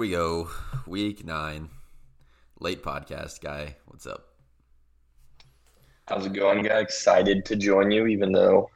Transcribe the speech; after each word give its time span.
We 0.00 0.12
go. 0.12 0.48
Week 0.86 1.26
nine. 1.26 1.68
Late 2.58 2.82
podcast 2.82 3.42
guy. 3.42 3.76
What's 3.84 4.06
up? 4.06 4.28
How's 6.08 6.24
it 6.24 6.32
going, 6.32 6.62
guy? 6.62 6.78
Excited 6.80 7.44
to 7.44 7.54
join 7.54 7.90
you, 7.90 8.06
even 8.06 8.32
though 8.32 8.70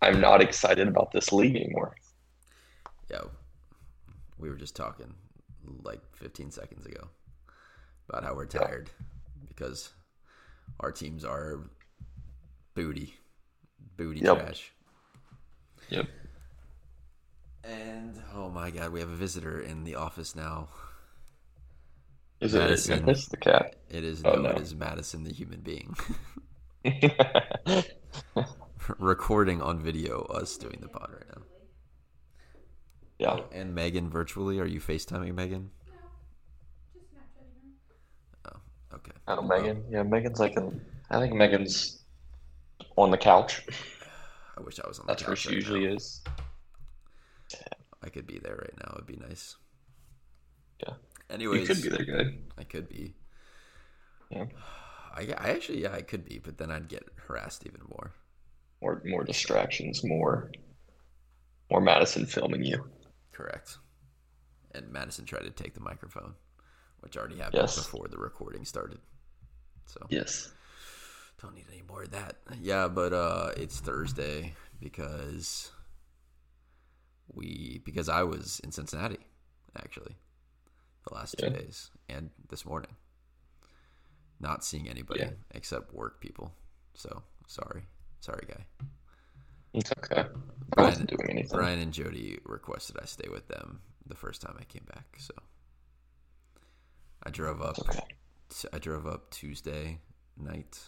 I'm 0.00 0.20
not 0.20 0.40
excited 0.40 0.86
about 0.86 1.10
this 1.10 1.32
league 1.32 1.56
anymore. 1.56 1.96
Yo, 3.10 3.28
we 4.38 4.48
were 4.48 4.54
just 4.54 4.76
talking 4.76 5.12
like 5.82 5.98
15 6.12 6.52
seconds 6.52 6.86
ago 6.86 7.08
about 8.08 8.22
how 8.22 8.36
we're 8.36 8.46
tired 8.46 8.90
because 9.48 9.92
our 10.78 10.92
teams 10.92 11.24
are 11.24 11.58
booty, 12.74 13.14
booty 13.96 14.20
Yep. 14.20 14.38
trash. 14.38 14.72
Yep. 15.88 16.06
And 17.66 18.20
oh 18.34 18.50
my 18.50 18.70
god, 18.70 18.90
we 18.92 19.00
have 19.00 19.08
a 19.08 19.14
visitor 19.16 19.60
in 19.60 19.84
the 19.84 19.94
office 19.94 20.34
now. 20.36 20.68
Is 22.40 22.54
it 22.54 22.58
Madison. 22.58 23.04
The 23.06 23.36
cat? 23.38 23.76
It 23.88 24.04
is 24.04 24.22
Oh, 24.24 24.34
no, 24.34 24.42
no. 24.42 24.48
it 24.50 24.60
is 24.60 24.74
Madison, 24.74 25.24
the 25.24 25.32
human 25.32 25.60
being, 25.60 25.96
recording 28.98 29.62
on 29.62 29.80
video 29.80 30.22
us 30.24 30.56
doing 30.58 30.78
the 30.82 30.88
pod 30.88 31.10
right 31.12 31.36
now. 31.36 31.42
yeah. 33.18 33.40
And 33.58 33.74
Megan 33.74 34.10
virtually. 34.10 34.58
Are 34.60 34.66
you 34.66 34.80
FaceTiming 34.80 35.34
Megan? 35.34 35.70
Oh, 38.46 38.56
okay. 38.94 39.12
I 39.26 39.36
don't 39.36 39.48
know, 39.48 39.56
Megan. 39.56 39.84
Yeah, 39.90 40.02
Megan's 40.02 40.38
like 40.38 40.56
in, 40.56 40.80
I 41.10 41.18
think 41.20 41.32
Megan's 41.34 42.02
on 42.96 43.10
the 43.10 43.16
couch. 43.18 43.62
I 44.58 44.60
wish 44.60 44.78
I 44.80 44.86
was 44.86 44.98
on 44.98 45.06
the 45.06 45.14
That's 45.14 45.26
where 45.26 45.36
she 45.36 45.48
right 45.48 45.56
usually 45.56 45.86
now. 45.86 45.94
is. 45.94 46.20
I 48.04 48.10
could 48.10 48.26
be 48.26 48.38
there 48.38 48.56
right 48.56 48.74
now. 48.78 48.92
It'd 48.94 49.06
be 49.06 49.16
nice. 49.16 49.56
Yeah. 50.82 50.94
Anyways, 51.30 51.68
You 51.68 51.74
could 51.74 51.82
be 51.82 51.88
there, 51.88 52.04
good. 52.04 52.38
I 52.58 52.64
could 52.64 52.88
be. 52.88 53.14
Yeah. 54.30 54.44
I, 55.14 55.22
I 55.38 55.50
actually, 55.50 55.82
yeah, 55.82 55.92
I 55.92 56.02
could 56.02 56.24
be, 56.24 56.38
but 56.38 56.58
then 56.58 56.70
I'd 56.70 56.88
get 56.88 57.04
harassed 57.26 57.64
even 57.66 57.80
more. 57.88 58.12
More, 58.82 59.00
more 59.06 59.24
distractions, 59.24 60.04
more, 60.04 60.50
more 61.70 61.80
Madison 61.80 62.26
filming 62.26 62.64
you. 62.64 62.84
Correct. 63.32 63.78
And 64.74 64.92
Madison 64.92 65.24
tried 65.24 65.44
to 65.44 65.50
take 65.50 65.74
the 65.74 65.80
microphone, 65.80 66.34
which 67.00 67.16
already 67.16 67.36
happened 67.36 67.62
Yes. 67.62 67.76
before 67.76 68.08
the 68.08 68.18
recording 68.18 68.64
started. 68.64 68.98
So 69.86 70.04
Yes. 70.10 70.52
don't 71.40 71.54
need 71.54 71.66
any 71.72 71.82
more 71.88 72.02
of 72.02 72.10
that. 72.10 72.36
Yeah, 72.60 72.88
but 72.88 73.12
uh, 73.12 73.52
it's 73.56 73.78
Thursday 73.80 74.54
because 74.80 75.70
we 77.32 77.80
because 77.84 78.08
I 78.08 78.22
was 78.22 78.60
in 78.64 78.70
Cincinnati 78.72 79.18
actually 79.76 80.16
the 81.08 81.14
last 81.14 81.34
two 81.38 81.50
days 81.50 81.90
and 82.08 82.30
this 82.48 82.64
morning, 82.64 82.94
not 84.40 84.64
seeing 84.64 84.88
anybody 84.88 85.20
Yeah. 85.20 85.30
except 85.52 85.92
work 85.92 86.20
people. 86.20 86.52
So 86.94 87.22
sorry, 87.46 87.84
sorry, 88.20 88.46
guy. 88.48 88.64
It's 89.72 89.90
okay. 89.98 90.20
I 90.20 90.28
Brian- 90.76 90.90
wasn't 90.90 91.10
doing 91.10 91.30
anything. 91.30 91.56
Brian 91.58 91.78
and 91.80 91.92
Jody 91.92 92.38
requested 92.44 92.96
I 93.00 93.06
stay 93.06 93.28
with 93.28 93.48
them 93.48 93.80
the 94.06 94.14
first 94.14 94.40
time 94.40 94.56
I 94.60 94.64
came 94.64 94.84
back, 94.94 95.16
so 95.18 95.34
I 97.22 97.30
drove 97.30 97.60
up. 97.62 97.78
Okay. 97.80 98.00
I 98.72 98.78
drove 98.78 99.06
up 99.06 99.30
Tuesday 99.30 99.98
night, 100.36 100.78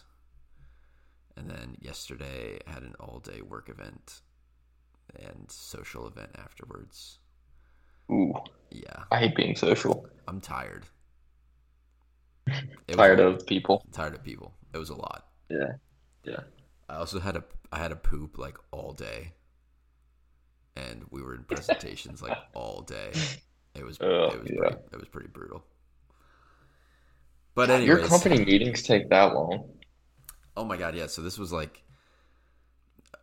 and 1.35 1.49
then 1.49 1.75
yesterday 1.81 2.59
I 2.65 2.71
had 2.71 2.83
an 2.83 2.95
all-day 2.99 3.41
work 3.41 3.67
event 3.69 4.21
and 5.15 5.45
social 5.49 6.07
event 6.07 6.31
afterwards. 6.37 7.19
Ooh, 8.11 8.33
Yeah, 8.71 9.03
I 9.11 9.19
hate 9.19 9.35
being 9.35 9.55
social. 9.55 10.07
I'm 10.27 10.39
tired. 10.41 10.85
Was 12.47 12.95
Tired 12.95 13.19
a- 13.19 13.27
of 13.27 13.45
people. 13.45 13.85
tired 13.91 14.15
of 14.15 14.23
people. 14.23 14.53
It 14.73 14.77
was 14.77 14.89
a 14.89 14.95
lot. 14.95 15.27
Yeah. 15.49 15.73
Yeah. 16.23 16.41
I 16.89 16.95
also 16.95 17.19
had 17.19 17.35
a 17.35 17.43
I 17.71 17.79
had 17.79 17.91
a 17.91 17.95
poop 17.97 18.37
like 18.37 18.57
all 18.71 18.93
day, 18.93 19.33
and 20.77 21.03
we 21.11 21.21
were 21.21 21.35
in 21.35 21.43
presentations 21.53 22.21
like 22.21 22.37
all 22.53 22.81
day. 22.81 23.11
It 23.75 23.83
was 23.83 23.97
Oh, 24.01 24.25
it 24.29 24.41
was 24.41 24.49
yeah. 24.49 24.59
pretty, 24.59 24.77
it 24.93 24.99
was 24.99 25.07
pretty 25.09 25.27
brutal. 25.27 25.65
But 27.55 27.83
Your 27.83 27.99
company 28.07 28.45
meetings 28.45 28.83
take 28.83 29.09
that 29.09 29.33
long. 29.33 29.69
oh 30.55 30.63
my 30.63 30.77
god, 30.77 30.95
yeah. 30.95 31.07
So 31.07 31.21
this 31.21 31.37
was 31.37 31.51
like, 31.51 31.83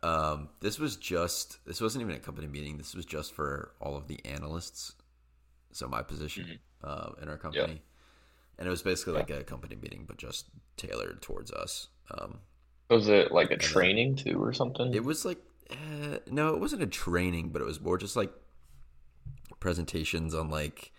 um, 0.05 0.49
this 0.59 0.77
was 0.79 0.95
just 0.97 1.65
this 1.65 1.81
wasn't 1.81 2.03
even 2.03 2.15
a 2.15 2.19
company 2.19 2.47
meeting. 2.47 2.77
This 2.77 2.93
was 2.95 3.05
just 3.05 3.33
for 3.33 3.71
all 3.81 3.95
of 3.97 4.07
the 4.07 4.19
analysts. 4.25 4.93
So 5.71 5.87
my 5.87 6.01
position 6.03 6.59
uh, 6.83 7.11
in 7.21 7.27
our 7.27 7.37
company, 7.37 7.81
and 8.57 8.67
it 8.67 8.69
was 8.71 8.81
basically 8.81 9.13
like 9.13 9.29
a 9.29 9.43
company 9.43 9.75
meeting, 9.75 10.05
but 10.07 10.17
just 10.17 10.45
tailored 10.77 11.21
towards 11.21 11.51
us. 11.51 11.87
Um, 12.11 12.39
Was 12.89 13.07
it 13.07 13.31
like 13.31 13.47
a 13.47 13.49
then- 13.57 13.59
training 13.59 14.15
too 14.15 14.41
or 14.41 14.53
something? 14.53 14.93
It 14.93 15.03
was 15.03 15.25
like 15.25 15.39
uh, 15.71 16.19
no, 16.29 16.53
it 16.53 16.59
wasn't 16.59 16.83
a 16.83 16.87
training, 16.87 17.49
but 17.49 17.61
it 17.61 17.65
was 17.65 17.81
more 17.81 17.97
just 17.97 18.15
like 18.15 18.31
presentations 19.59 20.33
on 20.35 20.49
like 20.49 20.91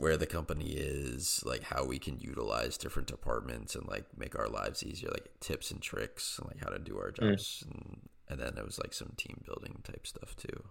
where 0.00 0.16
the 0.16 0.26
company 0.26 0.70
is, 0.70 1.42
like 1.44 1.62
how 1.62 1.84
we 1.84 1.98
can 1.98 2.18
utilize 2.18 2.78
different 2.78 3.06
departments 3.06 3.74
and 3.74 3.86
like 3.86 4.06
make 4.16 4.38
our 4.38 4.48
lives 4.48 4.82
easier, 4.82 5.10
like 5.10 5.28
tips 5.40 5.70
and 5.70 5.82
tricks 5.82 6.38
and 6.38 6.48
like 6.48 6.64
how 6.64 6.70
to 6.70 6.78
do 6.78 6.96
our 6.96 7.10
jobs, 7.10 7.62
and 7.70 8.00
and 8.28 8.40
then 8.40 8.56
it 8.56 8.64
was 8.64 8.78
like 8.78 8.94
some 8.94 9.12
team 9.16 9.42
building 9.44 9.80
type 9.84 10.06
stuff 10.06 10.34
too. 10.36 10.64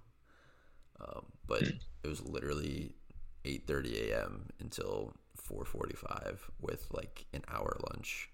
Um, 1.00 1.28
but 1.46 1.62
it 1.62 2.08
was 2.08 2.26
literally 2.26 2.96
eight 3.46 3.68
thirty 3.68 4.10
a.m. 4.10 4.48
until 4.60 5.14
four 5.36 5.64
forty 5.64 5.96
five 5.96 6.50
with 6.60 6.88
like 6.92 7.28
an 7.32 7.44
hour 7.48 7.78
lunch 7.92 8.32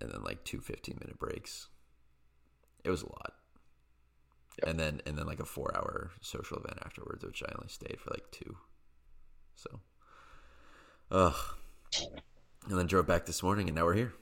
and 0.00 0.10
then 0.10 0.22
like 0.22 0.44
two 0.44 0.60
15 0.60 0.98
minute 1.00 1.18
breaks. 1.18 1.68
It 2.84 2.90
was 2.90 3.02
a 3.02 3.06
lot. 3.06 3.34
Yep. 4.60 4.68
And 4.70 4.80
then 4.80 5.02
and 5.04 5.18
then 5.18 5.26
like 5.26 5.40
a 5.40 5.44
four 5.44 5.76
hour 5.76 6.12
social 6.20 6.58
event 6.58 6.78
afterwards, 6.84 7.24
which 7.24 7.42
I 7.42 7.52
only 7.56 7.68
stayed 7.68 8.00
for 8.00 8.10
like 8.10 8.30
two. 8.30 8.56
So 9.60 9.80
ugh. 11.10 11.34
And 12.68 12.78
then 12.78 12.86
drove 12.86 13.06
back 13.06 13.26
this 13.26 13.42
morning 13.42 13.68
and 13.68 13.76
now 13.76 13.84
we're 13.84 13.94
here. 13.94 14.12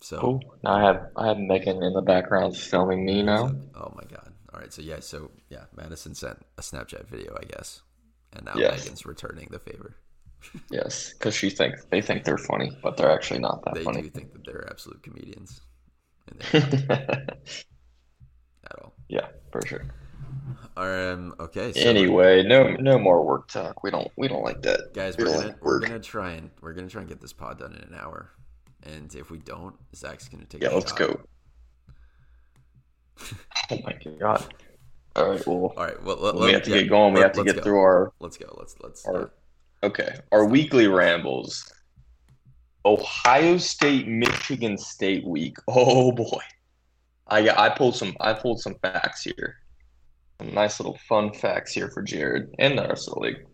So 0.00 0.18
Cool. 0.18 0.40
Now 0.62 0.74
I 0.74 0.82
have 0.82 1.06
I 1.16 1.26
have 1.28 1.38
Megan 1.38 1.82
in 1.82 1.92
the 1.94 2.02
background 2.02 2.56
filming 2.56 3.04
me 3.04 3.22
now. 3.22 3.50
oh 3.74 3.92
my 3.96 4.04
god. 4.08 4.32
All 4.52 4.60
right, 4.60 4.72
so 4.72 4.82
yeah, 4.82 5.00
so 5.00 5.32
yeah, 5.48 5.64
Madison 5.76 6.14
sent 6.14 6.38
a 6.58 6.62
Snapchat 6.62 7.08
video, 7.08 7.36
I 7.40 7.44
guess. 7.44 7.82
And 8.32 8.44
now 8.44 8.52
Yes. 8.56 8.78
Megan's 8.84 9.04
returning 9.06 9.48
the 9.50 9.58
favor. 9.58 9.96
Yes, 10.70 11.14
because 11.14 11.34
she 11.34 11.48
thinks 11.48 11.86
they 11.90 12.02
think 12.02 12.24
they're 12.24 12.36
funny, 12.36 12.70
but 12.82 12.98
they're 12.98 13.10
actually 13.10 13.40
not 13.40 13.64
that 13.64 13.78
funny. 13.82 14.02
They 14.02 14.08
do 14.08 14.10
think 14.10 14.32
that 14.34 14.44
they're 14.44 14.68
absolute 14.70 15.02
comedians. 15.02 15.62
And 16.28 16.38
they're 16.40 16.90
at 18.64 18.78
all. 18.82 18.92
Yeah, 19.08 19.28
for 19.50 19.62
sure. 19.66 19.86
Um, 20.76 21.34
okay, 21.38 21.72
so 21.72 21.80
Anyway, 21.80 22.42
no 22.42 22.70
no 22.74 22.98
more 22.98 23.24
work 23.24 23.48
talk. 23.48 23.82
We 23.84 23.90
don't 23.90 24.10
we 24.16 24.26
don't 24.28 24.42
like 24.42 24.60
that. 24.62 24.92
guys, 24.92 25.16
we 25.16 25.24
we're 25.24 25.30
gonna 25.32 25.46
like 25.48 25.64
we're 25.64 25.78
gonna 25.80 26.00
try 26.00 26.32
and 26.32 26.50
we're 26.60 26.72
gonna 26.72 26.88
try 26.88 27.00
and 27.00 27.08
get 27.08 27.20
this 27.20 27.32
pod 27.32 27.58
done 27.60 27.74
in 27.74 27.82
an 27.82 27.94
hour, 27.98 28.30
and 28.82 29.14
if 29.14 29.30
we 29.30 29.38
don't, 29.38 29.74
Zach's 29.94 30.28
gonna 30.28 30.44
take 30.46 30.62
it. 30.62 30.70
Yeah, 30.70 30.74
let's 30.76 30.92
go. 30.92 31.20
Oh 33.70 33.78
my 33.84 33.96
god. 34.18 34.44
All 35.16 35.30
right, 35.30 35.46
well, 35.46 35.72
All 35.76 35.84
right, 35.84 36.02
well, 36.02 36.16
let, 36.16 36.34
we 36.34 36.52
have 36.52 36.64
to 36.64 36.70
yeah, 36.70 36.80
get 36.80 36.88
going. 36.88 37.14
We 37.14 37.20
let- 37.20 37.26
have 37.28 37.36
to 37.36 37.44
get 37.44 37.56
go. 37.56 37.62
through 37.62 37.78
our 37.78 38.12
Let's 38.18 38.36
go. 38.36 38.52
Let's 38.58 38.74
let's. 38.82 39.06
our 39.06 39.30
okay 39.84 40.16
our 40.32 40.44
weekly 40.44 40.88
rambles. 40.88 41.72
Ohio 42.84 43.56
State, 43.56 44.06
Michigan 44.08 44.76
State 44.76 45.24
week. 45.24 45.56
Oh 45.68 46.10
boy, 46.12 46.40
I 47.28 47.48
I 47.48 47.68
pulled 47.70 47.94
some 47.96 48.14
I 48.20 48.32
pulled 48.34 48.60
some 48.60 48.74
facts 48.82 49.22
here. 49.22 49.56
Nice 50.40 50.80
little 50.80 50.98
fun 51.08 51.32
facts 51.32 51.72
here 51.72 51.88
for 51.88 52.02
Jared 52.02 52.54
and 52.58 52.78
the 52.78 52.86
rest 52.86 53.08
of 53.08 53.14
the 53.14 53.20
league. 53.20 53.46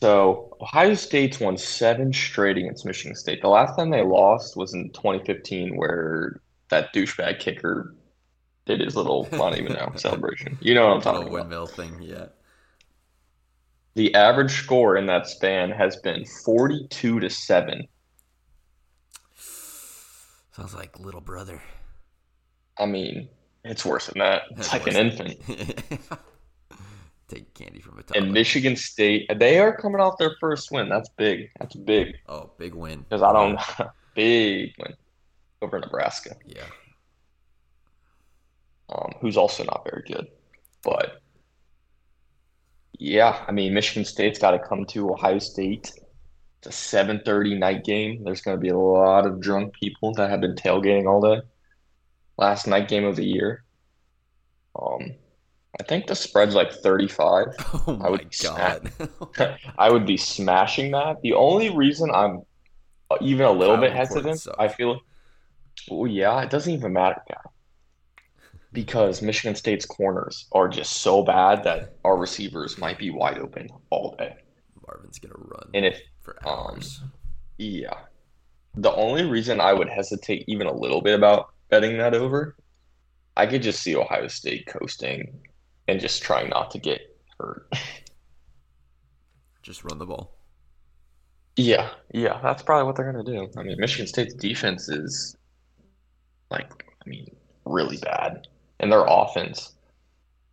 So 0.00 0.56
Ohio 0.60 0.94
State's 0.94 1.38
won 1.38 1.56
seven 1.56 2.12
straight 2.12 2.58
against 2.58 2.84
Michigan 2.84 3.14
State. 3.14 3.40
The 3.40 3.48
last 3.48 3.76
time 3.76 3.90
they 3.90 4.02
lost 4.02 4.56
was 4.56 4.74
in 4.74 4.90
2015, 4.90 5.76
where 5.76 6.40
that 6.70 6.92
douchebag 6.92 7.38
kicker 7.38 7.94
did 8.66 8.80
his 8.80 8.96
little 8.96 9.28
I 9.32 9.36
don't 9.36 9.58
even 9.58 9.74
know 9.74 9.92
celebration. 9.94 10.58
You 10.60 10.74
know 10.74 10.88
what 10.88 10.96
I'm 10.96 11.02
talking 11.02 11.22
about. 11.22 11.32
windmill 11.32 11.66
thing, 11.66 11.98
yeah. 12.00 12.26
The 13.94 14.14
average 14.14 14.52
score 14.52 14.96
in 14.96 15.06
that 15.06 15.26
span 15.28 15.70
has 15.70 15.96
been 15.96 16.24
42 16.24 17.20
to 17.20 17.30
7. 17.30 17.86
Sounds 20.52 20.74
like 20.74 20.98
little 20.98 21.20
brother. 21.20 21.62
I 22.78 22.86
mean, 22.86 23.28
it's 23.64 23.84
worse 23.84 24.06
than 24.06 24.18
that. 24.18 24.42
It's 24.52 24.72
like 24.72 24.86
an 24.86 24.96
infant. 24.96 25.38
Take 27.28 27.54
candy 27.54 27.80
from 27.80 27.98
a 27.98 28.02
toddler. 28.02 28.22
And 28.24 28.32
Michigan 28.32 28.76
State, 28.76 29.30
they 29.38 29.58
are 29.58 29.74
coming 29.76 30.00
off 30.00 30.18
their 30.18 30.36
first 30.40 30.70
win. 30.70 30.88
That's 30.88 31.08
big. 31.10 31.48
That's 31.58 31.74
big. 31.74 32.16
oh, 32.28 32.50
big 32.58 32.74
win. 32.74 33.00
Because 33.08 33.22
I 33.22 33.32
don't, 33.32 33.58
big 34.14 34.72
win 34.78 34.94
over 35.62 35.78
Nebraska, 35.78 36.36
Yeah. 36.46 36.64
um, 38.90 39.12
who's 39.20 39.36
also 39.36 39.64
not 39.64 39.86
very 39.88 40.02
good. 40.06 40.26
But 40.82 41.22
Yeah, 42.98 43.42
I 43.48 43.52
mean, 43.52 43.72
Michigan 43.72 44.04
State's 44.04 44.38
got 44.38 44.50
to 44.50 44.58
come 44.58 44.84
to 44.86 45.10
Ohio 45.12 45.38
State. 45.38 45.92
It's 46.64 46.66
a 46.66 46.70
7:30 46.70 47.58
night 47.58 47.84
game. 47.84 48.22
There's 48.24 48.42
going 48.42 48.56
to 48.56 48.60
be 48.60 48.68
a 48.68 48.76
lot 48.78 49.26
of 49.26 49.40
drunk 49.40 49.72
people 49.74 50.12
that 50.14 50.28
have 50.30 50.40
been 50.40 50.54
tailgating 50.54 51.06
all 51.08 51.20
day. 51.20 51.40
Last 52.38 52.66
night 52.66 52.88
game 52.88 53.04
of 53.04 53.16
the 53.16 53.24
year. 53.24 53.64
Um, 54.80 55.14
I 55.80 55.84
think 55.84 56.06
the 56.06 56.14
spread's 56.14 56.54
like 56.54 56.72
35. 56.72 57.46
Oh 57.86 57.94
I 57.94 57.96
my 57.96 58.10
would 58.10 58.34
smash, 58.34 58.78
god. 58.98 59.58
I 59.78 59.90
would 59.90 60.06
be 60.06 60.16
smashing 60.16 60.92
that. 60.92 61.20
The 61.22 61.34
only 61.34 61.70
reason 61.70 62.10
I'm 62.10 62.42
even 63.20 63.46
a 63.46 63.52
little 63.52 63.76
bit 63.76 63.92
hesitant. 63.92 64.46
I 64.58 64.68
feel, 64.68 65.00
oh 65.90 66.04
yeah, 66.04 66.40
it 66.42 66.50
doesn't 66.50 66.72
even 66.72 66.92
matter, 66.92 67.22
guy. 67.28 67.40
Because 68.72 69.20
Michigan 69.20 69.54
State's 69.54 69.84
corners 69.84 70.46
are 70.52 70.68
just 70.68 70.94
so 70.98 71.22
bad 71.22 71.64
that 71.64 71.96
our 72.04 72.16
receivers 72.16 72.78
might 72.78 72.98
be 72.98 73.10
wide 73.10 73.38
open 73.38 73.68
all 73.90 74.14
day. 74.18 74.36
Marvin's 74.86 75.18
gonna 75.18 75.34
run 75.36 75.70
And 75.74 75.84
if 75.84 76.00
for 76.20 76.36
um. 76.48 76.80
Yeah. 77.58 77.94
The 78.74 78.92
only 78.94 79.24
reason 79.24 79.60
I 79.60 79.74
would 79.74 79.88
hesitate 79.88 80.44
even 80.48 80.66
a 80.66 80.72
little 80.72 81.02
bit 81.02 81.14
about 81.14 81.50
betting 81.72 81.96
that 81.96 82.12
over, 82.12 82.54
I 83.34 83.46
could 83.46 83.62
just 83.62 83.82
see 83.82 83.96
Ohio 83.96 84.28
State 84.28 84.66
coasting 84.66 85.40
and 85.88 85.98
just 85.98 86.22
trying 86.22 86.50
not 86.50 86.70
to 86.72 86.78
get 86.78 87.00
hurt. 87.40 87.72
Just 89.62 89.82
run 89.82 89.98
the 89.98 90.04
ball. 90.04 90.36
Yeah, 91.56 91.90
yeah, 92.12 92.40
that's 92.42 92.62
probably 92.62 92.84
what 92.84 92.96
they're 92.96 93.10
gonna 93.10 93.24
do. 93.24 93.48
I 93.56 93.62
mean, 93.62 93.76
Michigan 93.78 94.06
State's 94.06 94.34
defense 94.34 94.88
is 94.88 95.34
like, 96.50 96.70
I 97.04 97.08
mean, 97.08 97.34
really 97.64 97.96
bad. 97.96 98.48
And 98.80 98.92
their 98.92 99.04
offense 99.06 99.72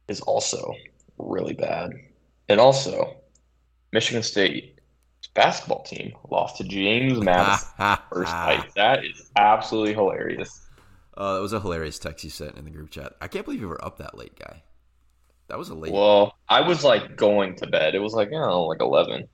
is 0.07 0.21
also 0.21 0.73
really 1.17 1.53
bad. 1.53 1.91
And 2.47 2.61
also, 2.61 3.15
Michigan 3.91 4.23
State's 4.23 4.79
basketball 5.33 5.83
team 5.83 6.13
lost 6.29 6.57
to 6.57 6.63
James 6.63 7.19
Madison 7.23 7.97
first 8.09 8.31
night. 8.31 8.69
That 8.75 9.03
is 9.03 9.29
absolutely 9.35 9.93
hilarious. 9.93 10.68
Uh, 11.19 11.35
that 11.35 11.41
was 11.41 11.53
a 11.53 11.61
hilarious 11.61 11.99
text 11.99 12.23
you 12.23 12.31
sent 12.31 12.57
in 12.57 12.65
the 12.65 12.71
group 12.71 12.91
chat. 12.91 13.13
I 13.21 13.27
can't 13.27 13.45
believe 13.45 13.61
you 13.61 13.69
were 13.69 13.83
up 13.85 13.97
that 13.99 14.17
late, 14.17 14.39
guy. 14.39 14.63
That 15.49 15.59
was 15.59 15.69
a 15.69 15.75
late. 15.75 15.93
Well, 15.93 16.35
I 16.47 16.61
was 16.61 16.83
like 16.83 17.17
going 17.17 17.55
to 17.57 17.67
bed. 17.67 17.95
It 17.95 17.99
was 17.99 18.13
like, 18.13 18.29
you 18.31 18.39
know, 18.39 18.63
like 18.65 18.81
11. 18.81 19.27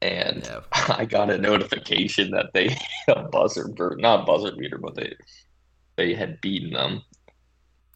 And 0.00 0.44
Yeah. 0.44 0.60
I 0.72 1.04
got 1.04 1.30
a 1.30 1.38
notification 1.38 2.30
that 2.32 2.52
they 2.54 2.76
a 3.08 3.24
buzzer 3.24 3.68
not 3.98 4.26
buzzer 4.26 4.52
beater, 4.56 4.78
but 4.78 4.94
they 4.96 5.14
they 5.96 6.14
had 6.14 6.40
beaten 6.40 6.72
them. 6.72 7.02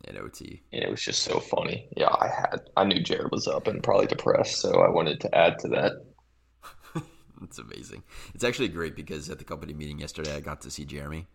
in 0.04 0.16
OT. 0.18 0.62
And 0.72 0.82
it 0.84 0.90
was 0.90 1.02
just 1.02 1.22
so 1.22 1.40
funny. 1.40 1.88
Yeah, 1.96 2.08
I 2.10 2.28
had 2.28 2.70
I 2.76 2.84
knew 2.84 3.02
Jared 3.02 3.30
was 3.32 3.46
up 3.48 3.66
and 3.68 3.82
probably 3.82 4.06
depressed, 4.06 4.60
so 4.60 4.80
I 4.80 4.88
wanted 4.90 5.20
to 5.20 5.34
add 5.36 5.58
to 5.60 5.68
that. 5.68 5.92
It's 7.42 7.58
amazing. 7.58 8.04
It's 8.34 8.44
actually 8.44 8.68
great 8.68 8.94
because 8.94 9.28
at 9.28 9.38
the 9.38 9.44
company 9.44 9.72
meeting 9.72 9.98
yesterday, 9.98 10.36
I 10.36 10.40
got 10.40 10.60
to 10.62 10.70
see 10.70 10.84
Jeremy, 10.84 11.26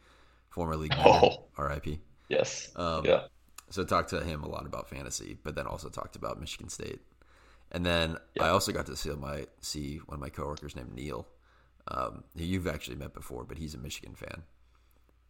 former 0.49 0.75
league 0.75 0.93
Oh. 0.97 1.45
RIP. 1.57 1.99
Yes. 2.29 2.71
Um, 2.75 3.05
Yeah. 3.05 3.23
So 3.69 3.83
talked 3.83 4.09
to 4.11 4.21
him 4.23 4.43
a 4.43 4.47
lot 4.47 4.65
about 4.65 4.89
fantasy, 4.89 5.37
but 5.43 5.55
then 5.55 5.67
also 5.67 5.89
talked 5.89 6.15
about 6.15 6.39
Michigan 6.39 6.69
State. 6.69 7.01
And 7.71 7.85
then 7.85 8.17
Yeah. 8.35 8.45
I 8.45 8.49
also 8.49 8.71
got 8.71 8.85
to 8.87 8.95
see 8.95 9.09
my 9.11 9.45
see 9.61 9.97
one 10.05 10.15
of 10.15 10.21
my 10.21 10.29
coworkers 10.29 10.75
named 10.75 10.93
Neil, 10.93 11.27
um, 11.89 12.23
who 12.37 12.43
you've 12.43 12.67
actually 12.67 12.95
met 12.95 13.13
before, 13.13 13.43
but 13.43 13.57
he's 13.57 13.73
a 13.75 13.77
Michigan 13.77 14.15
fan. 14.15 14.43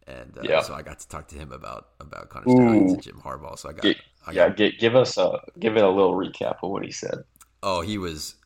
And 0.06 0.38
uh, 0.38 0.42
Yeah. 0.44 0.60
so 0.62 0.72
I 0.74 0.82
got 0.82 1.00
to 1.00 1.08
talk 1.08 1.28
to 1.28 1.34
him 1.36 1.52
about 1.52 1.88
about 2.00 2.28
Connor 2.30 2.48
Stalions 2.48 2.92
and 2.92 3.02
Jim 3.02 3.20
Harbaugh. 3.24 3.58
So 3.58 3.68
I 3.68 3.72
got, 3.72 3.82
Get, 3.82 3.96
I 4.26 4.32
yeah, 4.32 4.48
get, 4.50 4.78
give 4.78 4.94
us 4.96 5.18
a 5.18 5.40
give 5.58 5.76
it 5.76 5.82
a 5.84 5.90
little 5.90 6.14
recap 6.14 6.58
of 6.62 6.70
what 6.70 6.84
he 6.84 6.92
said. 6.92 7.24
oh 7.62 7.80
he 7.80 7.98
was, 7.98 8.36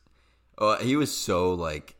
oh 0.57 0.77
he 0.77 0.95
was 0.95 1.15
so 1.15 1.53
like 1.53 1.95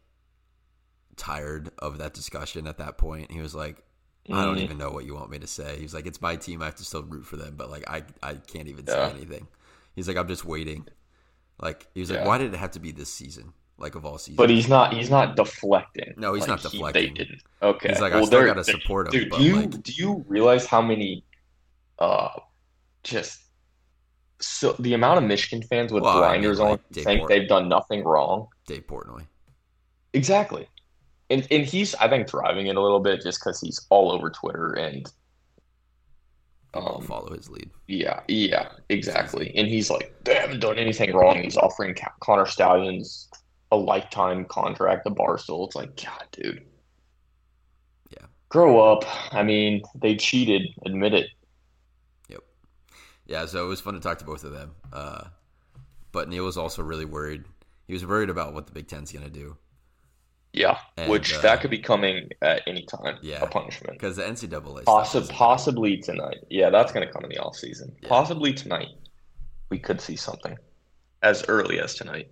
tired 1.16 1.70
of 1.80 2.00
that 2.00 2.14
discussion 2.14 2.66
at 2.68 2.78
that 2.80 2.98
point. 2.98 3.32
He 3.32 3.40
was 3.40 3.54
like, 3.54 3.84
I 4.32 4.46
don't 4.46 4.56
Mm. 4.58 4.62
even 4.62 4.78
know 4.78 4.90
what 4.90 5.06
you 5.06 5.16
want 5.16 5.30
me 5.32 5.40
to 5.40 5.48
say. 5.48 5.78
He's 5.80 5.94
like, 5.94 6.06
it's 6.06 6.22
my 6.22 6.36
team. 6.38 6.62
I 6.62 6.66
have 6.66 6.76
to 6.76 6.86
still 6.86 7.04
root 7.04 7.26
for 7.26 7.36
them, 7.36 7.56
but 7.58 7.70
like, 7.70 7.84
I 7.90 8.04
I 8.22 8.36
can't 8.36 8.68
even 8.70 8.86
Yeah. 8.88 9.10
say 9.10 9.16
anything. 9.16 9.48
He's 9.96 10.08
like, 10.08 10.16
I'm 10.18 10.28
just 10.28 10.46
waiting. 10.46 10.88
Like, 11.60 11.88
he 11.94 12.00
was 12.00 12.10
like, 12.10 12.26
why 12.26 12.38
did 12.38 12.54
it 12.54 12.58
have 12.58 12.72
to 12.72 12.80
be 12.80 12.92
this 12.92 13.12
season? 13.12 13.54
Like 13.78 13.96
of 13.96 14.06
all 14.06 14.18
seasons. 14.18 14.38
But 14.38 14.50
he's 14.50 14.70
not 14.70 14.94
he's 14.94 15.10
not 15.10 15.36
deflecting. 15.36 16.14
No, 16.16 16.34
he's 16.36 16.42
like 16.48 16.50
not 16.50 16.60
he- 16.62 16.70
deflecting. 16.78 17.14
they 17.16 17.24
didn't. 17.26 17.42
Okay. 17.62 17.90
He's 17.90 18.00
like, 18.00 18.14
I 18.14 18.18
Well, 18.18 18.28
still 18.28 18.46
gotta 18.46 18.64
support 18.64 19.08
him, 19.08 19.12
Dude, 19.12 19.32
do 19.32 19.44
you 19.44 19.56
like- 19.62 19.84
do 19.84 19.92
you 19.94 20.24
realize 20.28 20.66
how 20.66 20.82
many 20.82 21.26
uh 22.00 22.30
just 23.04 23.42
so 24.40 24.74
the 24.80 24.94
amount 24.94 25.18
of 25.18 25.24
Michigan 25.26 25.66
fans 25.68 25.92
with 25.92 26.04
Well, 26.04 26.12
I 26.24 26.34
mean, 26.34 26.42
blinders 26.42 26.60
like, 26.60 26.72
on 26.72 26.80
Dave 26.92 27.04
think 27.04 27.28
they've 27.28 27.48
done 27.50 27.68
nothing 27.68 28.04
wrong? 28.04 28.48
Dave 28.68 28.86
Portnoy. 28.88 29.26
Exactly. 30.14 30.68
And 31.34 31.48
and 31.50 31.66
he's 31.66 31.96
I 31.96 32.08
think 32.08 32.28
driving 32.28 32.68
it 32.68 32.76
a 32.76 32.82
little 32.82 33.00
bit 33.00 33.22
just 33.22 33.40
because 33.40 33.60
he's 33.60 33.86
all 33.90 34.12
over 34.12 34.30
Twitter 34.30 34.74
and 34.74 35.12
um 36.76 37.04
follow 37.04 37.34
his 37.34 37.50
lead. 37.50 37.70
yeah 37.88 38.22
yeah 38.28 38.70
exactly 38.90 39.56
and 39.56 39.68
he's 39.68 39.92
like 39.92 40.14
they 40.24 40.36
haven't 40.36 40.60
done 40.60 40.78
anything 40.78 41.12
wrong. 41.14 41.42
He's 41.42 41.58
offering 41.58 41.96
Connor 42.20 42.46
Stalions 42.46 43.30
a 43.72 43.76
lifetime 43.76 44.46
contract 44.46 45.06
to 45.06 45.12
Barstool. 45.12 45.66
It's 45.66 45.76
like 45.76 45.96
God, 45.96 46.24
dude. 46.32 46.64
Yeah. 48.12 48.28
Grow 48.50 48.80
up. 48.80 49.04
I 49.34 49.42
mean, 49.42 49.82
they 49.96 50.16
cheated. 50.16 50.62
Admit 50.86 51.16
it. 51.16 51.28
Yep. 52.30 52.42
Yeah, 53.26 53.48
so 53.48 53.66
it 53.66 53.68
was 53.68 53.82
fun 53.82 53.96
to 53.96 54.00
talk 54.00 54.20
to 54.20 54.26
both 54.26 54.44
of 54.44 54.52
them. 54.52 54.76
Uh, 54.92 55.24
but 56.12 56.30
Neil 56.30 56.46
was 56.46 56.56
also 56.56 56.84
really 56.84 57.06
worried. 57.06 57.46
He 57.88 57.94
was 57.94 58.06
worried 58.06 58.30
about 58.30 58.54
what 58.54 58.68
the 58.68 58.74
Big 58.74 58.88
Ten's 58.88 59.12
going 59.12 59.26
to 59.26 59.32
do 59.32 59.58
Yeah, 60.54 60.78
And, 60.98 61.10
which 61.10 61.34
uh, 61.34 61.42
that 61.42 61.62
could 61.62 61.72
be 61.72 61.80
coming 61.80 62.30
at 62.44 62.62
any 62.68 62.86
time. 62.86 63.18
Yeah. 63.22 63.42
a 63.44 63.48
punishment. 63.48 63.94
because 63.94 64.16
the 64.18 64.24
NCAA 64.24 64.84
Possi- 64.84 65.30
possibly 65.30 65.98
tonight. 65.98 66.46
Yeah, 66.50 66.70
that's 66.70 66.92
going 66.92 67.06
to 67.06 67.12
come 67.12 67.24
in 67.24 67.30
the 67.30 67.40
off 67.40 67.56
season. 67.56 67.96
Yeah. 68.02 68.10
Possibly 68.10 68.54
tonight, 68.54 68.90
we 69.70 69.80
could 69.80 70.00
see 70.00 70.16
something 70.16 70.56
as 71.24 71.44
early 71.48 71.80
as 71.80 71.96
tonight. 71.96 72.30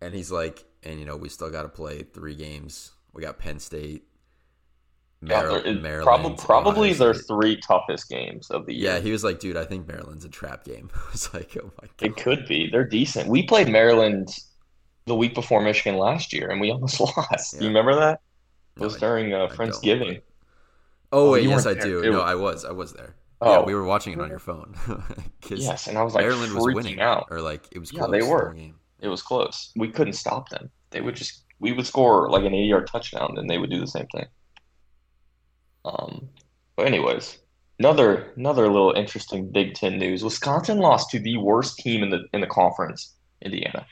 And 0.00 0.14
he's 0.14 0.30
like, 0.30 0.64
and 0.84 1.00
you 1.00 1.04
know, 1.06 1.16
we 1.16 1.28
still 1.28 1.50
got 1.50 1.62
to 1.62 1.68
play 1.68 2.04
three 2.04 2.36
games. 2.36 2.92
We 3.12 3.22
got 3.22 3.36
Penn 3.38 3.58
State, 3.58 4.04
Maryland, 5.20 5.66
it- 5.66 5.82
Maryland 5.82 6.38
prob- 6.38 6.38
probably 6.38 6.90
Ohio 6.90 6.98
their 7.12 7.14
three 7.14 7.56
toughest 7.56 8.08
games 8.08 8.48
of 8.50 8.66
the 8.66 8.74
year. 8.74 8.94
Yeah, 8.94 9.00
he 9.00 9.10
was 9.10 9.24
like, 9.24 9.40
dude, 9.40 9.56
I 9.56 9.64
think 9.64 9.88
Maryland's 9.88 10.24
a 10.24 10.28
trap 10.28 10.62
game. 10.62 10.88
I 10.94 11.10
was 11.10 11.34
like, 11.34 11.56
oh 11.60 11.72
my 11.82 11.88
god. 11.96 12.06
It 12.10 12.16
could 12.16 12.46
be. 12.46 12.68
They're 12.70 12.84
decent. 12.84 13.28
We 13.28 13.42
played 13.42 13.68
Maryland 13.68 14.28
the 15.08 15.14
week 15.16 15.34
before 15.34 15.60
Michigan 15.60 15.98
last 15.98 16.32
year, 16.32 16.48
and 16.50 16.60
we 16.60 16.70
almost 16.70 17.00
lost. 17.16 17.54
Yeah. 17.54 17.60
You 17.62 17.66
remember 17.68 17.94
that? 17.96 18.20
It 18.76 18.80
No, 18.80 18.86
was 18.86 18.96
I- 18.96 19.00
during 19.00 19.34
uh, 19.34 19.48
Friendsgiving. 19.48 20.20
Oh 21.10 21.28
Oh, 21.28 21.32
wait, 21.32 21.42
you 21.44 21.48
yes, 21.48 21.66
I 21.66 21.74
do. 21.74 22.00
It 22.00 22.10
No, 22.10 22.18
was- 22.18 22.30
I 22.30 22.34
was, 22.34 22.64
I 22.66 22.72
was 22.72 22.92
there. 22.92 23.16
Oh, 23.40 23.52
Yeah, 23.60 23.64
we 23.64 23.74
were 23.74 23.84
watching 23.84 24.12
it 24.14 24.20
on 24.20 24.28
your 24.28 24.38
phone. 24.40 24.74
yes, 25.48 25.86
and 25.86 25.96
I 25.96 26.02
was 26.02 26.14
like 26.14 26.24
Maryland 26.24 26.52
was 26.54 26.64
winning, 26.74 27.00
out. 27.00 27.28
or 27.30 27.40
like 27.40 27.66
it 27.72 27.78
was 27.78 27.92
Yeah, 27.92 28.00
close. 28.00 28.10
they 28.10 28.22
were. 28.22 28.52
game. 28.52 28.74
It 29.00 29.08
was 29.08 29.22
close. 29.22 29.72
We 29.76 29.88
couldn't 29.88 30.14
stop 30.14 30.48
them. 30.50 30.70
They 30.90 31.00
would 31.00 31.14
just 31.16 31.44
we 31.60 31.72
would 31.72 31.86
score 31.86 32.28
like 32.30 32.44
an 32.44 32.52
80-yard 32.52 32.86
touchdown, 32.88 33.34
and 33.38 33.48
they 33.48 33.58
would 33.58 33.70
do 33.70 33.78
the 33.80 33.86
same 33.86 34.06
thing. 34.08 34.26
Um, 35.84 36.28
but 36.76 36.86
anyways, 36.86 37.38
another 37.78 38.32
another 38.36 38.66
little 38.70 38.92
interesting 38.92 39.50
Big 39.50 39.74
Ten 39.74 39.98
news: 39.98 40.24
Wisconsin 40.24 40.78
lost 40.78 41.10
to 41.10 41.18
the 41.20 41.36
worst 41.36 41.78
team 41.78 42.02
in 42.02 42.10
the 42.10 42.24
in 42.32 42.40
the 42.40 42.46
conference, 42.46 43.14
Indiana. 43.42 43.86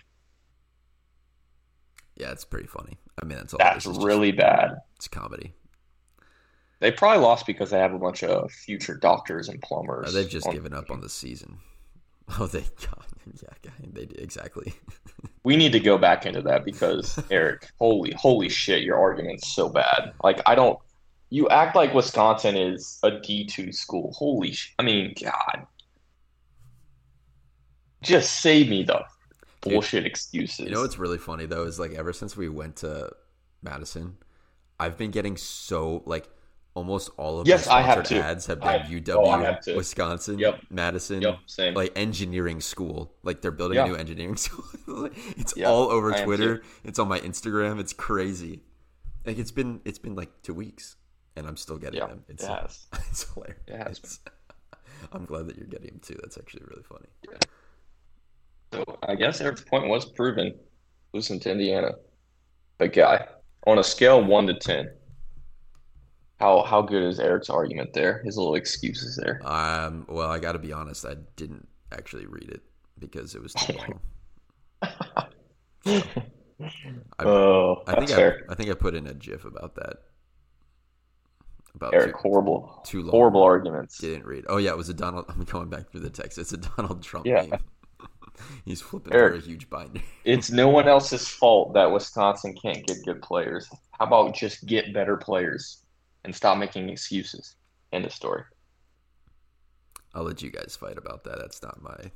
Yeah, 2.16 2.32
it's 2.32 2.44
pretty 2.44 2.66
funny. 2.66 2.98
I 3.22 3.26
mean, 3.26 3.38
that's 3.38 3.52
all. 3.54 3.58
That's 3.58 3.84
this 3.84 3.86
is 3.92 3.96
just- 3.98 4.06
really 4.06 4.32
bad. 4.32 4.78
it's 4.96 5.08
comedy. 5.08 5.52
They 6.78 6.92
probably 6.92 7.22
lost 7.22 7.46
because 7.46 7.70
they 7.70 7.78
have 7.78 7.94
a 7.94 7.98
bunch 7.98 8.22
of 8.22 8.50
future 8.52 8.94
doctors 8.94 9.48
and 9.48 9.60
plumbers. 9.62 10.08
Uh, 10.08 10.10
they've 10.12 10.28
just 10.28 10.46
on- 10.46 10.52
given 10.54 10.74
up 10.74 10.90
on 10.90 11.00
the 11.00 11.08
season. 11.08 11.58
Oh, 12.40 12.46
they 12.46 12.62
God, 12.80 13.06
yeah, 13.62 13.70
they 13.92 14.04
did 14.04 14.18
exactly. 14.20 14.74
We 15.44 15.56
need 15.56 15.70
to 15.72 15.78
go 15.78 15.96
back 15.96 16.26
into 16.26 16.42
that 16.42 16.64
because 16.64 17.22
Eric, 17.30 17.68
holy 17.78 18.12
holy 18.18 18.48
shit, 18.48 18.82
your 18.82 18.98
argument's 18.98 19.54
so 19.54 19.68
bad. 19.68 20.12
Like 20.24 20.40
I 20.44 20.56
don't. 20.56 20.76
You 21.30 21.48
act 21.50 21.76
like 21.76 21.94
Wisconsin 21.94 22.56
is 22.56 22.98
a 23.04 23.12
D 23.20 23.44
two 23.46 23.70
school. 23.70 24.12
Holy 24.18 24.50
sh! 24.50 24.74
I 24.80 24.82
mean, 24.82 25.14
God. 25.22 25.64
Just 28.02 28.40
save 28.40 28.68
me 28.68 28.82
the 28.82 29.04
Dude, 29.68 29.74
bullshit 29.74 30.06
excuses. 30.06 30.66
You 30.66 30.70
know 30.70 30.82
what's 30.82 30.98
really 30.98 31.18
funny 31.18 31.46
though 31.46 31.64
is 31.64 31.78
like 31.78 31.92
ever 31.92 32.12
since 32.12 32.36
we 32.36 32.48
went 32.48 32.76
to 32.76 33.10
Madison, 33.62 34.16
I've 34.80 34.96
been 34.98 35.10
getting 35.10 35.36
so 35.36 36.02
like 36.06 36.28
almost 36.74 37.08
all 37.16 37.40
of 37.40 37.48
Yes, 37.48 37.66
my 37.66 37.74
I 37.76 37.80
have 37.82 37.94
sponsored 38.06 38.18
ads 38.18 38.46
have 38.46 38.60
been 38.60 38.68
oh, 38.68 38.72
I- 38.72 38.78
UW, 38.80 39.58
oh. 39.68 39.76
Wisconsin, 39.76 40.38
Yep. 40.38 40.60
Madison, 40.70 41.22
Yep, 41.22 41.38
same. 41.46 41.74
like 41.74 41.92
engineering 41.96 42.60
school. 42.60 43.14
Like 43.22 43.40
they're 43.40 43.50
building 43.50 43.76
Yeah. 43.76 43.84
a 43.84 43.88
new 43.88 43.94
engineering 43.96 44.36
school. 44.46 45.08
it's 45.36 45.56
Yeah, 45.56 45.68
all 45.68 45.90
over 45.90 46.12
I 46.12 46.22
Twitter. 46.24 46.62
It's 46.84 46.98
on 46.98 47.08
my 47.08 47.18
Instagram. 47.20 47.80
It's 47.80 47.92
crazy. 47.94 48.62
Like 49.24 49.38
it's 49.38 49.50
been 49.50 49.80
it's 49.84 49.98
been 49.98 50.14
like 50.14 50.42
two 50.42 50.54
weeks, 50.54 50.96
and 51.34 51.46
I'm 51.46 51.56
still 51.56 51.78
getting 51.78 51.98
yeah, 52.00 52.06
them. 52.08 52.24
It's 52.28 52.44
it 52.44 52.48
has. 52.50 52.86
it's 53.10 53.32
hilarious. 53.32 53.58
It 53.66 53.76
has 53.76 54.20
I'm 55.12 55.24
glad 55.24 55.46
that 55.48 55.56
you're 55.56 55.66
getting 55.66 55.88
them 55.88 56.00
too. 56.00 56.16
That's 56.22 56.36
actually 56.38 56.64
really 56.68 56.82
funny. 56.82 57.06
So 58.72 58.84
I 59.08 59.14
guess 59.14 59.40
Eric's 59.40 59.62
point 59.62 59.88
was 59.88 60.04
proven. 60.04 60.54
Losing 61.12 61.40
to 61.40 61.50
Indiana. 61.50 61.92
But 62.78 62.92
guy, 62.92 63.26
on 63.66 63.78
a 63.78 63.84
scale 63.84 64.18
of 64.20 64.26
one 64.26 64.46
to 64.48 64.54
ten, 64.54 64.90
how 66.38 66.62
how 66.62 66.82
good 66.82 67.02
is 67.02 67.18
Eric's 67.18 67.48
argument 67.48 67.92
there? 67.94 68.22
His 68.24 68.36
little 68.36 68.54
excuses 68.54 69.16
there. 69.16 69.40
Um, 69.44 70.04
well, 70.08 70.30
I 70.30 70.38
got 70.38 70.52
to 70.52 70.58
be 70.58 70.72
honest. 70.72 71.06
I 71.06 71.14
didn't 71.36 71.66
actually 71.92 72.26
read 72.26 72.50
it 72.50 72.62
because 72.98 73.34
it 73.34 73.42
was 73.42 73.54
too 73.54 73.74
long. 73.74 74.00
I, 77.18 77.24
oh, 77.24 77.82
I 77.86 77.94
think 77.94 78.08
that's 78.08 78.12
I, 78.12 78.16
fair. 78.16 78.46
I 78.48 78.54
think 78.54 78.70
I 78.70 78.74
put 78.74 78.94
in 78.94 79.06
a 79.06 79.14
GIF 79.14 79.44
about 79.44 79.74
that. 79.76 79.96
About 81.74 81.94
Eric, 81.94 82.12
two, 82.12 82.18
horrible, 82.18 82.82
too 82.86 83.02
long. 83.02 83.10
horrible 83.10 83.42
arguments. 83.42 83.98
Didn't 83.98 84.24
read. 84.24 84.46
Oh 84.48 84.56
yeah, 84.56 84.70
it 84.70 84.76
was 84.76 84.88
a 84.88 84.94
Donald. 84.94 85.26
I'm 85.30 85.44
going 85.44 85.68
back 85.68 85.90
through 85.90 86.00
the 86.00 86.10
text. 86.10 86.38
It's 86.38 86.52
a 86.52 86.56
Donald 86.56 87.02
Trump 87.02 87.26
Yeah. 87.26 87.42
meme. 87.42 87.60
He's 88.64 88.80
flipping 88.80 89.12
Eric. 89.12 89.32
through 89.34 89.42
a 89.42 89.46
huge 89.52 89.70
binder. 89.70 90.00
It's 90.24 90.50
no 90.50 90.68
one 90.68 90.88
else's 90.88 91.28
fault 91.28 91.74
that 91.74 91.90
Wisconsin 91.90 92.54
can't 92.60 92.86
get 92.86 93.04
good 93.04 93.22
players. 93.22 93.68
How 93.92 94.06
about 94.06 94.34
just 94.34 94.66
get 94.66 94.92
better 94.92 95.16
players 95.16 95.82
and 96.24 96.34
stop 96.34 96.58
making 96.58 96.88
excuses? 96.88 97.54
End 97.92 98.04
of 98.04 98.12
story. 98.12 98.42
I'll 100.14 100.24
let 100.24 100.42
you 100.42 100.50
guys 100.50 100.76
fight 100.78 100.98
about 100.98 101.24
that. 101.24 101.38
That's 101.38 101.62
not 101.62 101.80
my. 101.80 102.10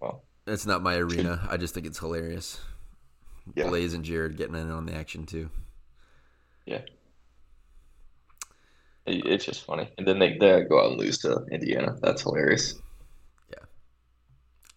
Well, 0.00 0.22
That's 0.46 0.64
not 0.64 0.82
my 0.82 0.94
arena. 0.96 1.46
I 1.50 1.56
just 1.58 1.74
think 1.74 1.86
it's 1.86 1.98
hilarious. 1.98 2.58
Yeah. 3.54 3.68
Blaze 3.68 3.92
and 3.92 4.04
Jared 4.04 4.36
getting 4.36 4.54
in 4.54 4.70
on 4.70 4.86
the 4.86 4.94
action 4.94 5.26
too. 5.26 5.50
Yeah. 6.64 6.82
it's 9.04 9.44
just 9.44 9.64
funny. 9.64 9.90
And 9.98 10.06
then 10.06 10.18
they, 10.18 10.38
they 10.38 10.62
go 10.62 10.80
out 10.82 10.92
and 10.92 11.00
lose 11.00 11.18
to 11.18 11.44
Indiana. 11.50 11.96
That's 12.00 12.22
hilarious. 12.22 12.76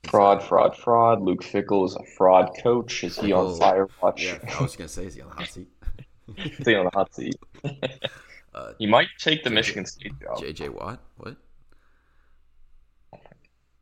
Fraud, 0.10 0.44
fraud, 0.44 0.76
fraud. 0.78 1.22
Luke 1.22 1.42
Fickell 1.44 1.86
is 1.86 1.96
a 1.96 2.04
fraud 2.18 2.52
coach. 2.62 3.04
Is 3.04 3.18
he 3.18 3.32
on 3.34 3.46
Oh, 3.48 3.56
fire 3.56 3.88
watch? 4.02 4.24
Yeah, 4.24 4.40
I 4.58 4.62
was 4.62 4.76
gonna 4.76 4.88
say 4.88 5.06
is 5.06 5.16
he 5.16 5.22
on 5.22 5.30
the 5.30 5.36
hot 5.36 5.48
seat? 5.50 5.68
is 6.38 6.66
he 6.68 6.76
on 6.76 6.86
the 6.86 6.92
hot 6.94 7.14
seat? 7.14 7.36
Uh, 8.54 8.72
He 8.80 8.86
might 8.88 9.10
take 9.20 9.44
the 9.44 9.50
Michigan 9.50 9.86
State 9.86 10.14
job. 10.22 10.40
J.J. 10.40 10.70
Watt. 10.70 11.02
What? 11.18 11.36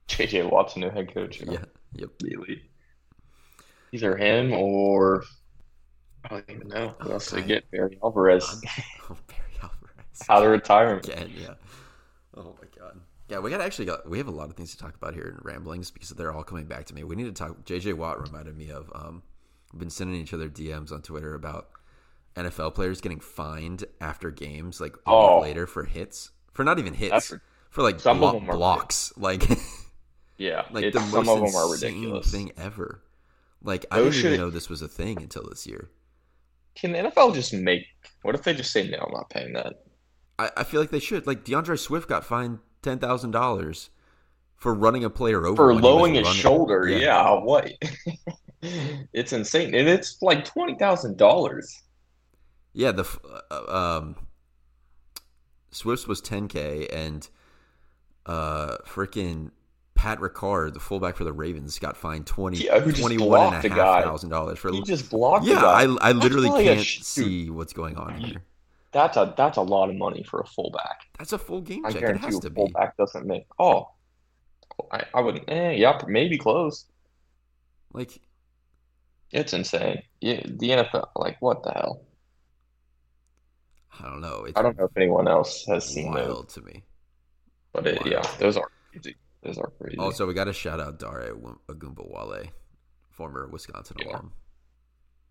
JJ 0.07 0.49
Watt's 0.49 0.75
new 0.75 0.89
head 0.89 1.13
coach. 1.13 1.39
you 1.39 1.45
know, 1.45 1.53
Yeah. 1.53 1.65
Yep. 1.93 2.09
Immediately. 2.21 2.63
Either 3.91 4.17
him 4.17 4.51
or 4.53 5.23
I 6.25 6.29
don't 6.29 6.45
even 6.49 6.67
know 6.69 6.95
who 6.99 7.11
else 7.11 7.29
they 7.29 7.43
get. 7.43 7.69
Barry 7.69 7.99
Alvarez 8.03 8.43
Oh, 9.11 9.17
Barry 9.27 9.41
Alvarez. 9.61 10.21
out 10.29 10.43
of 10.43 10.49
retirement. 10.49 11.07
Again, 11.07 11.31
yeah. 11.39 11.53
Oh 12.35 12.55
my 12.59 12.67
god. 12.79 12.99
Yeah, 13.33 13.39
we 13.39 13.49
got 13.49 13.61
actually 13.61 13.85
got 13.85 14.07
we 14.07 14.19
have 14.19 14.27
a 14.27 14.31
lot 14.31 14.49
of 14.51 14.55
things 14.55 14.69
to 14.71 14.77
talk 14.77 14.93
about 14.95 15.15
here 15.15 15.25
in 15.35 15.39
ramblings 15.41 15.89
because 15.89 16.09
they're 16.11 16.31
all 16.31 16.43
coming 16.43 16.65
back 16.65 16.85
to 16.85 16.93
me. 16.93 17.03
We 17.03 17.15
need 17.15 17.23
to 17.23 17.31
talk. 17.31 17.65
JJ 17.65 17.95
Watt 17.95 18.21
reminded 18.21 18.55
me 18.55 18.69
of. 18.69 18.91
Um, 18.93 19.23
we've 19.71 19.79
been 19.79 19.89
sending 19.89 20.21
each 20.21 20.35
other 20.35 20.47
DMs 20.49 20.91
on 20.91 21.01
Twitter 21.01 21.33
about 21.33 21.69
NFL 22.35 22.75
players 22.75 23.01
getting 23.01 23.19
fined 23.19 23.85
after 23.99 24.29
games, 24.29 24.79
like 24.79 24.95
a 24.97 24.99
Oh. 25.09 25.39
later 25.39 25.65
for 25.65 25.83
hits, 25.85 26.29
for 26.51 26.63
not 26.63 26.77
even 26.77 26.93
hits, 26.93 27.09
That's- 27.29 27.41
for 27.71 27.81
like 27.81 27.99
some 27.99 28.21
of 28.23 28.33
them 28.33 28.47
are 28.51 28.55
blocks, 28.55 29.11
like 29.17 29.47
Yeah, 30.37 30.65
like 30.69 30.93
the 30.93 30.99
some 30.99 31.25
most 31.25 31.29
of 31.29 31.39
them 31.51 31.55
are 31.55 31.71
ridiculous. 31.71 32.29
thing 32.31 32.51
ever. 32.55 33.01
Like 33.63 33.87
I 33.89 33.97
Those 33.97 34.13
didn't 34.15 34.33
even 34.33 34.39
know 34.45 34.49
this 34.51 34.69
was 34.69 34.83
a 34.83 34.87
thing 34.87 35.19
until 35.23 35.43
this 35.49 35.65
year. 35.65 35.89
Can 36.75 36.91
the 36.91 36.99
NFL 36.99 37.33
just 37.33 37.51
make? 37.51 37.87
What 38.21 38.35
if 38.35 38.43
they 38.43 38.53
just 38.53 38.71
say 38.71 38.87
no? 38.87 38.97
I'm 38.99 39.11
not 39.11 39.31
paying 39.31 39.53
that. 39.53 39.85
I, 40.37 40.51
I 40.57 40.63
feel 40.65 40.81
like 40.81 40.91
they 40.91 40.99
should. 40.99 41.25
Like 41.25 41.43
D'Andre 41.45 41.77
Swift 41.77 42.07
got 42.07 42.23
fined 42.25 42.59
ten 42.83 42.99
thousand 42.99 43.31
dollars 43.31 43.89
for 44.57 44.73
running 44.73 45.03
a 45.03 45.09
player 45.09 45.45
over 45.45 45.55
For 45.55 45.67
when 45.67 45.75
he 45.77 45.81
was 45.81 45.83
lowering 45.83 46.13
his 46.15 46.27
shoulder, 46.27 46.87
Yeah. 46.87 46.97
yeah. 46.99 47.29
what? 47.43 47.71
it's 48.61 49.33
insane, 49.33 49.73
and 49.73 49.87
it's 49.89 50.21
like 50.21 50.45
twenty 50.45 50.75
thousand 50.75 51.17
dollars. 51.17 51.81
Yeah, 52.73 52.91
the 52.91 53.05
uh, 53.51 53.99
um, 53.99 54.15
Swift's 55.69 56.07
was 56.07 56.21
10k, 56.21 56.87
and 56.91 57.27
uh, 58.25 58.77
freaking 58.87 59.51
Pat 59.95 60.19
Ricard, 60.19 60.73
the 60.73 60.79
fullback 60.79 61.15
for 61.15 61.23
the 61.23 61.33
Ravens, 61.33 61.77
got 61.77 61.95
fined 61.95 62.25
20, 62.25 62.57
Yeah, 62.57 62.79
just 62.79 62.99
21 62.99 63.53
and 63.53 63.65
a 63.65 63.69
half 63.69 64.03
thousand 64.03 64.29
dollars 64.31 64.57
for. 64.57 64.71
He 64.71 64.81
just 64.83 65.11
blocked 65.11 65.45
the 65.45 65.51
yeah. 65.51 65.65
I, 65.65 65.83
I 66.01 66.11
literally 66.13 66.49
can't 66.63 66.83
sh- 66.83 67.01
see 67.01 67.49
what's 67.49 67.73
going 67.73 67.95
on 67.95 68.15
here. 68.17 68.41
That's 68.93 69.17
a 69.17 69.33
that's 69.35 69.57
a 69.57 69.61
lot 69.61 69.89
of 69.89 69.95
money 69.95 70.23
for 70.23 70.39
a 70.41 70.45
fullback. 70.45 71.01
That's 71.17 71.33
a 71.33 71.37
full 71.37 71.61
game 71.61 71.85
I 71.85 71.89
check. 71.89 71.97
It 71.97 72.01
guarantee 72.05 72.25
has 72.25 72.39
to 72.39 72.47
a 72.47 72.49
be. 72.51 72.55
fullback 72.55 72.95
doesn't 72.97 73.25
make. 73.25 73.45
Oh, 73.59 73.89
I, 74.91 75.03
I 75.13 75.21
wouldn't. 75.21 75.49
Eh, 75.49 75.71
yeah, 75.71 75.99
maybe 76.07 76.37
close. 76.37 76.85
Like, 77.91 78.19
It's 79.31 79.53
insane. 79.53 80.01
Yeah, 80.21 80.41
the 80.45 80.69
NFL. 80.69 81.09
Like, 81.15 81.37
what 81.41 81.63
the 81.63 81.71
hell? 81.71 82.01
I 83.99 84.05
don't 84.09 84.21
know. 84.21 84.45
It's 84.45 84.57
I 84.57 84.61
don't 84.63 84.77
know 84.77 84.85
if 84.85 84.97
anyone 84.97 85.27
else 85.27 85.65
has 85.67 85.85
seen 85.85 86.11
those, 86.13 86.27
wild 86.27 86.49
to 86.49 86.61
me. 86.61 86.83
but 87.73 87.85
it, 87.85 88.05
yeah, 88.05 88.21
those 88.39 88.57
are 88.57 88.69
crazy. 88.91 89.15
Those 89.43 89.57
are 89.59 89.71
crazy. 89.79 89.97
Also, 89.97 90.25
we 90.25 90.33
got 90.33 90.45
to 90.45 90.53
shout 90.53 90.79
out 90.79 90.99
Dare 90.99 91.35
Ogunbowale, 91.69 92.49
former 93.11 93.47
Wisconsin 93.47 93.97
Yeah. 93.99 94.13
alum. 94.13 94.33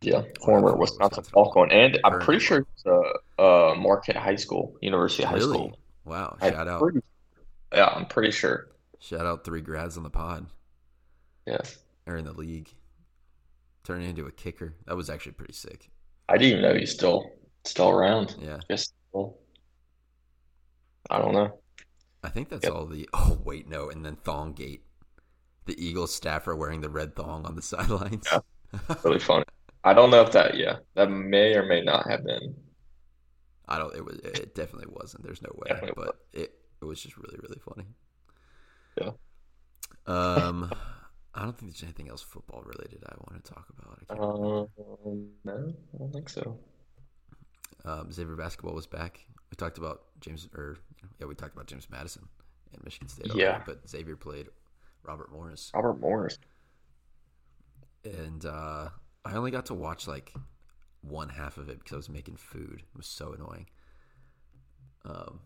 Yeah, 0.03 0.23
former 0.45 0.77
Wisconsin 0.77 1.25
Falcon, 1.25 1.71
and 1.71 1.99
I'm 2.05 2.21
pretty 2.21 2.41
sure 2.41 2.59
it's 2.75 2.85
uh, 2.87 3.41
uh 3.43 3.75
Marquette 3.77 4.17
High 4.17 4.37
School, 4.37 4.77
University 4.81 5.23
High 5.25 5.35
Really? 5.35 5.55
School. 5.55 5.79
Wow! 6.05 6.37
I'm 6.41 6.53
Shout 6.53 6.69
out! 6.69 6.81
pretty- 6.81 7.01
yeah, 7.75 7.87
I'm 7.87 8.07
pretty 8.07 8.33
sure. 8.33 8.69
Shout 9.01 9.25
out 9.27 9.45
three 9.45 9.61
grads 9.63 9.97
on 9.97 10.03
the 10.03 10.11
pod 10.11 10.47
Yeah, 11.47 11.59
or 12.07 12.17
in 12.17 12.25
the 12.25 12.33
league. 12.33 12.69
Turning 13.85 14.09
into 14.11 14.27
a 14.27 14.31
kicker. 14.33 14.75
That 14.87 14.97
was 14.97 15.11
actually 15.11 15.33
pretty 15.33 15.55
sick. 15.55 15.91
I 16.29 16.37
didn't 16.39 16.59
even 16.59 16.63
know 16.63 16.79
he's 16.79 16.93
still 16.93 17.31
still 17.65 17.89
around. 17.91 18.37
Yeah. 18.41 18.59
Guess 18.69 18.93
still. 19.11 19.39
I 21.11 21.19
don't 21.19 21.33
know. 21.35 21.59
I 22.23 22.29
think 22.29 22.49
that's 22.49 22.65
Yep. 22.65 22.73
all 22.73 22.87
the. 22.87 23.09
Oh 23.15 23.39
wait, 23.45 23.69
no, 23.69 23.91
and 23.91 24.05
then 24.05 24.17
thong 24.17 24.53
gate. 24.53 24.83
The 25.67 25.75
Eagles 25.85 26.15
staffer 26.15 26.55
wearing 26.57 26.81
the 26.81 26.89
red 26.91 27.15
thong 27.17 27.45
on 27.47 27.57
the 27.57 27.63
sidelines. 27.73 28.27
Yeah. 28.31 28.41
Really 29.05 29.19
funny. 29.19 29.45
I 29.85 29.95
don't 29.95 30.11
know 30.11 30.23
if 30.23 30.33
that. 30.33 30.57
Yeah, 30.57 30.77
that 30.95 31.11
may 31.11 31.55
or 31.55 31.65
may 31.65 31.83
not 31.83 32.09
have 32.11 32.25
been. 32.25 32.55
I 33.69 33.79
don't. 33.79 33.95
It 33.97 34.05
was. 34.05 34.17
It 34.19 34.55
definitely 34.55 34.89
wasn't. 34.91 35.25
There's 35.25 35.43
no 35.43 35.51
way. 35.55 35.69
Definitely 35.69 35.95
but 36.05 36.17
it. 36.33 36.53
It 36.81 36.85
was 36.85 37.01
just 37.01 37.17
really, 37.17 37.39
really 37.43 37.61
funny. 37.61 37.87
Yeah. 39.01 39.11
Um, 40.07 40.73
I 41.35 41.43
don't 41.43 41.57
think 41.57 41.73
there's 41.73 41.83
anything 41.85 42.09
else 42.09 42.23
football 42.23 42.63
related 42.65 43.03
I 43.09 43.15
want 43.31 43.45
to 43.45 43.53
talk 43.53 43.67
about. 43.79 43.99
I. 44.11 44.15
Um, 44.15 45.29
no, 45.45 45.73
I 45.95 45.99
don't 45.99 46.13
think 46.13 46.29
so. 46.29 46.59
Um, 47.85 48.13
Xavier 48.13 48.37
basketball 48.37 48.75
was 48.75 48.87
back. 48.87 49.21
We 49.51 49.57
talked 49.57 49.79
about 49.79 50.03
James, 50.21 50.49
or 50.57 50.77
yeah, 51.21 51.27
we 51.27 51.35
talked 51.35 51.55
about 51.55 51.67
James 51.67 51.89
Madison 51.91 52.29
and 52.73 52.83
Michigan 52.85 53.09
State. 53.09 53.27
already, 53.31 53.41
Yeah. 53.43 53.63
but 53.67 53.89
Xavier 53.89 54.17
played 54.17 54.49
Robert 55.05 55.33
Morris, 55.33 55.71
Robert 55.75 56.01
Morris. 56.01 56.39
and 58.05 58.45
uh, 58.45 58.89
I 59.25 59.35
only 59.35 59.51
got 59.51 59.67
to 59.67 59.75
watch 59.75 60.07
like 60.09 60.33
one 61.03 61.29
half 61.29 61.57
of 61.59 61.69
it 61.69 61.79
because 61.79 61.93
I 61.93 61.97
was 61.97 62.09
making 62.09 62.37
food. 62.37 62.81
It 62.81 62.97
was 62.97 63.07
so 63.07 63.33
annoying. 63.33 63.67
Um, 65.05 65.41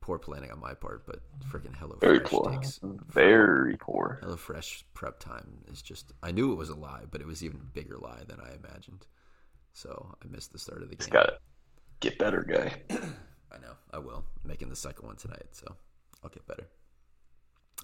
poor 0.00 0.18
planning 0.18 0.50
on 0.50 0.60
my 0.60 0.74
part, 0.74 1.06
but 1.06 1.20
freaking 1.50 1.74
Hello 1.76 1.96
Very 2.00 2.18
Fresh 2.20 2.30
poor. 2.30 2.50
takes 2.50 2.80
Very 2.82 3.76
poor. 3.76 4.18
Hello 4.22 4.36
Fresh 4.36 4.84
prep 4.94 5.18
time 5.18 5.58
is 5.70 5.82
just. 5.82 6.12
I 6.22 6.30
knew 6.32 6.52
it 6.52 6.56
was 6.58 6.68
a 6.68 6.74
lie, 6.74 7.04
but 7.10 7.20
it 7.20 7.26
was 7.26 7.42
even 7.44 7.60
a 7.60 7.64
bigger 7.64 7.96
lie 7.98 8.22
than 8.26 8.38
I 8.40 8.54
imagined. 8.54 9.06
So 9.72 10.14
I 10.22 10.28
missed 10.28 10.52
the 10.52 10.58
start 10.58 10.82
of 10.82 10.90
the 10.90 10.96
Just 10.96 11.10
game. 11.10 11.20
gotta 11.20 11.38
get 12.00 12.18
better, 12.18 12.42
guy. 12.42 12.74
I 13.52 13.58
know. 13.58 13.74
I 13.90 13.98
will. 13.98 14.24
I'm 14.42 14.48
making 14.48 14.68
the 14.68 14.76
second 14.76 15.06
one 15.06 15.16
tonight, 15.16 15.46
so 15.52 15.74
I'll 16.22 16.30
get 16.30 16.46
better. 16.46 16.66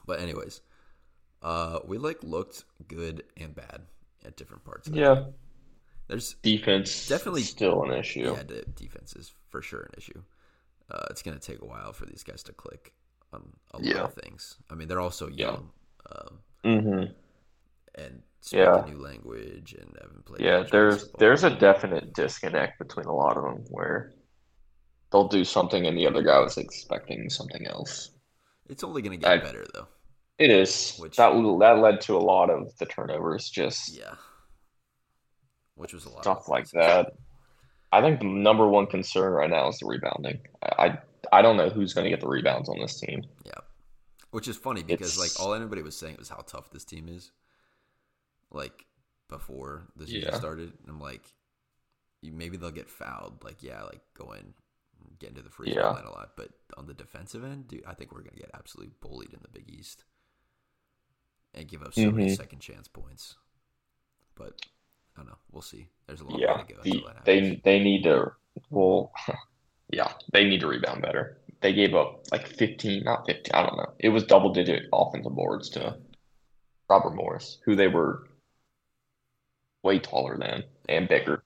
But 0.07 0.21
anyways, 0.21 0.61
uh, 1.43 1.81
we 1.87 1.99
like 1.99 2.23
looked 2.23 2.65
good 2.89 3.25
and 3.37 3.55
bad 3.55 3.83
at 4.25 4.37
different 4.37 4.65
parts. 4.65 4.89
Of 4.89 4.97
it. 4.97 5.01
Yeah, 5.01 5.25
There's 6.09 6.35
defense 6.43 7.07
Definitely- 7.07 7.43
still 7.43 7.83
an 7.85 7.93
issue. 7.93 8.33
yeah, 8.35 8.43
the 8.43 8.63
defense 8.75 9.15
is 9.15 9.35
for 9.51 9.61
sure 9.61 9.83
an 9.83 9.93
issue. 9.99 10.23
Uh, 10.91 11.05
it's 11.11 11.23
gonna 11.23 11.39
take 11.39 11.61
a 11.61 11.67
while 11.67 11.93
for 11.93 12.07
these 12.07 12.23
guys 12.23 12.43
to 12.45 12.53
click 12.55 12.95
on 13.33 13.53
a 13.73 13.77
lot 13.77 13.85
Yeah. 13.85 14.05
of 14.05 14.15
things. 14.15 14.57
I 14.71 14.75
mean, 14.75 14.89
they're 14.89 15.01
also 15.01 15.29
Yeah. 15.29 15.47
young 15.53 15.73
um, 16.11 16.39
Mm-hmm. 16.65 17.13
and 17.97 18.23
speak 18.41 18.59
Yeah. 18.61 18.83
a 18.85 18.89
new 18.91 18.97
language 18.99 19.75
and 19.75 19.95
haven't 20.01 20.25
played. 20.25 20.41
Yeah, 20.41 20.63
there's 20.63 20.95
basketball. 21.03 21.19
there's 21.19 21.45
a 21.45 21.51
definite 21.59 22.15
disconnect 22.15 22.79
between 22.79 23.05
a 23.05 23.15
lot 23.15 23.37
of 23.37 23.43
them 23.43 23.65
where 23.69 24.15
they'll 25.13 25.29
do 25.29 25.45
something 25.45 25.87
and 25.87 25.99
the 25.99 26.07
other 26.07 26.23
guy 26.23 26.39
was 26.39 26.57
expecting 26.57 27.29
something 27.29 27.67
else. 27.67 28.13
It's 28.71 28.83
only 28.83 29.03
gonna 29.03 29.19
get 29.19 29.31
I- 29.31 29.37
better 29.39 29.67
though. 29.75 29.89
It 30.39 30.51
is 30.51 30.97
Which- 30.99 31.17
that 31.17 31.31
that 31.59 31.79
led 31.79 32.01
to 32.03 32.17
a 32.17 32.19
lot 32.19 32.49
of 32.51 32.77
the 32.79 32.87
turnovers, 32.87 33.49
just 33.51 33.89
Yeah. 33.97 34.15
Which 35.75 35.93
was 35.93 36.05
a 36.07 36.11
lot. 36.11 36.23
stuff 36.23 36.49
like 36.49 36.69
that. 36.71 37.13
I 37.93 38.01
think 38.01 38.21
the 38.21 38.27
number 38.27 38.69
one 38.69 38.87
concern 38.87 39.33
right 39.33 39.49
now 39.51 39.69
is 39.69 39.79
the 39.79 39.87
rebounding. 39.87 40.41
I 40.63 40.99
I, 41.33 41.39
I 41.39 41.43
don't 41.43 41.57
know 41.57 41.69
who's 41.71 41.95
going 41.95 42.05
to 42.05 42.11
get 42.11 42.21
the 42.21 42.29
rebounds 42.29 42.69
on 42.69 42.79
this 42.79 43.01
team. 43.01 43.23
Yeah. 43.45 43.53
Which 44.31 44.47
is 44.49 44.57
funny 44.57 44.83
because 44.83 45.17
It's- 45.17 45.39
like 45.39 45.45
all 45.45 45.55
anybody 45.55 45.83
was 45.83 45.97
saying 45.97 46.17
was 46.19 46.29
how 46.29 46.39
tough 46.43 46.71
this 46.71 46.85
team 46.85 47.09
is. 47.09 47.31
Like 48.51 48.87
before 49.29 49.89
the 49.97 50.07
season 50.07 50.31
Yeah. 50.33 50.39
started, 50.39 50.73
and 50.81 50.89
I'm 50.89 51.01
like, 51.01 51.33
maybe 52.23 52.57
they'll 52.57 52.71
get 52.71 52.91
fouled. 52.91 53.43
Like 53.45 53.63
yeah, 53.63 53.83
like 53.85 54.01
go 54.15 54.33
in, 54.33 54.55
get 55.19 55.31
into 55.31 55.43
the 55.43 55.51
free 55.51 55.73
throw 55.73 55.83
Yeah. 55.83 55.91
line 55.91 56.05
a 56.05 56.11
lot. 56.11 56.33
But 56.37 56.51
on 56.77 56.87
the 56.87 56.95
defensive 56.95 57.45
end, 57.45 57.69
dude, 57.69 57.85
I 57.87 57.95
think 57.95 58.13
we're 58.13 58.23
gonna 58.23 58.37
get 58.37 58.51
absolutely 58.55 58.95
bullied 59.01 59.33
in 59.33 59.41
the 59.43 59.49
Big 59.49 59.69
East, 59.71 60.05
and 61.59 61.69
give 61.69 61.83
up 61.83 61.93
so 61.93 62.11
many 62.11 62.31
Mhm. 62.31 62.37
second 62.37 62.61
chance 62.61 62.89
points. 62.89 63.37
But 64.37 64.61
I 65.17 65.21
don't 65.21 65.27
know. 65.29 65.39
We'll 65.51 65.63
see. 65.63 65.89
There's 66.07 66.21
a 66.21 66.25
long 66.25 66.39
Yeah, 66.39 66.57
way 66.59 66.65
to 66.65 66.75
go 66.75 66.83
the, 66.83 66.91
until 66.93 67.07
that 67.09 67.17
happens. 67.17 67.25
they 67.25 67.61
they 67.79 67.83
need 67.83 68.05
to. 68.05 68.33
Well, 68.71 69.13
yeah, 69.93 70.13
they 70.33 70.45
need 70.45 70.61
to 70.61 70.69
rebound 70.69 71.03
better. 71.03 71.39
They 71.61 71.73
gave 71.73 71.95
up 71.95 72.23
like 72.31 72.47
15, 72.47 73.03
not 73.03 73.27
15. 73.27 73.51
I 73.53 73.67
don't 73.67 73.77
know. 73.77 73.93
It 73.99 74.11
was 74.11 74.23
double 74.25 74.53
digit 74.53 74.85
offensive 74.93 75.35
boards 75.35 75.71
to 75.71 75.99
Robert 76.89 77.15
Morris, 77.15 77.59
who 77.65 77.75
they 77.75 77.89
were 77.89 78.29
way 79.83 79.99
taller 79.99 80.37
than 80.39 80.65
and 80.89 81.09
bigger. 81.09 81.43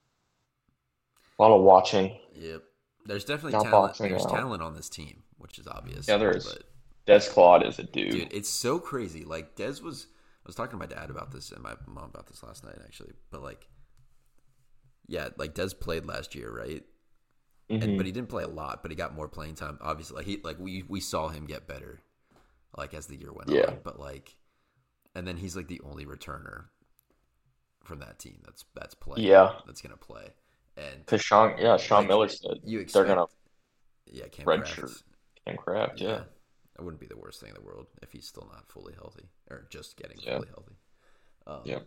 A 1.38 1.42
lot 1.42 1.57
of 1.57 1.62
watching. 1.62 2.19
Yep. 2.35 2.62
There's 3.07 3.25
definitely 3.25 3.52
Not 3.52 3.64
talent. 3.64 3.88
boxing 3.88 4.11
There's 4.11 4.25
out. 4.26 4.31
talent 4.31 4.62
on 4.62 4.75
this 4.75 4.88
team, 4.88 5.23
which 5.38 5.59
is 5.59 5.66
obvious. 5.66 6.07
Yeah, 6.07 6.19
there 6.19 6.37
is. 6.37 6.45
But 6.47 6.64
Des 7.06 7.21
Claude 7.28 7.64
is 7.66 7.78
a 7.78 7.85
dude. 7.85 8.11
dude, 8.12 8.32
it's 8.32 8.49
so 8.49 8.78
crazy. 8.78 9.25
Like 9.25 9.56
Des 9.56 9.80
was, 9.82 10.06
I 10.44 10.47
was 10.47 10.54
talking 10.54 10.73
to 10.73 10.76
my 10.76 10.87
dad 10.87 11.11
about 11.11 11.32
this 11.32 11.50
and 11.50 11.62
my 11.62 11.75
mom 11.87 12.04
about 12.11 12.26
this 12.26 12.42
last 12.42 12.64
night 12.64 12.78
actually. 12.85 13.12
But 13.30 13.42
like, 13.42 13.68
yeah, 15.06 15.28
like 15.37 15.54
Des 15.54 15.71
played 15.80 16.06
last 16.06 16.35
year, 16.35 16.50
right? 16.52 16.82
And 17.80 17.94
Mhm. 17.94 17.97
but 17.97 18.06
he 18.06 18.12
didn't 18.12 18.28
play 18.28 18.44
a 18.44 18.49
lot, 18.49 18.82
but 18.82 18.90
he 18.90 18.97
got 18.97 19.14
more 19.14 19.28
playing 19.28 19.54
time. 19.56 19.78
Obviously, 19.80 20.16
like 20.16 20.26
he 20.26 20.40
like 20.42 20.59
we 20.59 20.85
we 20.88 21.00
saw 21.00 21.28
him 21.28 21.47
get 21.47 21.66
better, 21.66 22.02
like 22.76 22.94
as 22.94 23.06
the 23.06 23.16
year 23.16 23.32
went 23.32 23.50
Yeah. 23.50 23.66
on. 23.68 23.80
But 23.82 23.99
like, 23.99 24.37
and 25.14 25.26
then 25.26 25.37
he's 25.38 25.56
like 25.56 25.68
the 25.68 25.80
only 25.82 26.04
returner 26.06 26.66
from 27.85 27.99
that 28.00 28.18
team 28.18 28.40
that's 28.44 28.64
that's 28.75 28.94
playing. 28.94 29.26
Yeah. 29.26 29.61
that's 29.66 29.80
gonna 29.80 29.97
play. 29.97 30.35
And 30.76 30.99
Because 31.00 31.23
Sean, 31.23 31.56
yeah, 31.59 31.76
Sean 31.76 32.00
Like, 32.00 32.09
Miller 32.09 32.28
said 32.28 32.59
you 32.64 32.85
they're 32.85 33.04
gonna 33.04 33.26
yeah, 34.06 34.28
Cam 34.28 34.47
red 34.47 34.64
Kraft, 34.64 34.75
shirt. 34.76 35.02
and 35.47 35.59
Kraft. 35.59 36.00
Yeah. 36.00 36.25
That 36.82 36.86
wouldn't 36.86 37.00
be 37.00 37.06
the 37.06 37.16
worst 37.16 37.38
thing 37.40 37.50
in 37.50 37.54
the 37.54 37.60
world 37.62 37.86
if 38.02 38.10
he's 38.10 38.26
still 38.26 38.48
not 38.52 38.68
fully 38.68 38.92
healthy 38.94 39.28
or 39.48 39.68
just 39.70 39.96
getting 39.96 40.18
Yeah. 40.18 40.34
fully 40.38 40.48
healthy. 40.48 40.76
Um, 41.46 41.60
Yeah. 41.64 41.78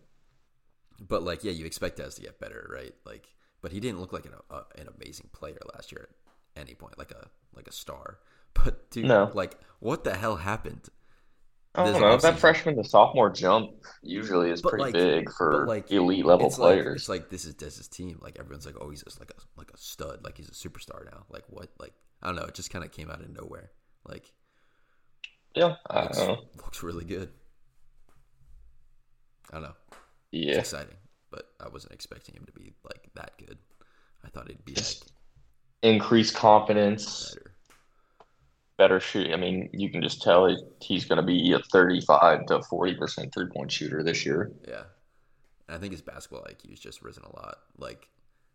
But 1.01 1.21
like, 1.23 1.43
yeah, 1.43 1.51
you 1.51 1.65
expect 1.65 1.99
Dez 1.99 2.15
to 2.15 2.21
get 2.21 2.39
better, 2.39 2.69
right? 2.71 2.95
Like, 3.05 3.27
but 3.61 3.73
he 3.73 3.81
didn't 3.81 3.99
look 3.99 4.13
like 4.13 4.25
an, 4.25 4.31
uh, 4.49 4.63
an 4.77 4.87
amazing 4.87 5.29
player 5.33 5.57
last 5.73 5.91
year 5.91 6.07
at 6.55 6.61
any 6.61 6.75
point, 6.75 6.97
like 6.97 7.11
a 7.11 7.29
like 7.53 7.67
a 7.67 7.71
star. 7.73 8.19
But 8.53 8.89
dude, 8.89 9.05
No. 9.07 9.29
like, 9.33 9.59
what 9.79 10.05
the 10.05 10.15
hell 10.15 10.37
happened? 10.37 10.87
I 11.77 11.83
don't 11.91 11.99
know. 11.99 12.15
That 12.15 12.39
freshman 12.39 12.77
to 12.77 12.85
sophomore 12.85 13.29
jump 13.29 13.71
usually 14.01 14.49
is 14.49 14.61
But, 14.61 14.69
pretty 14.69 14.83
like- 14.85 14.93
big 14.93 15.29
for 15.33 15.67
like, 15.67 15.91
elite 15.91 16.25
level 16.25 16.47
it's 16.47 16.57
like 16.57 16.75
players. 16.79 17.01
it's 17.01 17.09
like 17.09 17.29
this 17.29 17.43
is 17.43 17.53
Dez's 17.53 17.89
team. 17.89 18.17
Like 18.21 18.39
everyone's 18.39 18.65
like, 18.65 18.77
oh, 18.79 18.89
he's 18.89 19.03
just 19.03 19.19
like 19.19 19.31
a 19.31 19.59
like 19.59 19.71
a 19.73 19.77
stud, 19.77 20.23
like 20.23 20.37
he's 20.37 20.47
a 20.47 20.53
superstar 20.53 21.03
now. 21.11 21.25
Like 21.29 21.43
what? 21.49 21.69
Like 21.77 21.93
I 22.21 22.27
don't 22.27 22.37
know. 22.37 22.43
It 22.45 22.53
just 22.55 22.69
kind 22.69 22.85
of 22.85 22.93
came 22.93 23.11
out 23.11 23.19
of 23.19 23.29
nowhere. 23.29 23.71
Like 24.07 24.31
yeah, 25.56 25.76
I 25.89 26.04
looks, 26.04 26.18
don't 26.18 26.28
know. 26.28 26.44
looks 26.58 26.84
really 26.84 27.06
good. 27.06 27.30
I 29.52 29.54
don't 29.56 29.63
know. 29.63 29.76
It's 30.32 30.48
Yeah. 30.48 30.60
exciting, 30.60 30.98
but 31.32 31.54
I 31.60 31.70
wasn't 31.70 31.94
expecting 31.94 32.36
him 32.36 32.46
to 32.46 32.52
be 32.52 32.74
like 32.84 33.10
that 33.15 33.38
good. 33.38 33.58
I 34.24 34.30
thought 34.30 34.48
he'd 34.50 34.65
be 34.65 34.74
like 34.74 34.78
Just 34.78 35.12
Increased 35.82 36.34
confidence, 36.36 37.36
better. 37.36 37.56
better 38.78 39.00
shoot. 39.00 39.32
I 39.32 39.36
mean, 39.36 39.70
you 39.72 39.91
can 39.91 40.02
just 40.02 40.22
tell 40.24 40.48
he's 40.82 41.06
going 41.06 41.18
to 41.18 41.24
be 41.26 41.52
a 41.52 41.60
35 41.72 42.48
to 42.48 42.60
40% 42.60 43.32
three 43.34 43.48
point 43.48 43.72
shooter 43.72 44.02
this 44.02 44.26
year. 44.26 44.52
Yeah, 44.68 44.86
and 45.68 45.78
I 45.78 45.80
think 45.80 45.91
his 45.91 46.02
basketball 46.02 46.44
IQ 46.50 46.72
has 46.72 46.80
just 46.80 47.04
risen 47.04 47.24
a 47.24 47.36
lot. 47.36 47.60
Like 47.78 48.08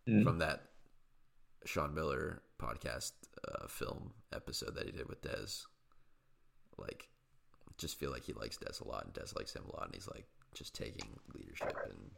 Mhm. 0.09 0.25
from 0.25 0.39
that 0.39 0.73
Sean 1.67 1.95
Miller 1.95 2.43
podcast 2.59 3.13
uh, 3.47 3.69
film 3.69 4.13
episode 4.33 4.75
that 4.75 4.87
he 4.87 4.93
did 4.93 5.09
with 5.09 5.23
Dez. 5.23 5.67
Like, 6.81 7.09
just 7.79 7.99
feel 7.99 8.11
like 8.11 8.25
he 8.25 8.33
likes 8.33 8.57
Des 8.57 8.83
a 8.85 8.89
lot, 8.89 9.05
and 9.05 9.13
Des 9.15 9.33
likes 9.37 9.55
him 9.55 9.65
a 9.69 9.73
lot, 9.77 9.87
and 9.87 9.95
he's 9.95 10.09
like 10.09 10.27
just 10.55 10.75
taking 10.75 11.19
leadership 11.35 11.77
and 11.91 12.11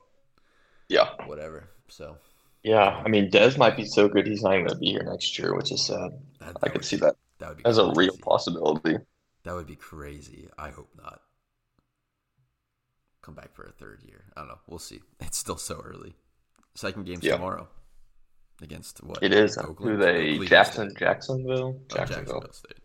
Yeah. 0.89 1.11
whatever. 1.27 1.69
So 1.89 2.17
Yeah. 2.63 3.03
I 3.05 3.09
mean, 3.09 3.31
Des 3.31 3.57
might 3.59 3.77
be 3.77 3.85
so 3.85 4.09
good 4.09 4.27
he's 4.27 4.43
not 4.43 4.55
even 4.55 4.67
going 4.67 4.75
to 4.77 4.81
be 4.81 4.91
here 4.93 5.03
next 5.03 5.39
year, 5.39 5.55
which 5.55 5.71
is 5.73 5.85
sad. 5.85 6.13
that, 6.41 6.57
I 6.63 6.69
could 6.69 6.85
see 6.85 6.97
that 6.97 7.17
That 7.39 7.49
would 7.51 7.59
be 7.59 7.65
as 7.65 7.79
a 7.79 7.93
real 7.95 8.17
possibility. 8.19 8.97
That 9.45 9.55
would 9.55 9.67
be 9.67 9.77
crazy. 9.77 10.49
I 10.57 10.71
hope 10.71 10.91
not. 10.97 11.21
Come 13.23 13.35
back 13.35 13.53
for 13.55 13.65
a 13.65 13.73
third 13.73 14.03
year. 14.03 14.25
I 14.37 14.41
don't 14.41 14.49
know. 14.49 14.59
We'll 14.67 14.79
see. 14.81 15.01
It's 15.21 15.39
still 15.39 15.57
so 15.57 15.81
early. 15.81 16.15
Second 16.75 17.07
game's 17.07 17.23
Yeah. 17.25 17.35
tomorrow 17.37 17.69
against 18.61 19.03
what? 19.05 19.23
It 19.23 19.33
is. 19.33 19.57
Oakland? 19.59 19.79
Who 19.93 19.97
they? 19.99 20.39
Jackson. 20.47 20.93
Jacksonville? 20.99 21.79
Oh, 21.81 21.85
Jacksonville. 21.95 22.41
Jacksonville 22.41 22.53
State, 22.53 22.79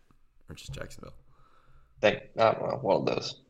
or 0.48 0.54
just 0.54 0.72
Jacksonville. 0.72 1.14
Think, 2.00 2.22
I 2.38 2.52
don't 2.52 2.62
know. 2.62 2.78
One 2.80 2.96
of 2.96 3.06
those. 3.06 3.42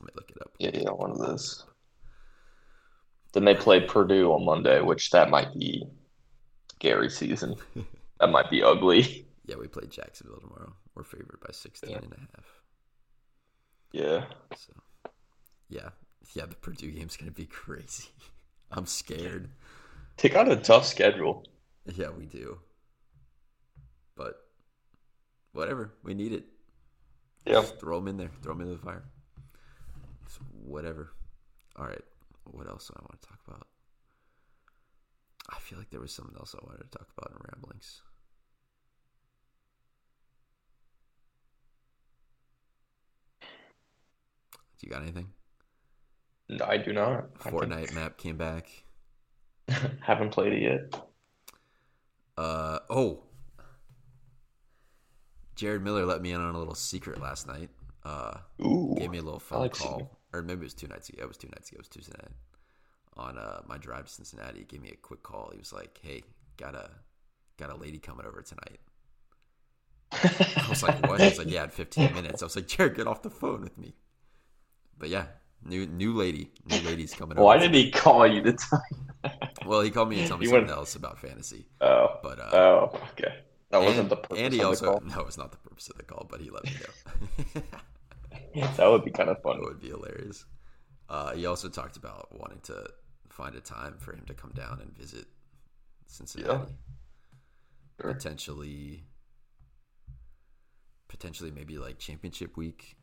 Let 0.00 0.06
me 0.06 0.12
look 0.16 0.30
it 0.30 0.40
up. 0.40 0.52
Yeah, 0.58 0.70
yeah, 0.74 0.90
one 0.90 1.10
of 1.10 1.18
those. 1.18 1.64
Then 3.32 3.44
they 3.44 3.54
play 3.54 3.80
Purdue 3.80 4.32
on 4.32 4.44
Monday, 4.44 4.80
which 4.80 5.10
that 5.10 5.28
might 5.30 5.52
be 5.54 5.84
Gary 6.78 7.10
season. 7.10 7.56
That 8.20 8.30
might 8.30 8.50
be 8.50 8.64
ugly. 8.64 9.28
Yeah, 9.46 9.54
we 9.60 9.68
play 9.68 9.86
Jacksonville 9.88 10.40
tomorrow. 10.40 10.72
We're 10.96 11.04
favored 11.04 11.38
by 11.40 11.52
16 11.52 11.88
Yeah. 11.88 11.98
and 11.98 12.12
a 12.12 12.18
half. 12.18 12.44
Yeah. 13.92 14.24
So, 14.56 14.72
yeah. 15.68 15.90
Yeah, 16.34 16.46
the 16.46 16.56
Purdue 16.56 16.90
game's 16.90 17.16
going 17.16 17.30
to 17.30 17.34
be 17.36 17.46
crazy. 17.64 18.08
I'm 18.72 18.86
scared. 18.86 19.50
They 20.16 20.30
got 20.30 20.50
a 20.50 20.56
tough 20.56 20.84
schedule. 20.84 21.44
Yeah, 21.86 22.08
we 22.10 22.26
do. 22.26 22.58
But 24.16 24.34
whatever. 25.52 25.94
We 26.02 26.14
need 26.14 26.32
it. 26.32 26.44
Yeah. 27.48 27.62
Just 27.62 27.80
throw 27.80 27.98
them 27.98 28.08
in 28.08 28.16
there. 28.18 28.30
Throw 28.42 28.52
them 28.52 28.60
into 28.60 28.74
the 28.74 28.82
fire. 28.82 29.04
It's 30.26 30.38
whatever. 30.64 31.12
All 31.76 31.86
right. 31.86 32.04
What 32.44 32.68
else 32.68 32.88
do 32.88 32.94
I 32.96 33.02
want 33.02 33.20
to 33.22 33.28
talk 33.28 33.38
about? 33.46 33.66
I 35.50 35.58
feel 35.58 35.78
like 35.78 35.88
there 35.88 36.00
was 36.00 36.12
something 36.12 36.36
else 36.36 36.54
I 36.54 36.64
wanted 36.66 36.90
to 36.90 36.98
talk 36.98 37.08
about 37.16 37.30
in 37.30 37.38
ramblings. 37.50 38.02
Do 43.40 44.86
you 44.86 44.90
got 44.90 45.02
anything? 45.02 45.28
No, 46.50 46.66
I 46.66 46.76
do 46.76 46.92
not. 46.92 47.34
Fortnite 47.38 47.94
map 47.94 48.18
came 48.18 48.36
back. 48.36 48.68
Haven't 50.00 50.30
played 50.30 50.52
it 50.52 50.62
yet. 50.62 51.02
Uh 52.36 52.78
oh. 52.90 53.24
Jared 55.58 55.82
Miller 55.82 56.06
let 56.06 56.22
me 56.22 56.30
in 56.30 56.40
on 56.40 56.54
a 56.54 56.58
little 56.58 56.74
secret 56.76 57.20
last 57.20 57.46
night. 57.48 57.68
Uh 58.04 58.34
Ooh. 58.64 58.94
gave 58.96 59.10
me 59.10 59.18
a 59.18 59.22
little 59.22 59.40
phone 59.40 59.60
like 59.62 59.72
call, 59.74 59.98
secret. 59.98 60.08
or 60.32 60.42
maybe 60.42 60.60
it 60.60 60.64
was 60.64 60.74
two 60.74 60.86
nights 60.86 61.08
ago. 61.08 61.22
It 61.22 61.28
was 61.28 61.36
two 61.36 61.48
nights 61.48 61.68
ago. 61.70 61.76
It 61.76 61.80
was 61.80 61.88
Tuesday 61.88 62.14
night. 62.22 62.32
On 63.16 63.36
uh, 63.36 63.62
my 63.66 63.76
drive 63.76 64.06
to 64.06 64.12
Cincinnati, 64.12 64.60
he 64.60 64.64
gave 64.64 64.80
me 64.80 64.90
a 64.90 64.96
quick 64.96 65.24
call. 65.24 65.50
He 65.52 65.58
was 65.58 65.72
like, 65.72 65.98
"Hey, 66.00 66.22
got 66.56 66.76
a 66.76 66.88
got 67.58 67.70
a 67.70 67.74
lady 67.76 67.98
coming 67.98 68.24
over 68.24 68.40
tonight." 68.42 68.78
I 70.12 70.66
was 70.68 70.82
like, 70.84 71.04
"What?" 71.08 71.20
He 71.20 71.26
was 71.28 71.38
like, 71.38 71.50
"Yeah, 71.50 71.64
in 71.64 71.70
15 71.70 72.14
minutes." 72.14 72.40
I 72.42 72.46
was 72.46 72.54
like, 72.54 72.68
"Jared, 72.68 72.94
get 72.94 73.08
off 73.08 73.22
the 73.22 73.30
phone 73.30 73.62
with 73.62 73.76
me." 73.76 73.94
But 74.96 75.08
yeah, 75.08 75.26
new 75.64 75.86
new 75.86 76.14
lady, 76.14 76.52
new 76.70 76.80
lady's 76.82 77.12
coming 77.12 77.36
over. 77.36 77.44
Why 77.44 77.58
did 77.58 77.74
he 77.74 77.90
call 77.90 78.24
you 78.26 78.40
to 78.42 78.52
tell 78.52 78.82
you? 78.92 79.30
Well, 79.66 79.80
he 79.80 79.90
called 79.90 80.08
me 80.08 80.20
and 80.20 80.28
told 80.28 80.40
me 80.40 80.46
He 80.46 80.50
something 80.50 80.68
went- 80.68 80.78
else 80.78 80.94
about 80.94 81.18
fantasy. 81.18 81.66
Oh. 81.80 82.18
But 82.22 82.38
uh, 82.38 82.50
Oh, 82.52 83.00
okay. 83.12 83.34
That 83.70 83.82
wasn't 83.82 84.00
and, 84.00 84.10
the 84.10 84.16
purpose 84.16 84.38
and 84.38 84.52
he 84.52 84.60
of 84.60 84.62
the 84.62 84.68
also 84.68 84.98
call. 84.98 85.00
no, 85.16 85.26
it's 85.26 85.38
not 85.38 85.50
the 85.50 85.58
purpose 85.58 85.88
of 85.88 85.96
the 85.96 86.04
call, 86.04 86.26
but 86.30 86.40
he 86.40 86.50
let 86.50 86.64
me 86.64 86.72
know. 86.72 87.62
That 88.76 88.90
would 88.90 89.04
be 89.04 89.10
kind 89.10 89.28
of 89.28 89.40
That 89.44 89.56
It 89.56 89.62
would 89.62 89.80
be 89.80 89.88
hilarious. 89.88 90.44
Uh, 91.08 91.34
he 91.34 91.46
also 91.46 91.68
talked 91.68 91.96
about 91.96 92.28
wanting 92.38 92.60
to 92.64 92.88
find 93.30 93.54
a 93.54 93.60
time 93.60 93.96
for 93.98 94.12
him 94.12 94.24
to 94.26 94.34
come 94.34 94.52
down 94.54 94.80
and 94.80 94.96
visit 94.96 95.26
Cincinnati. 96.06 96.72
Sure. 98.00 98.14
Potentially, 98.14 99.04
potentially 101.08 101.50
maybe 101.50 101.78
like 101.78 101.98
championship 101.98 102.56
week, 102.56 102.96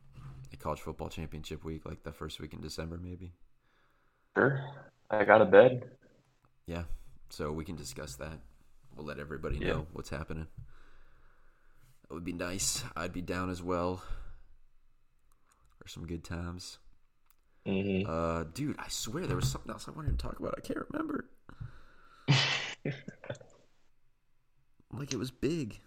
a 0.53 0.57
college 0.57 0.81
football 0.81 1.09
championship 1.09 1.63
week, 1.63 1.85
like 1.85 2.03
the 2.03 2.11
first 2.11 2.39
week 2.39 2.53
in 2.53 2.61
December, 2.61 2.99
maybe. 3.01 3.33
Sure. 4.37 4.63
I 5.09 5.23
got 5.23 5.41
a 5.41 5.45
bed. 5.45 5.89
Yeah, 6.65 6.83
so 7.29 7.51
we 7.51 7.65
can 7.65 7.75
discuss 7.75 8.15
that. 8.15 8.39
We'll 8.95 9.05
let 9.05 9.19
everybody 9.19 9.57
Yeah. 9.57 9.67
know 9.67 9.87
what's 9.93 10.09
happening. 10.09 10.47
That 12.07 12.13
would 12.13 12.23
be 12.23 12.33
nice. 12.33 12.83
I'd 12.95 13.13
be 13.13 13.21
down 13.21 13.49
as 13.49 13.61
well 13.61 14.01
for 15.79 15.87
some 15.87 16.05
good 16.07 16.23
times. 16.23 16.77
hmm 17.65 18.03
Uh, 18.07 18.43
dude, 18.53 18.77
I 18.79 18.87
swear 18.89 19.25
there 19.27 19.35
was 19.35 19.49
something 19.49 19.71
else 19.71 19.87
I 19.87 19.91
wanted 19.91 20.17
to 20.17 20.27
talk 20.27 20.39
about. 20.39 20.55
I 20.57 20.61
can't 20.61 20.79
remember. 20.89 21.25
Like 24.93 25.11
it 25.11 25.17
was 25.19 25.31
big. 25.31 25.79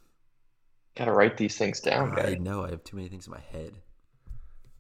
Gotta 0.97 1.13
write 1.13 1.37
these 1.39 1.57
things 1.57 1.81
down, 1.81 2.13
I 2.19 2.35
guy. 2.35 2.35
know 2.35 2.65
I 2.65 2.71
have 2.71 2.85
too 2.85 2.97
many 2.97 3.09
things 3.09 3.27
in 3.27 3.33
my 3.33 3.41
head. 3.41 3.73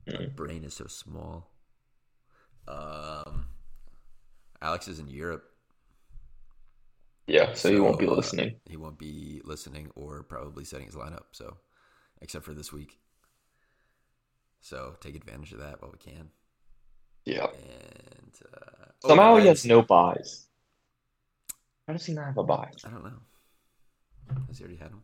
My 0.06 0.14
Mm. 0.14 0.36
brain 0.36 0.64
is 0.64 0.74
so 0.74 0.86
small. 0.86 1.50
Um, 2.66 3.48
Alex 4.60 4.88
is 4.88 4.98
in 4.98 5.08
Europe. 5.08 5.44
Yeah, 7.28 7.52
so 7.52 7.70
he 7.70 7.78
won't 7.78 7.98
be 7.98 8.06
uh, 8.06 8.12
listening. 8.12 8.56
he 8.68 8.76
won't 8.76 8.98
be 8.98 9.40
listening 9.44 9.90
or 9.94 10.22
probably 10.22 10.64
setting 10.64 10.86
his 10.86 10.94
lineup. 10.96 11.24
So, 11.32 11.58
except 12.22 12.44
for 12.44 12.54
this 12.54 12.72
week. 12.72 12.98
So 14.60 14.96
take 15.00 15.14
advantage 15.14 15.52
of 15.52 15.60
that 15.60 15.80
while 15.80 15.92
we 15.92 15.98
can. 15.98 16.30
Yeah. 17.24 17.44
And 17.46 18.32
uh, 18.54 18.86
oh, 19.04 19.08
Somehow 19.08 19.34
the 19.36 19.42
he 19.42 19.46
has 19.48 19.64
no 19.64 19.82
buys. 19.82 20.46
How 21.86 21.92
does 21.92 22.04
he 22.06 22.12
not 22.14 22.26
have 22.26 22.38
a 22.38 22.42
buy? 22.44 22.70
I 22.84 22.88
don't 22.90 23.04
know. 23.04 23.20
Has 24.48 24.58
he 24.58 24.64
already 24.64 24.78
had 24.78 24.88
him? 24.90 25.02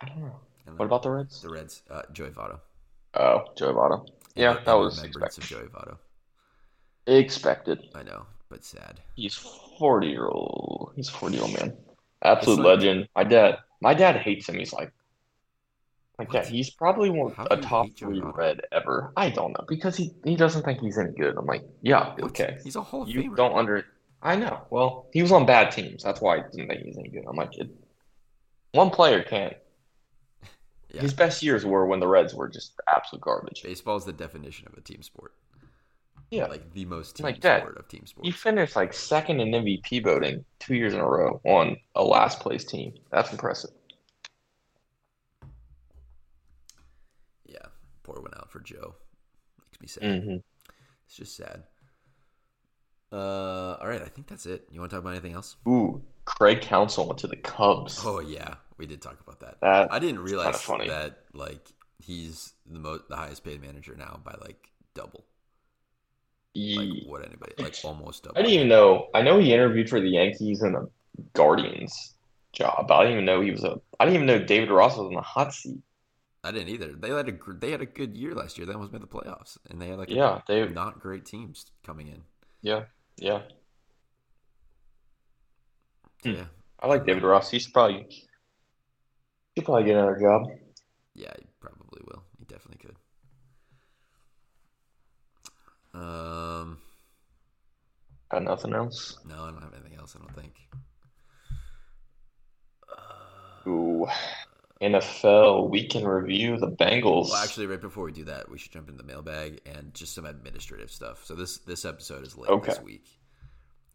I 0.00 0.08
don't 0.08 0.20
know. 0.20 0.36
I 0.62 0.66
don't 0.66 0.78
What 0.78 0.84
know. 0.84 0.86
about 0.86 1.02
the 1.04 1.10
Reds? 1.10 1.42
the 1.42 1.48
Reds? 1.48 1.82
Uh, 1.90 2.02
Joey 2.12 2.30
Votto. 2.30 2.60
Oh, 3.14 3.44
Joey 3.56 3.72
Votto. 3.72 4.06
Yeah, 4.36 4.58
In- 4.58 4.64
that 4.64 4.74
was 4.74 5.02
expected. 5.02 5.44
of 5.44 5.48
Joey 5.50 5.66
Votto. 5.68 5.96
Expected. 7.06 7.88
I 7.94 8.02
know, 8.02 8.26
but 8.48 8.64
sad. 8.64 9.00
He's 9.14 9.34
forty 9.34 10.08
year 10.08 10.26
old. 10.26 10.92
He's 10.96 11.08
forty 11.08 11.36
year 11.36 11.44
old 11.44 11.54
man. 11.54 11.76
Absolute 12.22 12.58
like- 12.58 12.66
legend. 12.66 13.08
My 13.14 13.24
dad. 13.24 13.58
My 13.80 13.94
dad 13.94 14.16
hates 14.16 14.48
him. 14.48 14.58
He's 14.58 14.72
like, 14.72 14.90
like 16.18 16.32
yeah, 16.32 16.44
he's 16.44 16.68
probably 16.70 17.10
one 17.10 17.32
How 17.32 17.46
a 17.48 17.56
top 17.58 17.86
three 17.96 18.20
red 18.20 18.60
ever. 18.72 19.12
I 19.16 19.30
don't 19.30 19.52
know 19.52 19.64
because 19.68 19.96
he 19.96 20.12
he 20.24 20.34
doesn't 20.34 20.64
think 20.64 20.80
he's 20.80 20.98
any 20.98 21.12
good. 21.12 21.36
I'm 21.36 21.46
like, 21.46 21.62
yeah, 21.82 22.10
What? 22.14 22.24
okay. 22.30 22.58
He's 22.64 22.74
a 22.76 22.82
whole. 22.82 23.08
You 23.08 23.30
Famer. 23.30 23.36
don't 23.36 23.56
under. 23.56 23.84
I 24.20 24.34
know. 24.34 24.62
Well, 24.70 25.06
he 25.12 25.22
was 25.22 25.30
on 25.30 25.46
bad 25.46 25.70
teams. 25.70 26.02
That's 26.02 26.20
why 26.20 26.38
I 26.38 26.40
didn't 26.40 26.66
think 26.68 26.82
he's 26.82 26.98
any 26.98 27.08
good. 27.08 27.24
I'm 27.28 27.36
like, 27.36 27.56
it, 27.56 27.68
one 28.72 28.90
player 28.90 29.22
can't. 29.22 29.54
Yeah. 30.90 31.02
His 31.02 31.12
best 31.12 31.42
years 31.42 31.66
were 31.66 31.84
when 31.84 32.00
the 32.00 32.08
Reds 32.08 32.32
were 32.34 32.48
just 32.48 32.72
absolute 32.90 33.20
garbage. 33.20 33.62
Baseball 33.62 33.98
is 33.98 34.06
the 34.06 34.12
definition 34.12 34.66
of 34.66 34.72
a 34.78 34.80
team 34.80 35.02
sport. 35.02 35.34
Yeah. 36.30 36.46
Like 36.46 36.72
the 36.74 36.84
most 36.84 37.16
team 37.16 37.24
Like 37.24 37.40
that. 37.40 37.60
sport 37.62 37.78
of 37.78 37.88
team 37.88 38.04
sports. 38.06 38.26
You 38.26 38.32
finished 38.32 38.76
like 38.76 38.92
second 38.92 39.40
in 39.40 39.50
MVP 39.50 40.02
voting 40.04 40.44
two 40.58 40.74
years 40.74 40.92
in 40.94 41.00
a 41.00 41.06
row 41.08 41.40
on 41.44 41.76
a 41.94 42.02
last 42.04 42.40
place 42.40 42.64
team. 42.64 42.92
That's 43.10 43.30
impressive. 43.32 43.70
Yeah. 47.46 47.66
Poor 48.02 48.20
one 48.20 48.32
out 48.36 48.50
for 48.50 48.60
Joe. 48.60 48.94
Makes 49.80 49.80
me 49.80 49.88
sad. 49.88 50.02
Mm-hmm. 50.22 50.36
It's 51.06 51.16
just 51.16 51.36
sad. 51.36 51.62
Uh, 53.10 53.76
all 53.80 53.88
right. 53.88 54.02
I 54.02 54.08
think 54.08 54.26
that's 54.26 54.44
it. 54.46 54.68
You 54.70 54.80
want 54.80 54.90
to 54.90 54.96
talk 54.96 55.02
about 55.02 55.12
anything 55.14 55.32
else? 55.32 55.56
Ooh, 55.66 56.02
Craig 56.26 56.60
Counsell 56.60 57.06
went 57.06 57.18
to 57.20 57.26
the 57.26 57.36
Cubs. 57.36 58.02
Oh 58.04 58.20
yeah, 58.20 58.56
we 58.76 58.84
did 58.86 59.00
talk 59.00 59.18
about 59.20 59.40
that. 59.40 59.56
That 59.62 59.92
I 59.92 59.98
didn't 59.98 60.20
realize 60.20 60.60
funny. 60.60 60.88
that 60.88 61.20
like 61.32 61.72
he's 62.00 62.52
the 62.70 62.78
most 62.78 63.08
the 63.08 63.16
highest 63.16 63.44
paid 63.44 63.62
manager 63.62 63.94
now 63.96 64.20
by 64.22 64.34
like 64.42 64.68
double. 64.94 65.24
Like 66.54 66.88
what 67.06 67.24
anybody 67.24 67.52
like 67.58 67.76
almost 67.84 68.24
double. 68.24 68.38
I 68.38 68.42
didn't 68.42 68.54
even 68.54 68.68
know. 68.68 69.08
I 69.14 69.22
know 69.22 69.38
he 69.38 69.52
interviewed 69.52 69.88
for 69.88 70.00
the 70.00 70.08
Yankees 70.08 70.62
and 70.62 70.74
the 70.74 70.90
Guardians 71.34 72.14
job. 72.52 72.86
But 72.88 72.94
I 72.94 73.02
didn't 73.04 73.12
even 73.14 73.24
know 73.26 73.40
he 73.40 73.50
was 73.52 73.62
a. 73.64 73.76
I 74.00 74.04
didn't 74.04 74.16
even 74.16 74.26
know 74.26 74.38
David 74.44 74.70
Ross 74.70 74.96
was 74.96 75.06
on 75.06 75.14
the 75.14 75.20
hot 75.20 75.52
seat. 75.54 75.78
I 76.42 76.50
didn't 76.50 76.68
either. 76.70 76.92
They 76.92 77.10
had 77.10 77.28
a 77.28 77.52
they 77.54 77.70
had 77.70 77.80
a 77.82 77.86
good 77.86 78.16
year 78.16 78.34
last 78.34 78.56
year. 78.58 78.66
They 78.66 78.72
almost 78.72 78.92
made 78.92 79.02
the 79.02 79.06
playoffs, 79.06 79.58
and 79.70 79.80
they 79.80 79.88
had 79.88 79.98
like 79.98 80.10
Yeah, 80.10 80.40
they. 80.48 80.66
not 80.68 80.98
great 81.00 81.24
teams 81.26 81.66
coming 81.84 82.08
in. 82.08 82.22
Yeah, 82.62 82.84
yeah. 83.18 83.42
So, 86.24 86.30
Hmm. 86.30 86.36
yeah, 86.36 86.44
I 86.80 86.86
like 86.88 87.06
David 87.06 87.22
Ross. 87.22 87.50
He 87.50 87.58
should 87.60 87.72
probably. 87.72 88.06
He'll 89.54 89.64
probably 89.64 89.84
get 89.84 89.96
another 89.96 90.18
job. 90.20 90.48
yeah, 91.14 91.32
he 91.38 91.46
probably 91.60 92.00
will. 92.06 92.22
He 92.38 92.44
definitely 92.46 92.78
could. 92.78 92.96
Um, 96.00 96.78
Got 98.30 98.42
nothing 98.44 98.74
else. 98.74 99.18
no, 99.26 99.34
I 99.44 99.50
don't 99.50 99.62
have 99.62 99.72
anything 99.74 99.98
else. 99.98 100.14
I 100.16 100.20
don't 100.22 100.34
think. 100.34 100.54
Uh, 102.88 103.68
Ooh, 103.70 104.06
NFL 104.80 105.70
we 105.70 105.86
can 105.86 106.06
review. 106.06 106.56
The 106.58 106.68
Bengals. 106.70 107.30
Well, 107.30 107.42
actually, 107.42 107.66
right 107.66 107.80
before 107.80 108.04
we 108.04 108.12
do 108.12 108.24
that, 108.24 108.48
we 108.50 108.58
should 108.58 108.72
jump 108.72 108.88
into 108.88 109.02
the 109.02 109.06
mailbag 109.08 109.60
and 109.66 109.92
just 109.94 110.14
some 110.14 110.26
administrative 110.26 110.90
stuff. 110.90 111.24
So 111.24 111.34
this 111.34 111.58
this 111.58 111.84
episode 111.84 112.24
is 112.24 112.36
late 112.36 112.62
this 112.62 112.80
week, 112.80 113.06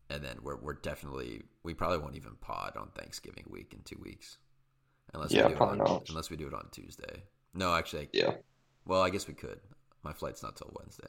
and 0.09 0.23
then 0.23 0.37
we're 0.43 0.57
we're 0.57 0.73
definitely 0.73 1.43
we 1.63 1.73
probably 1.73 1.99
won't 1.99 2.15
even 2.15 2.35
pod 2.41 2.75
on 2.75 2.89
Thanksgiving 2.95 3.45
week 3.49 3.73
in 3.73 3.79
two 3.85 3.99
weeks, 4.03 4.37
unless 5.13 5.31
Yeah, 5.31 5.43
we 5.47 5.49
do 5.49 5.55
it 5.55 5.61
on, 5.61 5.77
not. 5.77 6.09
unless 6.09 6.29
we 6.29 6.37
do 6.37 6.47
it 6.47 6.53
on 6.53 6.67
Tuesday. 6.71 7.23
No, 7.53 7.73
actually, 7.73 8.09
yeah. 8.13 8.31
well, 8.85 9.01
I 9.01 9.09
guess 9.11 9.27
we 9.27 9.35
could. 9.35 9.59
My 10.03 10.11
flight's 10.11 10.43
not 10.43 10.55
till 10.57 10.73
Wednesday. 10.77 11.07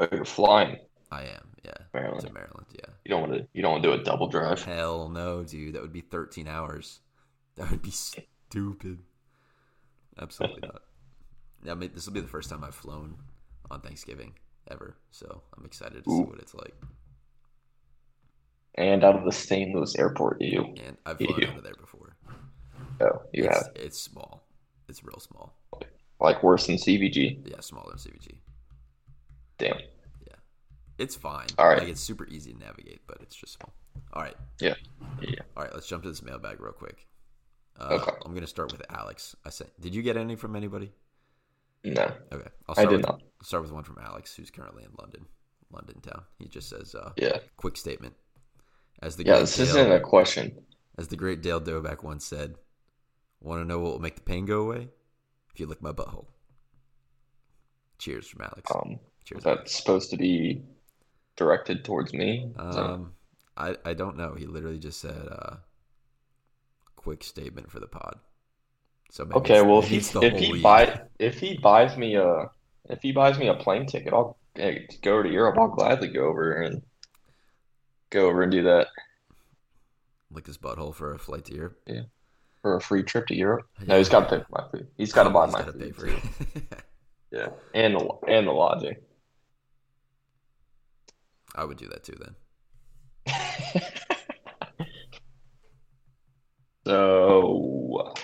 Oh, 0.00 0.06
you're 0.12 0.24
flying, 0.24 0.78
I 1.10 1.22
am, 1.22 1.48
yeah, 1.64 1.72
Maryland. 1.92 2.26
to 2.26 2.32
Maryland. 2.32 2.66
Yeah, 2.72 2.90
You 3.04 3.10
don't 3.10 3.22
want 3.22 3.32
to. 3.34 3.48
You 3.52 3.62
don't 3.62 3.72
want 3.72 3.82
to 3.82 3.88
do 3.88 4.00
a 4.00 4.04
double 4.04 4.28
drive. 4.28 4.62
hell 4.62 5.08
no, 5.08 5.42
dude, 5.44 5.74
that 5.74 5.82
would 5.82 5.92
be 5.92 6.00
thirteen 6.02 6.46
hours. 6.48 7.00
That 7.56 7.70
would 7.70 7.82
be 7.82 7.90
stupid. 7.90 9.00
Absolutely 10.20 10.60
not. 10.62 10.82
Yeah, 11.64 11.72
I 11.72 11.74
mean, 11.74 11.90
this 11.94 12.06
will 12.06 12.12
be 12.14 12.20
the 12.20 12.28
first 12.28 12.50
time 12.50 12.62
I've 12.62 12.74
flown 12.74 13.16
on 13.70 13.80
Thanksgiving 13.80 14.34
ever, 14.70 14.96
so 15.10 15.42
I'm 15.56 15.64
excited 15.64 16.04
to 16.04 16.10
see 16.10 16.22
what 16.22 16.38
it's 16.38 16.54
like. 16.54 16.74
And 18.76 19.02
out 19.02 19.16
of 19.16 19.24
the 19.24 19.32
St. 19.32 19.74
Louis 19.74 19.96
airport, 19.98 20.40
you. 20.40 20.62
And 20.84 20.96
I've 21.04 21.18
flown 21.18 21.40
Ew. 21.40 21.48
out 21.48 21.56
of 21.58 21.64
there 21.64 21.74
before. 21.74 22.14
Oh, 23.00 23.22
you 23.32 23.44
it's, 23.44 23.56
have 23.56 23.68
it's 23.74 24.00
small. 24.00 24.46
It's 24.88 25.02
real 25.02 25.18
small. 25.18 25.56
like 26.20 26.42
worse 26.44 26.66
than 26.66 26.76
CVG. 26.76 27.48
Yeah, 27.50 27.60
smaller 27.60 27.90
than 27.90 27.98
CVG. 27.98 28.38
Damn. 29.58 29.78
Yeah. 30.26 30.34
It's 30.98 31.14
fine. 31.16 31.46
All 31.58 31.68
right. 31.68 31.78
Like 31.78 31.88
it's 31.88 32.00
super 32.00 32.26
easy 32.28 32.52
to 32.52 32.58
navigate, 32.58 33.00
but 33.06 33.18
it's 33.20 33.36
just 33.36 33.54
small. 33.54 33.72
All 34.12 34.22
right. 34.22 34.36
Yeah. 34.60 34.74
Yeah. 35.20 35.40
All 35.56 35.64
right. 35.64 35.74
Let's 35.74 35.86
jump 35.88 36.02
to 36.04 36.08
this 36.08 36.22
mailbag 36.22 36.60
real 36.60 36.72
quick. 36.72 37.06
Uh, 37.78 37.98
Okay. 38.00 38.12
I'm 38.24 38.34
gonna 38.34 38.46
start 38.46 38.72
with 38.72 38.82
Alex. 38.90 39.36
I 39.44 39.50
said, 39.50 39.70
did 39.80 39.94
you 39.94 40.02
get 40.02 40.16
any 40.16 40.34
from 40.36 40.56
anybody? 40.56 40.92
No, 41.84 42.02
Okay. 42.32 42.48
I'll 42.68 42.72
I 42.76 42.82
start 42.82 42.88
did 42.90 42.96
with, 42.96 43.06
not. 43.06 43.22
Start 43.42 43.62
with 43.62 43.72
one 43.72 43.84
from 43.84 43.98
Alex, 44.02 44.34
who's 44.34 44.50
currently 44.50 44.82
in 44.82 44.90
London, 44.98 45.26
London 45.70 46.00
town. 46.00 46.22
He 46.40 46.48
just 46.48 46.68
says, 46.68 46.94
uh, 46.96 47.12
Yeah. 47.16 47.38
"Quick 47.56 47.76
statement." 47.76 48.14
As 49.00 49.14
the 49.14 49.24
Yeah. 49.24 49.34
great 49.34 49.40
This 49.42 49.56
Dale, 49.56 49.66
isn't 49.66 49.92
a 49.92 50.00
question. 50.00 50.66
as 50.98 51.06
the 51.06 51.16
great 51.16 51.40
Dale 51.40 51.60
Doback 51.60 52.02
once 52.02 52.24
said, 52.24 52.56
"Want 53.40 53.60
to 53.62 53.64
know 53.64 53.78
what 53.78 53.92
will 53.92 54.00
make 54.00 54.16
the 54.16 54.22
pain 54.22 54.44
go 54.44 54.62
away? 54.62 54.88
If 55.54 55.60
you 55.60 55.66
lick 55.66 55.80
my 55.80 55.92
butthole." 55.92 56.26
Cheers 57.98 58.26
from 58.28 58.42
Alex. 58.42 58.70
Um, 58.74 58.98
Cheers. 59.28 59.40
is 59.40 59.44
that 59.44 59.68
supposed 59.68 60.10
to 60.10 60.16
be 60.16 60.62
directed 61.36 61.84
towards 61.84 62.14
me? 62.14 62.50
Um, 62.56 63.12
I 63.56 63.76
I 63.84 63.94
don't 63.94 64.16
know. 64.16 64.34
He 64.34 64.46
literally 64.46 64.78
just 64.78 65.00
said, 65.00 65.28
uh, 65.30 65.56
"Quick 66.96 67.22
statement 67.22 67.70
for 67.70 67.78
the 67.78 67.86
pod." 67.86 68.18
So 69.10 69.24
maybe 69.24 69.36
okay. 69.40 69.62
Well, 69.62 69.80
if 69.80 69.88
he 69.88 69.98
if 69.98 70.38
he 70.38 70.62
buy 70.62 71.02
if 71.18 71.38
he 71.38 71.58
buys 71.58 71.96
me 71.96 72.14
a 72.14 72.50
if 72.88 73.02
he 73.02 73.12
buys 73.12 73.38
me 73.38 73.48
a 73.48 73.54
plane 73.54 73.86
ticket, 73.86 74.14
I'll 74.14 74.38
go 75.02 75.22
to 75.22 75.28
Europe. 75.28 75.58
I'll 75.58 75.68
gladly 75.68 76.08
go 76.08 76.26
over 76.28 76.62
and 76.62 76.82
go 78.10 78.28
over 78.28 78.42
and 78.42 78.50
do 78.50 78.62
that 78.62 78.88
lick 80.30 80.46
his 80.46 80.58
butthole 80.58 80.94
for 80.94 81.14
a 81.14 81.18
flight 81.18 81.44
to 81.46 81.54
Europe. 81.54 81.78
Yeah, 81.86 82.02
for 82.62 82.76
a 82.76 82.80
free 82.80 83.02
trip 83.02 83.26
to 83.28 83.34
Europe. 83.34 83.66
No, 83.86 83.98
he's 83.98 84.08
got 84.08 84.28
to 84.28 84.38
pay 84.38 84.44
for 84.44 84.62
my 84.62 84.68
food. 84.70 84.88
He's 84.96 85.12
got 85.12 85.24
to 85.24 85.30
buy 85.30 85.46
He's 85.46 85.52
my 85.52 85.62
food 85.62 85.80
pay 85.80 85.90
for 85.90 86.06
it. 86.06 86.18
Yeah, 87.30 87.48
and 87.74 87.94
the 87.94 88.08
and 88.26 88.46
the 88.46 88.52
lodging. 88.52 88.96
I 91.58 91.64
would 91.64 91.76
do 91.76 91.88
that 91.88 92.04
too. 92.04 92.16
Then 92.18 92.34
So, 96.86 98.14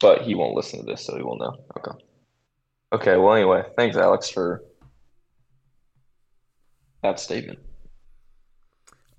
but 0.00 0.22
he 0.22 0.34
won't 0.34 0.54
listen 0.54 0.80
to 0.80 0.86
this, 0.86 1.04
so 1.04 1.16
he 1.16 1.22
won't 1.22 1.40
know. 1.40 1.52
Okay. 1.78 1.90
Okay. 2.94 3.16
Well, 3.16 3.34
anyway, 3.34 3.62
thanks, 3.76 3.96
Alex, 3.96 4.30
for 4.30 4.62
that 7.02 7.20
statement. 7.20 7.58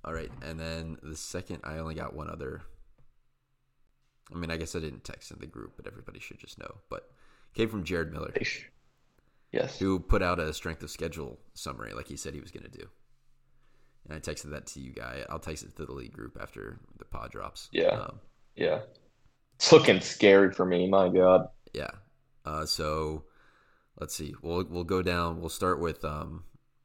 all 0.03 0.13
right, 0.13 0.31
and 0.43 0.59
then 0.59 0.97
the 1.03 1.15
second, 1.15 1.59
I 1.63 1.77
only 1.77 1.93
got 1.95 2.15
one 2.15 2.29
other. 2.29 2.61
I 4.33 4.38
mean, 4.38 4.49
I 4.49 4.57
guess 4.57 4.75
I 4.75 4.79
didn't 4.79 5.03
text 5.03 5.29
in 5.31 5.38
the 5.39 5.45
group, 5.45 5.73
but 5.77 5.85
everybody 5.85 6.19
should 6.19 6.39
just 6.39 6.57
know. 6.57 6.75
But 6.89 7.11
came 7.53 7.69
from 7.69 7.83
Jared 7.83 8.11
Miller, 8.11 8.33
Yes. 9.51 9.77
who 9.77 9.99
put 9.99 10.23
out 10.23 10.39
a 10.39 10.51
strength 10.51 10.81
of 10.81 10.89
schedule 10.89 11.39
summary, 11.53 11.93
like 11.93 12.07
he 12.07 12.17
said 12.17 12.33
he 12.33 12.41
was 12.41 12.49
going 12.51 12.63
to 12.69 12.75
do. 12.75 12.88
And 14.06 14.13
I 14.15 14.20
texted 14.20 14.52
that 14.52 14.68
to 14.68 14.80
you 14.80 14.91
guy. 14.91 15.26
I'll 15.30 15.39
text 15.39 15.63
it 15.63 15.76
to 15.78 15.86
the 15.86 15.91
league 15.94 16.13
group 16.13 16.38
after 16.39 16.80
the 17.00 17.06
pod 17.06 17.32
drops. 17.32 17.70
Yeah. 17.72 17.88
Um, 17.88 18.20
Yeah. 18.56 18.82
It's 19.56 19.72
looking 19.72 20.00
scary 20.02 20.52
for 20.52 20.65
me. 20.65 20.88
My 20.88 21.10
God. 21.10 21.48
Yeah. 21.74 21.91
Uh, 22.46 22.65
so 22.65 23.24
let's 24.00 24.13
see. 24.15 24.36
We'll 24.41 24.65
we'll 24.65 24.84
go 24.84 25.02
down. 25.02 25.39
We'll 25.39 25.50
start 25.50 25.80
with 25.80 26.04
um, 26.06 26.44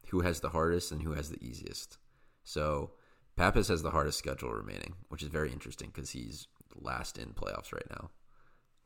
who 0.09 0.21
has 0.21 0.41
the 0.41 0.49
hardest 0.51 0.93
and 0.93 1.03
who 1.03 1.13
has 1.13 1.29
the 1.31 1.45
easiest. 1.45 1.99
So 2.45 2.93
Pappas 3.37 3.69
has 3.69 3.83
the 3.83 3.91
hardest 3.91 4.19
schedule 4.19 4.51
remaining, 4.53 4.95
which 5.09 5.23
is 5.23 5.29
very 5.29 5.53
interesting 5.53 5.91
because 5.93 6.11
he's 6.11 6.47
last 6.77 7.19
in 7.19 7.31
playoffs 7.35 7.73
right 7.73 7.89
now. 7.91 8.11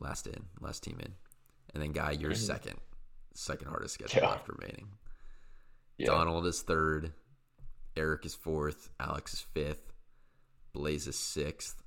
last 0.00 0.26
in, 0.26 0.44
last 0.60 0.82
team 0.82 0.98
in, 1.00 1.12
and 1.72 1.82
then 1.82 1.92
Guy, 1.92 2.10
you're 2.10 2.32
Mhm. 2.32 2.36
second, 2.36 2.80
second 3.32 3.68
hardest 3.68 3.94
schedule 3.94 4.20
Yeah. 4.22 4.30
left 4.30 4.48
remaining. 4.48 4.88
Yeah. 5.98 6.06
Donald 6.08 6.46
is 6.46 6.60
third, 6.62 7.12
Eric 7.96 8.26
is 8.26 8.34
fourth, 8.34 8.90
Alex 8.98 9.34
is 9.34 9.40
fifth, 9.40 9.92
Blaze 10.72 11.06
is 11.06 11.16
sixth, 11.16 11.82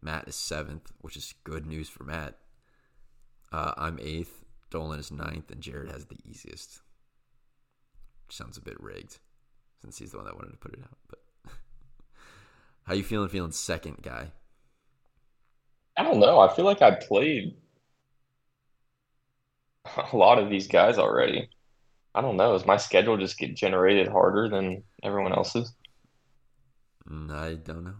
Matt 0.00 0.28
is 0.28 0.34
seventh, 0.34 0.92
which 1.00 1.16
is 1.16 1.34
good 1.44 1.66
news 1.66 1.88
for 1.88 2.04
Matt. 2.04 2.36
Uh, 3.52 3.72
I'm 3.76 3.98
eighth, 4.02 4.44
Dolan 4.70 4.98
is 4.98 5.10
ninth, 5.10 5.50
and 5.50 5.60
Jared 5.60 5.90
has 5.90 6.06
the 6.06 6.18
easiest. 6.28 6.80
Which 8.26 8.36
sounds 8.36 8.56
a 8.56 8.62
bit 8.62 8.80
rigged, 8.80 9.18
since 9.80 9.98
he's 9.98 10.10
the 10.10 10.18
one 10.18 10.26
that 10.26 10.36
wanted 10.36 10.52
to 10.52 10.58
put 10.58 10.74
it 10.74 10.80
out. 10.82 10.98
But 11.08 11.18
how 12.84 12.94
you 12.94 13.02
feeling? 13.02 13.28
Feeling 13.28 13.52
second, 13.52 13.98
guy? 14.02 14.32
I 15.96 16.02
don't 16.02 16.20
know. 16.20 16.40
I 16.40 16.54
feel 16.54 16.64
like 16.64 16.82
I 16.82 16.92
played 16.92 17.54
a 20.12 20.16
lot 20.16 20.38
of 20.38 20.50
these 20.50 20.66
guys 20.66 20.98
already. 20.98 21.48
I 22.14 22.20
don't 22.20 22.36
know. 22.36 22.54
Is 22.54 22.66
my 22.66 22.76
schedule 22.76 23.16
just 23.16 23.38
get 23.38 23.54
generated 23.56 24.08
harder 24.08 24.48
than 24.48 24.82
everyone 25.02 25.32
else's? 25.32 25.72
Mm, 27.08 27.32
I 27.32 27.54
don't 27.54 27.84
know. 27.84 27.94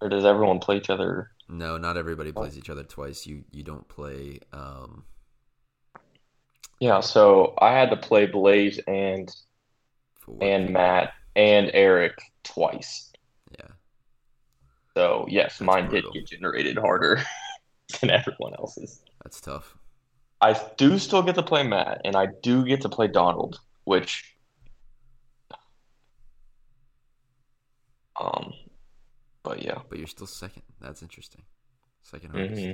Or 0.00 0.08
does 0.08 0.24
everyone 0.24 0.58
play 0.58 0.76
each 0.78 0.90
other? 0.90 1.30
No, 1.48 1.78
not 1.78 1.96
everybody 1.96 2.32
plays 2.32 2.58
each 2.58 2.70
other 2.70 2.82
twice. 2.82 3.26
You 3.26 3.44
you 3.52 3.62
don't 3.62 3.86
play. 3.88 4.40
Um, 4.52 5.04
Yeah, 6.80 7.00
so 7.00 7.54
I 7.58 7.72
had 7.72 7.90
to 7.90 7.96
play 7.96 8.26
Blaze 8.26 8.80
and 8.86 9.34
and 10.40 10.70
Matt 10.70 11.12
and 11.36 11.70
Eric 11.72 12.18
twice. 12.42 13.12
yeah, 13.58 13.68
So 14.96 15.24
yes, 15.28 15.58
That's 15.58 15.60
mine 15.60 15.88
did 15.88 16.04
get 16.12 16.26
generated 16.26 16.76
harder 16.78 17.22
than 18.00 18.10
everyone 18.10 18.54
else's. 18.58 19.02
that's 19.22 19.40
tough. 19.40 19.75
I 20.40 20.60
do 20.76 20.98
still 20.98 21.22
get 21.22 21.34
to 21.36 21.42
play 21.42 21.62
Matt, 21.66 22.02
and 22.04 22.14
I 22.16 22.26
do 22.42 22.64
get 22.64 22.82
to 22.82 22.88
play 22.88 23.08
Donald, 23.08 23.58
which, 23.84 24.34
um, 28.20 28.52
but 29.42 29.62
yeah. 29.62 29.78
But 29.88 29.98
you're 29.98 30.06
still 30.06 30.26
second. 30.26 30.62
That's 30.80 31.02
interesting. 31.02 31.42
Second 32.02 32.30
hardest. 32.30 32.60
hmm 32.62 32.70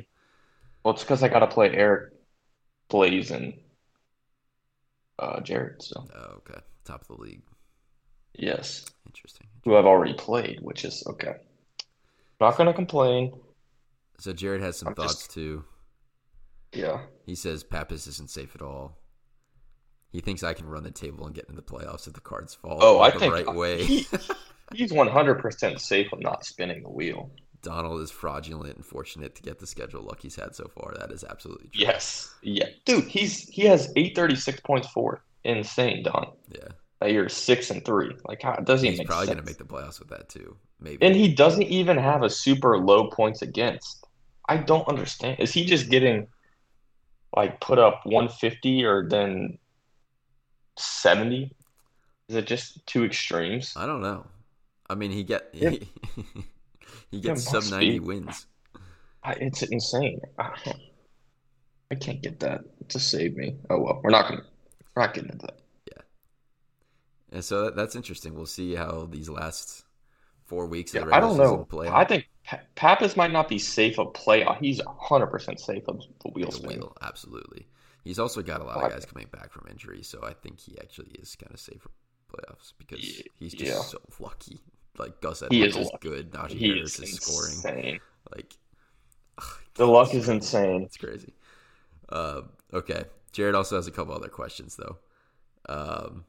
Well, 0.84 0.94
it's 0.94 1.02
because 1.02 1.22
I 1.22 1.28
got 1.28 1.40
to 1.40 1.46
play 1.46 1.70
Eric, 1.74 2.12
Blaze, 2.88 3.30
and 3.30 3.54
uh, 5.18 5.40
Jared. 5.40 5.82
So 5.82 6.04
Oh, 6.14 6.34
okay, 6.38 6.60
top 6.84 7.02
of 7.02 7.16
the 7.16 7.22
league. 7.22 7.42
yes, 8.34 8.84
Interesting. 9.06 9.46
who 9.64 9.76
I've 9.76 9.86
already 9.86 10.14
played, 10.14 10.58
which 10.62 10.84
is 10.84 11.04
okay. 11.06 11.34
Not 12.40 12.56
gonna 12.56 12.74
complain. 12.74 13.32
So 14.18 14.32
Jared 14.32 14.62
has 14.62 14.76
some 14.76 14.88
I'm 14.88 14.94
thoughts 14.94 15.14
just- 15.14 15.30
too. 15.32 15.64
Yeah. 16.72 17.02
He 17.26 17.34
says 17.34 17.62
Pappas 17.64 18.06
isn't 18.06 18.30
safe 18.30 18.54
at 18.54 18.62
all. 18.62 18.98
He 20.10 20.20
thinks 20.20 20.42
I 20.42 20.52
can 20.52 20.66
run 20.66 20.82
the 20.82 20.90
table 20.90 21.24
and 21.26 21.34
get 21.34 21.44
into 21.48 21.56
the 21.56 21.62
playoffs 21.62 22.06
if 22.06 22.12
the 22.12 22.20
cards 22.20 22.54
fall 22.54 22.78
Oh, 22.82 23.00
I 23.00 23.10
the 23.10 23.18
think 23.18 23.34
right 23.34 23.54
way. 23.54 23.82
he- 23.84 24.06
He's 24.74 24.90
100% 24.92 25.78
safe 25.80 26.12
of 26.12 26.20
not 26.20 26.44
spinning 26.46 26.82
the 26.82 26.88
wheel. 26.88 27.30
Donald 27.60 28.00
is 28.00 28.10
fraudulent 28.10 28.76
and 28.76 28.84
fortunate 28.84 29.34
to 29.34 29.42
get 29.42 29.58
the 29.58 29.66
schedule 29.66 30.02
luck 30.02 30.20
he's 30.20 30.34
had 30.36 30.54
so 30.54 30.66
far. 30.74 30.94
That 30.98 31.12
is 31.12 31.24
absolutely 31.28 31.68
true. 31.68 31.84
Yes. 31.86 32.34
Yeah. 32.42 32.66
Dude, 32.86 33.04
he's 33.04 33.40
he 33.48 33.62
has 33.66 33.92
836 33.96 34.60
points 34.60 34.88
for 34.88 35.16
it. 35.16 35.20
Insane, 35.48 36.02
Don. 36.02 36.32
Yeah. 36.50 36.68
That 37.00 37.12
you're 37.12 37.28
six 37.28 37.70
and 37.70 37.84
three. 37.84 38.16
Like 38.26 38.42
how 38.42 38.54
doesn't 38.56 38.88
He's 38.88 38.98
make 38.98 39.06
probably 39.08 39.26
sense. 39.26 39.34
going 39.36 39.44
to 39.44 39.50
make 39.50 39.58
the 39.58 39.64
playoffs 39.64 39.98
with 40.00 40.08
that 40.08 40.28
too. 40.28 40.56
Maybe. 40.80 41.04
And 41.06 41.14
he 41.14 41.32
doesn't 41.34 41.62
even 41.64 41.98
have 41.98 42.22
a 42.22 42.30
super 42.30 42.78
low 42.78 43.10
points 43.10 43.42
against. 43.42 44.06
I 44.48 44.56
don't 44.56 44.88
understand. 44.88 45.38
Is 45.38 45.52
he 45.52 45.64
just 45.64 45.88
getting 45.90 46.26
like 47.36 47.60
put 47.60 47.78
up 47.78 48.00
150 48.04 48.84
or 48.84 49.08
then 49.08 49.58
70? 50.76 51.50
Is 52.28 52.36
it 52.36 52.46
just 52.46 52.86
two 52.86 53.04
extremes? 53.04 53.72
I 53.76 53.86
don't 53.86 54.02
know. 54.02 54.26
I 54.88 54.94
mean, 54.94 55.10
he 55.10 55.22
get 55.24 55.48
Yeah. 55.52 55.70
he, 55.70 55.88
he 57.10 57.20
gets 57.20 57.50
must 57.52 57.68
sub 57.68 57.72
90 57.72 57.98
be. 57.98 58.00
wins. 58.00 58.46
I, 59.24 59.32
it's 59.34 59.62
insane. 59.62 60.20
I, 60.38 60.50
I 61.90 61.94
can't 61.94 62.22
get 62.22 62.40
that 62.40 62.62
to 62.88 62.98
save 62.98 63.36
me. 63.36 63.56
Oh 63.70 63.78
well, 63.80 64.00
we're 64.02 64.10
not 64.10 64.28
gonna 64.28 64.42
we're 64.94 65.02
not 65.02 65.14
getting 65.14 65.30
into 65.30 65.46
that. 65.46 65.58
Yeah. 65.86 66.02
And 67.30 67.44
so 67.44 67.64
that, 67.64 67.76
that's 67.76 67.94
interesting. 67.94 68.34
We'll 68.34 68.46
see 68.46 68.74
how 68.74 69.06
these 69.10 69.28
last 69.28 69.84
four 70.52 70.66
weeks 70.66 70.94
of 70.94 71.08
Yeah, 71.08 71.16
I 71.16 71.20
don't 71.20 71.38
know. 71.38 71.64
play 71.64 71.88
I 71.88 72.04
think 72.04 72.28
Pa- 72.44 72.60
Pappas 72.74 73.16
might 73.16 73.32
not 73.32 73.48
be 73.48 73.58
safe 73.58 73.98
of 73.98 74.12
playoff. 74.12 74.58
He's 74.58 74.80
100% 74.82 75.58
safe 75.58 75.84
of 75.88 76.02
the 76.22 76.28
wheel 76.30 76.50
The 76.50 76.56
spin. 76.56 76.68
wheel, 76.68 76.96
absolutely. 77.00 77.66
He's 78.04 78.18
also 78.18 78.42
got 78.42 78.60
a 78.60 78.64
lot 78.64 78.76
of 78.84 78.90
guys 78.90 79.06
coming 79.06 79.28
back 79.32 79.50
from 79.52 79.66
injury, 79.70 80.02
so 80.02 80.20
I 80.22 80.34
think 80.34 80.60
he 80.60 80.76
actually 80.78 81.12
is 81.12 81.36
kind 81.36 81.54
of 81.54 81.60
safe 81.60 81.80
for 81.80 81.90
playoffs 82.36 82.72
because 82.76 83.00
he's 83.38 83.54
just 83.54 83.72
yeah. 83.72 83.80
so 83.80 83.98
lucky. 84.18 84.60
Like 84.98 85.20
Gus 85.22 85.42
He 85.48 85.62
Edwards 85.62 85.76
is 85.76 85.86
is, 85.86 85.92
good. 86.00 86.32
Najee 86.32 86.50
He 86.50 86.68
Harris 86.68 86.98
is 86.98 87.08
is 87.14 87.16
scoring. 87.16 88.00
Like 88.34 88.52
The 89.74 89.86
luck 89.86 90.12
is 90.14 90.28
insane. 90.28 90.82
It's 90.82 90.98
crazy. 90.98 91.32
Uh, 92.10 92.42
okay. 92.74 93.04
Jared 93.32 93.54
also 93.54 93.76
has 93.76 93.86
a 93.86 93.90
couple 93.90 94.14
other 94.14 94.28
questions 94.28 94.76
though. 94.76 94.98
Um, 95.66 96.24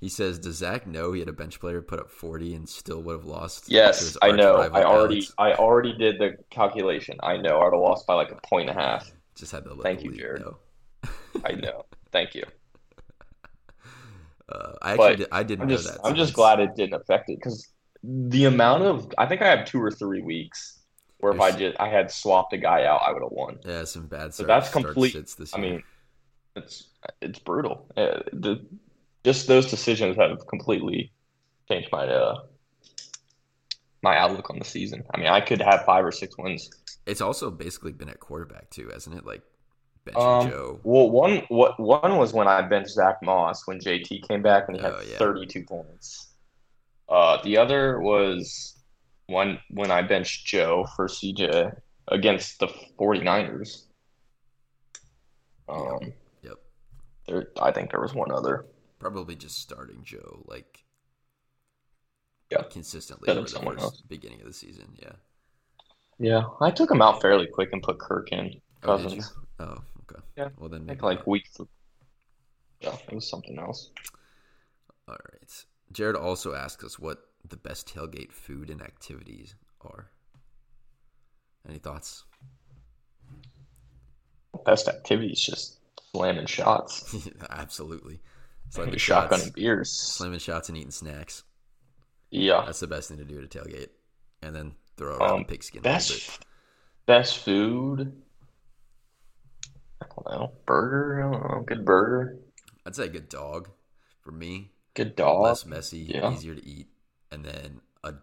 he 0.00 0.08
says, 0.08 0.38
"Does 0.38 0.56
Zach 0.56 0.86
know 0.86 1.12
he 1.12 1.20
had 1.20 1.28
a 1.28 1.32
bench 1.32 1.58
player 1.60 1.80
put 1.82 1.98
up 2.00 2.10
40 2.10 2.54
and 2.54 2.68
still 2.68 3.02
would 3.02 3.12
have 3.12 3.24
lost?" 3.24 3.70
Yes, 3.70 4.16
I 4.22 4.30
know. 4.32 4.56
I 4.56 4.84
already 4.84 5.16
Alex? 5.16 5.34
I 5.38 5.52
already 5.54 5.92
did 5.96 6.18
the 6.18 6.36
calculation. 6.50 7.16
I 7.22 7.36
know. 7.36 7.58
I 7.60 7.64
would 7.64 7.72
have 7.74 7.82
lost 7.82 8.06
by 8.06 8.14
like 8.14 8.30
a 8.30 8.38
point 8.46 8.68
and 8.70 8.78
a 8.78 8.82
half. 8.82 9.10
just 9.34 9.52
had 9.52 9.64
to 9.64 9.70
let 9.74 9.82
Thank 9.82 10.02
you, 10.02 10.12
Jared. 10.12 10.42
know. 10.42 10.58
I 11.44 11.52
know. 11.52 11.84
Thank 12.12 12.34
you. 12.34 12.44
Uh, 14.48 14.72
I 14.80 14.96
But 14.96 15.02
actually 15.12 15.16
did, 15.24 15.28
I 15.32 15.42
didn't 15.42 15.62
I'm 15.62 15.68
know 15.68 15.74
just 15.76 15.88
that. 15.88 16.00
I'm 16.04 16.14
just 16.14 16.32
glad 16.32 16.60
it 16.60 16.76
didn't 16.76 16.94
affect 17.00 17.28
it 17.30 17.36
because 17.38 17.68
the 18.04 18.44
amount 18.44 18.84
of 18.84 19.12
I 19.18 19.26
think 19.26 19.42
I 19.42 19.48
have 19.48 19.66
two 19.66 19.82
or 19.82 19.90
three 19.90 20.22
weeks 20.22 20.78
where 21.18 21.32
if 21.32 21.40
I 21.40 21.50
just 21.50 21.80
I 21.80 21.88
had 21.88 22.12
swapped 22.12 22.52
a 22.52 22.56
guy 22.56 22.84
out, 22.84 23.02
I 23.04 23.10
would 23.12 23.22
have 23.22 23.32
won. 23.32 23.58
Yeah, 23.64 23.82
some 23.82 24.06
bad 24.06 24.34
So 24.34 24.44
that's 24.44 24.68
complete- 24.70 25.16
I 25.52 25.58
mean, 25.58 25.82
it's 26.54 26.90
it's 27.20 27.40
brutal. 27.40 27.88
Uh, 27.96 28.20
the 28.32 28.64
just 29.26 29.48
those 29.48 29.66
decisions 29.68 30.16
have 30.16 30.46
completely 30.46 31.10
changed 31.68 31.88
my 31.90 32.06
uh 32.06 32.36
my 34.02 34.16
outlook 34.16 34.50
on 34.50 34.58
the 34.60 34.64
season. 34.64 35.02
I 35.12 35.18
mean, 35.18 35.26
I 35.26 35.40
could 35.40 35.60
have 35.60 35.84
five 35.84 36.04
or 36.04 36.12
six 36.12 36.38
wins. 36.38 36.70
it's 37.06 37.20
also 37.20 37.50
basically 37.50 37.90
been 37.92 38.08
at 38.08 38.20
quarterback 38.20 38.70
too, 38.70 38.88
hasn't 38.92 39.16
it? 39.16 39.26
Like 39.26 39.42
bench 40.04 40.16
Um, 40.16 40.48
Joe. 40.48 40.80
Well, 40.84 41.10
one 41.10 41.42
what 41.48 41.78
one 41.80 42.16
was 42.16 42.32
when 42.32 42.46
I 42.46 42.62
benched 42.62 42.90
Zach 42.90 43.16
Moss 43.20 43.66
when 43.66 43.80
JT 43.80 44.28
came 44.28 44.42
back 44.42 44.68
and 44.68 44.76
he 44.76 44.82
had 44.82 44.92
Oh, 44.92 45.00
yeah. 45.10 45.18
32 45.18 45.64
points. 45.64 46.28
Uh, 47.08 47.42
the 47.42 47.58
other 47.58 48.00
was 48.00 48.76
one 49.26 49.58
when 49.70 49.90
I 49.90 50.02
benched 50.02 50.46
Joe 50.46 50.86
for 50.94 51.08
CJ 51.08 51.72
against 52.08 52.60
the 52.60 52.68
49ers. 52.98 53.86
Um, 55.68 56.12
Yep. 56.42 56.58
there, 57.26 57.48
I 57.60 57.72
think 57.72 57.90
there 57.90 58.00
was 58.00 58.14
one 58.14 58.30
other. 58.30 58.66
Probably 59.12 59.36
just 59.36 59.58
starting 59.60 60.02
Joe 60.02 60.42
like 60.46 60.84
Yeah. 62.50 62.64
consistently 62.68 63.28
over 63.28 63.42
the 63.42 63.60
first 63.60 63.80
else. 63.80 64.00
beginning 64.00 64.40
of 64.40 64.48
the 64.48 64.52
season. 64.52 64.96
Yeah. 65.00 65.12
Yeah, 66.18 66.42
I 66.60 66.72
took 66.72 66.90
him 66.90 67.00
out 67.00 67.20
fairly 67.22 67.46
quick 67.46 67.72
and 67.72 67.80
put 67.80 68.00
Kirk 68.00 68.32
in. 68.32 68.60
Oh. 68.82 68.86
Cousins. 68.98 69.32
Oh, 69.60 69.78
okay. 70.10 70.20
Yeah. 70.36 70.48
Well, 70.58 70.68
then 70.68 70.86
I 70.86 70.94
think 70.94 71.02
like 71.02 71.24
week. 71.24 71.44
Th- 71.56 71.68
yeah, 72.80 72.96
it 73.08 73.14
was 73.14 73.28
something 73.28 73.56
else. 73.60 73.90
All 75.06 75.14
right. 75.32 75.64
Jared 75.92 76.16
also 76.16 76.52
asks 76.54 76.82
us 76.82 76.98
what 76.98 77.28
the 77.48 77.56
best 77.56 77.86
tailgate 77.86 78.32
food 78.32 78.70
and 78.70 78.82
activities 78.82 79.54
are. 79.82 80.10
Any 81.68 81.78
thoughts? 81.78 82.24
Best 84.64 84.88
activities, 84.88 85.40
just 85.40 85.78
slamming 86.10 86.46
shots, 86.46 87.28
Absolutely. 87.50 88.20
Slamming 88.70 88.96
shotgun 88.98 89.38
shots, 89.38 89.44
and 89.46 89.54
beers. 89.54 89.90
slamming 89.92 90.38
shots 90.38 90.68
and 90.68 90.76
eating 90.78 90.90
snacks. 90.90 91.44
Yeah, 92.30 92.62
That's 92.66 92.80
the 92.80 92.86
best 92.86 93.08
thing 93.08 93.18
to 93.18 93.24
do 93.24 93.38
at 93.38 93.44
a 93.44 93.46
tailgate. 93.48 93.88
And 94.42 94.54
then 94.54 94.74
throw 94.96 95.16
around 95.16 95.30
Um, 95.30 95.44
pigskin 95.44 95.80
a 95.80 95.82
little 95.82 95.98
bit. 95.98 96.08
best 96.08 96.40
best 97.06 97.38
food. 97.38 98.22
I 100.02 100.06
don't 100.14 100.26
know. 100.30 100.52
Burger. 100.66 101.18
I 101.26 101.30
don't 101.32 101.50
know. 101.50 101.64
Good 101.66 101.84
burger. 101.84 102.38
I'd 102.84 102.94
say 102.96 103.04
a 103.04 103.08
good 103.08 103.28
dog 103.28 103.70
for 104.22 104.32
me. 104.32 104.72
Good 104.94 105.16
dog. 105.16 105.42
Less 105.42 105.64
messy, 105.66 105.98
yeah. 106.00 106.32
easier 106.32 106.54
to 106.54 106.66
eat. 106.66 106.88
And 107.32 107.44
then 107.44 107.80
a 108.04 108.14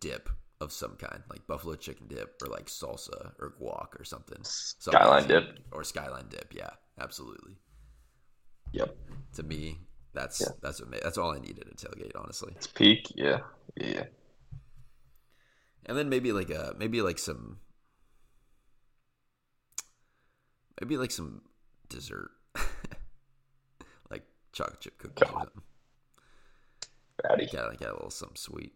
dip 0.00 0.28
of 0.60 0.72
some 0.72 0.96
kind, 0.96 1.22
like 1.30 1.46
buffalo 1.46 1.74
chicken 1.74 2.06
dip 2.08 2.40
or 2.42 2.48
like 2.48 2.66
salsa 2.66 3.32
or 3.38 3.54
guac 3.60 3.98
or 3.98 4.04
something. 4.04 4.38
Something 4.42 5.00
Skyline 5.00 5.24
easy. 5.24 5.28
dip. 5.28 5.58
Or 5.72 5.84
skyline 5.84 6.28
dip. 6.28 6.52
Yeah, 6.54 6.70
absolutely. 7.00 7.56
Yep. 8.72 8.96
To 9.34 9.42
me, 9.42 9.78
that's 10.14 10.40
Yeah. 10.40 10.48
that's 10.60 10.80
what 10.80 10.90
that's 11.02 11.18
all 11.18 11.32
I 11.32 11.38
needed 11.38 11.66
at 11.68 11.76
tailgate, 11.76 12.12
honestly. 12.14 12.52
It's 12.56 12.66
peak. 12.66 13.12
Yeah. 13.14 13.40
Yeah. 13.76 14.04
And 15.86 15.96
then 15.98 16.08
maybe 16.08 16.32
like 16.32 16.50
a 16.50 16.74
maybe 16.78 17.02
like 17.02 17.18
some 17.18 17.58
Maybe 20.80 20.96
like 20.96 21.12
some 21.12 21.42
dessert, 21.88 22.30
like 24.10 24.24
chocolate 24.52 24.80
chip 24.80 24.98
cookies 24.98 25.28
or 25.28 25.32
something. 25.32 25.62
Fatty. 27.22 27.46
Got 27.52 27.78
got 27.78 27.90
a 27.90 27.92
little 27.92 28.10
something 28.10 28.36
sweet. 28.36 28.72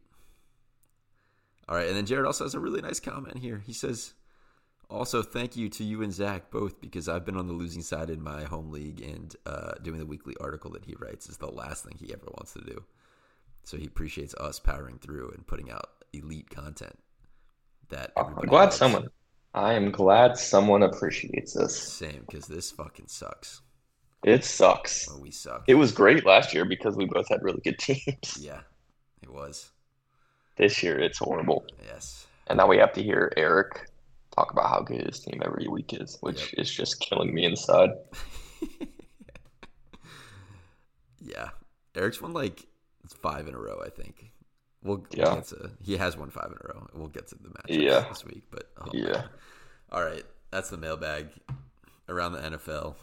All 1.69 1.75
right, 1.75 1.89
and 1.89 1.97
then 1.97 2.07
Jared 2.07 2.27
also 2.27 2.45
has 2.45 2.55
a 2.55 2.61
really 2.61 2.81
nice 2.81 3.01
comment 3.01 3.39
here. 3.39 3.61
He 3.67 3.73
says, 3.73 4.15
"Also, 4.89 5.23
thank 5.23 5.57
you 5.57 5.69
to 5.71 5.85
you 5.85 6.03
and 6.03 6.13
Zach 6.13 6.51
both 6.51 6.81
because 6.81 7.09
I've 7.09 7.25
been 7.25 7.37
on 7.37 7.47
the 7.47 7.53
losing 7.53 7.83
side 7.83 8.11
in 8.11 8.23
my 8.23 8.45
home 8.45 8.71
league, 8.71 9.01
and 9.01 9.35
uh, 9.47 9.73
doing 9.83 9.99
the 9.99 10.07
weekly 10.07 10.35
article 10.41 10.71
that 10.73 10.85
he 10.85 10.95
writes 10.99 11.29
is 11.29 11.37
the 11.37 11.51
last 11.51 11.85
thing 11.85 11.97
he 11.99 12.13
ever 12.13 12.27
wants 12.27 12.53
to 12.55 12.61
do. 12.61 12.85
So 13.65 13.77
he 13.77 13.87
appreciates 13.87 14.35
us 14.35 14.61
powering 14.61 14.99
through 14.99 15.31
and 15.31 15.47
putting 15.47 15.71
out 15.71 15.91
elite 16.13 16.51
content. 16.51 16.97
That 17.89 18.13
I'm 18.17 18.35
glad 18.47 18.73
someone. 18.73 19.09
I 19.55 19.73
am 19.75 19.91
glad 19.91 20.37
someone 20.37 20.83
appreciates 20.83 21.55
this. 21.55 21.77
same 21.77 22.25
because 22.27 22.47
this 22.47 22.71
fucking 22.71 23.09
sucks. 23.09 23.63
It 24.23 24.45
sucks. 24.45 25.09
Well, 25.09 25.21
we 25.21 25.31
suck. 25.31 25.65
It 25.67 25.75
was 25.77 25.93
great 25.93 26.27
last 26.27 26.53
year 26.53 26.65
because 26.65 26.97
we 26.97 27.07
both 27.07 27.29
had 27.29 27.43
really 27.43 27.61
good 27.63 27.79
teams. 27.81 28.39
yeah, 28.41 28.61
it 29.23 29.33
was. 29.33 29.71
This 30.57 30.83
year 30.83 30.99
it's 30.99 31.19
horrible. 31.19 31.65
Yes. 31.85 32.27
And 32.49 32.59
now 32.59 32.67
we 32.67 32.79
have 32.79 32.93
to 32.95 33.03
hear 33.03 33.33
Eric 33.37 33.89
talk 34.37 34.53
about 34.53 34.69
how 34.69 34.81
good 34.81 35.07
his 35.07 35.21
team 35.21 35.41
every 35.45 35.67
week 35.69 35.93
is, 35.95 36.19
which 36.21 36.55
is 36.55 36.71
just 36.71 37.01
killing 37.01 37.35
me 37.35 37.45
inside. 37.45 37.91
yeah, 41.21 41.51
Eric's 41.95 42.21
won 42.21 42.33
like 42.33 42.67
five 43.23 43.49
in 43.49 43.55
a 43.55 43.59
row. 43.59 43.81
I 43.85 43.89
think. 43.91 44.31
We'll, 44.83 45.05
Yeah. 45.11 45.35
get 45.37 45.47
to. 45.49 45.71
He 45.83 45.97
has 45.97 46.17
won 46.17 46.31
five 46.31 46.47
in 46.53 46.59
a 46.63 46.75
row. 46.75 46.87
We'll 46.95 47.09
get 47.09 47.27
to 47.29 47.35
the 47.35 47.49
match 47.49 47.67
Yeah. 47.69 48.07
this 48.09 48.25
week, 48.25 48.45
but 48.51 48.71
oh, 48.79 48.91
Yeah. 48.93 49.25
All 49.91 50.05
right, 50.05 50.25
that's 50.51 50.71
the 50.71 50.77
mailbag 50.77 51.29
around 52.09 52.33
the 52.33 52.41
NFL. 52.41 52.95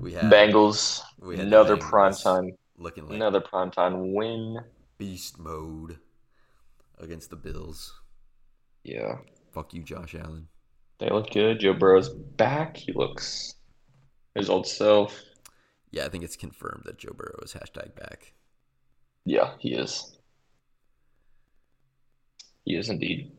We 0.00 0.12
have 0.14 0.24
Bengals, 0.32 1.02
we 1.18 1.36
had 1.36 1.46
another 1.46 1.76
Bengals 1.76 1.80
prime 1.80 2.12
time, 2.14 2.56
looking 2.78 3.04
like 3.06 3.14
another 3.16 3.40
prime 3.40 3.70
time 3.70 4.14
win. 4.14 4.60
beast 4.98 5.38
mode 5.38 5.98
against 6.98 7.28
the 7.30 7.36
Bills. 7.36 7.92
Yeah, 8.84 9.18
Fuck 9.52 9.74
you, 9.74 9.82
Josh 9.82 10.14
Allen. 10.14 10.48
they 10.98 11.08
look 11.10 11.30
good. 11.30 11.60
Joe 11.60 11.74
Burrow's 11.74 12.08
back. 12.08 12.76
He 12.76 12.92
looks 12.92 13.54
his 14.34 14.50
old 14.50 14.66
self. 14.66 15.20
Yeah, 15.90 16.04
I 16.04 16.08
think 16.08 16.24
it's 16.24 16.36
confirmed 16.36 16.82
that 16.84 16.98
Joe 16.98 17.12
Burrow 17.16 17.38
is 17.42 17.54
hashtag 17.54 17.94
back. 17.94 18.32
Yeah, 19.24 19.52
he 19.58 19.74
is. 19.74 20.16
He 22.64 22.76
is 22.76 22.88
indeed. 22.90 23.32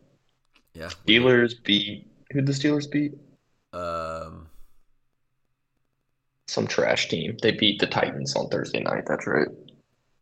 Yeah. 0.74 0.88
Steelers 0.88 1.54
beat. 1.64 2.08
Who'd 2.32 2.46
the 2.46 2.52
Steelers 2.54 2.90
beat? 2.90 3.14
Um. 3.74 4.48
Some 6.48 6.66
trash 6.66 7.10
team. 7.10 7.38
They 7.42 7.52
beat 7.52 7.80
the 7.80 7.86
Titans 7.88 8.36
on 8.36 8.50
Thursday 8.50 8.82
night. 8.82 9.04
That's 9.08 9.28
right. 9.28 9.48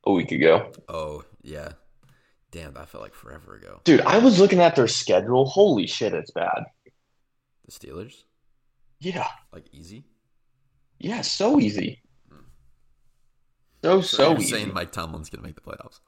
A 0.06 0.12
week 0.12 0.32
ago. 0.32 0.71
Oh 0.89 1.23
yeah. 1.41 1.69
Damn, 2.52 2.74
that 2.76 2.90
felt 2.90 3.04
like 3.04 3.14
forever 3.14 3.56
ago. 3.56 3.82
Dude, 3.84 4.02
I 4.02 4.20
was 4.20 4.40
looking 4.40 4.60
at 4.62 4.76
their 4.76 4.88
schedule. 4.88 5.46
Holy 5.46 5.86
shit, 5.88 6.14
it's 6.14 6.32
bad. 6.32 6.64
The 7.66 7.72
Steelers, 7.72 8.24
Yeah. 9.00 9.28
like 9.52 9.66
easy. 9.74 10.06
Yeah, 11.00 11.22
so 11.22 11.60
easy. 11.60 12.02
So, 13.84 14.02
so 14.02 14.32
you're 14.32 14.40
easy. 14.40 14.50
saying 14.52 14.74
Mike 14.74 14.92
Tomlin's 14.92 15.30
gonna 15.30 15.44
make 15.46 15.56
the 15.56 15.62
playoffs? 15.62 16.00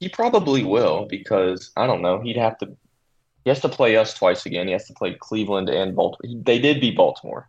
He 0.00 0.08
probably 0.08 0.64
will 0.64 1.06
because 1.08 1.70
I 1.76 1.86
don't 1.86 2.02
know. 2.02 2.20
He'd 2.20 2.36
have 2.36 2.58
to. 2.58 2.76
He 3.44 3.50
has 3.50 3.60
to 3.60 3.68
play 3.68 3.96
us 3.96 4.12
twice 4.14 4.44
again. 4.46 4.66
He 4.66 4.72
has 4.72 4.86
to 4.86 4.94
play 4.94 5.14
Cleveland 5.18 5.68
and 5.68 5.94
Baltimore. 5.94 6.42
They 6.42 6.58
did 6.58 6.80
beat 6.80 6.96
Baltimore. 6.96 7.48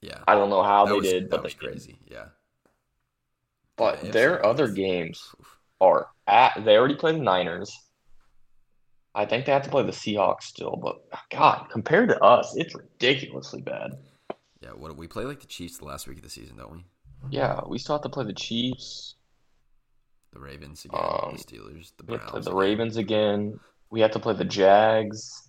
Yeah. 0.00 0.22
I 0.28 0.34
don't 0.34 0.48
know 0.50 0.62
how 0.62 0.84
that 0.84 0.90
they 0.92 0.96
was, 0.96 1.08
did, 1.10 1.24
that 1.24 1.30
but 1.30 1.42
was 1.44 1.54
they 1.54 1.58
did. 1.60 1.70
crazy. 1.72 1.98
Yeah. 2.06 2.26
But 3.76 4.04
Yeah, 4.04 4.10
their 4.12 4.46
other 4.46 4.68
games 4.68 5.34
Oof. 5.40 5.58
Are 5.80 6.08
at. 6.26 6.64
They 6.64 6.76
already 6.76 6.94
play 6.96 7.12
the 7.12 7.18
Niners. 7.18 7.76
I 9.14 9.24
think 9.26 9.46
they 9.46 9.52
have 9.52 9.62
to 9.62 9.70
play 9.70 9.84
the 9.84 9.92
Seahawks 9.92 10.42
still, 10.42 10.76
but 10.82 10.96
God, 11.30 11.68
compared 11.70 12.08
to 12.08 12.20
us, 12.20 12.54
it's 12.56 12.74
ridiculously 12.74 13.60
bad. 13.62 13.92
Yeah. 14.60 14.70
What 14.70 14.96
we 14.96 15.06
play 15.06 15.24
like 15.24 15.40
the 15.40 15.46
Chiefs 15.46 15.78
the 15.78 15.84
last 15.84 16.08
week 16.08 16.16
of 16.18 16.24
the 16.24 16.30
season, 16.30 16.56
don't 16.56 16.72
we? 16.72 16.84
Yeah, 17.30 17.60
we 17.66 17.78
still 17.78 17.94
have 17.96 18.02
to 18.02 18.08
play 18.08 18.24
the 18.24 18.32
Chiefs. 18.32 19.14
The 20.32 20.40
Ravens 20.40 20.84
again, 20.84 21.00
Um, 21.00 21.36
the 21.36 21.38
Steelers, 21.42 21.92
the 21.96 22.04
We 22.06 22.14
have 22.14 22.22
to 22.26 22.30
play 22.30 22.40
Browns. 22.40 22.44
the 22.44 22.50
again. 22.50 22.56
Ravens 22.58 22.96
again. 22.96 23.60
We 23.90 24.00
have 24.00 24.10
to 24.12 24.18
play 24.18 24.34
the 24.34 24.44
Jags. 24.44 25.48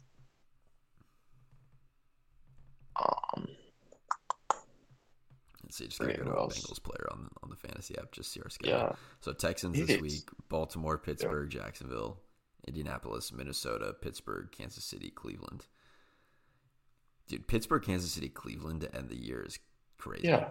Um, 2.97 3.47
Let's 5.79 5.97
see, 5.97 6.05
just 6.05 6.17
gotta 6.17 6.23
go 6.23 6.31
to 6.31 6.37
a? 6.37 6.47
Bengals 6.47 6.81
player 6.81 7.07
on 7.11 7.29
on 7.43 7.49
the 7.49 7.55
fantasy 7.55 7.97
app. 7.97 8.11
Just 8.11 8.31
see 8.31 8.39
our 8.41 8.49
schedule. 8.49 8.77
yeah, 8.77 8.91
So 9.19 9.33
Texans 9.33 9.77
this 9.77 9.99
week: 9.99 10.29
Baltimore, 10.47 10.97
Pittsburgh, 10.97 11.49
Jacksonville, 11.49 12.17
Indianapolis, 12.67 13.33
Minnesota, 13.33 13.93
Pittsburgh, 14.01 14.49
Kansas 14.51 14.85
City, 14.85 15.09
Cleveland. 15.09 15.65
Dude, 17.27 17.47
Pittsburgh, 17.47 17.83
Kansas 17.83 18.11
City, 18.11 18.29
Cleveland 18.29 18.81
to 18.81 18.95
end 18.95 19.09
the 19.09 19.17
year 19.17 19.43
is 19.45 19.59
crazy. 19.97 20.27
yeah. 20.27 20.49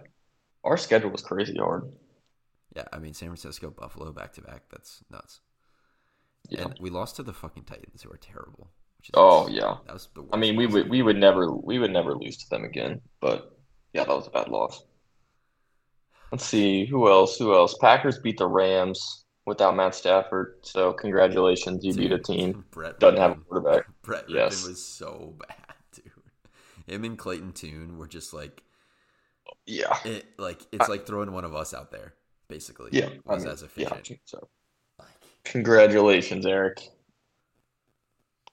Our 0.63 0.77
schedule 0.77 1.09
was 1.11 1.21
crazy 1.21 1.55
hard. 1.57 1.91
Yeah, 2.75 2.83
I 2.91 2.99
mean 2.99 3.13
San 3.13 3.29
Francisco, 3.29 3.69
Buffalo, 3.69 4.11
back 4.11 4.33
to 4.33 4.41
back. 4.41 4.63
That's 4.69 5.03
nuts. 5.09 5.39
Yeah. 6.49 6.63
And 6.63 6.75
we 6.79 6.89
lost 6.89 7.15
to 7.15 7.23
the 7.23 7.33
fucking 7.33 7.63
Titans, 7.63 8.03
who 8.03 8.11
are 8.11 8.17
terrible. 8.17 8.69
Which 8.97 9.09
is 9.09 9.13
Oh 9.15 9.47
yeah. 9.47 9.77
that 9.85 9.93
was 9.93 10.09
the. 10.13 10.21
Worst 10.21 10.33
I 10.35 10.37
mean, 10.37 10.55
we 10.55 10.67
would 10.67 10.89
we 10.89 11.01
would 11.01 11.17
never 11.17 11.51
we 11.51 11.79
would 11.79 11.91
never 11.91 12.15
lose 12.15 12.37
to 12.37 12.49
them 12.49 12.63
again. 12.63 13.01
But 13.21 13.57
yeah, 13.93 14.03
that 14.03 14.15
was 14.15 14.27
a 14.27 14.31
bad 14.31 14.49
loss. 14.49 14.83
Let's 16.31 16.45
see 16.45 16.85
who 16.85 17.07
else. 17.09 17.37
Who 17.37 17.53
else? 17.53 17.75
Packers 17.79 18.19
beat 18.19 18.37
the 18.37 18.47
Rams 18.47 19.25
without 19.45 19.75
Matt 19.75 19.95
Stafford. 19.95 20.55
So 20.63 20.91
congratulations, 20.93 21.85
you 21.85 21.93
beat 21.93 22.11
a 22.11 22.19
team 22.19 22.65
Brett 22.71 22.99
doesn't 22.99 23.19
have 23.19 23.31
a 23.31 23.35
quarterback. 23.35 23.85
Brett 24.03 24.27
Rypien 24.27 24.33
Yes. 24.33 24.67
was 24.67 24.83
so 24.83 25.35
bad, 25.47 25.75
dude. 25.93 26.11
Him 26.87 27.03
and 27.03 27.17
Clayton 27.17 27.53
Tune 27.53 27.97
were 27.97 28.07
just 28.07 28.33
like 28.33 28.63
Yeah. 29.65 29.97
it. 30.03 30.25
Like 30.37 30.61
it's 30.71 30.89
like 30.89 31.05
throwing 31.05 31.31
one 31.31 31.45
of 31.45 31.55
us 31.55 31.73
out 31.73 31.91
there, 31.91 32.15
basically. 32.47 32.89
Yeah. 32.91 33.05
It 33.05 33.21
I 33.27 33.37
mean, 33.37 33.47
as 33.47 33.63
yeah. 33.75 33.87
efficient. 33.93 34.19
So 34.25 34.47
congratulations, 35.43 36.45
Eric. 36.45 36.89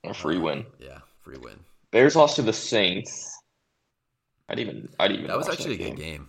A 0.05 0.13
free 0.13 0.39
win. 0.39 0.67
Yeah, 0.79 0.99
free 1.23 1.39
win. 1.39 1.59
Bears 1.91 2.17
lost 2.17 2.37
to 2.37 2.43
the 2.43 2.53
Saints. 2.53 3.39
I'd 4.49 4.59
even 4.59 4.89
I'd 4.99 5.13
even 5.13 5.27
That 5.29 5.37
was 5.39 5.49
actually 5.49 5.77
that 5.77 5.85
a 5.87 5.91
good 5.91 5.97
game. 5.97 6.29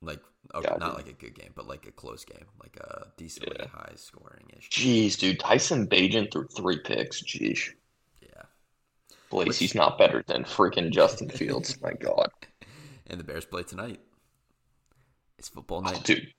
Like, 0.00 0.20
okay, 0.54 0.68
Yeah, 0.70 0.76
not 0.78 0.94
did. 0.94 0.96
like 0.96 1.08
a 1.08 1.12
good 1.12 1.34
game, 1.34 1.52
but 1.54 1.66
like 1.66 1.86
a 1.86 1.92
close 1.92 2.24
game, 2.24 2.46
like 2.62 2.76
a 2.76 3.08
decently 3.16 3.56
Yeah. 3.60 3.66
high 3.66 3.92
scoring 3.96 4.50
ish. 4.56 4.70
Jeez, 4.70 5.18
dude, 5.18 5.40
Tyson 5.40 5.86
Bagent 5.88 6.32
threw 6.32 6.46
three 6.48 6.78
picks. 6.80 7.22
Jeez. 7.22 7.74
Yeah. 8.20 8.42
Blaze, 9.30 9.58
he's 9.58 9.74
not 9.74 9.98
better 9.98 10.22
than 10.26 10.44
freaking 10.44 10.90
Justin 10.90 11.30
Fields. 11.30 11.80
My 11.82 11.92
God. 11.92 12.30
And 13.10 13.18
the 13.18 13.24
Bears 13.24 13.46
play 13.46 13.62
tonight. 13.62 14.00
It's 15.38 15.48
football 15.48 15.80
Oh, 15.84 15.92
night. 15.92 16.04
dude, 16.04 16.32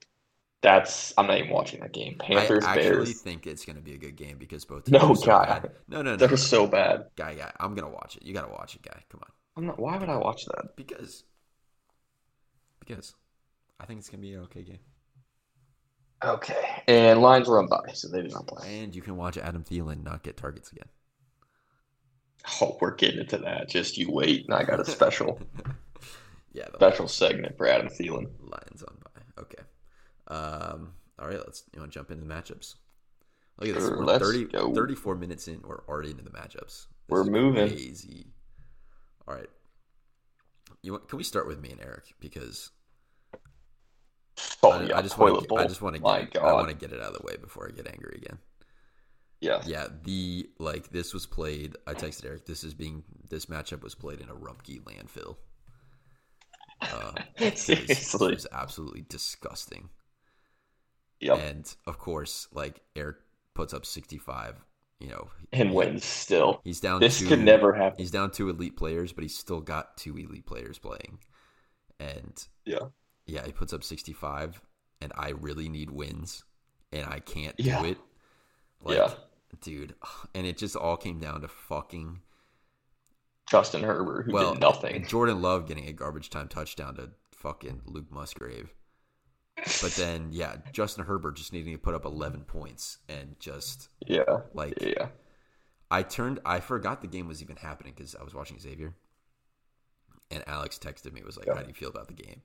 that's 0.62 1.14
I'm 1.18 1.28
not 1.28 1.39
even 1.39 1.51
watching 1.51 1.80
that 1.82 1.93
game. 1.93 2.18
Panthers, 2.20 2.47
Bears. 2.49 2.66
I 2.66 2.74
actually 2.74 3.14
Bears. 3.14 3.22
think 3.24 3.47
it's 3.47 3.66
going 3.66 3.76
to 3.78 3.82
be 3.82 3.93
a 3.93 3.97
good 3.97 4.16
game 4.16 4.38
because 4.38 4.66
both 4.66 4.88
No, 4.89 5.14
are 5.14 5.16
so 5.16 5.26
guy. 5.28 5.45
bad. 5.45 5.72
No, 5.88 6.01
no, 6.01 6.16
no, 6.16 6.18
They're 6.18 6.30
no. 6.30 6.36
so 6.38 6.68
bad. 6.68 7.05
guy, 7.16 7.36
guy. 7.36 7.51
I'm 7.60 7.76
gonna 7.76 7.89
watch 7.89 8.18
it. 8.18 8.24
You 8.24 8.34
gotta 8.34 8.51
watch 8.51 8.76
it, 8.76 8.82
guy. 8.82 9.03
Come 9.10 9.22
on, 9.24 9.32
I'm 9.57 9.66
not. 9.68 9.80
Why 9.80 9.97
would 9.97 10.10
I 10.10 10.18
watch 10.18 10.45
that? 10.45 10.76
because 10.76 11.24
because 12.80 13.16
I 13.80 13.86
think 13.86 13.99
it's 13.99 14.09
gonna 14.09 14.21
be 14.21 14.34
an 14.34 14.41
okay 14.41 14.63
game, 14.63 14.80
Okay. 16.23 16.84
And 16.88 17.21
Lions 17.21 17.47
were 17.47 17.59
on 17.59 17.67
bye, 17.67 17.93
so 17.93 18.09
they 18.09 18.21
did 18.21 18.34
not 18.34 18.45
play. 18.47 18.82
and 18.84 18.93
you 18.95 19.01
can 19.01 19.15
watch 19.15 19.38
Adam 19.38 19.63
Thielen 19.63 20.03
not 20.03 20.23
get 20.23 20.36
targets 20.38 20.71
again. 20.71 20.88
Oh, 22.61 22.77
we're 22.82 22.95
getting 22.95 23.19
into 23.21 23.38
that. 23.39 23.69
Just 23.69 23.97
you 23.97 24.11
wait. 24.11 24.45
And 24.45 24.53
I 24.53 24.63
got 24.63 24.80
a 24.80 24.86
special 24.86 25.39
yeah, 26.53 26.65
special 26.75 27.07
segment 27.07 27.57
for 27.57 27.67
Adam 27.67 27.88
Thielen. 27.88 28.27
Lions 28.39 28.84
on 28.84 28.95
bye. 29.03 29.41
Okay. 29.41 29.63
Um. 30.27 30.93
All 31.19 31.27
right. 31.27 31.38
Let's 31.38 31.63
you 31.73 31.80
want 31.80 31.91
to 31.91 31.99
jump 31.99 32.11
into 32.11 32.25
the 32.25 32.34
matchups. 32.34 32.75
Look 33.59 33.69
at 33.69 33.75
this. 33.75 33.84
Sure, 33.86 33.97
We're 33.99 34.05
let's 34.05 34.23
30, 34.25 34.45
go. 34.45 34.73
34 34.73 35.15
minutes 35.15 35.47
in. 35.49 35.61
We're 35.65 35.84
already 35.86 36.11
into 36.11 36.23
the 36.23 36.30
matchups. 36.32 36.65
This 36.65 36.88
We're 37.09 37.25
moving. 37.25 37.67
Crazy. 37.67 38.27
All 39.27 39.36
right. 39.36 39.49
You 40.82 40.93
want, 40.93 41.09
can 41.09 41.17
we 41.17 41.23
start 41.25 41.45
with 41.45 41.59
me 41.59 41.71
and 41.71 41.82
Eric 41.82 42.13
because 42.21 42.71
Oh 44.63 44.71
I, 44.71 44.83
yeah, 44.83 44.97
I 44.97 45.01
just 45.01 45.17
want 45.17 45.47
to. 45.47 45.55
I 45.55 45.65
just 45.65 45.81
want 45.81 45.95
to 45.95 46.01
get 46.01 46.41
I 46.41 46.53
want 46.53 46.69
to 46.69 46.75
get 46.75 46.91
it 46.91 47.01
out 47.01 47.13
of 47.13 47.19
the 47.19 47.25
way 47.25 47.37
before 47.37 47.67
I 47.67 47.75
get 47.75 47.87
angry 47.87 48.19
again. 48.21 48.37
Yeah. 49.41 49.61
Yeah, 49.65 49.87
the 50.03 50.49
like 50.59 50.89
this 50.89 51.13
was 51.13 51.25
played. 51.25 51.77
I 51.87 51.93
texted 51.93 52.25
Eric. 52.25 52.45
This 52.45 52.63
is 52.63 52.73
being 52.73 53.03
this 53.29 53.45
matchup 53.45 53.81
was 53.81 53.95
played 53.95 54.19
in 54.19 54.29
a 54.29 54.33
Rumpke 54.35 54.81
landfill. 54.83 55.37
Uh, 56.81 57.13
it 57.37 57.53
was, 57.53 57.69
it 57.69 58.19
was 58.19 58.47
absolutely 58.51 59.05
disgusting. 59.07 59.89
Yep. 61.21 61.39
And 61.39 61.75
of 61.87 61.99
course, 61.99 62.47
like 62.53 62.81
Eric 62.95 63.17
puts 63.53 63.73
up 63.73 63.85
sixty 63.85 64.17
five 64.17 64.55
you 64.99 65.07
know, 65.07 65.29
and 65.53 65.69
he- 65.69 65.75
wins 65.75 66.03
still. 66.05 66.61
He's 66.63 66.79
down. 66.79 66.99
This 66.99 67.19
two, 67.19 67.27
could 67.27 67.39
never 67.39 67.73
happen. 67.73 67.97
He's 67.97 68.11
down 68.11 68.31
two 68.31 68.49
elite 68.49 68.75
players, 68.75 69.13
but 69.13 69.23
he's 69.23 69.37
still 69.37 69.61
got 69.61 69.97
two 69.97 70.17
elite 70.17 70.45
players 70.45 70.77
playing, 70.77 71.19
and 71.99 72.47
Yeah. 72.65 72.89
Yeah, 73.30 73.45
he 73.45 73.51
puts 73.51 73.73
up 73.73 73.84
sixty 73.84 74.13
five, 74.13 74.61
and 75.01 75.11
I 75.15 75.30
really 75.30 75.69
need 75.69 75.89
wins, 75.89 76.43
and 76.91 77.05
I 77.07 77.19
can't 77.19 77.55
Yeah. 77.59 77.82
do 77.82 77.86
it. 77.89 77.97
Like, 78.82 78.97
Yeah. 78.97 79.13
dude, 79.61 79.95
and 80.36 80.45
it 80.47 80.57
just 80.57 80.75
all 80.75 80.97
came 80.97 81.19
down 81.19 81.41
to 81.41 81.47
fucking 81.47 82.21
Justin 83.49 83.84
Herbert, 83.84 84.23
who 84.23 84.32
well, 84.34 84.53
did 84.53 84.61
nothing. 84.61 85.05
Jordan 85.07 85.41
Love 85.41 85.67
getting 85.67 85.88
a 85.88 85.93
garbage 85.93 86.30
time 86.30 86.47
touchdown 86.47 86.95
to 86.95 87.11
fucking 87.32 87.82
Luke 87.86 88.11
Musgrave. 88.11 88.73
But 89.82 89.91
then, 89.97 90.30
yeah, 90.32 90.57
Justin 90.71 91.03
Herbert 91.05 91.36
just 91.36 91.51
needing 91.51 91.73
to 91.73 91.80
put 91.80 91.93
up 91.95 92.05
11 92.05 92.45
points 92.45 92.99
and 93.09 93.38
just 93.39 93.89
Yeah. 94.07 94.41
like 94.53 94.80
Yeah. 94.82 95.09
I 95.91 96.03
turned, 96.03 96.39
I 96.45 96.59
forgot 96.59 97.01
the 97.01 97.07
game 97.07 97.27
was 97.27 97.41
even 97.41 97.55
happening 97.57 97.93
because 97.95 98.15
I 98.15 98.23
was 98.23 98.34
watching 98.36 98.59
Xavier, 98.59 98.93
and 100.32 100.47
Alex 100.47 100.77
texted 100.77 101.11
me 101.11 101.23
was 101.23 101.36
like, 101.36 101.47
Yeah. 101.47 101.55
"How 101.55 101.61
do 101.63 101.67
you 101.67 101.73
feel 101.73 101.89
about 101.89 102.07
the 102.07 102.13
game?" 102.13 102.43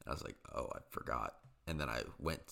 And 0.00 0.08
I 0.08 0.12
was 0.12 0.24
like, 0.24 0.36
"Oh, 0.54 0.68
I 0.74 0.80
forgot." 0.90 1.36
And 1.66 1.80
then 1.80 1.88
I 1.88 2.02
went, 2.18 2.42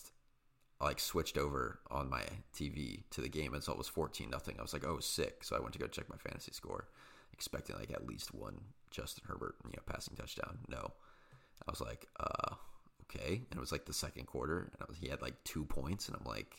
like, 0.80 1.00
switched 1.00 1.38
over 1.38 1.80
on 1.90 2.08
my 2.08 2.24
TV 2.54 3.02
to 3.10 3.20
the 3.20 3.28
game 3.28 3.54
and 3.54 3.62
it 3.66 3.78
was 3.78 3.88
14 3.88 4.30
nothing. 4.30 4.56
I 4.58 4.62
was 4.62 4.72
like, 4.72 4.86
"Oh, 4.86 5.00
sick!" 5.00 5.44
So 5.44 5.56
I 5.56 5.60
went 5.60 5.72
to 5.74 5.78
go 5.78 5.86
check 5.86 6.08
my 6.08 6.16
fantasy 6.16 6.52
score, 6.52 6.88
expecting 7.32 7.76
like 7.76 7.90
at 7.92 8.06
least 8.06 8.34
one 8.34 8.60
Justin 8.90 9.24
Herbert, 9.26 9.56
you 9.64 9.72
know, 9.76 9.82
passing 9.86 10.16
touchdown. 10.16 10.58
No, 10.68 10.92
I 11.66 11.70
was 11.70 11.80
like, 11.80 12.06
"Uh, 12.20 12.54
okay." 13.04 13.42
And 13.50 13.56
it 13.56 13.60
was 13.60 13.72
like 13.72 13.86
the 13.86 13.92
second 13.92 14.26
quarter, 14.26 14.70
and 14.72 14.82
I 14.82 14.84
was, 14.88 14.98
he 14.98 15.08
had 15.08 15.22
like 15.22 15.42
two 15.44 15.64
points, 15.64 16.08
and 16.08 16.16
I'm 16.16 16.24
like, 16.24 16.56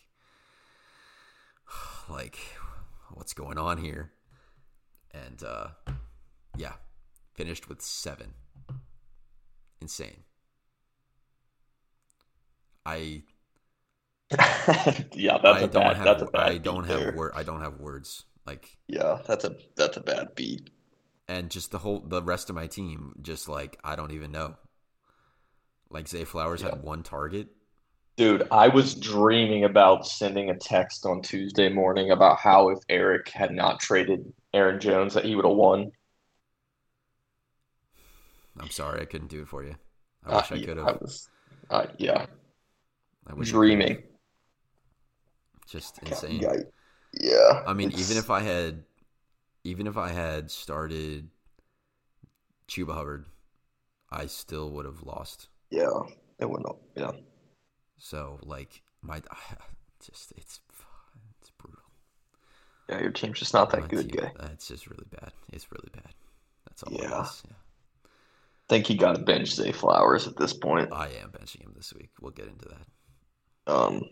like 2.09 2.37
what's 3.13 3.33
going 3.33 3.57
on 3.57 3.77
here 3.77 4.11
and 5.11 5.43
uh 5.43 5.67
yeah 6.57 6.73
finished 7.33 7.67
with 7.67 7.81
seven 7.81 8.33
insane 9.81 10.23
i 12.93 13.23
yeah, 15.13 15.37
that's 15.41 15.61
i 15.61 15.63
a 15.63 15.67
don't 15.67 15.93
bad. 15.93 15.97
have 15.97 16.03
that's 16.03 16.21
a 16.23 16.25
bad. 16.25 16.53
i 16.53 16.57
don't 16.57 16.85
there. 16.87 16.99
have 17.01 17.11
word 17.13 17.31
i 17.35 17.43
don't 17.43 17.61
have 17.61 17.79
words 17.79 18.25
like 18.45 18.77
Yeah, 18.89 19.21
that's 19.25 19.45
a 19.45 19.55
that's 19.77 19.95
a 19.95 20.01
bad 20.01 20.35
beat. 20.35 20.69
and 21.27 21.49
just 21.51 21.71
the 21.71 21.79
whole 21.79 21.99
the 22.01 22.21
rest 22.21 22.49
of 22.49 22.55
my 22.55 22.67
team 22.67 23.13
just 23.21 23.47
like 23.47 23.79
i 23.83 23.95
don't 23.95 24.11
even 24.11 24.31
know 24.31 24.55
like 25.91 26.07
zay 26.07 26.23
flowers 26.23 26.61
Yeah. 26.61 26.63
had 26.63 26.81
one 26.81 27.03
target 27.03 27.49
Dude, 28.17 28.47
I 28.51 28.67
was 28.67 28.93
dreaming 28.93 29.63
about 29.63 30.05
sending 30.05 30.51
a 30.51 30.55
text 30.57 31.07
on 31.07 31.23
Tuesday 31.23 31.69
morning 31.69 32.11
about 32.11 32.37
how 32.37 32.69
if 32.69 32.79
Eric 32.87 33.29
had 33.29 33.51
not 33.51 33.79
traded 33.79 34.31
Aaron 34.53 34.79
Jones 34.79 35.15
that 35.15 35.25
he 35.25 35.33
would 35.35 35.45
have 35.45 35.55
won. 35.55 35.91
i'm 38.59 38.69
sorry 38.69 39.01
i 39.01 39.05
couldn't 39.05 39.29
do 39.29 39.41
it 39.41 39.47
for 39.47 39.63
you 39.63 39.75
i 40.25 40.29
Uh, 40.29 40.31
wish 40.31 40.51
i 40.51 40.57
yeah, 40.57 40.67
could 40.67 40.77
have 40.77 40.89
uh, 41.69 41.87
yeah, 41.97 42.25
wish 43.33 43.51
dreaming. 43.51 44.03
just 45.67 45.99
insane 45.99 46.39
Yeah, 46.41 46.53
yeah. 47.13 47.63
I 47.67 47.73
mean, 47.73 47.89
It's- 47.89 48.03
even 48.09 48.17
if 48.17 48.29
I 48.29 48.41
had, 48.41 48.83
even 49.63 49.87
if 49.87 49.97
I 49.97 50.09
had 50.09 50.49
started 50.51 51.29
Chuba 52.67 52.93
Hubbard, 52.93 53.25
I 54.09 54.25
still 54.27 54.71
would 54.71 54.85
have 54.85 55.03
lost. 55.03 55.49
yeah, 55.69 55.89
it 56.39 56.49
would 56.49 56.63
not. 56.63 56.77
Yeah, 56.95 57.11
So 57.97 58.39
like 58.43 58.81
my, 59.01 59.21
just 60.05 60.31
it's 60.37 60.59
it's 61.41 61.51
brutal. 61.51 61.83
yeah. 62.89 63.01
Your 63.01 63.11
team's 63.11 63.39
just 63.39 63.53
not 63.53 63.69
that 63.71 63.81
My 63.81 63.87
good, 63.87 64.11
team- 64.11 64.31
guy. 64.35 64.47
It's 64.53 64.67
just 64.67 64.87
really 64.87 65.05
bad. 65.11 65.31
It's 65.51 65.71
really 65.71 65.89
bad. 65.93 66.13
That's 66.67 66.83
all 66.83 66.93
Yeah. 66.93 67.19
it 67.21 67.25
is. 67.25 67.43
Yeah. 67.45 67.55
think 68.67 68.85
he 68.87 68.95
got 68.95 69.15
to 69.15 69.21
bench 69.23 69.49
Zay 69.51 69.71
Flowers 69.71 70.27
at 70.27 70.37
this 70.37 70.53
point. 70.53 70.93
I 70.93 71.07
am 71.23 71.31
benching 71.31 71.61
him 71.63 71.73
this 71.75 71.91
week. 71.93 72.11
We'll 72.21 72.31
get 72.31 72.47
into 72.47 72.67
that. 72.69 72.85
Um, 73.69 74.03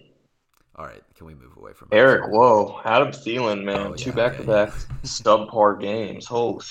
All 0.76 0.86
right, 0.86 1.01
can 1.16 1.26
we 1.26 1.34
move 1.34 1.58
away 1.58 1.74
from 1.74 1.89
Eric, 1.91 2.22
Backfield? 2.22 2.39
whoa, 2.39 2.82
Adam 2.86 3.08
Thielen, 3.10 3.64
man, 3.64 3.88
Oh, 3.88 3.93
two 3.95 4.12
yeah, 4.12 4.16
back-to-back 4.16 4.70
okay. 4.70 4.78
subpar 5.03 5.80
games. 5.82 6.28
Oh, 6.30 6.62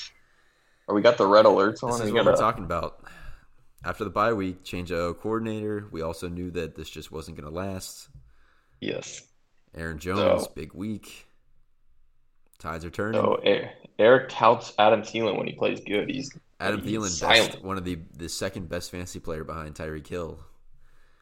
are 0.88 0.94
we 0.94 1.02
got 1.02 1.18
the 1.18 1.26
red 1.26 1.44
alerts 1.44 1.82
on? 1.82 1.90
This 1.90 2.00
is 2.00 2.04
We 2.06 2.12
what 2.12 2.18
gotta- 2.24 2.30
we're 2.30 2.36
talking 2.36 2.64
about. 2.64 3.00
After 3.84 4.04
the 4.04 4.10
bye 4.10 4.32
week, 4.32 4.62
change 4.64 4.90
of 4.92 5.18
coordinator. 5.20 5.86
We 5.90 6.02
also 6.02 6.28
knew 6.28 6.50
that 6.52 6.74
this 6.76 6.88
just 6.90 7.10
wasn't 7.12 7.36
going 7.36 7.48
to 7.48 7.54
last. 7.54 8.08
Yes. 8.80 9.22
Aaron 9.74 9.98
Jones, 9.98 10.44
So- 10.44 10.52
big 10.54 10.72
week. 10.72 11.26
Tides 12.58 12.84
are 12.84 12.90
turning. 12.90 13.20
So 13.20 13.40
E- 13.44 13.68
Eric 13.98 14.28
touts 14.30 14.72
Adam 14.78 15.02
Thielen 15.02 15.36
when 15.36 15.46
he 15.46 15.52
plays 15.52 15.80
good. 15.84 16.08
He's 16.08 16.30
Adam 16.58 16.80
he's 16.80 16.96
Thielen, 17.20 17.20
best, 17.20 17.62
one 17.62 17.76
of 17.76 17.84
the 17.84 17.98
the 18.16 18.28
second 18.28 18.68
best 18.68 18.90
fantasy 18.90 19.20
player 19.20 19.44
behind 19.44 19.74
Tyreek 19.74 20.06
Hill. 20.06 20.38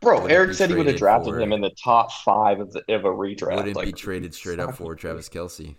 Bro. 0.04 0.26
Eric 0.26 0.54
said 0.54 0.70
he 0.70 0.76
would 0.76 0.86
have 0.86 0.96
drafted 0.96 1.34
for- 1.34 1.40
him 1.40 1.52
in 1.52 1.60
the 1.60 1.70
top 1.82 2.12
five 2.12 2.60
of 2.60 2.72
the 2.72 2.80
of 2.94 3.04
a 3.04 3.08
redraft. 3.08 3.64
Wouldn't 3.64 3.84
be 3.84 3.92
traded 3.92 4.34
straight 4.34 4.60
up 4.60 4.74
for 4.76 4.94
Travis 4.94 5.28
Kelce. 5.28 5.74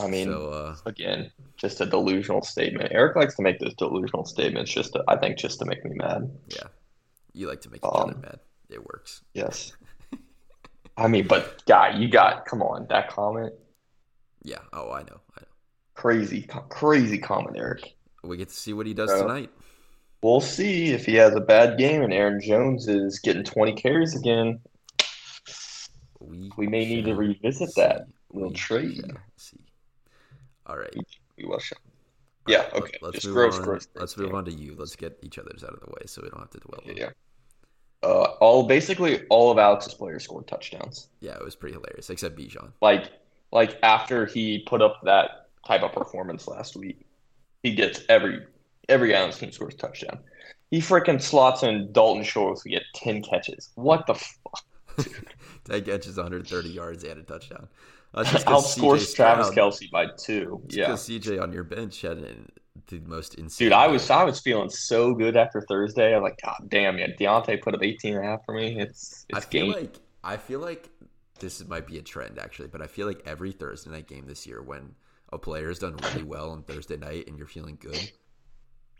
I 0.00 0.06
mean, 0.06 0.28
so 0.28 0.50
uh, 0.50 0.76
again, 0.86 1.32
just 1.56 1.80
a 1.80 1.86
delusional 1.86 2.42
statement. 2.42 2.90
Eric 2.92 3.16
likes 3.16 3.34
to 3.36 3.42
make 3.42 3.58
those 3.58 3.74
delusional 3.74 4.24
statements 4.24 4.70
just 4.72 4.92
to, 4.92 5.02
I 5.08 5.16
think, 5.16 5.38
just 5.38 5.58
to 5.58 5.64
make 5.64 5.84
me 5.84 5.90
mad. 5.96 6.30
yeah, 6.48 6.68
you 7.32 7.48
like 7.48 7.60
to 7.62 7.70
make 7.70 7.80
each 7.84 7.90
Um, 7.92 8.10
other 8.10 8.18
mad. 8.18 8.38
It 8.70 8.84
works. 8.86 9.22
Yes. 9.34 9.72
I 10.96 11.08
mean, 11.08 11.26
but 11.26 11.64
guy, 11.66 11.96
you 11.98 12.08
got 12.08 12.46
come 12.46 12.62
on 12.62 12.86
that 12.90 13.08
comment, 13.08 13.52
Yeah. 14.44 14.58
Oh, 14.72 14.92
I 14.92 15.02
know. 15.02 15.20
I 15.36 15.40
know. 15.40 15.46
crazy, 15.94 16.46
crazy 16.68 17.18
comment, 17.18 17.56
Eric. 17.56 17.94
We 18.22 18.36
get 18.36 18.48
to 18.50 18.54
see 18.54 18.72
what 18.72 18.86
he 18.86 18.94
does 18.94 19.10
tonight. 19.20 19.50
We'll 20.22 20.40
see 20.40 20.88
if 20.92 21.06
he 21.06 21.14
has 21.14 21.34
a 21.34 21.40
bad 21.40 21.78
game 21.78 22.02
and 22.02 22.12
Aaron 22.12 22.40
Jones 22.40 22.88
is 22.88 23.18
getting 23.20 23.44
20 23.44 23.72
carries 23.74 24.16
again. 24.16 24.60
We 26.20 26.50
We 26.56 26.66
may 26.66 26.84
need 26.84 27.04
to 27.04 27.14
revisit 27.14 27.70
see. 27.70 27.80
that. 27.80 28.06
We'll 28.32 28.48
We 28.48 28.54
trade. 28.54 29.12
See. 29.36 29.60
All 30.66 30.76
right. 30.76 30.92
We 31.36 31.44
will 31.44 31.60
show. 31.60 31.76
Yeah, 32.46 32.62
right, 32.62 32.74
okay. 32.74 32.98
Let's 33.00 33.16
Just 33.16 33.26
move 33.26 33.34
gross, 33.34 33.58
on. 33.58 33.64
gross, 33.64 33.88
Let's 33.94 34.16
move 34.16 34.34
on 34.34 34.44
to 34.46 34.52
you. 34.52 34.74
Let's 34.76 34.96
get 34.96 35.18
each 35.22 35.38
other's 35.38 35.62
out 35.62 35.74
of 35.74 35.80
the 35.80 35.86
way 35.90 36.02
so 36.06 36.22
we 36.22 36.30
don't 36.30 36.40
have 36.40 36.50
to 36.50 36.58
dwell. 36.58 36.80
Yeah. 36.84 37.08
it. 37.08 37.16
Uh, 38.02 38.22
all 38.40 38.66
basically 38.66 39.26
all 39.28 39.50
of 39.50 39.58
Alex's 39.58 39.94
players 39.94 40.24
scored 40.24 40.46
touchdowns. 40.46 41.08
Yeah, 41.20 41.32
it 41.34 41.44
was 41.44 41.56
pretty 41.56 41.74
hilarious, 41.74 42.10
except 42.10 42.36
Bijan. 42.38 42.72
Like 42.80 43.10
like 43.52 43.78
after 43.82 44.24
he 44.26 44.60
put 44.60 44.80
up 44.82 45.00
that 45.04 45.48
type 45.66 45.82
of 45.82 45.92
performance 45.92 46.46
last 46.48 46.76
week, 46.76 47.00
he 47.62 47.74
gets 47.74 48.00
every 48.08 48.46
every 48.88 49.10
guy 49.10 49.20
on 49.22 49.28
his 49.28 49.38
team 49.38 49.52
scores 49.52 49.74
a 49.74 49.76
touchdown. 49.76 50.18
He 50.70 50.80
freaking 50.80 51.20
slots 51.20 51.62
in 51.62 51.92
Dalton 51.92 52.22
Schultz 52.24 52.62
to 52.62 52.68
get 52.68 52.82
ten 52.94 53.22
catches. 53.22 53.70
What 53.74 54.06
the 54.06 54.14
fuck? 54.14 54.64
Ten 55.64 55.84
catches, 55.84 56.16
130 56.16 56.68
yards, 56.70 57.04
and 57.04 57.20
a 57.20 57.22
touchdown. 57.22 57.68
Just 58.24 58.46
Outscores 58.46 59.12
CJ 59.12 59.14
Travis 59.14 59.50
Kelce 59.50 59.90
by 59.90 60.06
two. 60.18 60.60
It's 60.64 60.76
Yeah. 60.76 60.88
CJ 60.92 61.40
on 61.40 61.52
your 61.52 61.62
bench 61.64 62.00
had 62.00 62.18
an, 62.18 62.50
the 62.88 62.98
most 63.00 63.34
insane. 63.34 63.66
Dude, 63.66 63.72
I 63.74 63.86
was 63.86 64.08
I 64.10 64.24
was 64.24 64.40
feeling 64.40 64.70
so 64.70 65.14
good 65.14 65.36
after 65.36 65.60
Thursday. 65.60 66.16
I'm 66.16 66.22
like, 66.22 66.40
God 66.42 66.68
damn, 66.68 66.96
man, 66.96 67.14
Diontae 67.20 67.60
put 67.62 67.74
up 67.74 67.82
18 67.82 68.16
and 68.16 68.24
a 68.24 68.28
half 68.28 68.44
for 68.44 68.54
me. 68.54 68.80
It's 68.80 69.26
I 69.32 69.38
it's 69.38 69.46
feel 69.46 69.66
game. 69.66 69.72
like 69.82 69.94
I 70.24 70.36
feel 70.36 70.60
like 70.60 70.88
this 71.38 71.64
might 71.66 71.86
be 71.86 71.98
a 71.98 72.02
trend 72.02 72.38
actually, 72.38 72.68
but 72.68 72.82
I 72.82 72.86
feel 72.86 73.06
like 73.06 73.22
every 73.26 73.52
Thursday 73.52 73.90
night 73.90 74.08
game 74.08 74.24
this 74.26 74.46
year, 74.46 74.62
when 74.62 74.94
a 75.32 75.38
player 75.38 75.68
has 75.68 75.78
done 75.78 75.96
really 76.02 76.22
well 76.24 76.50
on 76.50 76.62
Thursday 76.62 76.96
night 76.96 77.28
and 77.28 77.38
you're 77.38 77.46
feeling 77.46 77.76
good, 77.80 78.10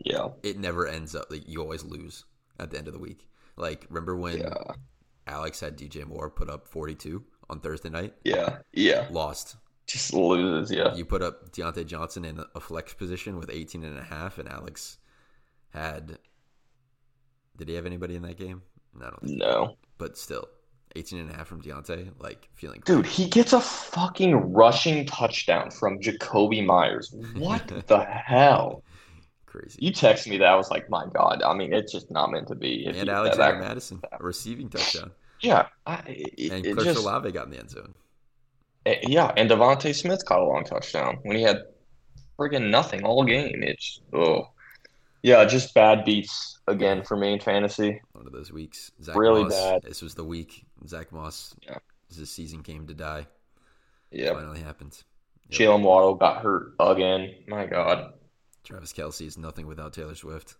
yeah, 0.04 0.28
it 0.42 0.58
never 0.58 0.86
ends 0.86 1.14
up 1.14 1.26
like 1.30 1.48
you 1.48 1.60
always 1.60 1.84
lose 1.84 2.24
at 2.58 2.70
the 2.70 2.78
end 2.78 2.88
of 2.88 2.94
the 2.94 3.00
week. 3.00 3.26
Like 3.56 3.86
remember 3.88 4.16
when 4.16 4.38
yeah, 4.38 4.54
Alex 5.26 5.60
had 5.60 5.76
DJ 5.76 6.06
Moore 6.06 6.30
put 6.30 6.48
up 6.48 6.66
42 6.68 7.24
on 7.50 7.60
Thursday 7.60 7.88
night, 7.90 8.14
yeah, 8.24 8.58
yeah. 8.72 9.06
lost. 9.10 9.56
Just 9.86 10.12
loses, 10.12 10.70
yeah. 10.70 10.94
You 10.94 11.06
put 11.06 11.22
up 11.22 11.50
Diontae 11.50 11.86
Johnson 11.86 12.24
in 12.24 12.44
a 12.54 12.60
flex 12.60 12.92
position 12.92 13.38
with 13.38 13.48
18 13.50 13.84
and 13.84 13.98
a 13.98 14.02
half, 14.02 14.38
and 14.38 14.48
Alex 14.48 14.98
had. 15.70 16.18
Did 17.56 17.68
he 17.68 17.74
have 17.74 17.86
anybody 17.86 18.14
in 18.14 18.22
that 18.22 18.36
game? 18.36 18.62
No, 18.94 19.06
I 19.06 19.10
don't 19.10 19.22
think. 19.22 19.38
No. 19.38 19.76
But 19.96 20.16
still, 20.18 20.46
18 20.94 21.20
and 21.20 21.30
a 21.30 21.34
half 21.34 21.48
from 21.48 21.62
Diontae, 21.62 22.10
like 22.20 22.48
feeling 22.54 22.82
Dude, 22.84 23.06
he 23.06 23.28
gets 23.28 23.52
a 23.52 23.60
fucking 23.60 24.52
rushing 24.52 25.06
touchdown 25.06 25.70
from 25.70 25.98
Jakobi 25.98 26.64
Meyers. 26.64 27.14
What 27.36 27.66
the 27.86 28.04
hell? 28.04 28.82
Crazy. 29.50 29.78
You 29.80 29.92
text 29.92 30.28
me 30.28 30.36
that, 30.38 30.46
I 30.46 30.56
was 30.56 30.70
like, 30.70 30.90
my 30.90 31.06
God. 31.06 31.42
I 31.42 31.54
mean, 31.54 31.72
it's 31.72 31.90
just 31.90 32.10
not 32.10 32.30
meant 32.30 32.48
to 32.48 32.54
be. 32.54 32.86
If 32.86 32.96
and 32.96 33.08
Alexander 33.08 33.58
Madison, 33.58 34.02
a 34.12 34.22
receiving 34.22 34.68
touchdown. 34.68 35.10
Yeah, 35.40 35.68
I, 35.86 36.02
it, 36.06 36.52
And 36.52 36.66
it 36.66 36.76
Cliff 36.76 36.98
Olave 36.98 37.30
got 37.32 37.46
in 37.46 37.52
the 37.52 37.58
end 37.58 37.70
zone. 37.70 37.94
eh, 38.86 38.98
yeah, 39.04 39.32
and 39.36 39.48
DeVonta 39.48 39.94
Smith 39.94 40.22
caught 40.26 40.40
a 40.40 40.44
long 40.44 40.64
touchdown 40.64 41.18
when 41.22 41.36
he 41.36 41.42
had 41.42 41.62
friggin' 42.38 42.68
nothing 42.70 43.04
all 43.04 43.24
game. 43.24 43.62
It's, 43.62 44.00
oh. 44.12 44.50
Yeah, 45.22 45.44
just 45.46 45.74
bad 45.74 46.04
beats 46.04 46.58
again 46.68 47.02
for 47.02 47.16
me 47.16 47.32
in 47.32 47.40
fantasy. 47.40 48.00
One 48.12 48.26
of 48.26 48.32
those 48.32 48.52
weeks. 48.52 48.92
Zach 49.02 49.16
Really 49.16 49.44
Moss, 49.44 49.52
bad. 49.52 49.82
This 49.82 50.02
was 50.02 50.14
the 50.14 50.24
week. 50.24 50.64
Zach 50.86 51.10
Moss, 51.10 51.54
Yeah. 51.66 51.78
his 52.14 52.30
season 52.30 52.62
came 52.62 52.86
to 52.86 52.94
die. 52.94 53.26
Yeah, 54.10 54.34
Finally 54.34 54.60
happened. 54.60 54.96
Yep. 55.50 55.58
Jaylen 55.58 55.82
Waddle 55.82 56.14
got 56.16 56.42
hurt 56.42 56.74
again. 56.78 57.34
My 57.48 57.64
God. 57.66 58.12
Travis 58.68 58.92
Kelce 58.92 59.26
is 59.26 59.38
nothing 59.38 59.66
without 59.66 59.94
Taylor 59.94 60.14
Swift. 60.14 60.56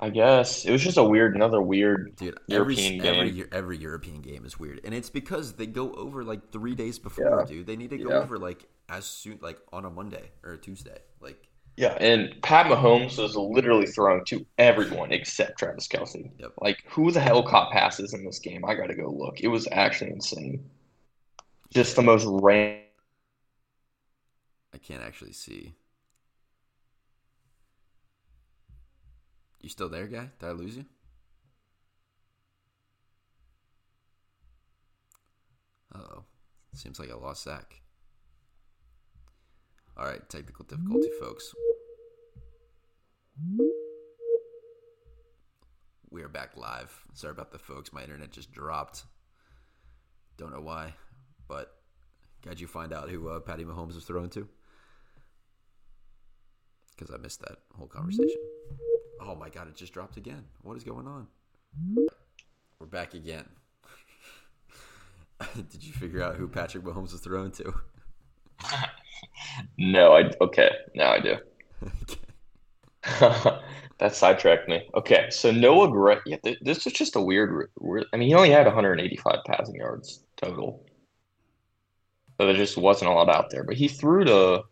I 0.00 0.08
guess 0.10 0.64
it 0.64 0.72
was 0.72 0.82
just 0.82 0.96
a 0.96 1.04
weird, 1.04 1.36
another 1.36 1.60
weird. 1.60 2.16
Dude, 2.16 2.38
every 2.50 2.74
European 2.76 3.06
every 3.06 3.26
game. 3.28 3.36
year, 3.36 3.48
every 3.52 3.76
European 3.76 4.22
game 4.22 4.46
is 4.46 4.58
weird, 4.58 4.80
and 4.84 4.94
it's 4.94 5.10
because 5.10 5.52
they 5.54 5.66
go 5.66 5.92
over 5.94 6.24
like 6.24 6.50
three 6.50 6.74
days 6.74 6.98
before, 6.98 7.40
Yeah. 7.40 7.44
dude. 7.46 7.66
They 7.66 7.76
need 7.76 7.90
to 7.90 7.98
go 7.98 8.08
Yeah. 8.08 8.20
over 8.20 8.38
like 8.38 8.66
as 8.88 9.04
soon, 9.04 9.38
like 9.42 9.58
on 9.72 9.84
a 9.84 9.90
Monday 9.90 10.30
or 10.42 10.52
a 10.54 10.58
Tuesday. 10.58 10.98
Like, 11.20 11.48
Yeah, 11.76 11.96
and 12.00 12.40
Pat 12.42 12.66
Mahomes 12.66 13.18
was 13.18 13.36
literally 13.36 13.86
thrown 13.86 14.24
to 14.26 14.46
everyone 14.56 15.12
except 15.12 15.58
Travis 15.58 15.86
Kelce. 15.88 16.30
Yep. 16.38 16.52
Like, 16.62 16.82
who 16.88 17.10
the 17.10 17.20
hell 17.20 17.42
caught 17.42 17.70
passes 17.70 18.14
in 18.14 18.24
this 18.24 18.38
game? 18.38 18.64
I 18.64 18.74
got 18.74 18.86
to 18.86 18.94
go 18.94 19.10
look. 19.10 19.40
It 19.42 19.48
was 19.48 19.68
actually 19.72 20.10
insane. 20.12 20.70
Just 21.70 21.96
the 21.96 22.02
most 22.02 22.24
random. 22.26 22.82
I 24.72 24.78
can't 24.78 25.02
actually 25.02 25.32
see. 25.32 25.74
You 29.66 29.70
still 29.70 29.88
there, 29.88 30.06
guy? 30.06 30.28
Did 30.38 30.48
I 30.48 30.52
lose 30.52 30.76
you? 30.76 30.84
Uh-oh. 35.92 36.22
Seems 36.72 37.00
like 37.00 37.10
I 37.10 37.14
lost 37.14 37.42
Zach. 37.42 37.74
All 39.98 40.04
right, 40.04 40.20
technical 40.28 40.64
difficulty, 40.66 41.08
folks. 41.18 41.52
We 46.10 46.22
are 46.22 46.28
back 46.28 46.56
live. 46.56 46.96
Sorry 47.14 47.32
about 47.32 47.50
the 47.50 47.58
folks. 47.58 47.92
My 47.92 48.04
internet 48.04 48.30
just 48.30 48.52
dropped. 48.52 49.02
Don't 50.36 50.52
know 50.52 50.60
why, 50.60 50.94
but 51.48 51.74
How'd 52.46 52.60
you 52.60 52.68
find 52.68 52.92
out 52.92 53.10
who 53.10 53.30
uh, 53.30 53.40
Patty 53.40 53.64
Mahomes 53.64 53.96
was 53.96 54.04
thrown 54.04 54.30
to? 54.30 54.46
Because 56.96 57.12
I 57.12 57.18
missed 57.18 57.40
that 57.40 57.58
whole 57.76 57.88
conversation. 57.88 58.38
Oh 59.20 59.34
my 59.34 59.48
god, 59.48 59.68
it 59.68 59.76
just 59.76 59.92
dropped 59.92 60.16
again. 60.16 60.44
What 60.62 60.76
is 60.76 60.84
going 60.84 61.06
on? 61.06 61.26
We're 62.78 62.86
back 62.86 63.14
again. 63.14 63.48
Did 65.54 65.82
you 65.82 65.92
figure 65.92 66.22
out 66.22 66.36
who 66.36 66.48
Patrick 66.48 66.84
Mahomes 66.84 67.12
was 67.12 67.20
throwing 67.20 67.50
to? 67.52 67.74
No, 69.78 70.12
I 70.12 70.30
okay. 70.40 70.70
Now 70.94 71.12
I 71.12 71.20
do. 71.20 71.36
Okay. 72.02 72.20
that 73.98 74.14
sidetracked 74.14 74.68
me. 74.68 74.88
Okay, 74.94 75.26
so 75.30 75.50
Noah 75.50 75.90
Gray. 75.90 76.18
Yeah, 76.26 76.36
th- 76.42 76.58
this 76.60 76.84
was 76.84 76.94
just 76.94 77.16
a 77.16 77.20
weird. 77.20 77.70
weird 77.78 78.06
I 78.12 78.16
mean, 78.16 78.28
he 78.28 78.34
only 78.34 78.50
had 78.50 78.66
185 78.66 79.36
passing 79.46 79.76
yards 79.76 80.24
total, 80.36 80.84
so 82.38 82.46
there 82.46 82.56
just 82.56 82.76
wasn't 82.76 83.10
a 83.10 83.14
lot 83.14 83.28
out 83.28 83.50
there. 83.50 83.64
But 83.64 83.76
he 83.76 83.88
threw 83.88 84.24
to 84.24 84.64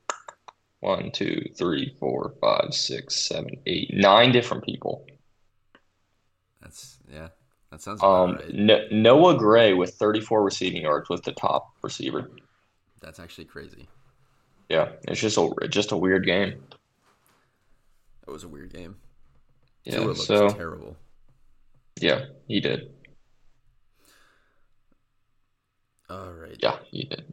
one, 0.84 1.10
two, 1.10 1.50
three, 1.56 1.96
four, 1.98 2.34
five, 2.40 2.74
six, 2.74 3.16
seven, 3.16 3.56
eight, 3.66 3.90
nine 3.94 4.32
different 4.32 4.64
people. 4.64 5.06
That's 6.60 6.98
yeah. 7.10 7.28
That 7.70 7.80
sounds 7.80 8.00
about 8.00 8.28
Um, 8.30 8.36
right. 8.36 8.54
No- 8.54 8.86
Noah 8.90 9.36
Gray 9.38 9.72
with 9.72 9.94
34 9.94 10.44
receiving 10.44 10.82
yards 10.82 11.08
was 11.08 11.22
the 11.22 11.32
top 11.32 11.72
receiver. 11.82 12.30
That's 13.00 13.18
actually 13.18 13.46
crazy. 13.46 13.88
Yeah, 14.68 14.92
it's 15.08 15.20
just 15.20 15.36
a 15.38 15.68
just 15.68 15.92
a 15.92 15.96
weird 15.96 16.24
game. 16.24 16.62
That 18.26 18.32
was 18.32 18.44
a 18.44 18.48
weird 18.48 18.72
game. 18.72 18.96
Yeah, 19.84 19.98
Tua 19.98 20.14
so 20.14 20.48
terrible. 20.50 20.96
yeah, 22.00 22.26
he 22.48 22.60
did. 22.60 22.90
All 26.08 26.32
right. 26.32 26.56
Yeah, 26.58 26.78
he 26.90 27.04
did. 27.04 27.24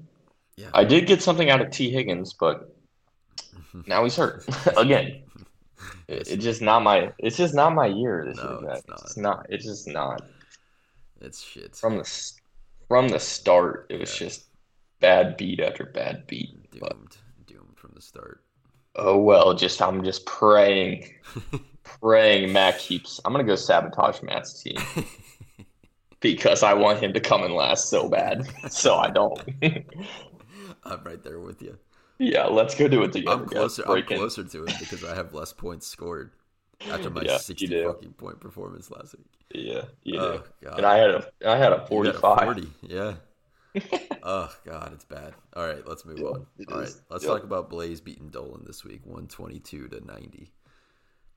Yeah. 0.58 0.70
I 0.74 0.84
did 0.84 1.08
get 1.08 1.22
something 1.22 1.50
out 1.50 1.62
of 1.62 1.72
Tee 1.72 1.90
Higgins, 1.92 2.34
but 2.34 2.76
now 3.88 4.04
he's 4.04 4.16
hurt 4.16 4.44
again. 4.78 5.24
It- 6.08 6.28
It's 6.30 6.44
just 6.44 6.62
not 6.62 6.84
my. 6.84 7.12
It's 7.20 7.38
just 7.38 7.54
not 7.56 7.74
my 7.74 7.88
year 7.88 8.26
this 8.28 8.38
No, 8.38 8.60
year. 8.62 8.72
it's 8.72 8.86
guys. 8.86 9.02
It's 9.02 9.18
not. 9.18 9.46
It's 9.50 9.66
just 9.66 9.88
not. 9.88 10.22
It's 11.22 11.42
shit. 11.42 11.76
From 11.76 11.98
the 11.98 12.32
from 12.88 13.08
the 13.10 13.20
start, 13.20 13.88
it 13.90 14.00
was 14.00 14.12
Yeah. 14.20 14.28
just 14.28 14.46
bad 15.00 15.38
beat 15.38 15.60
after 15.60 15.86
bad 15.86 16.28
beat. 16.28 16.80
But 16.80 16.92
doomed. 16.98 17.18
Doomed 17.48 17.78
from 17.78 17.92
the 17.96 18.02
start. 18.02 18.44
oh 18.96 19.18
well. 19.18 19.54
Just 19.56 19.82
I'm 19.82 20.04
just 20.04 20.26
praying, 20.26 21.10
praying 21.84 22.52
Matt 22.54 22.78
keeps. 22.80 23.20
I'm 23.26 23.32
gonna 23.32 23.44
go 23.44 23.56
sabotage 23.56 24.22
Matt's 24.22 24.62
team 24.62 24.78
because 26.20 26.62
I 26.64 26.74
want 26.74 27.00
him 27.00 27.14
to 27.14 27.20
come 27.20 27.44
in 27.44 27.56
last 27.56 27.90
so 27.90 28.08
bad. 28.10 28.48
So 28.70 28.96
I 28.98 29.10
don't. 29.10 29.40
I'm 30.84 31.04
right 31.04 31.24
there 31.24 31.40
with 31.40 31.62
you. 31.62 31.78
Yeah, 32.22 32.46
let's 32.46 32.76
go 32.76 32.88
do 32.88 33.04
it 33.04 33.12
together. 33.14 33.44
I'm 33.44 33.48
closer. 33.48 33.84
I'm 33.88 34.04
closer 34.04 34.44
to 34.44 34.64
it 34.66 34.74
because 34.80 35.04
I 35.04 35.16
have 35.16 35.34
less 35.34 35.54
points 35.54 35.88
scored 35.88 36.32
after 36.90 37.10
my 37.10 37.22
Yeah, 37.22 37.38
60 37.38 37.84
fucking 37.84 38.14
point 38.14 38.40
performance 38.40 38.92
last 38.92 39.16
week. 39.18 39.28
Yeah, 39.54 39.84
you 40.04 40.20
oh. 40.20 40.44
And 40.78 40.86
I 40.86 40.98
had 40.98 41.10
a 41.12 41.28
I 41.46 41.58
had 41.58 41.74
a 41.74 41.86
You 41.92 42.04
got 42.04 42.16
a 42.16 42.20
45. 42.20 42.44
40. 42.44 42.70
Yeah. 42.84 43.14
oh 44.24 44.54
god, 44.66 44.92
it's 44.94 45.06
bad. 45.06 45.34
All 45.56 45.66
right, 45.66 45.86
let's 45.88 46.06
move 46.06 46.20
Yeah, 46.20 46.26
on. 46.26 46.46
All 46.70 46.78
right, 46.80 46.88
is. 46.88 47.02
let's 47.10 47.24
Yep. 47.24 47.32
talk 47.34 47.44
about 47.44 47.70
Blaze 47.70 48.02
beating 48.02 48.30
Dolan 48.30 48.64
this 48.66 48.84
week, 48.84 49.02
122 49.06 49.88
to 49.90 50.06
90. 50.06 50.52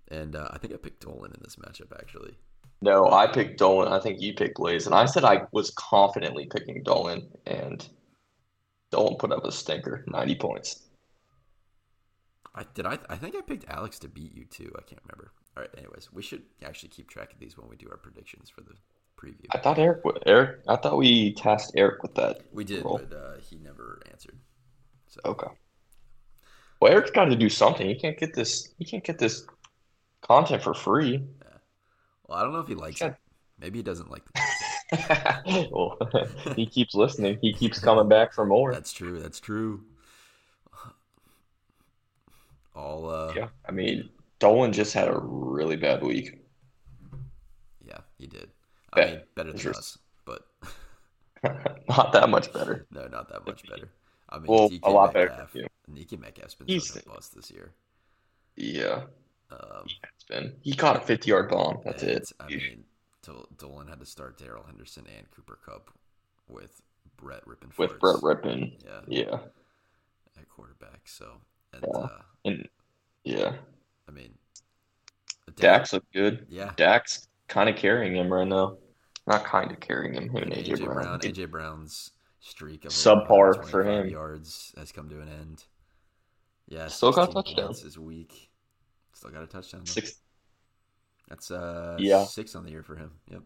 And 0.09 0.37
uh, 0.37 0.49
I 0.51 0.59
think 0.59 0.75
I 0.75 0.77
picked 0.77 1.01
Dolan 1.05 1.33
in 1.33 1.41
this 1.43 1.57
matchup 1.57 1.93
actually. 1.99 2.37
No, 2.83 3.11
I 3.11 3.27
picked 3.27 3.59
Dolan. 3.59 3.93
I 3.93 4.01
think 4.01 4.21
you 4.21 4.35
picked 4.35 4.57
Blaze, 4.57 4.87
and 4.87 4.95
I 4.95 5.07
said 5.07 5.25
I 5.25 5.43
was 5.53 5.71
confidently 5.71 6.47
picking 6.47 6.83
Dolan, 6.83 7.29
and 7.47 7.89
Dolan 8.95 9.17
put 9.17 9.33
up 9.33 9.45
a 9.45 9.51
stinker, 9.51 10.05
90 10.07 10.37
points. 10.37 10.83
I 12.55 12.63
did. 12.75 12.87
I 12.87 12.97
I 13.11 13.17
think 13.17 13.35
I 13.35 13.41
picked 13.41 13.69
Alex 13.69 13.99
to 14.01 14.09
beat 14.09 14.33
you 14.37 14.45
too. 14.45 14.71
I 14.79 14.83
can't 14.83 15.01
remember. 15.09 15.33
All 15.57 15.63
right. 15.65 15.71
Anyways, 15.77 16.13
we 16.13 16.23
should 16.23 16.43
actually 16.65 16.91
keep 16.91 17.09
track 17.11 17.33
of 17.33 17.41
these 17.41 17.59
when 17.59 17.69
we 17.69 17.75
do 17.77 17.89
our 17.91 17.97
predictions 17.97 18.49
for 18.49 18.61
the 18.61 18.75
preview. 19.21 19.47
I 19.53 19.59
thought 19.59 19.81
Eric, 19.81 20.03
Eric, 20.27 20.61
I 20.69 20.77
thought 20.77 20.97
we 20.97 21.33
tasked 21.35 21.73
Eric 21.77 22.03
with 22.05 22.15
that. 22.15 22.43
We 22.53 22.63
did, 22.63 22.85
Roll. 22.85 22.99
but 23.09 23.17
uh, 23.17 23.33
he 23.41 23.57
never 23.57 24.01
answered. 24.13 24.39
So 25.09 25.21
Okay. 25.25 25.49
Well, 26.81 26.93
Eric's 26.93 27.11
got 27.11 27.25
to 27.27 27.35
do 27.37 27.49
something. 27.49 27.89
He 27.89 27.97
can't 27.97 28.17
get 28.19 28.35
this. 28.35 28.73
He 28.79 28.85
can't 28.85 29.03
get 29.03 29.19
this 29.19 29.45
content 30.23 30.63
for 30.63 30.75
free. 30.75 31.25
well, 32.29 32.39
I 32.39 32.43
don't 32.45 32.53
know 32.53 32.61
if 32.61 32.69
he 32.69 32.77
likes 32.77 33.01
Yeah. 33.01 33.09
it. 33.09 33.17
Maybe 33.59 33.81
he 33.81 33.83
doesn't 33.83 34.11
like 34.13 34.25
the 34.27 34.41
well, 35.73 35.99
he 36.57 36.67
keeps 36.67 36.95
listening. 36.95 37.39
He 37.41 37.53
keeps 37.53 37.79
coming 37.79 38.09
back 38.09 38.33
for 38.33 38.45
more. 38.47 38.73
That's 38.73 38.93
true. 38.93 39.21
That's 39.21 39.41
true. 39.41 39.83
All 42.75 43.09
uh 43.09 43.33
yeah, 43.35 43.43
Yeah, 43.43 43.49
I 43.69 43.73
mean, 43.73 44.11
Dolan 44.41 44.73
just 44.73 44.95
had 44.95 45.09
a 45.09 45.17
really 45.19 45.77
bad 45.77 46.03
week. 46.03 46.41
Yeah, 47.87 47.99
he 48.19 48.27
did. 48.27 48.51
I 48.93 49.01
Yeah, 49.01 49.07
mean, 49.07 49.21
better 49.37 49.51
than 49.51 49.57
interest- 49.59 49.79
us, 49.79 49.99
but 50.25 50.47
Not 51.89 52.13
that 52.13 52.29
much 52.31 52.53
better. 52.53 52.87
no, 52.91 53.07
not 53.07 53.29
that 53.29 53.47
much 53.47 53.69
better. 53.69 53.91
I 54.31 54.39
mean, 54.39 54.47
Well, 54.49 54.71
DK 54.71 54.81
a 54.83 54.91
lot 54.91 55.13
better 55.13 55.29
Metcalf, 55.29 55.55
you. 55.55 55.67
DK 55.93 56.19
Metcalf's 56.19 56.55
been 56.55 56.67
He's- 56.67 56.89
such 56.89 57.05
a 57.05 57.09
bust 57.09 57.35
this 57.37 57.51
year. 57.51 57.73
Yeah, 58.57 59.03
Um, 59.51 59.85
it's 60.15 60.25
been. 60.29 60.55
He 60.63 60.75
caught 60.75 60.97
a 60.97 61.01
50 61.01 61.29
yard 61.29 61.51
bomb. 61.51 61.79
That's 61.85 62.03
it. 62.03 62.33
I 62.41 62.47
mean, 62.49 62.85
Dolan 63.57 63.89
had 63.89 64.01
to 64.01 64.07
start 64.07 64.39
Darrell 64.39 64.65
Henderson 64.65 65.05
and 65.17 65.31
Cooper 65.31 65.59
Kupp 65.65 65.91
with 66.49 66.83
Brett 67.17 67.45
Rypien 67.47 67.77
With. 67.79 67.99
Brett 67.99 68.17
Rypien. 68.17 68.73
Yeah, 68.85 69.01
Yeah. 69.07 69.39
at 70.39 70.49
quarterback. 70.49 71.03
So, 71.07 71.41
and 71.73 71.85
Yeah. 71.87 72.01
uh, 72.01 72.23
And 72.45 72.69
yeah, 73.25 73.57
I 74.09 74.11
mean, 74.11 74.35
Dax 75.57 75.93
looked 75.93 76.13
good. 76.13 76.47
Yeah, 76.49 76.73
Dax 76.77 77.29
kind 77.49 77.69
of 77.69 77.77
carrying 77.77 78.17
him 78.17 78.33
right 78.33 78.47
now. 78.49 78.77
Not 79.27 79.45
kind 79.45 79.71
of 79.71 79.81
carrying 79.81 80.15
him. 80.15 80.29
Him 80.29 80.43
and 80.45 80.53
And 80.53 80.67
AJ 80.67 80.85
Brown. 80.85 81.21
AJ 81.21 81.51
Brown's 81.51 82.11
streak 82.41 82.85
of 82.85 82.93
Subpar 82.93 83.57
125 83.57 83.71
for 83.71 83.83
him. 83.85 84.09
yards 84.09 84.75
has 84.77 84.93
come 84.93 85.09
to 85.09 85.21
an 85.21 85.29
end. 85.29 85.65
Yeah, 86.67 86.89
Still 86.89 87.13
got 87.13 87.23
a 87.31 87.33
16 87.33 87.43
touchdown. 87.45 87.67
points 87.67 87.83
Is 87.85 87.99
weak. 87.99 88.51
Still 89.15 89.31
got 89.31 89.43
a 89.43 89.47
touchdown. 89.47 89.83
though. 89.85 89.93
Six. 89.93 90.21
That's 91.29 91.51
uh 91.51 91.97
Yeah. 91.99 92.25
six 92.25 92.55
on 92.55 92.65
the 92.65 92.71
year 92.71 92.83
for 92.83 92.97
him. 92.97 93.13
Yep. 93.31 93.43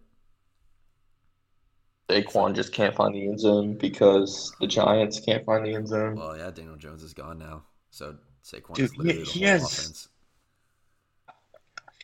Saquon 2.11 2.55
just 2.55 2.73
can't 2.73 2.95
find 2.95 3.15
the 3.15 3.27
end 3.27 3.39
zone 3.39 3.75
because 3.77 4.55
the 4.61 4.67
Giants 4.67 5.21
can't 5.21 5.45
find 5.45 5.65
the 5.67 5.75
end 5.75 5.89
zone. 5.89 6.17
Well, 6.17 6.37
yeah, 6.39 6.51
Daniel 6.51 6.77
Jones 6.77 7.03
is 7.03 7.13
gone 7.13 7.39
now, 7.39 7.65
so 7.91 8.17
Saquon 8.43 8.75
Dude, 8.77 8.85
is 8.87 8.97
literally 8.97 9.19
he- 9.19 9.25
the 9.25 9.31
he 9.31 9.41
whole 9.41 9.49
has- 9.59 9.79
offense. 9.79 10.09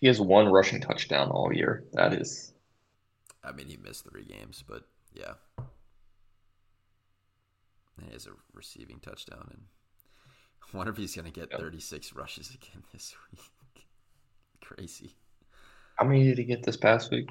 He 0.00 0.06
has 0.08 0.20
one 0.20 0.48
rushing 0.48 0.80
touchdown 0.82 1.30
all 1.30 1.52
year. 1.54 1.84
That 1.94 2.12
is. 2.12 2.52
I 3.42 3.52
mean, 3.52 3.68
he 3.68 3.78
missed 3.78 4.04
three 4.04 4.24
games, 4.24 4.62
but 4.66 4.86
yeah, 5.14 5.34
and 7.96 8.06
he 8.08 8.12
has 8.12 8.26
a 8.26 8.32
receiving 8.52 9.00
touchdown, 9.00 9.48
and 9.50 9.62
I 10.62 10.66
wonder 10.76 10.92
if 10.92 10.98
he's 10.98 11.14
gonna 11.16 11.30
get 11.30 11.50
Yep. 11.50 11.60
36 11.60 12.12
rushes 12.12 12.50
again 12.54 12.84
this 12.92 13.14
week. 13.32 13.86
Crazy. 14.60 15.14
How 15.94 16.04
many 16.06 16.24
did 16.24 16.38
he 16.38 16.44
get 16.44 16.62
this 16.62 16.76
past 16.76 17.10
week? 17.10 17.28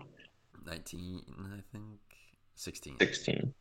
19, 0.65 1.21
I 1.53 1.61
think. 1.71 1.99
16. 2.55 2.97
16. 2.99 3.53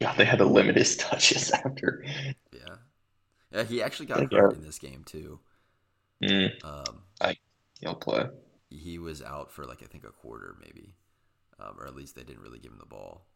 God, 0.00 0.16
they 0.16 0.24
had 0.24 0.38
to 0.38 0.44
limit 0.44 0.76
his 0.76 0.96
touches 0.98 1.50
after. 1.52 2.04
Yeah, 2.52 2.76
yeah. 3.52 3.62
He 3.64 3.82
actually 3.82 4.06
got 4.06 4.32
hurt 4.32 4.54
in 4.54 4.62
this 4.62 4.78
game 4.78 5.04
too. 5.04 5.38
Mm, 6.22 6.50
Um, 6.64 7.02
he'll 7.80 7.94
play. 7.94 8.26
he 8.70 8.98
was 8.98 9.22
out 9.22 9.50
for 9.52 9.64
like 9.64 9.82
I 9.82 9.86
think 9.86 10.04
a 10.04 10.10
quarter 10.10 10.56
maybe, 10.60 10.94
um, 11.60 11.76
or 11.78 11.86
at 11.86 11.94
least 11.94 12.14
they 12.16 12.22
didn't 12.24 12.42
really 12.42 12.58
give 12.58 12.72
him 12.72 12.78
the 12.78 12.86
ball. 12.86 13.26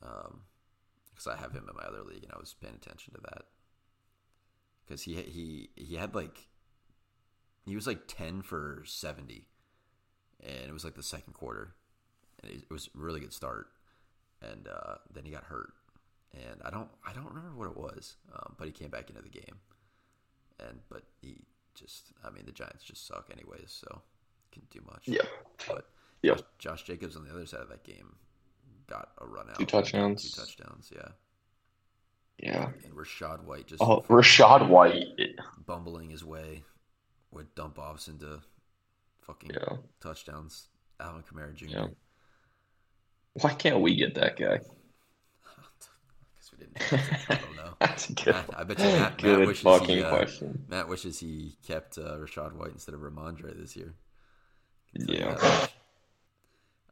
Because 0.00 1.26
I 1.26 1.36
have 1.36 1.52
him 1.52 1.66
in 1.68 1.76
my 1.76 1.82
other 1.82 2.02
league 2.04 2.22
and 2.22 2.32
I 2.32 2.38
was 2.38 2.54
paying 2.60 2.74
attention 2.74 3.14
to 3.14 3.20
that. 3.22 3.42
Because 4.86 5.02
he 5.02 5.14
he 5.22 5.70
he 5.76 5.96
had 5.96 6.14
like 6.14 6.48
he 7.66 7.74
was 7.74 7.86
like 7.86 8.02
ten 8.06 8.40
for 8.42 8.82
seventy, 8.86 9.46
and 10.44 10.64
it 10.68 10.72
was 10.72 10.84
like 10.84 10.94
the 10.94 11.02
second 11.02 11.32
quarter, 11.34 11.74
and 12.42 12.52
it, 12.52 12.70
was 12.70 12.88
a 12.94 12.98
really 12.98 13.20
good 13.20 13.32
start, 13.32 13.68
and 14.42 14.68
uh, 14.68 14.94
then 15.12 15.24
he 15.24 15.30
got 15.30 15.44
hurt, 15.44 15.72
and 16.34 16.60
I 16.64 16.70
don't 16.70 16.88
I 17.06 17.12
don't 17.12 17.26
remember 17.26 17.56
what 17.56 17.68
it 17.68 17.76
was, 17.76 18.16
um, 18.34 18.54
but 18.58 18.66
he 18.66 18.72
came 18.72 18.90
back 18.90 19.08
into 19.10 19.22
the 19.22 19.28
game, 19.28 19.56
and 20.60 20.80
but 20.88 21.02
he 21.20 21.42
just 21.74 22.12
I 22.24 22.30
mean 22.30 22.44
the 22.46 22.52
Giants 22.52 22.84
just 22.84 23.06
suck 23.06 23.30
anyways, 23.32 23.70
so 23.70 24.02
couldn't 24.52 24.70
do 24.70 24.80
much. 24.86 25.02
Yeah, 25.06 25.22
But 25.68 25.88
Yep. 26.22 26.36
Josh, 26.36 26.44
Josh 26.58 26.82
Jacobs 26.84 27.16
on 27.16 27.24
the 27.24 27.30
other 27.30 27.46
side 27.46 27.60
of 27.60 27.68
that 27.68 27.84
game 27.84 28.16
got 28.88 29.10
a 29.18 29.26
run 29.26 29.48
out. 29.50 29.58
Two 29.58 29.66
touchdowns. 29.66 30.32
Two 30.32 30.40
touchdowns, 30.40 30.90
yeah. 30.92 31.08
Yeah. 32.42 32.70
And 32.84 32.92
Rachaad 32.94 33.44
White 33.44 33.66
just 33.66 33.82
Oh, 33.82 34.00
Rachaad 34.08 34.68
White. 34.68 35.04
bumbling 35.66 36.10
his 36.10 36.24
way 36.24 36.62
with 37.30 37.54
dump 37.54 37.78
offs 37.78 38.08
into 38.08 38.40
fucking 39.28 39.50
Yeah. 39.54 39.76
touchdowns. 40.00 40.68
Alvin 40.98 41.22
Kamara 41.22 41.54
Jr. 41.54 41.66
Yeah. 41.66 41.86
Why 43.34 43.52
can't 43.54 43.80
we 43.80 43.94
get 43.94 44.14
that 44.16 44.36
guy? 44.36 44.58
Because 46.34 46.52
we 46.52 46.58
didn't. 46.58 47.30
I 47.30 47.34
don't 47.36 47.56
know. 47.56 47.74
That's 47.80 48.06
good. 48.10 48.34
Matt- 48.34 48.50
I 48.56 48.64
bet 48.64 48.78
you 48.78 48.84
Matt- 48.86 49.22
Matt 49.22 49.38
wishes 49.46 49.62
fucking 49.62 49.88
he, 49.98 50.02
uh, 50.02 50.10
question. 50.10 50.64
Matt 50.68 50.88
wishes 50.88 51.20
he 51.20 51.56
kept 51.66 51.98
uh, 51.98 52.16
Rachaad 52.16 52.54
White 52.54 52.72
instead 52.72 52.94
of 52.94 53.00
Rhamondre 53.02 53.56
this 53.56 53.76
year. 53.76 53.94
Yeah. 54.94 55.36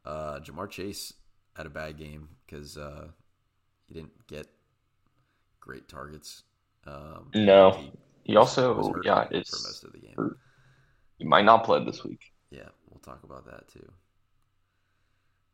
Uh, 0.05 0.39
Ja'Marr 0.39 0.69
Chase 0.69 1.13
had 1.55 1.65
a 1.65 1.69
bad 1.69 1.97
game 1.97 2.29
because 2.45 2.77
uh, 2.77 3.07
he 3.87 3.93
didn't 3.95 4.27
get 4.27 4.47
great 5.59 5.87
targets. 5.89 6.43
Um, 6.85 7.31
No. 7.33 7.71
he 7.71 7.91
He 8.31 8.35
also, 8.37 8.93
yeah, 9.03 9.25
for 9.27 9.33
most 9.35 9.83
of 9.83 9.91
the 9.91 9.99
game. 9.99 10.13
hurt. 10.15 10.37
He 11.17 11.25
might 11.25 11.45
not 11.45 11.63
play 11.63 11.83
this 11.83 12.03
week. 12.03 12.21
Yeah, 12.51 12.69
we'll 12.89 12.99
talk 12.99 13.23
about 13.23 13.45
that 13.45 13.67
too. 13.67 13.91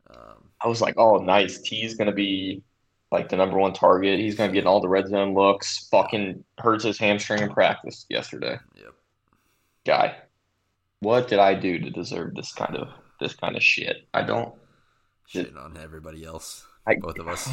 Um, 0.10 0.50
I 0.62 0.68
was 0.68 0.82
like, 0.82 0.96
oh, 0.98 1.18
nice. 1.18 1.62
Tee's 1.62 1.96
gonna 1.96 2.12
be 2.12 2.64
like 3.12 3.30
the 3.30 3.38
number 3.38 3.58
one 3.58 3.74
target. 3.74 4.20
He's 4.20 4.36
gonna 4.36 4.52
be 4.52 4.56
getting 4.56 4.68
all 4.68 4.82
the 4.82 4.90
red 4.90 5.08
zone 5.08 5.34
looks. 5.34 5.88
Fucking 5.90 6.44
hurts 6.60 6.84
his 6.84 6.98
hamstring 7.00 7.42
in 7.42 7.50
practice 7.50 8.06
yesterday. 8.10 8.58
yep. 8.76 8.94
Guy, 9.86 10.16
what 11.00 11.28
did 11.28 11.40
I 11.40 11.54
do 11.54 11.80
to 11.80 11.90
deserve 11.90 12.36
this 12.36 12.54
kind 12.54 12.76
of 12.76 12.90
this 13.20 13.34
kind 13.34 13.56
of 13.56 13.64
shit? 13.64 14.08
I 14.14 14.24
don't. 14.24 14.54
Shitting 15.34 15.58
on 15.58 15.78
everybody 15.78 16.26
else. 16.26 16.66
I, 16.86 16.96
Both 16.96 17.18
of 17.20 17.28
us. 17.30 17.50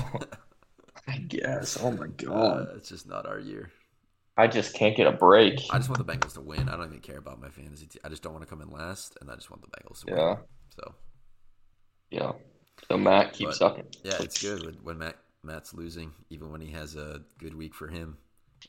I 1.06 1.18
guess. 1.18 1.78
Oh 1.80 1.92
my 1.92 2.04
uh, 2.06 2.08
god. 2.16 2.68
it's 2.76 2.88
just 2.88 3.08
not 3.08 3.26
our 3.26 3.38
year. 3.38 3.70
I 4.40 4.46
just 4.46 4.74
can't 4.74 4.96
get 4.96 5.06
a 5.06 5.12
break. 5.12 5.60
I 5.70 5.76
just 5.78 5.88
want 5.90 6.04
the 6.04 6.12
Bengals 6.12 6.34
to 6.34 6.40
win. 6.40 6.68
I 6.68 6.76
don't 6.76 6.86
even 6.86 7.00
care 7.00 7.18
about 7.18 7.40
my 7.40 7.48
fantasy 7.50 7.86
team. 7.86 8.00
I 8.04 8.08
just 8.08 8.22
don't 8.22 8.32
want 8.32 8.42
to 8.44 8.48
come 8.48 8.62
in 8.62 8.70
last, 8.70 9.18
and 9.20 9.30
I 9.30 9.34
just 9.34 9.50
want 9.50 9.62
the 9.62 9.68
Bengals 9.68 10.04
to 10.06 10.12
Yeah. 10.14 10.28
win. 10.34 10.38
So 10.70 10.94
Yeah. 12.10 12.32
So 12.88 12.96
Matt 12.96 13.32
keeps 13.34 13.58
But- 13.58 13.74
sucking. 13.76 13.86
yeah, 14.02 14.16
it's 14.22 14.40
good 14.40 14.64
when, 14.64 14.74
when 14.82 14.98
Matt 14.98 15.16
Matt's 15.42 15.72
losing, 15.74 16.12
even 16.30 16.50
when 16.50 16.60
he 16.60 16.70
has 16.72 16.96
a 16.96 17.22
good 17.38 17.54
week 17.54 17.74
for 17.74 17.88
him. 17.88 18.16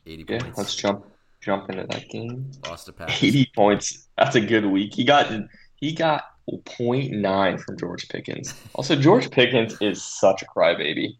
Eighty 0.06 0.26
Yeah, 0.28 0.40
points. 0.40 0.58
let's 0.58 0.76
jump 0.76 1.06
jump 1.42 1.70
into 1.70 1.86
that 1.88 2.08
game. 2.10 2.52
Lost 2.68 2.86
to 2.86 2.94
Packers. 2.94 3.22
80 3.24 3.50
points. 3.56 4.08
That's 4.18 4.36
a 4.36 4.42
good 4.42 4.66
week. 4.66 4.94
He 4.94 5.04
got 5.04 5.32
he 5.76 5.94
got 5.94 6.24
0.9 6.50 7.58
from 7.58 7.78
George 7.78 8.08
Pickens. 8.10 8.54
Also, 8.76 8.96
George 8.96 9.32
Pickens 9.32 9.76
is 9.82 10.04
such 10.04 10.42
a 10.44 10.46
crybaby. 10.46 11.18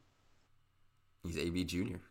He's 1.24 1.38
AB 1.38 1.64
Junior. 1.64 2.02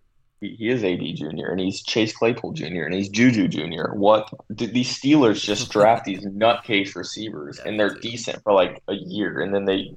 He, 0.40 0.56
he 0.58 0.68
is 0.70 0.82
AD 0.84 1.00
Jr. 1.16 1.48
and 1.50 1.60
he's 1.60 1.82
Chase 1.82 2.16
Claypool 2.16 2.52
Jr. 2.52 2.84
and 2.84 2.94
he's 2.94 3.08
Juju 3.08 3.48
Jr. 3.48 3.92
What 3.94 4.28
these 4.48 4.98
Steelers 4.98 5.42
just 5.42 5.70
draft 5.72 6.04
these 6.04 6.24
nutcase 6.24 6.94
receivers 6.96 7.58
Yeah, 7.58 7.68
and 7.70 7.78
they 7.80 7.84
they're 7.88 7.94
decent 7.98 8.42
for 8.42 8.52
like 8.52 8.82
a 8.88 8.94
year 8.94 9.40
and 9.40 9.54
then 9.54 9.64
they 9.66 9.96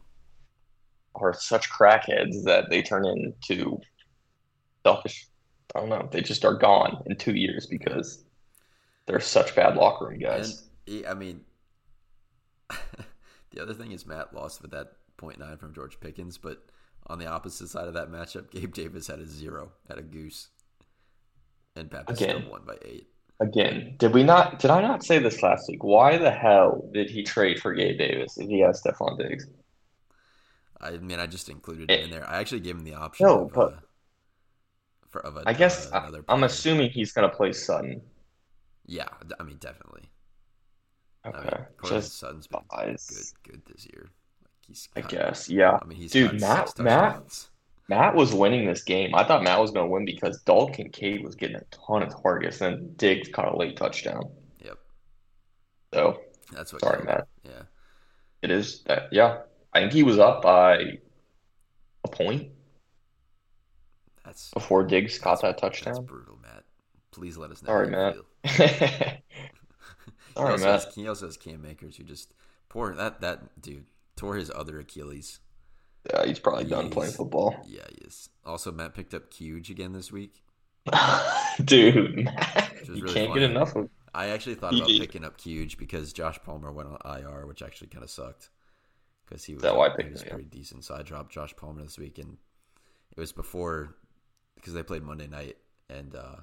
are 1.16 1.34
such 1.34 1.70
crackheads 1.70 2.44
that 2.46 2.70
they 2.70 2.82
turn 2.82 3.06
into 3.06 3.80
selfish. 4.86 5.28
I 5.76 5.80
don't 5.80 5.90
know. 5.90 6.10
They 6.12 6.22
just 6.22 6.44
are 6.46 6.56
gone 6.56 7.04
in 7.06 7.16
two 7.16 7.36
years 7.36 7.66
because 7.68 8.24
they're 9.06 9.20
such 9.20 9.56
bad 9.56 9.76
locker 9.76 10.06
room 10.06 10.14
And 10.16 10.22
guys. 10.22 10.64
he, 10.86 11.06
I 11.06 11.14
mean, 11.14 11.42
the 13.52 13.62
other 13.62 13.74
thing 13.74 13.92
is 13.92 14.06
Matt 14.06 14.34
lost 14.34 14.62
with 14.62 14.72
that 14.72 14.94
0.9 15.18 15.60
from 15.60 15.74
George 15.74 16.00
Pickens, 16.00 16.38
but 16.38 16.66
on 17.08 17.20
the 17.20 17.28
opposite 17.28 17.70
side 17.70 17.88
of 17.88 17.94
that 17.94 18.10
matchup, 18.10 18.52
Gabe 18.52 18.74
Davis 18.74 19.08
had 19.08 19.20
a 19.20 19.26
zero, 19.28 19.72
had 19.88 19.98
a 19.98 20.02
goose, 20.04 20.50
and 21.76 21.90
still 22.16 22.42
won 22.50 22.62
by 22.66 22.78
eight. 22.84 23.08
Again, 23.40 23.96
did 23.98 24.14
we 24.14 24.24
not? 24.24 24.60
Did 24.60 24.72
I 24.72 24.82
not 24.82 25.04
say 25.04 25.20
this 25.20 25.42
last 25.44 25.68
week? 25.68 25.84
Why 25.84 26.18
the 26.18 26.32
hell 26.32 26.90
did 26.94 27.10
he 27.10 27.24
trade 27.24 27.60
for 27.60 27.74
Gabe 27.74 27.98
Davis 27.98 28.38
if 28.38 28.48
he 28.48 28.60
has 28.62 28.82
Stefon 28.82 29.18
Diggs? 29.18 29.48
I 30.80 30.92
mean, 30.98 31.20
I 31.20 31.28
just 31.28 31.50
included 31.50 31.90
him 31.90 32.04
in 32.04 32.10
there. 32.10 32.28
I 32.30 32.40
actually 32.40 32.60
gave 32.62 32.76
him 32.76 32.84
the 32.84 32.94
option 32.96 33.26
No, 33.26 33.46
of, 33.46 33.54
but- 33.54 33.74
uh, 33.74 33.80
for 35.10 35.26
of 35.26 35.38
a, 35.38 35.44
I 35.46 35.54
guess 35.54 35.92
uh, 35.92 36.02
I, 36.12 36.20
I'm 36.28 36.44
assuming 36.44 36.90
he's 36.90 37.12
gonna 37.14 37.30
play 37.30 37.54
Sutton. 37.54 38.02
Yeah, 38.86 39.08
I 39.40 39.44
mean, 39.44 39.58
definitely. 39.58 40.10
I 41.26 41.30
Okay, 41.30 41.50
mean, 41.50 41.66
just 41.82 42.20
Sutton's 42.20 42.48
been 42.48 42.60
buys. 42.70 43.08
good, 43.44 43.52
good 43.52 43.66
this 43.66 43.86
year. 43.86 44.10
He's, 44.68 44.88
I 44.96 45.02
guess, 45.02 45.50
yeah. 45.50 45.78
I 45.82 45.86
mean, 45.86 45.98
he's 45.98 46.12
Dude, 46.12 46.40
Matt- 46.40 46.78
Matt-. 46.80 47.48
Matt 47.90 48.16
was 48.16 48.34
winning 48.34 48.66
this 48.66 48.84
game. 48.84 49.14
I 49.14 49.24
thought 49.26 49.44
Matt 49.44 49.60
was 49.60 49.72
gonna 49.72 49.88
win 49.88 50.06
because 50.06 50.42
Dalton 50.44 50.74
Kincaid 50.74 51.24
was 51.24 51.36
getting 51.36 51.58
a 51.58 51.64
ton 51.72 52.02
of 52.02 52.22
targets, 52.22 52.62
and 52.62 52.96
Diggs 52.98 53.28
caught 53.28 53.54
a 53.54 53.58
late 53.58 53.76
touchdown. 53.76 54.24
Yep, 54.64 54.78
So 55.94 56.20
that's 56.54 56.72
what. 56.72 56.82
sorry, 56.82 57.04
Matt. 57.04 57.28
Yeah, 57.44 57.64
It 58.42 58.52
is 58.52 58.84
that. 58.84 59.10
Yeah, 59.12 59.40
I 59.74 59.82
think 59.82 59.92
he 59.92 60.04
was 60.04 60.18
up 60.18 60.42
by 60.42 60.98
a 62.06 62.08
point 62.08 62.52
that's 64.24 64.52
before 64.52 64.84
Diggs 64.86 65.20
caught 65.20 65.42
that 65.42 65.58
touchdown. 65.58 65.96
That's 65.96 66.06
brutal, 66.06 66.38
Matt. 66.42 66.64
Please 67.12 67.36
let 67.38 67.52
us 67.52 67.62
know. 67.62 67.68
Sorry, 67.68 67.90
Matt. 67.90 68.16
Sorry, 70.38 70.58
Matt. 70.58 70.60
has, 70.62 70.96
he 70.96 71.08
also 71.08 71.26
has 71.28 71.38
Cam 71.38 71.66
Akers 71.66 71.98
who 71.98 72.04
just 72.04 72.34
poor 72.70 72.96
that 72.96 73.22
that 73.22 73.62
dude 73.62 73.86
tore 74.16 74.36
his 74.36 74.52
other 74.54 74.80
Achilles. 74.80 75.40
Yeah, 76.12 76.26
he's 76.26 76.40
probably 76.40 76.66
done 76.66 76.84
He's- 76.86 76.94
playing 76.94 77.14
football. 77.14 77.56
Yeah, 77.66 77.86
he 77.90 78.06
is. 78.06 78.30
Also, 78.46 78.72
Matt 78.72 78.94
picked 78.94 79.14
up 79.14 79.32
Huge 79.34 79.70
again 79.70 79.94
this 79.94 80.12
week. 80.12 80.44
Dude, 81.64 82.26
Matt, 82.26 82.74
Which 82.80 82.90
you 82.90 83.04
really 83.04 83.14
can't 83.14 83.28
funny. 83.30 83.40
get 83.42 83.50
enough 83.52 83.76
of. 83.76 83.90
I 84.14 84.28
actually 84.30 84.56
thought 84.56 84.74
He 84.74 84.80
about 84.80 84.90
did. 84.90 85.00
picking 85.02 85.24
up 85.24 85.40
Huge 85.40 85.78
because 85.78 86.14
Josh 86.14 86.38
Palmer 86.44 86.72
went 86.72 86.90
on 86.90 87.20
IR, 87.20 87.48
which 87.48 87.62
actually 87.62 87.88
kind 87.88 88.04
of 88.04 88.10
sucked 88.10 88.50
because 89.26 89.44
he 89.44 89.54
was, 89.54 89.64
that 89.64 89.76
why 89.76 89.88
I 89.88 89.92
he 89.92 89.96
picked 89.98 90.12
was 90.12 90.22
him, 90.22 90.28
yeah. 90.28 90.34
pretty 90.34 90.50
decent. 90.50 90.84
So 90.84 90.96
I 90.96 91.02
dropped 91.02 91.32
Josh 91.32 91.56
Palmer 91.56 91.82
this 91.82 91.98
week, 91.98 92.20
and 92.20 92.38
it 93.16 93.20
was 93.20 93.32
before 93.32 93.96
because 94.56 94.74
they 94.74 94.84
played 94.84 95.04
Monday 95.04 95.28
night, 95.28 95.58
and 95.90 96.16
uh, 96.16 96.36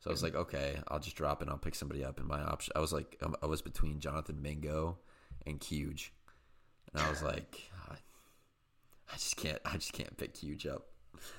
so 0.00 0.10
I 0.10 0.12
was 0.12 0.22
like, 0.22 0.34
okay, 0.34 0.78
I'll 0.88 0.98
just 0.98 1.14
drop 1.16 1.40
it. 1.40 1.42
and 1.42 1.50
I'll 1.50 1.58
pick 1.58 1.74
somebody 1.74 2.04
up. 2.04 2.18
And 2.18 2.26
my 2.26 2.40
option, 2.42 2.72
I 2.74 2.80
was 2.80 2.92
like, 2.92 3.16
um, 3.22 3.36
I 3.42 3.46
was 3.46 3.62
between 3.62 4.00
Jonathan 4.00 4.40
Mingo 4.42 4.98
and 5.46 5.62
Huge, 5.62 6.12
and 6.94 7.02
I 7.02 7.10
was 7.10 7.22
like, 7.22 7.70
I, 7.90 7.94
I 9.10 9.14
just 9.14 9.36
can't, 9.36 9.58
I 9.64 9.74
just 9.76 9.92
can't 9.92 10.16
pick 10.16 10.36
Huge 10.36 10.66
up. 10.66 10.86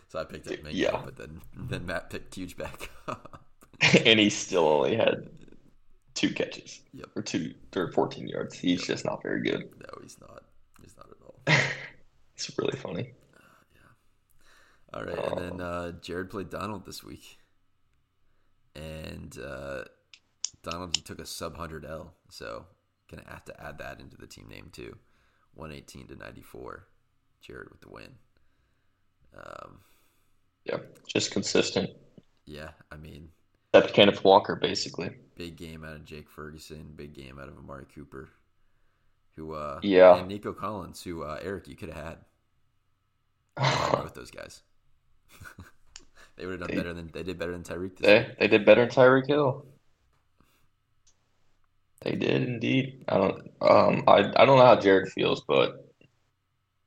So 0.08 0.20
I 0.20 0.24
picked 0.24 0.47
up 0.47 0.64
Mingo, 0.64 0.70
Yeah. 0.72 1.01
but 1.04 1.18
then 1.18 1.41
then 1.56 1.86
Matt 1.86 2.10
picked 2.10 2.36
Huge 2.36 2.56
back 2.58 2.89
up. 3.08 3.43
and 4.06 4.20
he 4.20 4.30
still 4.30 4.68
only 4.68 4.95
had 4.95 5.28
two 6.14 6.30
catches 6.34 6.82
Yep. 6.93 7.08
or 7.16 7.22
two 7.22 7.54
or 7.76 7.91
14 7.91 8.28
yards. 8.28 8.58
He's 8.58 8.80
Yep. 8.82 8.88
just 8.88 9.06
not 9.06 9.22
very 9.24 9.41
good. 9.41 9.70
No, 9.80 10.01
he's 10.01 10.18
not. 10.22 10.43
He's 10.82 10.95
not 10.95 11.08
at 11.10 11.18
all. 11.26 11.39
It's 12.36 12.49
really 12.58 12.78
funny. 12.78 13.14
Yeah. 13.76 14.99
All 14.99 15.04
right, 15.06 15.18
and 15.32 15.38
then 15.38 15.62
uh, 15.62 15.91
Jared 16.01 16.30
played 16.32 16.49
Donald 16.49 16.84
this 16.86 17.04
week, 17.04 17.38
and 18.76 19.38
uh, 19.39 19.84
Donald 20.64 20.93
took 21.06 21.20
a 21.20 21.26
sub 21.26 21.56
hundred 21.58 21.86
L, 21.86 22.14
so 22.30 22.66
gonna 23.10 23.24
have 23.28 23.45
to 23.45 23.64
add 23.64 23.78
that 23.78 23.99
into 23.99 24.18
the 24.18 24.28
team 24.28 24.47
name 24.49 24.70
too. 24.74 24.97
One 25.56 25.72
eighteen 25.72 26.08
to 26.08 26.16
ninety 26.16 26.41
four. 26.41 26.88
Jared 27.41 27.70
with 27.70 27.82
the 27.82 27.89
win. 27.89 28.10
Um, 29.38 29.80
Yeah, 30.66 30.78
just 31.08 31.32
consistent. 31.32 31.89
yeah, 32.45 32.70
I 32.91 32.95
mean, 32.95 33.30
Except 33.74 33.93
Kenneth 33.93 34.24
Walker, 34.24 34.56
basically. 34.56 35.10
big 35.36 35.56
game 35.58 35.84
out 35.84 35.95
of 35.95 36.06
Jake 36.06 36.30
Ferguson, 36.30 36.93
big 36.95 37.14
game 37.14 37.39
out 37.39 37.49
of 37.49 37.58
Amari 37.58 37.86
Cooper, 37.93 38.30
who 39.36 39.54
uh, 39.54 39.80
Yeah. 39.84 40.16
and 40.18 40.28
Nico 40.28 40.54
Collins, 40.54 41.04
who 41.04 41.24
uh, 41.24 41.39
Eric 41.41 41.68
you 41.68 41.76
could 41.76 41.89
have 41.89 42.18
had. 43.58 43.91
Both 43.91 44.14
those 44.14 44.32
guys. 44.32 44.62
they 46.38 46.45
would 46.45 46.60
have 46.60 46.62
done 46.62 46.70
They- 46.70 46.78
better 46.78 46.93
than 46.93 47.10
they 47.12 47.24
did 47.24 47.38
better 47.38 47.51
than 47.51 47.64
Tyreek 47.64 47.97
They 47.97 48.34
they 48.39 48.47
did 48.47 48.66
better 48.66 48.86
than 48.86 48.89
Tyreek 48.95 49.28
Hill. 49.28 49.66
They 52.04 52.16
did 52.16 52.43
indeed. 52.43 53.06
I 53.08 53.18
don't 53.18 53.51
um 53.62 54.04
I 54.08 54.20
I 54.36 54.45
don't 54.45 54.58
know 54.58 54.66
how 54.66 54.76
Jared 54.80 55.12
feels, 55.12 55.41
but 55.41 55.89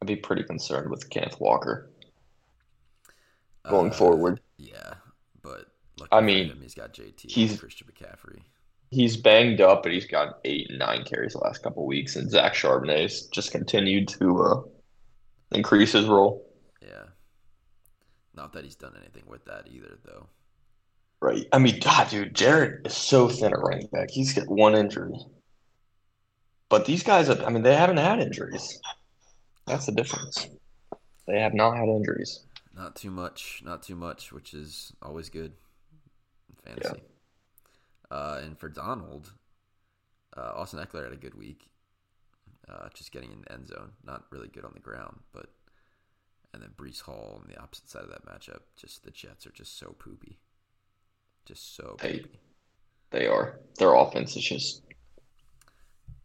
I'd 0.03 0.07
be 0.07 0.17
pretty 0.17 0.43
concerned 0.45 0.91
with 0.91 1.09
Kenneth 1.11 1.41
Walker 1.41 1.91
going 3.69 3.91
Uh, 3.91 3.95
forward. 3.95 4.41
Yeah, 4.59 4.95
but 5.43 5.67
I 6.13 6.21
mean, 6.21 6.51
him, 6.51 6.61
he's 6.61 6.75
got 6.75 6.93
JT 6.93 7.31
he's- 7.31 7.59
Christian 7.59 7.89
McCaffrey. 7.89 8.43
He's 8.91 9.17
banged 9.17 9.61
up, 9.61 9.83
but 9.83 9.91
he's 9.91 10.07
got 10.07 10.39
eight 10.45 10.71
and 10.71 10.79
nine 10.79 11.03
carries 11.05 11.33
the 11.33 11.39
last 11.41 11.61
couple 11.63 11.85
weeks, 11.87 12.15
and 12.15 12.31
Zach 12.31 12.55
Charbonnet's 12.55 13.27
just 13.27 13.51
continued 13.51 14.07
to 14.09 14.41
uh, 14.43 14.63
increase 15.51 15.91
his 15.93 16.07
role. 16.07 16.47
Yeah, 16.81 17.03
not 18.33 18.53
that 18.53 18.63
he's 18.63 18.77
done 18.77 18.95
anything 18.97 19.25
with 19.27 19.45
that 19.47 19.67
either, 19.67 19.99
though. 20.05 20.29
Right. 21.27 21.45
I 21.53 21.59
mean, 21.59 21.81
God, 21.81 22.09
dude, 22.09 22.37
Jared 22.37 22.87
is 22.87 22.95
so 22.95 23.29
thin 23.29 23.53
at 23.53 23.59
running 23.59 23.89
back. 23.89 24.13
He's 24.13 24.33
got 24.33 24.47
one 24.47 24.77
injury. 24.77 25.19
But 26.69 26.85
these 26.85 27.03
guys, 27.03 27.27
have, 27.27 27.43
I 27.43 27.49
mean, 27.51 27.65
they 27.65 27.75
haven't 27.75 27.97
had 27.97 28.21
injuries. 28.21 28.81
That's 29.67 29.87
the 29.87 29.93
difference. 29.93 30.47
They 31.27 31.41
have 31.41 31.53
not 31.53 31.77
had 31.77 31.89
injuries. 31.89 32.45
Not 32.77 32.95
too 32.95 33.11
much, 33.11 33.61
not 33.65 33.83
too 33.83 33.97
much, 33.97 34.33
which 34.33 34.55
is 34.55 34.93
always 35.03 35.29
good. 35.29 35.55
in 36.65 36.77
Fantasy. 36.77 37.03
Uh, 38.09 38.41
and 38.45 38.57
for 38.57 38.69
Donald, 38.69 39.33
uh, 40.37 40.53
Austin 40.55 40.79
Ekeler 40.79 41.03
had 41.03 41.13
a 41.13 41.17
good 41.17 41.35
week. 41.35 41.67
Uh, 42.69 42.89
just 42.95 43.11
getting 43.11 43.33
in 43.33 43.41
the 43.41 43.53
end 43.53 43.67
zone, 43.67 43.91
not 44.05 44.27
really 44.31 44.47
good 44.47 44.65
on 44.65 44.75
the 44.75 44.81
ground, 44.81 45.19
but 45.33 45.47
and 46.55 46.63
then 46.63 46.71
Breece 46.77 47.03
Hall 47.03 47.41
on 47.43 47.51
the 47.53 47.61
opposite 47.61 47.91
side 47.91 48.05
of 48.05 48.11
that 48.11 48.25
matchup. 48.27 48.61
Just 48.77 49.03
the 49.03 49.11
Jets 49.11 49.45
are 49.45 49.51
just 49.51 49.77
so 49.77 49.97
poopy, 49.99 50.39
just 51.47 51.75
so 51.77 51.97
Hey. 52.01 52.19
poopy. 52.21 52.41
They 53.11 53.27
are. 53.27 53.61
Their 53.79 53.95
offense 53.95 54.37
is 54.37 54.45
just. 54.45 54.83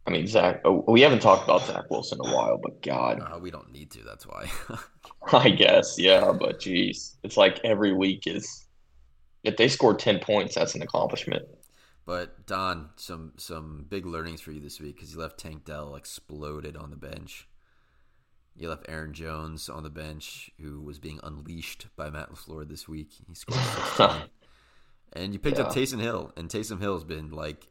I 0.06 0.10
mean, 0.10 0.26
Zach. 0.26 0.60
Oh, 0.64 0.84
we 0.88 1.00
haven't 1.00 1.20
talked 1.22 1.44
about 1.44 1.64
Zach 1.64 1.88
Wilson 1.88 2.18
in 2.22 2.28
a 2.28 2.34
while, 2.34 2.58
but 2.58 2.82
God, 2.82 3.20
Uh, 3.20 3.38
we 3.38 3.52
don't 3.52 3.70
need 3.70 3.90
to. 3.92 4.02
That's 4.02 4.26
why. 4.26 4.50
I 5.32 5.50
guess, 5.50 5.96
yeah. 5.98 6.32
But 6.32 6.58
geez, 6.60 7.16
it's 7.22 7.36
like 7.36 7.60
every 7.64 7.92
week 7.92 8.26
is. 8.26 8.66
If 9.44 9.56
they 9.56 9.68
score 9.68 9.94
ten 9.94 10.18
points, 10.18 10.54
that's 10.56 10.74
an 10.74 10.82
accomplishment. 10.82 11.46
But 12.04 12.46
Don, 12.46 12.90
some 12.96 13.32
some 13.36 13.86
big 13.88 14.04
learnings 14.06 14.40
for 14.40 14.50
you 14.50 14.60
this 14.60 14.80
week 14.80 14.96
because 14.96 15.12
you 15.14 15.20
left 15.20 15.38
Tank 15.38 15.64
Dell 15.64 15.94
exploded 15.94 16.76
on 16.76 16.90
the 16.90 16.96
bench. 16.96 17.48
You 18.56 18.68
left 18.68 18.86
Aaron 18.88 19.14
Jones 19.14 19.68
on 19.68 19.82
the 19.84 19.90
bench, 19.90 20.50
who 20.60 20.80
was 20.82 20.98
being 20.98 21.20
unleashed 21.22 21.86
by 21.96 22.10
Matt 22.10 22.30
LaFleur 22.30 22.68
this 22.68 22.86
week. 22.88 23.10
He 23.26 23.34
scored 23.34 23.60
16. 23.96 24.28
And 25.14 25.32
you 25.32 25.38
picked 25.38 25.58
up 25.58 25.74
Yeah. 25.74 25.82
Taysom 25.82 26.00
Hill, 26.00 26.32
and 26.36 26.48
Taysom 26.48 26.80
Hill's 26.80 27.04
been 27.04 27.30
like 27.30 27.66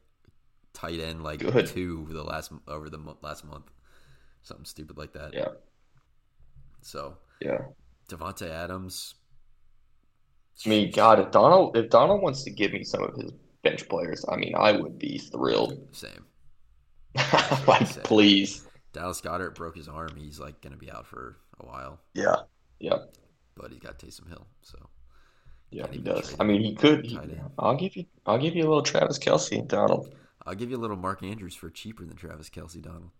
tight 0.74 1.00
end 1.00 1.24
like 1.24 1.40
Good. 1.40 1.68
two 1.68 2.06
for 2.06 2.14
the 2.14 2.24
last 2.24 2.52
over 2.68 2.90
the 2.90 2.98
mo- 2.98 3.18
last 3.22 3.44
month, 3.46 3.72
something 4.44 4.66
stupid 4.66 4.98
like 4.98 5.14
that. 5.14 5.34
Yeah. 5.34 5.50
So 6.82 7.18
Yeah. 7.42 7.66
Davante 8.10 8.48
Adams. 8.50 9.16
I 10.66 10.70
mean, 10.70 10.92
God, 10.92 11.20
if 11.20 11.32
Donald 11.32 11.76
if 11.78 11.90
Donald 11.90 12.22
wants 12.22 12.44
to 12.44 12.52
give 12.52 12.72
me 12.74 12.84
some 12.84 13.04
of 13.04 13.16
his 13.16 13.32
bench 13.64 13.88
players, 13.90 14.24
I 14.30 14.36
mean, 14.36 14.54
I 14.56 14.74
would 14.74 15.00
be 15.00 15.18
thrilled. 15.18 15.80
Same. 15.96 16.26
Like, 17.68 17.88
Same. 17.88 18.04
please. 18.04 18.68
Dallas 18.94 19.22
Goedert 19.22 19.56
broke 19.56 19.76
his 19.78 19.88
arm. 19.88 20.16
He's 20.18 20.40
like 20.40 20.62
gonna 20.62 20.78
be 20.78 20.92
out 20.92 21.06
for 21.08 21.38
a 21.60 21.66
while. 21.66 22.00
Yeah. 22.14 22.36
Yeah. 22.80 22.98
but 23.56 23.72
he 23.72 23.80
got 23.80 24.00
Taysom 24.00 24.28
Hill. 24.28 24.46
So 24.62 24.78
Yeah, 25.72 25.88
he 25.90 26.00
does. 26.00 26.36
I 26.40 26.44
mean, 26.44 26.62
he 26.62 26.76
could. 26.76 27.06
he- 27.06 27.18
I'll 27.58 27.76
give 27.78 27.96
you. 27.96 28.06
I'll 28.26 28.38
give 28.38 28.56
you 28.56 28.64
a 28.64 28.68
little 28.68 28.84
Travis 28.84 29.18
Kelce, 29.18 29.66
Donald. 29.68 30.14
I'll 30.46 30.56
give 30.56 30.70
you 30.70 30.78
a 30.78 30.80
little 30.80 30.98
Mark 30.98 31.24
Andrews 31.24 31.56
for 31.56 31.70
cheaper 31.70 32.06
than 32.06 32.18
Travis 32.18 32.50
Kelce 32.50 32.82
Donald. 32.82 33.12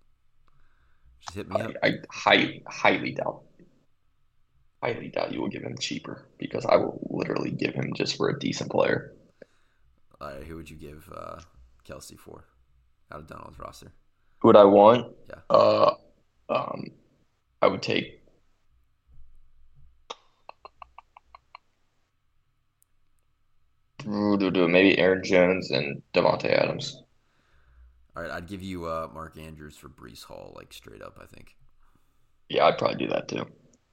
Just 1.22 1.36
hit 1.36 1.50
me 1.50 1.62
I, 1.62 1.66
up. 1.66 1.72
I 1.84 1.94
highly, 2.10 2.64
highly 2.68 3.12
doubt. 3.12 3.44
Highly 4.84 5.10
doubt 5.10 5.32
you 5.32 5.40
will 5.40 5.48
give 5.48 5.64
him 5.64 5.78
cheaper 5.78 6.26
because 6.40 6.66
I 6.66 6.76
will 6.76 7.00
literally 7.12 7.52
give 7.52 7.74
him 7.74 7.94
just 7.94 8.18
for 8.18 8.30
a 8.30 8.40
decent 8.40 8.72
player. 8.72 9.14
All 10.20 10.28
right, 10.30 10.44
who 10.44 10.56
would 10.56 10.70
you 10.70 10.76
give 10.76 11.08
uh, 11.16 11.40
Kelce 11.88 12.18
for 12.18 12.46
out 13.12 13.20
of 13.20 13.28
Donald's 13.28 13.60
roster? 13.60 13.92
Who 14.40 14.48
would 14.50 14.58
I 14.58 14.64
want? 14.64 15.14
Yeah. 15.30 15.36
Uh, 15.50 15.94
um, 16.50 16.88
I 17.62 17.68
would 17.68 17.84
take. 17.84 18.22
Ooh, 24.01 24.01
do- 24.01 24.01
do- 24.01 24.01
Maybe 24.12 24.98
Aaron 24.98 25.24
Jones 25.24 25.72
and 25.72 26.02
Davante 26.14 26.46
Adams. 26.52 27.02
All 28.16 28.24
right, 28.24 28.32
I'd 28.32 28.48
give 28.48 28.62
you 28.62 28.86
uh, 28.86 29.08
Mark 29.14 29.38
Andrews 29.38 29.78
for 29.78 29.88
Breece 29.88 30.24
Hall, 30.24 30.54
like 30.56 30.74
straight 30.74 31.02
up. 31.02 31.18
I 31.22 31.26
think 31.26 31.56
Yeah, 32.50 32.66
I'd 32.66 32.78
probably 32.78 32.98
do 32.98 33.08
that 33.08 33.28
too. 33.30 33.46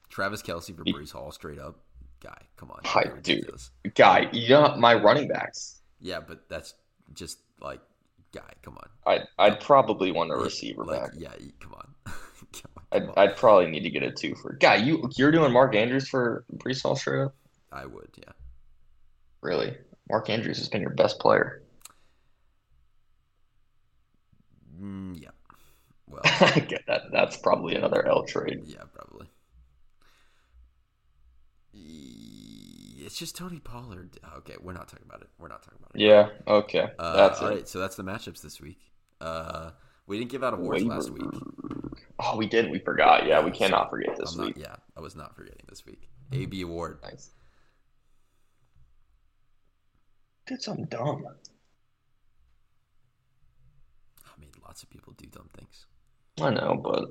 Travis 0.09 0.41
Kelce 0.41 0.75
for 0.75 0.83
He- 0.85 0.93
Breece 0.93 1.11
Hall, 1.13 1.31
straight 1.31 1.59
up. 1.59 1.79
Guy, 2.21 2.35
come 2.57 2.69
on, 2.71 2.81
Hi, 2.83 3.05
dude. 3.23 3.49
Guy, 3.95 4.27
you 4.33 4.49
know 4.49 4.75
my 4.77 4.93
running 4.93 5.29
backs. 5.29 5.81
Yeah, 6.01 6.19
but 6.19 6.49
that's 6.49 6.73
just 7.13 7.39
like 7.61 7.79
guy. 8.33 8.51
Come 8.61 8.77
on, 8.77 8.89
I'd 9.05 9.27
I'd 9.37 9.59
probably 9.61 10.11
want 10.11 10.29
a 10.31 10.35
receiver 10.35 10.83
like, 10.83 10.99
back. 11.01 11.11
Yeah, 11.15 11.31
come 11.61 11.75
on. 11.75 11.87
come 12.05 12.71
on, 12.75 12.83
I'd 12.91 12.99
come 13.03 13.09
on. 13.11 13.13
I'd 13.17 13.37
probably 13.37 13.67
need 13.71 13.83
to 13.83 13.89
get 13.89 14.03
a 14.03 14.11
two 14.11 14.35
for 14.35 14.51
guy. 14.59 14.75
You 14.75 15.09
you're 15.15 15.31
doing 15.31 15.53
Mark 15.53 15.73
Andrews 15.75 16.09
for 16.09 16.43
Breece 16.57 16.83
Hall 16.83 16.97
straight 16.97 17.21
up? 17.23 17.35
I 17.71 17.85
would, 17.85 18.09
yeah. 18.17 18.33
Really? 19.41 19.77
Mark 20.09 20.29
Andrews 20.29 20.57
has 20.57 20.69
been 20.69 20.81
your 20.81 20.89
best 20.91 21.19
player. 21.19 21.61
Mm, 24.81 25.21
yeah. 25.21 25.29
Well, 26.07 26.21
I 26.23 26.59
get 26.67 26.85
that. 26.87 27.03
That's 27.11 27.37
probably 27.37 27.75
another 27.75 28.05
L 28.07 28.23
trade. 28.23 28.63
Yeah, 28.65 28.83
probably. 28.93 29.27
It's 31.73 33.17
just 33.17 33.35
Tony 33.35 33.59
Pollard. 33.59 34.17
Okay, 34.37 34.55
we're 34.61 34.73
not 34.73 34.87
talking 34.87 35.05
about 35.07 35.21
it. 35.21 35.29
We're 35.39 35.47
not 35.47 35.63
talking 35.63 35.79
about 35.79 35.91
it. 35.95 36.01
Yeah. 36.01 36.29
Okay. 36.47 36.89
Uh, 36.97 37.15
That's 37.15 37.41
all 37.41 37.47
it. 37.47 37.55
right, 37.55 37.67
so 37.67 37.79
that's 37.79 37.95
the 37.95 38.03
matchups 38.03 38.41
this 38.41 38.61
week. 38.61 38.79
Uh, 39.19 39.71
we 40.05 40.17
didn't 40.17 40.31
give 40.31 40.43
out 40.43 40.53
awards 40.53 40.83
last 40.83 41.09
week. 41.09 41.23
Oh, 42.19 42.37
we 42.37 42.45
did. 42.47 42.69
We 42.69 42.79
forgot. 42.79 43.25
Yeah, 43.25 43.43
we 43.43 43.51
cannot 43.51 43.89
forget 43.89 44.15
this 44.17 44.35
not, 44.35 44.47
week. 44.47 44.57
yeah, 44.57 44.75
I 44.97 45.01
was 45.01 45.15
not 45.15 45.35
forgetting 45.35 45.63
this 45.69 45.85
week. 45.85 46.09
AB 46.31 46.61
award. 46.61 46.99
Nice. 47.03 47.31
Did 50.49 50.63
something 50.63 50.85
dumb. 50.85 51.27
I 54.25 54.41
mean, 54.41 54.49
lots 54.63 54.81
of 54.81 54.89
people 54.89 55.13
do 55.15 55.27
dumb 55.27 55.47
things. 55.55 55.85
I 56.41 56.49
know, 56.49 56.75
but 56.83 57.03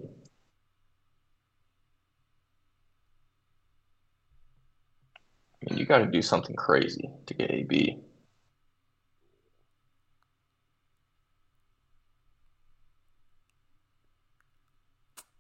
I 5.54 5.70
mean, 5.70 5.78
you 5.78 5.86
got 5.86 5.98
to 5.98 6.06
do 6.06 6.20
something 6.20 6.56
crazy 6.56 7.08
to 7.26 7.34
get 7.34 7.52
AB. 7.52 8.00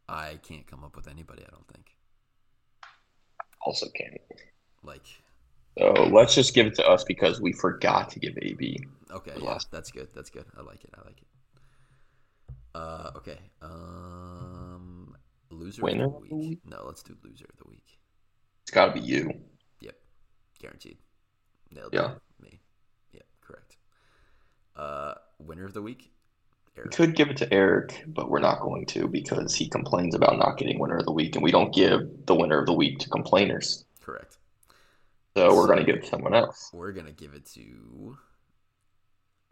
I 0.08 0.38
can't 0.44 0.68
come 0.68 0.84
up 0.84 0.94
with 0.94 1.08
anybody. 1.08 1.42
I 1.44 1.50
don't 1.50 1.66
think. 1.66 1.96
Also, 3.60 3.88
can't. 3.88 4.14
Like, 4.84 5.02
So 5.78 5.92
let's 6.12 6.34
just 6.34 6.54
give 6.54 6.66
it 6.66 6.74
to 6.76 6.86
us 6.86 7.04
because 7.04 7.40
we 7.40 7.52
forgot 7.52 8.10
to 8.10 8.18
give 8.18 8.36
AB. 8.42 8.80
okay, 9.12 9.32
yeah, 9.40 9.58
that's 9.70 9.90
good. 9.90 10.08
That's 10.14 10.30
good. 10.30 10.44
I 10.58 10.62
like 10.62 10.82
it. 10.84 10.90
I 10.96 11.06
like 11.06 11.18
it. 11.18 11.26
Uh, 12.74 13.10
okay. 13.16 13.38
Um, 13.62 15.16
loser 15.50 15.82
Winner 15.82 16.06
of 16.06 16.28
the 16.28 16.34
week. 16.36 16.58
No, 16.64 16.82
let's 16.84 17.02
do 17.02 17.16
loser 17.24 17.46
of 17.50 17.56
the 17.58 17.68
week. 17.68 17.98
It's 18.62 18.70
got 18.70 18.86
to 18.86 18.92
be 19.00 19.06
you. 19.06 19.32
Yep, 19.80 19.94
guaranteed. 20.60 20.98
Nailed 21.70 21.94
Yeah. 21.94 22.12
it. 22.12 22.18
Me. 22.42 22.60
Yep, 23.12 23.24
correct. 23.40 23.76
Uh, 24.76 25.14
winner 25.38 25.64
of 25.64 25.74
the 25.74 25.82
week. 25.82 26.10
We 26.76 26.82
Eric. 26.82 26.90
could 26.92 27.16
give 27.16 27.28
it 27.30 27.36
to 27.38 27.52
Eric, 27.52 28.04
but 28.06 28.30
we're 28.30 28.38
not 28.40 28.60
going 28.60 28.86
to 28.86 29.08
because 29.08 29.54
he 29.54 29.68
complains 29.68 30.14
about 30.14 30.38
not 30.38 30.58
getting 30.58 30.78
winner 30.78 30.98
of 30.98 31.06
the 31.06 31.12
week, 31.12 31.34
and 31.34 31.42
we 31.42 31.50
don't 31.50 31.74
give 31.74 32.00
the 32.26 32.34
winner 32.34 32.58
of 32.58 32.66
the 32.66 32.72
week 32.72 32.98
to 33.00 33.08
complainers. 33.08 33.84
Correct. 34.00 34.37
So 35.36 35.54
we're 35.54 35.66
going 35.66 35.78
to 35.78 35.84
give 35.84 35.96
it 35.96 36.02
to 36.04 36.08
someone 36.08 36.34
else. 36.34 36.70
We're 36.72 36.92
gonna 36.92 37.12
give 37.12 37.34
it 37.34 37.46
to. 37.54 38.16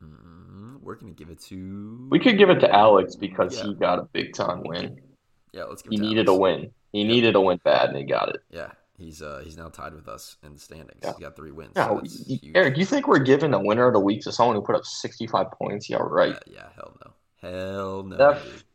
Mm, 0.02 0.80
we're 0.82 0.96
gonna 0.96 1.12
give 1.12 1.30
it 1.30 1.40
to. 1.44 2.06
We 2.10 2.18
could 2.18 2.36
give 2.38 2.50
it 2.50 2.60
to 2.60 2.70
Alex 2.74 3.16
because 3.16 3.56
Yeah. 3.56 3.64
he 3.64 3.74
got 3.74 3.98
a 3.98 4.02
big 4.02 4.34
time 4.34 4.62
win. 4.64 5.00
Yeah, 5.52 5.64
let's 5.64 5.82
give 5.82 5.90
He 5.92 5.96
it 5.96 6.00
to 6.00 6.06
needed 6.08 6.28
a 6.28 6.34
win. 6.34 6.70
He 6.92 7.04
needed 7.04 7.34
a 7.34 7.40
win 7.40 7.58
bad, 7.64 7.88
and 7.90 7.98
he 7.98 8.04
got 8.04 8.28
it. 8.28 8.42
Yeah, 8.50 8.72
he's 8.98 9.22
uh 9.22 9.40
he's 9.44 9.56
now 9.56 9.68
tied 9.68 9.94
with 9.94 10.06
us 10.08 10.36
in 10.42 10.52
the 10.54 10.58
standings. 10.58 11.00
Yeah. 11.02 11.12
He's 11.12 11.20
got 11.24 11.36
three 11.36 11.50
wins. 11.50 11.76
No, 11.76 12.02
so 12.04 12.26
Eric, 12.54 12.76
you 12.76 12.84
think 12.84 13.06
we're 13.08 13.20
giving 13.20 13.50
the 13.52 13.60
winner 13.60 13.86
of 13.86 13.94
the 13.94 14.00
week 14.00 14.22
to 14.22 14.32
someone 14.32 14.56
who 14.56 14.62
put 14.62 14.76
up 14.76 14.84
65 14.84 15.50
points? 15.52 15.88
Yeah, 15.88 15.98
right. 16.00 16.36
Yeah, 16.46 16.52
yeah, 16.54 16.68
hell 16.74 16.96
no, 17.04 17.12
hell 17.48 18.02
no. 18.02 18.16
dude. 18.16 18.18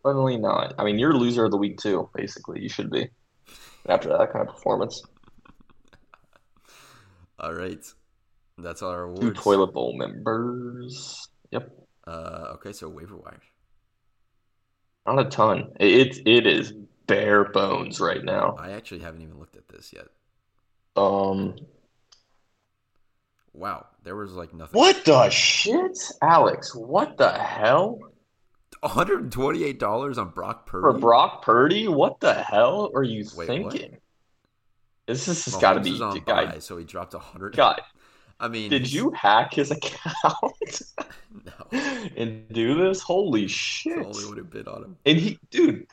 Definitely 0.04 0.38
not. 0.38 0.74
I 0.80 0.84
mean, 0.84 0.98
you're 0.98 1.14
loser 1.14 1.46
of 1.46 1.52
the 1.52 1.58
week 1.58 1.78
too, 1.78 2.10
basically. 2.16 2.62
You 2.62 2.70
should 2.70 2.90
be 2.90 3.10
after 3.88 4.10
that 4.10 4.32
kind 4.34 4.48
of 4.48 4.56
performance. 4.56 5.04
All 7.42 7.54
right, 7.54 7.84
that's 8.60 8.82
all 8.84 8.92
our 8.92 9.04
awards. 9.04 9.22
Two 9.22 9.34
toilet 9.34 9.74
bowl 9.74 9.98
members. 9.98 11.28
Yep. 11.52 11.72
Uh, 12.06 12.54
okay, 12.54 12.72
so 12.72 12.88
waiver 12.88 13.18
wire. 13.18 13.42
Not 15.08 15.26
a 15.26 15.30
ton. 15.30 15.72
It 15.80 16.22
it 16.28 16.46
is 16.46 16.72
bare 17.08 17.46
bones 17.46 18.00
right 18.00 18.24
now. 18.24 18.56
I 18.60 18.72
actually 18.74 19.00
haven't 19.02 19.24
even 19.24 19.40
looked 19.40 19.58
at 19.58 19.68
this 19.68 19.92
yet. 19.92 20.06
Um, 20.96 21.56
Wow, 23.54 23.86
there 24.04 24.16
was 24.16 24.32
like 24.34 24.54
nothing. 24.54 24.80
what 24.80 25.04
the 25.04 25.30
shit, 25.30 25.98
Alex? 26.22 26.74
What 26.74 27.18
the 27.18 27.32
hell 27.32 28.00
One 28.80 28.92
hundred 28.92 29.24
and 29.24 29.32
twenty-eight 29.32 29.78
dollars 29.80 30.18
on 30.18 30.30
Brock 30.30 30.66
Purdy. 30.68 30.82
for 30.84 31.00
Brock 31.00 31.44
Purdy? 31.44 31.88
What 31.90 32.20
the 32.22 32.34
hell 32.34 32.92
are 32.96 33.04
you 33.04 33.26
Wait, 33.36 33.48
thinking? 33.48 33.98
This 35.12 35.28
is 35.48 35.54
Mahomes 35.56 35.62
got 35.62 35.74
to 35.74 35.80
be 35.82 36.02
on 36.02 36.20
guy. 36.20 36.46
bye, 36.46 36.60
so 36.60 36.78
he 36.78 36.86
dropped 36.86 37.14
a 37.14 37.20
hundred. 37.20 37.56
God, 37.56 37.82
I 38.40 38.48
mean, 38.48 38.70
did 38.70 38.92
you 38.92 39.12
hack 39.12 39.54
his 39.54 39.72
account 39.78 40.82
No, 41.46 41.80
and 42.18 42.48
do 42.50 42.76
this? 42.76 43.02
Holy 43.02 43.48
shit! 43.48 43.98
only 44.06 44.26
would 44.26 44.38
have 44.38 44.50
bid 44.50 44.68
on 44.68 44.84
him. 44.84 44.98
And 45.06 45.18
he, 45.18 45.40
dude, 45.50 45.88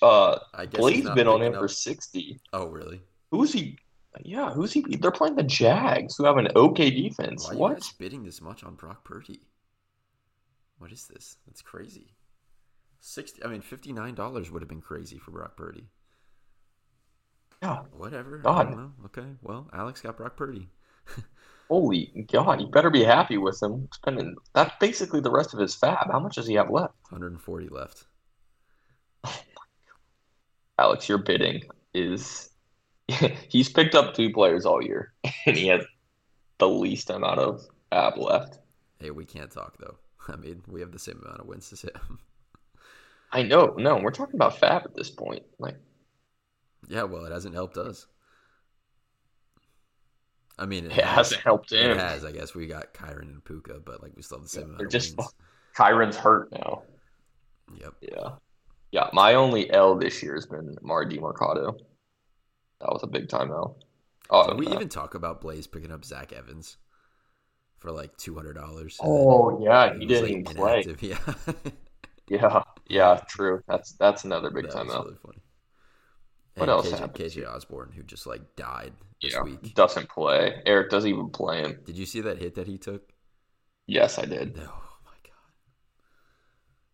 uh, 0.00 0.38
I 0.54 0.66
guess 0.66 0.72
he's 0.88 1.02
Blade's 1.02 1.10
been 1.10 1.28
on 1.28 1.42
him 1.42 1.52
for 1.54 1.68
sixty. 1.68 2.40
Oh, 2.52 2.66
really? 2.66 3.02
Who's 3.30 3.52
he? 3.52 3.78
Yeah, 4.22 4.50
who's 4.52 4.72
he? 4.72 4.80
They're 4.82 5.10
playing 5.10 5.34
the 5.36 5.42
Jags, 5.42 6.16
who 6.16 6.24
have 6.24 6.36
an 6.36 6.48
okay 6.54 6.90
defense. 6.90 7.44
Why 7.44 7.50
are 7.50 7.54
you 7.54 7.60
What? 7.60 7.92
bidding 7.98 8.22
this 8.24 8.40
much 8.40 8.62
on 8.62 8.74
Brock 8.74 9.04
Purdy? 9.04 9.40
What 10.78 10.92
is 10.92 11.06
this? 11.06 11.36
That's 11.46 11.62
crazy. 11.62 12.14
Sixty. 13.00 13.42
I 13.44 13.48
mean, 13.48 13.60
fifty-nine 13.60 14.14
dollars 14.14 14.50
would 14.50 14.62
have 14.62 14.68
been 14.68 14.80
crazy 14.80 15.18
for 15.18 15.30
Brock 15.32 15.56
Purdy. 15.56 15.88
Yeah. 17.62 17.82
Whatever. 17.96 18.38
God. 18.38 18.92
Okay. 19.06 19.26
Well, 19.42 19.68
Alex 19.72 20.00
got 20.00 20.16
Brock 20.16 20.36
Purdy. 20.36 20.68
Holy 21.68 22.26
God, 22.30 22.60
you 22.60 22.66
better 22.66 22.90
be 22.90 23.04
happy 23.04 23.38
with 23.38 23.62
him. 23.62 23.88
Spending 23.92 24.36
that's 24.54 24.74
basically 24.78 25.20
the 25.20 25.30
rest 25.30 25.54
of 25.54 25.60
his 25.60 25.74
fab. 25.74 26.10
How 26.10 26.20
much 26.20 26.36
does 26.36 26.46
he 26.46 26.54
have 26.54 26.70
left? 26.70 26.94
140 27.10 27.68
left. 27.68 28.04
Alex, 30.78 31.08
your 31.08 31.18
bidding 31.18 31.62
is 31.94 32.50
he's 33.48 33.68
picked 33.68 33.94
up 33.94 34.14
two 34.14 34.30
players 34.32 34.64
all 34.64 34.82
year, 34.82 35.12
and 35.46 35.56
he 35.56 35.68
has 35.68 35.84
the 36.58 36.68
least 36.68 37.10
amount 37.10 37.38
of 37.38 37.62
ab 37.92 38.16
left. 38.16 38.58
Hey, 38.98 39.10
we 39.10 39.24
can't 39.24 39.50
talk 39.50 39.76
though. 39.78 39.96
I 40.28 40.36
mean, 40.36 40.62
we 40.66 40.80
have 40.80 40.92
the 40.92 40.98
same 40.98 41.20
amount 41.22 41.40
of 41.40 41.46
wins 41.46 41.72
as 41.72 41.82
him. 41.82 42.18
I 43.32 43.42
know, 43.42 43.74
no, 43.76 43.96
we're 43.96 44.12
talking 44.12 44.36
about 44.36 44.58
fab 44.58 44.82
at 44.84 44.94
this 44.94 45.10
point. 45.10 45.42
Like, 45.58 45.76
yeah. 46.88 47.04
Well, 47.04 47.24
it 47.24 47.32
hasn't 47.32 47.54
helped 47.54 47.76
us. 47.76 48.06
I 50.58 50.66
mean, 50.66 50.86
it, 50.86 50.92
it 50.98 51.04
hasn't 51.04 51.40
helped 51.42 51.72
him. 51.72 51.90
It 51.90 51.96
has. 51.96 52.24
I 52.24 52.32
guess 52.32 52.54
we 52.54 52.66
got 52.66 52.94
Kyren 52.94 53.22
and 53.22 53.44
Puka, 53.44 53.80
but 53.84 54.02
like 54.02 54.12
we 54.16 54.22
still 54.22 54.38
have 54.38 54.44
the 54.44 54.48
same 54.48 54.64
amount 54.64 54.78
They're 54.78 54.88
just 54.88 55.16
wins. 55.18 55.34
Kyren's 55.76 56.16
hurt 56.16 56.52
now. 56.52 56.82
Yep. 57.80 57.94
Yeah. 58.00 58.36
Yeah, 58.92 59.08
my 59.12 59.34
only 59.34 59.70
L 59.72 59.96
this 59.96 60.22
year 60.22 60.34
has 60.34 60.46
been 60.46 60.76
Mardi 60.82 61.18
Mercado. 61.18 61.76
That 62.80 62.92
was 62.92 63.02
a 63.02 63.08
big 63.08 63.28
time 63.28 63.50
L. 63.50 63.78
Oh, 64.30 64.46
Did 64.46 64.58
we 64.58 64.66
no. 64.66 64.74
even 64.74 64.88
talk 64.88 65.14
about 65.14 65.40
Blaze 65.40 65.66
picking 65.66 65.90
up 65.92 66.04
Zach 66.04 66.32
Evans 66.32 66.76
for 67.78 67.90
like 67.90 68.16
two 68.16 68.34
hundred 68.34 68.54
dollars? 68.54 69.02
Oh 69.02 69.60
yeah, 69.64 69.94
he 69.98 70.06
didn't 70.06 70.30
even 70.30 70.44
play. 70.44 70.84
Yeah, 71.00 71.18
Yeah, 72.28 72.62
yeah, 72.88 73.20
true. 73.28 73.62
That's 73.68 73.92
that's 73.92 74.24
another 74.24 74.50
big 74.50 74.68
that 74.68 74.72
time 74.72 74.90
L. 74.90 75.04
really 75.04 75.16
funny. 75.24 75.43
What 76.56 76.68
And 76.68 76.70
else 76.70 76.90
KJ, 76.90 76.90
happened? 76.90 77.14
KJ 77.14 77.44
Osborn, 77.44 77.92
who 77.92 78.02
just 78.02 78.26
like 78.26 78.56
died 78.56 78.94
this 79.22 79.38
Yeah, 79.38 79.40
week. 79.40 79.74
doesn't 79.74 80.08
play. 80.08 80.62
Eric 80.66 80.90
doesn't 80.90 81.10
even 81.10 81.30
play 81.30 81.62
him. 81.62 81.80
Did 81.84 81.96
you 81.96 82.04
see 82.04 82.20
that 82.20 82.38
hit 82.38 82.56
that 82.56 82.66
he 82.66 82.76
took? 82.76 83.14
Yes, 83.86 84.18
I 84.18 84.26
did. 84.26 84.54
No, 84.54 84.62
oh 84.62 84.98
my 85.04 85.16
god, 85.22 85.52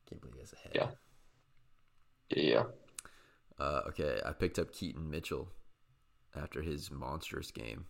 can't 0.06 0.20
believe 0.20 0.34
he 0.34 0.40
has 0.40 0.52
a 0.52 0.56
head. 0.68 0.74
Yeah. 0.74 0.90
Yeah, 2.30 2.64
Uh, 3.58 3.82
okay, 3.88 4.20
I 4.24 4.32
picked 4.32 4.58
up 4.58 4.72
Keaton 4.72 5.08
Mitchell 5.10 5.52
after 6.36 6.62
his 6.62 6.90
monstrous 6.90 7.50
game. 7.52 7.86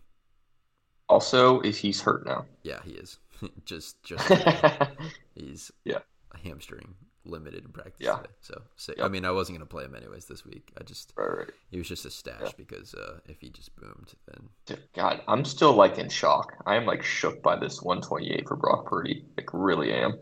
Also, 1.07 1.59
is 1.61 1.77
he's 1.77 2.01
hurt 2.01 2.25
now? 2.25 2.47
Yeah, 2.63 2.79
he 2.83 2.91
is. 2.91 3.19
just, 3.65 4.01
just 4.03 4.35
he's 5.35 5.71
Yeah. 5.83 6.01
a 6.33 6.37
hamstring 6.39 6.95
limited 7.25 7.65
in 7.65 7.71
practice 7.71 7.95
Yeah. 7.99 8.17
today. 8.17 8.29
So 8.41 8.61
sick. 8.75 8.97
Yep. 8.97 9.05
I 9.05 9.09
mean, 9.09 9.25
I 9.25 9.31
wasn't 9.31 9.57
gonna 9.57 9.65
play 9.67 9.85
him 9.85 9.95
anyways 9.95 10.25
this 10.25 10.45
week. 10.45 10.71
I 10.79 10.83
just 10.83 11.13
right. 11.15 11.47
he 11.69 11.77
was 11.77 11.87
just 11.87 12.05
a 12.05 12.09
stash 12.09 12.39
Yeah. 12.41 12.49
because 12.57 12.93
uh, 12.93 13.19
if 13.27 13.39
he 13.41 13.49
just 13.49 13.75
boomed, 13.75 14.13
then 14.27 14.49
Dude, 14.65 14.83
God, 14.93 15.21
I'm 15.27 15.45
still 15.45 15.73
like 15.73 15.97
in 15.97 16.09
shock. 16.09 16.53
I 16.65 16.75
am 16.75 16.85
like 16.85 17.03
shook 17.03 17.41
by 17.43 17.55
this 17.57 17.81
128 17.81 18.47
for 18.47 18.55
Brock 18.55 18.85
Purdy. 18.87 19.25
Like, 19.37 19.49
really 19.53 19.93
am. 19.93 20.19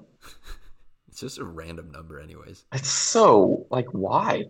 it's 1.07 1.19
just 1.19 1.39
a 1.39 1.45
random 1.45 1.91
number, 1.91 2.19
anyways. 2.19 2.65
It's 2.73 2.89
so 2.89 3.65
like, 3.69 3.87
why? 3.91 4.45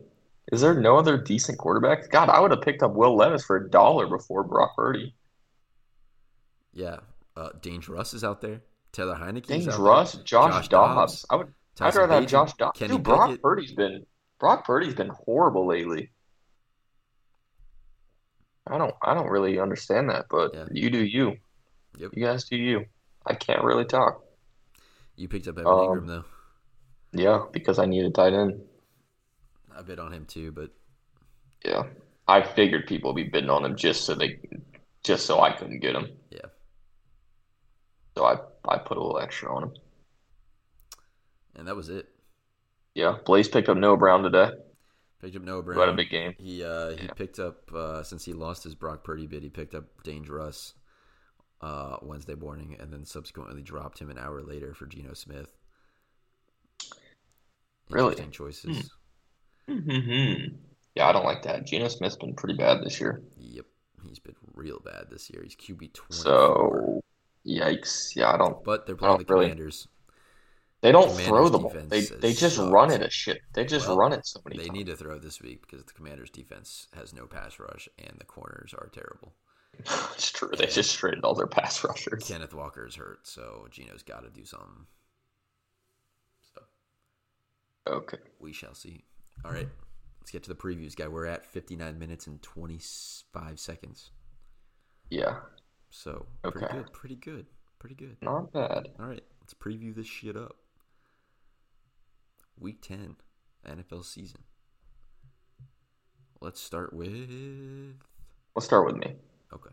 Is 0.52 0.62
there 0.62 0.80
no 0.80 0.98
other 0.98 1.18
decent 1.18 1.60
quarterback? 1.60 2.10
God, 2.10 2.30
I 2.30 2.40
would 2.40 2.52
have 2.52 2.62
picked 2.62 2.82
up 2.82 2.94
Will 2.94 3.16
Levis 3.16 3.46
for 3.46 3.58
a 3.58 3.70
dollar 3.70 4.08
before 4.08 4.44
Brock 4.44 4.76
Purdy. 4.76 5.14
Yeah, 6.74 6.98
uh, 7.36 7.50
Dange 7.62 7.88
Russ 7.88 8.14
is 8.14 8.24
out 8.24 8.42
there. 8.42 8.62
Taylor 8.92 9.16
Heinicke. 9.16 9.78
Russ, 9.78 10.14
there. 10.14 10.24
Josh, 10.24 10.68
Dobbs. 10.68 11.26
I 11.30 11.36
would. 11.36 11.54
I'd 11.82 11.86
Tyson 11.86 12.02
rather 12.02 12.14
have 12.16 12.28
Josh 12.28 12.54
Dobbs. 12.54 12.80
Dude, 12.80 13.04
Brock 13.04 13.28
Pickett. 13.30 13.42
Purdy's 13.42 13.72
been 13.74 14.06
Brock 14.40 14.66
Purdy's 14.66 14.94
been 14.94 15.10
horrible 15.10 15.66
lately. 15.68 16.12
I 18.68 18.78
don't 18.78 18.94
I 19.02 19.14
don't 19.14 19.30
really 19.30 19.60
understand 19.60 20.10
that, 20.10 20.26
but 20.30 20.54
Yeah. 20.54 20.66
you 20.72 20.90
do 20.90 21.04
you. 21.04 21.38
Yep. 21.98 22.12
You 22.14 22.26
guys 22.26 22.44
do 22.46 22.56
you. 22.56 22.86
I 23.26 23.34
can't 23.34 23.64
really 23.64 23.86
talk. 23.86 24.24
You 25.16 25.28
picked 25.28 25.48
up 25.48 25.58
Evan 25.58 25.68
Um, 25.68 25.74
Engram 25.80 26.08
though. 26.08 26.26
Yeah, 27.12 27.46
because 27.52 27.80
I 27.80 27.86
need 27.86 28.06
a 28.06 28.12
tight 28.12 28.34
end. 28.34 28.62
I 29.76 29.82
bid 29.82 30.00
on 30.00 30.14
him 30.14 30.26
too, 30.26 30.52
but 30.52 30.70
Yeah. 31.66 31.84
I 32.28 32.44
figured 32.44 32.86
people 32.88 33.12
would 33.14 33.24
be 33.24 33.30
bidding 33.30 33.50
on 33.50 33.66
him 33.66 33.76
just 33.76 34.06
so 34.06 34.14
they 34.14 34.40
just 35.04 35.26
so 35.26 35.40
I 35.42 35.52
couldn't 35.54 35.80
get 35.80 35.96
him. 35.96 36.10
yeah. 36.30 36.46
So 38.16 38.26
I 38.26 38.38
I 38.68 38.78
put 38.78 38.98
a 38.98 39.02
little 39.02 39.20
extra 39.20 39.54
on 39.56 39.64
him. 39.64 39.74
And 41.56 41.68
that 41.68 41.76
was 41.76 41.90
it. 41.90 42.08
Yeah. 42.96 43.18
Blaze 43.26 43.48
picked 43.48 43.70
up 43.70 43.78
Noah 43.78 43.98
Brown 43.98 44.24
today. 44.24 44.52
Picked 45.22 45.36
up 45.36 45.42
Noah 45.44 45.64
Brown. 45.64 45.78
What 45.78 45.90
a 45.90 45.94
big 45.94 46.10
game. 46.10 46.34
He 46.38 46.64
uh, 46.64 46.92
he 46.92 47.06
Yeah. 47.06 47.14
picked 47.14 47.40
up 47.40 47.72
uh, 47.74 48.04
since 48.04 48.24
he 48.26 48.34
lost 48.34 48.64
his 48.64 48.76
Brock 48.76 49.04
Purdy 49.04 49.28
bid. 49.28 49.44
He 49.44 49.50
picked 49.50 49.76
up 49.76 49.84
Dange 50.04 50.30
Russ 50.30 50.74
uh, 51.62 51.98
Wednesday 52.02 52.36
morning, 52.36 52.78
and 52.80 52.92
then 52.94 53.04
subsequently 53.06 53.62
dropped 53.62 54.00
him 54.00 54.10
an 54.10 54.18
hour 54.18 54.42
later 54.42 54.74
for 54.74 54.86
Geno 54.86 55.14
Smith. 55.14 55.52
Really? 57.90 58.12
Interesting 58.12 58.32
choices. 58.32 58.92
Mm-hmm. 59.70 60.56
Yeah, 60.96 61.08
I 61.08 61.12
don't 61.12 61.26
like 61.26 61.44
that. 61.44 61.66
Geno 61.66 61.88
Smith's 61.88 62.16
been 62.16 62.36
pretty 62.36 62.56
bad 62.56 62.82
this 62.84 63.00
year. 63.00 63.22
Yep, 63.38 63.66
he's 64.08 64.20
been 64.20 64.36
real 64.54 64.80
bad 64.80 65.06
this 65.10 65.30
year. 65.30 65.42
He's 65.44 65.56
QB 65.56 65.94
twenty. 65.94 66.14
So 66.24 67.02
yikes. 67.46 68.16
Yeah, 68.16 68.32
I 68.34 68.38
don't 68.38 68.64
but 68.64 68.86
they're 68.86 68.96
playing 68.96 69.18
don't 69.18 69.28
the 69.28 69.34
really- 69.34 69.46
Commanders. 69.48 69.88
They 70.82 70.92
don't 70.92 71.12
throw 71.12 71.50
the 71.50 71.58
ball. 71.60 71.74
They 71.90 72.02
they 72.02 72.34
just 72.34 72.58
sucked. 72.58 72.72
run 72.72 72.92
it 72.92 73.02
a 73.02 73.10
shit. 73.10 73.42
They 73.54 73.66
just 73.66 73.88
Well, 73.88 73.98
run 73.98 74.14
it 74.14 74.26
so 74.26 74.42
many 74.46 74.58
They 74.58 74.64
times. 74.64 74.70
need 74.70 74.88
to 74.88 74.96
throw 74.96 75.20
this 75.20 75.42
week 75.42 75.62
because 75.62 75.86
the 75.86 75.94
Commanders' 75.94 76.30
defense 76.30 76.88
has 76.94 77.14
no 77.14 77.26
pass 77.28 77.60
rush, 77.60 77.90
and 77.98 78.18
the 78.20 78.26
corners 78.26 78.74
are 78.74 78.90
terrible. 78.90 79.34
it's 80.14 80.32
true. 80.32 80.52
They 80.58 80.68
just 80.68 80.98
traded 80.98 81.24
all 81.24 81.36
their 81.36 81.48
pass 81.48 81.84
rushers. 81.84 82.24
Kenneth 82.28 82.54
Walker 82.54 82.86
is 82.86 82.96
hurt, 82.96 83.28
so 83.28 83.68
Geno's 83.72 84.04
got 84.04 84.24
to 84.24 84.30
do 84.30 84.46
something. 84.46 84.86
So 86.54 86.62
Okay. 87.88 88.20
we 88.40 88.54
shall 88.54 88.74
see. 88.74 89.04
All 89.46 89.52
right, 89.52 89.70
let's 90.20 90.32
get 90.32 90.44
to 90.44 90.50
the 90.50 90.56
previews, 90.56 90.96
guy. 90.96 91.08
We're 91.08 91.26
at 91.26 91.46
59 91.46 91.98
minutes 91.98 92.28
and 92.28 92.42
25 92.42 93.60
seconds. 93.60 94.12
Yeah. 95.10 95.40
So 95.90 96.26
pretty 96.50 96.68
Okay. 96.68 96.68
good, 96.68 96.92
pretty 96.94 97.16
good, 97.16 97.46
pretty 97.80 97.96
good. 97.96 98.18
Not 98.22 98.52
bad. 98.54 98.88
All 99.00 99.08
right, 99.08 99.24
let's 99.42 99.54
preview 99.54 99.96
this 99.96 100.08
shit 100.08 100.36
up. 100.38 100.56
Week 102.60 102.82
10, 102.82 103.16
NFL 103.68 104.04
season. 104.06 104.42
Let's 106.42 106.62
start 106.62 106.94
with. 106.94 107.96
Let's 108.56 108.66
start 108.66 108.86
with 108.86 108.96
me. 108.98 109.16
Okay. 109.54 109.70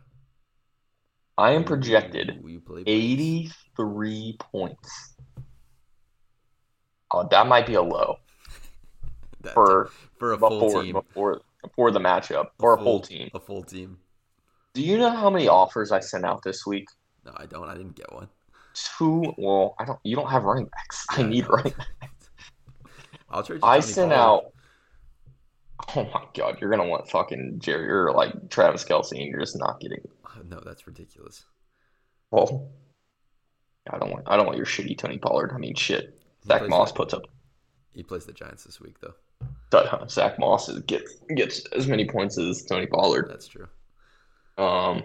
I 1.37 1.51
am 1.51 1.63
projected 1.63 2.41
Will 2.41 2.49
you 2.49 2.59
play 2.59 2.83
Blaze? 2.83 3.51
83 3.67 4.37
points. 4.39 5.15
Oh, 7.11 7.27
that 7.29 7.47
might 7.47 7.65
be 7.67 7.75
a 7.75 7.81
low 7.81 8.17
for 9.53 9.91
for 10.17 10.33
a 10.33 10.37
full 10.37 10.49
before 10.67 10.83
team. 10.83 10.93
before 10.93 11.41
before 11.63 11.91
the 11.91 11.99
matchup 11.99 12.47
for 12.59 12.73
a 12.73 12.77
full 12.77 12.99
team. 12.99 13.29
A 13.33 13.39
full 13.39 13.63
team. 13.63 13.97
Do 14.73 14.81
you 14.81 14.97
know 14.97 15.09
how 15.09 15.29
many 15.29 15.47
offers 15.47 15.91
I 15.91 15.99
sent 15.99 16.25
out 16.25 16.43
this 16.43 16.65
week? 16.65 16.87
No, 17.25 17.33
I 17.37 17.45
don't. 17.45 17.67
I 17.69 17.75
didn't 17.75 17.95
get 17.95 18.11
one. 18.13 18.27
Two. 18.73 19.33
Well, 19.37 19.75
I 19.79 19.85
don't. 19.85 19.99
You 20.03 20.15
don't 20.15 20.29
have 20.29 20.43
running 20.43 20.65
backs. 20.65 21.05
I 21.09 21.21
Yeah, 21.21 21.25
I 21.25 21.29
need 21.29 21.43
know. 21.43 21.49
running. 21.49 21.73
backs. 21.77 21.89
I'll 23.37 23.43
trade 23.43 23.59
I 23.61 23.79
sent 23.81 24.11
out. 24.11 24.45
Oh 25.95 26.03
my 26.11 26.23
god, 26.33 26.57
you're 26.59 26.71
gonna 26.71 26.87
want 26.87 27.07
fucking 27.09 27.59
Jerry 27.59 27.87
or 27.87 28.11
like 28.11 28.49
Travis 28.49 28.83
Kelce, 28.83 29.11
and 29.11 29.21
you're 29.29 29.39
just 29.39 29.57
not 29.57 29.79
getting. 29.79 29.99
no, 30.49 30.59
that's 30.65 30.87
ridiculous. 30.87 31.45
Well, 32.31 32.69
I 33.89 33.99
don't 33.99 34.09
want 34.11 34.23
I 34.27 34.35
don't 34.37 34.47
want 34.47 34.57
your 34.57 34.65
shitty 34.65 34.97
Tony 34.97 35.19
Pollard. 35.19 35.51
I 35.53 35.59
mean, 35.59 35.75
shit. 35.75 36.19
He 36.41 36.47
Zach 36.47 36.67
Moss 36.67 36.91
the- 36.91 36.97
puts 36.97 37.13
up. 37.13 37.23
He 37.93 38.01
plays 38.03 38.25
the 38.25 38.33
Giants 38.33 38.63
this 38.63 38.79
week, 38.81 38.95
though. 39.01 39.13
Zach 40.09 40.39
Moss 40.39 40.67
is- 40.67 40.79
gets 40.83 41.13
gets 41.35 41.65
as 41.67 41.87
many 41.87 42.05
points 42.07 42.37
as 42.39 42.63
Tony 42.63 42.87
Pollard. 42.87 43.27
That's 43.29 43.47
true. 43.47 43.67
Um, 44.57 45.03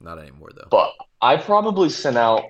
Not 0.00 0.18
anymore, 0.18 0.50
though. 0.56 0.68
but 0.70 0.92
I 1.20 1.36
probably 1.36 1.90
sent 1.90 2.16
out 2.16 2.44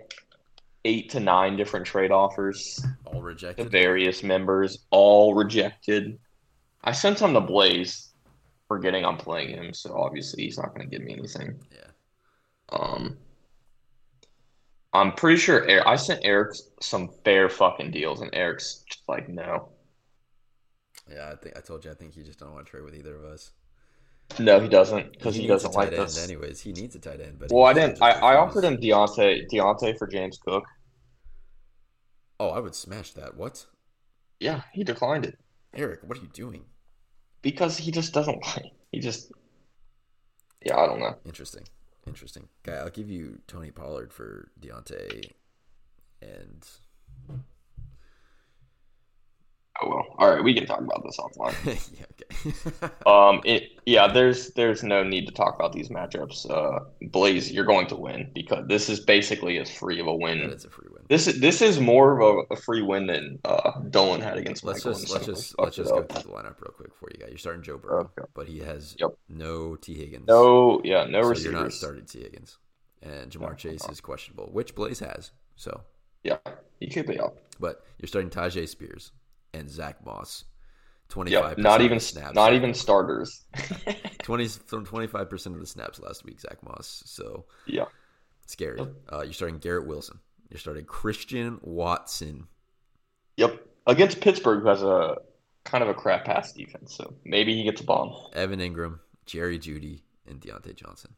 eight 0.88 1.10
to 1.10 1.20
nine 1.20 1.54
different 1.54 1.84
trade 1.84 2.10
offers 2.10 2.84
All 3.04 3.20
to 3.20 3.22
rejected. 3.22 3.70
various 3.70 4.22
members, 4.22 4.86
all 4.90 5.34
rejected. 5.34 6.18
I 6.82 6.92
sent 6.92 7.18
some 7.18 7.34
to 7.34 7.42
Blaze, 7.42 8.14
forgetting 8.66 9.04
I'm 9.04 9.18
playing 9.18 9.50
him, 9.50 9.74
so 9.74 9.94
obviously 9.94 10.44
he's 10.44 10.56
not 10.56 10.74
going 10.74 10.88
to 10.88 10.96
give 10.96 11.04
me 11.06 11.12
anything. 11.12 11.60
Yeah. 11.70 11.90
Um, 12.70 13.18
I'm 14.94 15.12
pretty 15.12 15.36
sure 15.36 15.68
Eric, 15.68 15.86
I 15.86 15.96
sent 15.96 16.20
Eric 16.24 16.56
some 16.80 17.10
fair 17.22 17.50
fucking 17.50 17.90
deals, 17.90 18.22
and 18.22 18.30
Eric's 18.32 18.84
just 18.88 19.06
like, 19.08 19.28
no, 19.28 19.68
Yeah, 21.10 21.30
I 21.30 21.36
think 21.36 21.56
I 21.56 21.60
told 21.60 21.84
you. 21.84 21.90
I 21.90 21.94
think 21.94 22.14
he 22.14 22.22
just 22.22 22.38
don't 22.38 22.54
want 22.54 22.64
to 22.64 22.70
trade 22.70 22.84
with 22.84 22.94
either 22.94 23.14
of 23.14 23.24
us 23.24 23.52
no, 24.38 24.60
he 24.60 24.68
doesn't 24.68 25.12
because 25.12 25.34
he, 25.34 25.46
a 25.46 25.48
doesn't 25.48 25.74
like 25.74 25.90
this. 25.90 26.22
Anyways, 26.22 26.60
he 26.60 26.72
needs 26.72 26.94
a 26.94 27.00
tight 27.00 27.20
end. 27.20 27.38
But 27.38 27.50
Well, 27.50 27.64
I 27.64 27.72
didn't. 27.72 28.00
I, 28.00 28.12
I 28.12 28.36
offered 28.36 28.64
him 28.64 28.76
Diontae 28.76 29.48
Diontae 29.50 29.98
for 29.98 30.06
James 30.06 30.38
Cook. 30.38 30.64
Oh, 32.40 32.50
I 32.50 32.60
would 32.60 32.74
smash 32.74 33.12
that. 33.12 33.36
What, 33.36 33.66
Yeah, 34.40 34.62
he 34.72 34.84
declined 34.84 35.26
it 35.26 35.38
Eric? 35.74 36.00
What 36.02 36.18
are 36.18 36.22
you 36.22 36.28
doing? 36.32 36.64
because 37.42 37.76
he 37.76 37.90
just 37.92 38.12
doesn't 38.12 38.42
like. 38.46 38.72
He 38.90 38.98
just. 39.00 39.30
Yeah, 40.64 40.76
I 40.76 40.86
don't 40.86 40.98
know. 41.00 41.16
Interesting. 41.24 41.64
Interesting. 42.06 42.48
Guy, 42.64 42.74
I'll 42.74 42.90
give 42.90 43.08
you 43.10 43.38
Tony 43.46 43.70
Pollard 43.70 44.12
for 44.12 44.50
Diontae, 44.60 45.30
and 46.20 46.66
Oh 49.80 49.88
well. 49.88 50.06
All 50.18 50.30
right, 50.34 50.42
we 50.42 50.54
can 50.54 50.66
talk 50.66 50.80
about 50.80 51.02
this 51.04 51.16
offline. 51.18 51.54
yeah, 51.98 52.04
okay. 52.12 52.92
Um, 53.06 53.40
it 53.44 53.70
yeah. 53.86 54.06
There's 54.12 54.50
there's 54.50 54.82
no 54.82 55.02
need 55.04 55.26
to 55.26 55.32
talk 55.32 55.54
about 55.54 55.72
these 55.72 55.88
matchups. 55.88 56.48
Uh, 56.50 56.84
Blaze, 57.02 57.50
you're 57.52 57.64
going 57.64 57.86
to 57.88 57.96
win 57.96 58.30
because 58.34 58.66
this 58.68 58.88
is 58.88 59.00
basically 59.00 59.58
as 59.58 59.70
free 59.70 60.00
of 60.00 60.06
a 60.08 60.14
win. 60.14 60.38
is 60.40 60.64
a 60.64 60.70
free 60.70 60.88
win. 60.90 61.02
This 61.08 61.26
is 61.26 61.40
this 61.40 61.62
is 61.62 61.78
more 61.80 62.18
of 62.20 62.44
a, 62.50 62.54
a 62.54 62.56
free 62.56 62.82
win 62.82 63.06
than 63.06 63.38
uh 63.44 63.78
Dolan 63.90 64.20
had 64.20 64.36
against 64.36 64.64
Let's 64.64 64.84
Michael. 64.84 65.00
just 65.00 65.12
let's 65.12 65.26
just 65.26 65.58
let's 65.58 65.76
just 65.76 65.90
go 65.90 65.98
up. 66.00 66.10
through 66.12 66.22
the 66.32 66.36
lineup 66.36 66.60
real 66.60 66.72
quick 66.76 66.94
for 66.94 67.08
you 67.12 67.18
guys. 67.20 67.28
You're 67.30 67.38
starting 67.38 67.62
Joe 67.62 67.78
Burrow, 67.78 68.10
Okay. 68.16 68.28
but 68.34 68.46
he 68.48 68.58
has 68.60 68.96
Yep. 68.98 69.10
no 69.28 69.76
Tee 69.76 69.94
Higgins. 69.94 70.26
No, 70.28 70.80
yeah, 70.84 71.04
no 71.04 71.22
so 71.22 71.28
receivers. 71.28 71.52
you're 71.52 71.62
not 71.62 71.72
starting 71.72 72.04
Tee 72.04 72.20
Higgins, 72.22 72.58
and 73.02 73.30
Ja'Marr 73.30 73.50
No, 73.50 73.54
Chase 73.54 73.84
I'm 73.84 73.92
is 73.92 74.00
questionable, 74.00 74.48
which 74.52 74.74
Blaze 74.74 74.98
has. 75.00 75.30
So, 75.56 75.82
Yeah, 76.24 76.38
he 76.80 76.88
could 76.88 77.06
be 77.06 77.18
up. 77.18 77.36
but 77.58 77.84
you're 77.98 78.06
starting 78.08 78.30
Tyjae 78.30 78.68
Spears 78.68 79.12
and 79.54 79.68
Zach 79.70 80.04
Moss. 80.04 80.44
Twenty 81.08 81.30
Yeah, 81.32 81.40
five. 81.42 81.58
not 81.58 81.80
even 81.80 82.00
snaps. 82.00 82.34
not 82.34 82.52
even 82.52 82.74
starters. 82.74 83.44
20 84.24 84.48
from 84.48 84.84
25% 84.84 85.46
of 85.46 85.58
the 85.60 85.66
snaps 85.66 85.98
last 86.00 86.22
week, 86.24 86.38
Zach 86.40 86.62
Moss. 86.62 87.02
So 87.06 87.46
yeah, 87.66 87.86
scary. 88.46 88.78
Yep. 88.78 88.92
Uh, 89.10 89.20
you're 89.22 89.32
starting 89.32 89.58
Garrett 89.58 89.86
Wilson. 89.86 90.18
You're 90.50 90.58
starting 90.58 90.84
Christian 90.84 91.58
Watson. 91.62 92.46
yep. 93.36 93.64
Against 93.86 94.20
Pittsburgh, 94.20 94.60
who 94.62 94.68
has 94.68 94.82
a 94.82 95.16
kind 95.64 95.82
of 95.82 95.88
a 95.88 95.94
crap 95.94 96.26
pass 96.26 96.52
defense, 96.52 96.94
so 96.94 97.14
maybe 97.24 97.54
he 97.56 97.64
gets 97.64 97.80
a 97.80 97.84
bomb. 97.84 98.14
Evan 98.34 98.60
Engram, 98.60 98.98
Jerry 99.24 99.58
Jeudy, 99.58 100.02
and 100.26 100.40
Diontae 100.42 100.74
Johnson. 100.74 101.14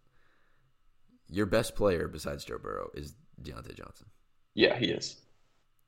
Your 1.28 1.46
best 1.46 1.74
player 1.74 2.06
besides 2.06 2.44
Joe 2.44 2.58
Burrow 2.58 2.90
is 2.94 3.14
Diontae 3.42 3.74
Johnson. 3.76 4.06
Yeah, 4.54 4.76
he 4.78 4.86
is. 4.86 5.16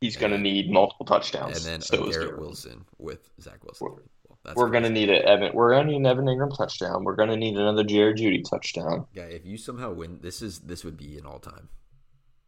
He's 0.03 0.16
going 0.16 0.32
to 0.32 0.38
need 0.38 0.70
multiple 0.70 1.07
touchdowns. 1.07 1.57
And 1.57 1.64
then 1.64 1.80
so 1.80 2.11
Garrett. 2.11 2.38
Wilson 2.38 2.84
with 2.98 3.30
Zach 3.40 3.64
Wilson. 3.64 3.88
We're- 3.88 4.03
Well, 4.44 4.55
We're 4.57 4.70
going 4.70 4.82
to 4.82 4.90
need 4.90 5.09
an 5.09 5.22
Evan. 5.24 5.53
We're 5.55 5.70
going 5.70 5.86
to 5.86 5.92
need 5.92 5.98
an 5.98 6.07
Evan 6.07 6.24
Engram 6.26 6.57
touchdown. 6.57 7.05
We're 7.05 7.14
going 7.14 7.28
to 7.28 7.36
need 7.36 7.57
another 7.57 7.84
Jared 7.84 8.16
Jeudy 8.16 8.42
touchdown. 8.48 9.07
Guy, 9.14 9.22
if 9.22 9.46
you 9.46 9.57
somehow 9.57 9.92
win, 9.92 10.18
this 10.20 10.42
is 10.42 10.59
this 10.61 10.82
would 10.84 10.96
be 10.96 11.16
an 11.16 11.26
all 11.26 11.38
time. 11.38 11.68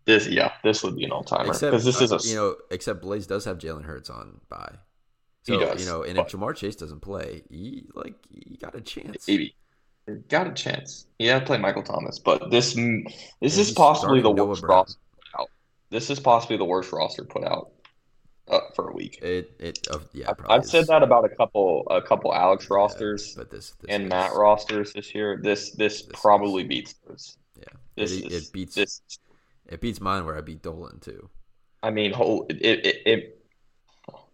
This, 0.04 0.26
yeah, 0.26 0.52
this 0.64 0.82
would 0.82 0.96
be 0.96 1.04
an 1.04 1.12
all 1.12 1.22
timer 1.22 1.50
Except 1.52 1.70
because 1.70 1.84
this 1.84 2.00
is 2.02 2.12
uh, 2.12 2.16
a 2.16 2.28
you 2.28 2.34
know, 2.34 2.56
except 2.72 3.00
Blaze 3.00 3.26
does 3.28 3.44
have 3.44 3.58
Jalen 3.58 3.84
Hurts 3.84 4.10
on 4.10 4.40
bye. 4.50 4.74
He 5.46 5.56
does, 5.56 5.84
you 5.84 5.90
know, 5.90 6.02
and 6.02 6.18
if 6.18 6.28
Ja'Marr 6.28 6.56
Chase 6.56 6.74
doesn't 6.74 7.00
play, 7.00 7.42
he 7.48 7.84
like 7.94 8.14
he 8.30 8.56
got 8.56 8.74
a 8.74 8.80
chance. 8.80 9.28
maybe 9.28 9.54
got 10.28 10.46
a 10.48 10.52
chance. 10.52 11.06
Yeah, 11.18 11.38
play 11.40 11.58
Michael 11.58 11.82
Thomas, 11.84 12.18
but 12.18 12.50
this 12.50 12.74
this 12.74 12.76
And 12.76 13.08
is 13.40 13.70
possibly 13.72 14.20
the 14.20 14.30
worst 14.30 14.62
Brown. 14.62 14.78
roster 14.78 14.96
put 14.96 14.96
out. 14.96 14.96
This 15.90 16.10
is 16.10 16.18
possibly 16.20 16.56
the 16.56 16.64
worst 16.64 16.92
roster 16.92 17.24
put 17.24 17.44
out 17.44 17.70
uh, 18.48 18.58
for 18.74 18.88
a 18.90 18.94
week. 18.94 19.20
It 19.22 19.52
it 19.58 19.86
uh, 19.90 19.98
yeah. 20.12 20.30
I've, 20.30 20.38
probably 20.38 20.56
I've 20.56 20.66
said 20.66 20.86
that 20.88 21.02
about 21.02 21.24
a 21.24 21.28
couple 21.28 21.86
a 21.90 22.02
couple 22.02 22.34
Alex 22.34 22.66
Yeah, 22.70 22.76
rosters 22.76 23.34
but 23.36 23.50
this, 23.50 23.70
this 23.80 23.88
and 23.90 24.04
is- 24.04 24.08
Matt 24.10 24.32
rosters 24.34 24.92
this 24.92 25.14
year. 25.14 25.38
This 25.42 25.70
this, 25.72 26.02
This 26.02 26.20
probably 26.20 26.62
is- 26.62 26.68
beats 26.68 26.94
those. 27.06 27.38
Yeah, 27.58 27.64
This 27.96 28.12
it, 28.12 28.32
is 28.32 28.48
it 28.48 28.52
beats 28.52 28.74
this. 28.74 29.00
it 29.68 29.80
beats 29.80 30.00
mine 30.00 30.24
where 30.26 30.36
I 30.36 30.40
beat 30.40 30.62
Dolan 30.62 30.98
too. 31.00 31.28
I 31.82 31.90
mean, 31.90 32.12
whole 32.12 32.46
it 32.48 32.56
it, 32.86 32.96
it 33.06 33.38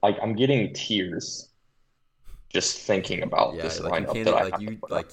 like 0.03 0.17
I'm 0.23 0.35
getting 0.35 0.73
tears 0.73 1.49
just 2.49 2.79
thinking 2.79 3.23
about 3.23 3.55
Yeah, 3.55 3.63
this 3.65 3.81
like 3.81 4.05
lineup 4.07 4.13
can't 4.15 4.25
that 4.25 4.35
I 4.35 4.43
like 4.45 4.53
have 4.53 4.63
you 4.63 4.79
like 4.89 5.11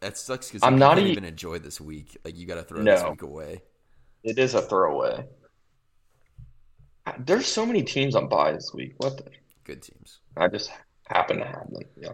that 0.00 0.16
sucks 0.16 0.48
because 0.48 0.62
I'm 0.62 0.74
you 0.74 0.78
not 0.78 0.98
even 0.98 1.24
enjoy 1.24 1.58
this 1.58 1.80
week. 1.80 2.16
Like 2.24 2.36
you 2.36 2.46
got 2.46 2.54
to 2.56 2.62
throw 2.62 2.82
this 2.82 3.02
week 3.04 3.22
away. 3.22 3.62
It 4.22 4.38
is 4.38 4.54
a 4.54 4.62
throwaway. 4.62 5.26
There's 7.18 7.46
so 7.46 7.66
many 7.66 7.82
teams 7.82 8.14
on 8.14 8.28
bye 8.28 8.52
this 8.52 8.72
week. 8.72 8.94
What 8.98 9.16
the? 9.16 9.24
Good 9.64 9.82
teams. 9.82 10.20
I 10.36 10.48
just 10.48 10.70
happen 11.06 11.38
to 11.38 11.44
have 11.44 11.70
them. 11.70 11.82
Yeah. 11.96 12.08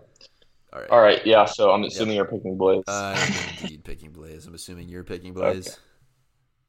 All 0.73 0.81
right. 0.81 0.91
All 0.91 1.01
right. 1.01 1.27
Yeah. 1.27 1.45
So 1.47 1.71
I'm 1.73 1.85
assuming 1.85 2.17
you're 2.17 2.25
picking 2.25 2.57
Blaze. 2.57 2.85
I'm 2.89 3.33
indeed 3.63 3.85
picking 3.85 4.11
Blaze. 4.11 4.47
I'm 4.47 4.55
assuming 4.55 4.89
you're 4.89 5.05
picking 5.05 5.33
Blaze. 5.33 5.79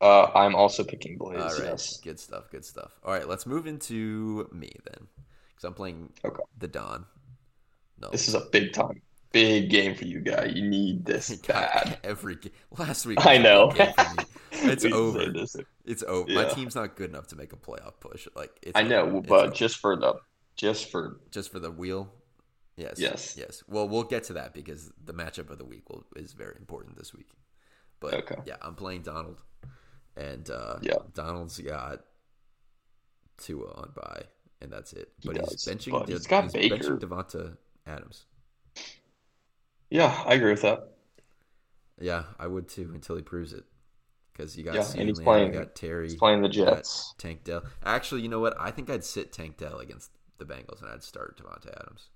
Uh, 0.02 0.32
I'm 0.34 0.56
also 0.56 0.84
picking 0.84 1.18
Blaze. 1.18 1.40
All 1.42 1.48
right. 1.50 1.64
Yes. 1.64 2.00
Good 2.02 2.20
stuff. 2.20 2.50
Good 2.50 2.64
stuff. 2.64 2.92
All 3.04 3.12
right. 3.12 3.28
Let's 3.28 3.46
move 3.46 3.68
into 3.68 4.48
me 4.54 4.72
then, 4.86 5.08
because 5.50 5.64
I'm 5.66 5.74
playing 5.74 6.14
Okay. 6.24 6.44
the 6.58 6.68
Don. 6.70 7.06
No. 8.00 8.10
This 8.10 8.30
is 8.30 8.34
a 8.34 8.46
big 8.52 8.72
time, 8.72 9.02
big 9.34 9.70
game 9.70 9.94
for 9.96 10.06
you, 10.06 10.22
guy. 10.22 10.46
You 10.46 10.70
need 10.70 11.04
this 11.04 11.36
bad. 11.48 11.98
Every 12.06 12.36
game. 12.36 12.54
Last 12.78 13.06
week. 13.06 13.26
I 13.26 13.38
know. 13.38 13.74
Big 14.66 14.80
game 14.80 14.92
for 14.92 15.18
me. 15.20 15.42
It's 15.42 15.56
over. 15.56 15.64
It's 15.86 16.04
over. 16.04 16.32
My 16.32 16.46
team's 16.46 16.76
not 16.76 16.96
good 16.96 17.10
enough 17.10 17.28
to 17.28 17.36
make 17.36 17.54
a 17.54 17.58
playoff 17.58 17.94
push. 18.00 18.28
Like 18.36 18.52
it's 18.62 18.74
I 18.78 18.84
know, 18.84 19.02
over. 19.06 19.18
It's 19.20 19.28
but 19.28 19.46
over. 19.48 19.54
just 19.56 19.78
for 19.78 19.96
the, 19.96 20.16
just 20.56 20.90
for 20.92 21.20
just 21.32 21.52
for 21.52 21.60
the 21.60 21.72
wheel. 21.72 22.12
Yes. 22.78 22.96
Yes. 22.98 23.36
Yes. 23.38 23.64
Well, 23.68 23.88
we'll 23.90 24.04
get 24.04 24.24
to 24.26 24.34
that 24.34 24.54
because 24.54 24.92
the 25.04 25.14
matchup 25.14 25.50
of 25.50 25.58
the 25.58 25.66
week 25.66 25.90
will, 25.90 26.06
is 26.16 26.32
very 26.34 26.56
important 26.58 26.98
this 26.98 27.14
week. 27.14 27.30
But 28.00 28.14
Okay. 28.14 28.36
yeah, 28.46 28.56
I'm 28.62 28.76
playing 28.76 29.02
Donald, 29.02 29.42
and 30.16 30.50
uh, 30.50 30.78
Yeah. 30.82 30.94
Donald's 31.14 31.60
got 31.60 32.06
two 33.38 33.68
on 33.68 33.92
bye, 33.96 34.24
and 34.62 34.72
that's 34.72 34.94
it. 34.94 35.10
He 35.20 35.28
But 35.28 35.38
he's 35.38 35.64
does, 35.64 35.66
benching. 35.66 35.92
but 35.92 36.08
De- 36.08 36.14
he's 36.14 36.28
got 36.28 36.46
benching 36.46 36.70
Baker. 36.70 36.98
Davante 36.98 37.58
Adams. 37.86 38.26
yeah, 39.90 40.24
I 40.26 40.36
agree 40.36 40.52
with 40.52 40.62
that. 40.62 40.92
Yeah, 42.00 42.24
I 42.40 42.48
would 42.48 42.70
too 42.70 42.92
until 42.94 43.18
he 43.18 43.22
proves 43.22 43.52
it. 43.52 43.66
Because 44.40 44.56
you 44.58 44.64
got 44.64 44.74
Yeah, 44.76 44.90
and 44.98 45.10
he's 45.10 45.20
playing- 45.20 45.54
you 45.54 45.60
got 45.60 45.76
Terry, 45.76 46.06
He's 46.08 46.16
playing 46.16 46.42
the 46.42 46.48
Jets. 46.48 47.14
Tank 47.18 47.44
Dell. 47.44 47.62
Actually, 47.84 48.22
you 48.22 48.30
know 48.30 48.40
what? 48.40 48.56
I 48.58 48.72
think 48.72 48.90
I'd 48.90 49.04
sit 49.04 49.34
Tank 49.34 49.58
Dell 49.58 49.80
against 49.80 50.12
the 50.38 50.46
Bengals, 50.46 50.82
and 50.82 50.90
I'd 50.90 51.04
start 51.04 51.38
Davante 51.38 51.68
Adams. 51.78 52.10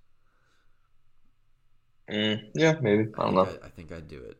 Mm, 2.09 2.51
yeah, 2.55 2.75
maybe. 2.79 3.11
I 3.17 3.23
don't 3.23 3.35
know. 3.35 3.41
I, 3.61 3.65
I 3.65 3.69
think 3.69 3.91
I'd 3.91 4.07
do 4.07 4.19
it. 4.23 4.37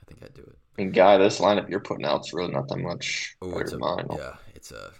I 0.00 0.04
think 0.06 0.22
I'd 0.22 0.34
do 0.34 0.42
it. 0.42 0.56
I 0.78 0.82
mean, 0.82 0.92
guy, 0.92 1.18
this 1.18 1.40
lineup 1.40 1.68
you're 1.68 1.80
putting 1.80 2.04
out's 2.04 2.32
really 2.32 2.52
not 2.52 2.68
that 2.68 2.78
much 2.78 3.34
Oh, 3.42 3.48
better 3.50 3.62
it's 3.62 3.72
a 3.72 3.78
mine. 3.78 4.06
yeah. 4.12 4.34
It's 4.54 4.70
a. 4.70 4.92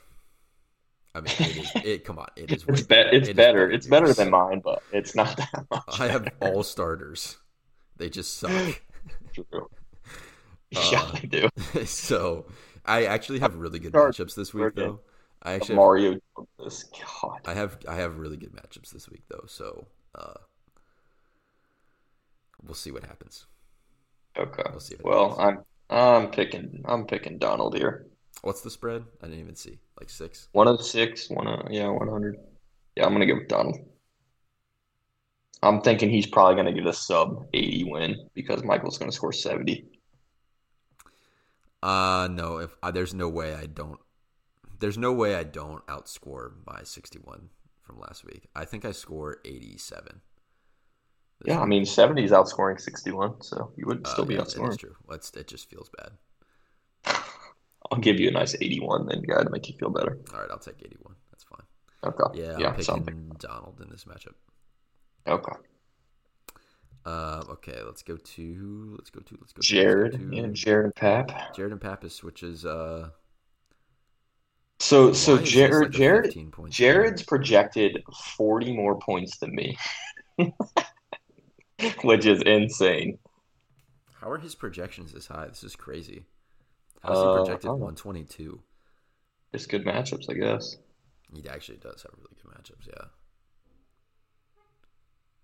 I 1.15 1.21
mean, 1.21 1.35
it 1.39 1.57
is. 1.57 1.71
It 1.85 2.05
come 2.05 2.19
on. 2.19 2.27
It 2.35 2.51
is. 2.51 2.65
It's 2.69 2.83
be- 2.83 2.97
it's 2.97 3.29
It 3.29 3.31
is 3.31 3.37
better. 3.37 3.71
It's 3.71 3.87
better 3.87 4.13
than 4.13 4.31
mine, 4.31 4.61
but 4.65 4.83
it's 4.93 5.15
not 5.15 5.37
that 5.37 5.67
much. 5.71 6.01
I 6.01 6.09
have 6.09 6.27
all 6.41 6.65
starters. 6.65 7.37
They 7.97 8.11
just 8.11 8.39
suck. 8.39 8.83
True. 9.33 9.69
Uh, 10.75 10.81
yeah, 10.93 11.11
I 11.15 11.21
do. 11.21 11.49
so 11.85 12.47
I 12.85 13.05
actually 13.07 13.41
have 13.41 13.57
really 13.57 13.79
good 13.79 13.95
Start 13.95 13.97
matchups 13.97 14.35
this 14.35 14.53
week, 14.55 14.75
though. 14.75 15.01
I 15.43 15.53
actually 15.53 15.77
have, 15.77 15.93
Mario, 15.99 16.19
this 16.59 16.85
God. 16.85 17.41
I 17.47 17.55
have 17.55 17.79
I 17.89 17.95
have 17.97 18.19
really 18.19 18.37
good 18.37 18.53
matchups 18.53 18.91
this 18.91 19.09
week, 19.09 19.23
though. 19.29 19.45
So 19.47 19.87
uh, 20.15 20.35
we'll 22.63 22.75
see 22.75 22.91
what 22.91 23.05
happens. 23.05 23.47
Okay. 24.37 24.63
We'll 24.71 24.81
see. 24.81 24.95
If 24.95 25.01
Well, 25.03 25.37
happens. 25.37 25.39
I'm 25.39 25.65
I'm 25.91 26.31
picking 26.31 26.83
I'm 26.87 27.07
picking 27.07 27.39
Donald 27.39 27.75
here. 27.77 28.07
what's 28.43 28.61
the 28.63 28.71
spread? 28.71 29.05
I 29.23 29.27
didn't 29.27 29.41
even 29.41 29.57
see. 29.57 29.79
Like 29.99 30.11
six. 30.11 30.49
One 30.51 30.67
of 30.67 30.85
six, 30.85 31.31
one 31.31 31.47
of 31.47 31.71
yeah, 31.71 31.87
one 31.89 32.09
hundred. 32.09 32.37
Yeah, 32.97 33.07
I'm 33.07 33.13
gonna 33.13 33.27
go 33.27 33.35
with 33.37 33.49
Donald. 33.49 33.77
I'm 35.63 35.81
thinking 35.83 36.09
he's 36.11 36.27
probably 36.27 36.57
gonna 36.57 36.73
get 36.73 36.87
a 36.87 36.93
sub 36.95 37.47
eighty 37.53 37.85
win 37.85 38.29
because 38.35 38.63
Michael's 38.65 38.99
gonna 38.99 39.13
score 39.13 39.33
seventy. 39.33 39.87
Uh 41.83 42.29
no, 42.31 42.59
if 42.59 42.77
uh, 42.83 42.91
there's 42.91 43.15
no 43.15 43.29
way 43.29 43.55
I 43.55 43.67
don't 43.67 44.01
there's 44.79 44.99
no 44.99 45.13
way 45.13 45.35
I 45.37 45.45
don't 45.45 45.87
outscore 45.87 46.53
my 46.67 46.83
61 46.85 47.51
from 47.83 47.99
last 48.01 48.25
week. 48.25 48.49
I 48.55 48.65
think 48.65 48.85
I 48.85 48.93
score 48.93 49.39
87. 49.45 50.21
this 51.41 51.55
Yeah, 51.55 51.61
I 51.61 51.67
mean, 51.67 51.87
70 51.87 52.25
is 52.25 52.31
outscoring 52.33 52.81
61, 52.81 53.43
so 53.43 53.73
you 53.77 53.87
would 53.87 54.05
Uh, 54.05 54.11
still 54.13 54.25
be 54.25 54.35
yeah, 54.35 54.41
outscoring. 54.41 54.79
true. 54.79 54.97
Let's, 55.07 55.31
it 55.33 55.49
just 55.49 55.69
feels 55.71 55.89
bad. 55.97 56.13
I'll 57.91 57.99
give 57.99 58.19
you 58.19 58.29
a 58.29 58.33
nice 58.33 58.55
81 58.55 59.07
then, 59.07 59.23
guy, 59.23 59.43
to 59.43 59.51
make 59.51 59.69
you 59.69 59.75
feel 59.79 59.91
better. 59.91 60.19
All 60.35 60.41
right, 60.41 60.51
I'll 60.51 60.59
take 60.59 60.83
81. 60.85 61.15
That's 61.31 61.45
fine. 61.45 61.63
Okay. 62.05 62.41
Yeah, 62.41 62.59
Yeah, 62.59 62.69
I'm 62.69 62.77
picking 62.77 63.37
Donald 63.39 63.81
in 63.81 63.91
this 63.91 64.05
matchup. 64.05 64.35
Okay. 65.27 65.57
Uh, 67.07 67.45
okay, 67.49 67.81
let's 67.85 68.03
go 68.03 68.17
to 68.17 68.95
let's 68.99 69.11
go 69.11 69.21
to 69.21 69.39
let's 69.41 69.53
go 69.53 69.63
to 69.63 69.67
Jared 69.67 70.13
let's 70.15 70.25
go 70.25 70.31
to, 70.31 70.39
and 70.43 70.57
Jared 70.57 70.87
and 70.87 70.95
Pap. 70.97 71.55
Jared 71.55 71.71
and 71.71 71.81
Pappas, 71.81 72.25
which 72.25 72.43
is 72.43 72.67
uh 72.67 73.11
So 74.81 75.13
so 75.13 75.37
why 75.37 75.43
is 75.43 75.45
this 75.45 75.53
Jared 75.53 75.83
like 75.83 75.93
Jared 75.93 76.25
15 76.27 76.51
point 76.51 76.73
Jared's 76.73 77.23
projected 77.23 78.03
40 78.37 78.75
more 78.75 78.99
points 78.99 79.39
than 79.39 79.55
me. 79.55 79.79
Which 82.03 82.27
is 82.27 82.43
insane. 82.43 83.19
How 84.21 84.31
are 84.31 84.39
his 84.39 84.55
projections 84.55 85.13
this 85.13 85.27
high? 85.29 85.47
This 85.47 85.63
is 85.63 85.77
crazy. 85.77 86.25
How's 87.03 87.19
Uh, 87.19 87.33
he 87.33 87.39
projected 87.45 87.69
don't 87.69 87.81
122? 87.81 88.61
Just 89.55 89.69
good 89.69 89.85
matchups, 89.85 90.29
I 90.29 90.35
guess. 90.35 90.77
He 91.33 91.49
actually 91.49 91.79
does 91.79 92.03
have 92.03 92.13
really 92.17 92.35
good 92.43 92.51
matchups. 92.51 92.89
Yeah. 92.89 93.09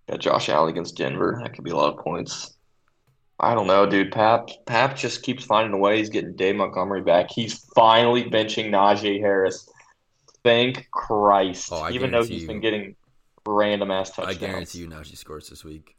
Got 0.08 0.20
Josh 0.20 0.48
Allen 0.48 0.70
against 0.70 0.96
Denver. 0.96 1.38
That 1.42 1.54
could 1.54 1.64
be 1.64 1.70
a 1.70 1.76
lot 1.76 1.92
of 1.96 2.04
points. 2.04 2.54
I 3.40 3.54
don't 3.54 3.66
know, 3.66 3.86
dude. 3.86 4.12
Pap 4.12 4.48
Pap 4.66 4.96
just 4.96 5.22
keeps 5.22 5.44
finding 5.44 5.72
a 5.72 5.78
way. 5.78 5.98
He's 5.98 6.10
getting 6.10 6.36
Dave 6.36 6.56
Montgomery 6.56 7.02
back. 7.02 7.30
He's 7.30 7.58
finally 7.74 8.24
benching 8.24 8.70
Najee 8.70 9.20
Harris. 9.20 9.68
Thank 10.44 10.88
Christ. 10.90 11.68
Oh, 11.72 11.88
Even 11.90 12.10
though 12.10 12.24
he's 12.24 12.42
you- 12.42 12.48
been 12.48 12.60
getting 12.60 12.96
random 13.46 13.90
ass 13.90 14.10
touchdowns. 14.10 14.36
I 14.36 14.40
guarantee 14.40 14.78
you 14.78 14.88
Najee 14.88 15.16
scores 15.16 15.48
this 15.48 15.64
week. 15.64 15.96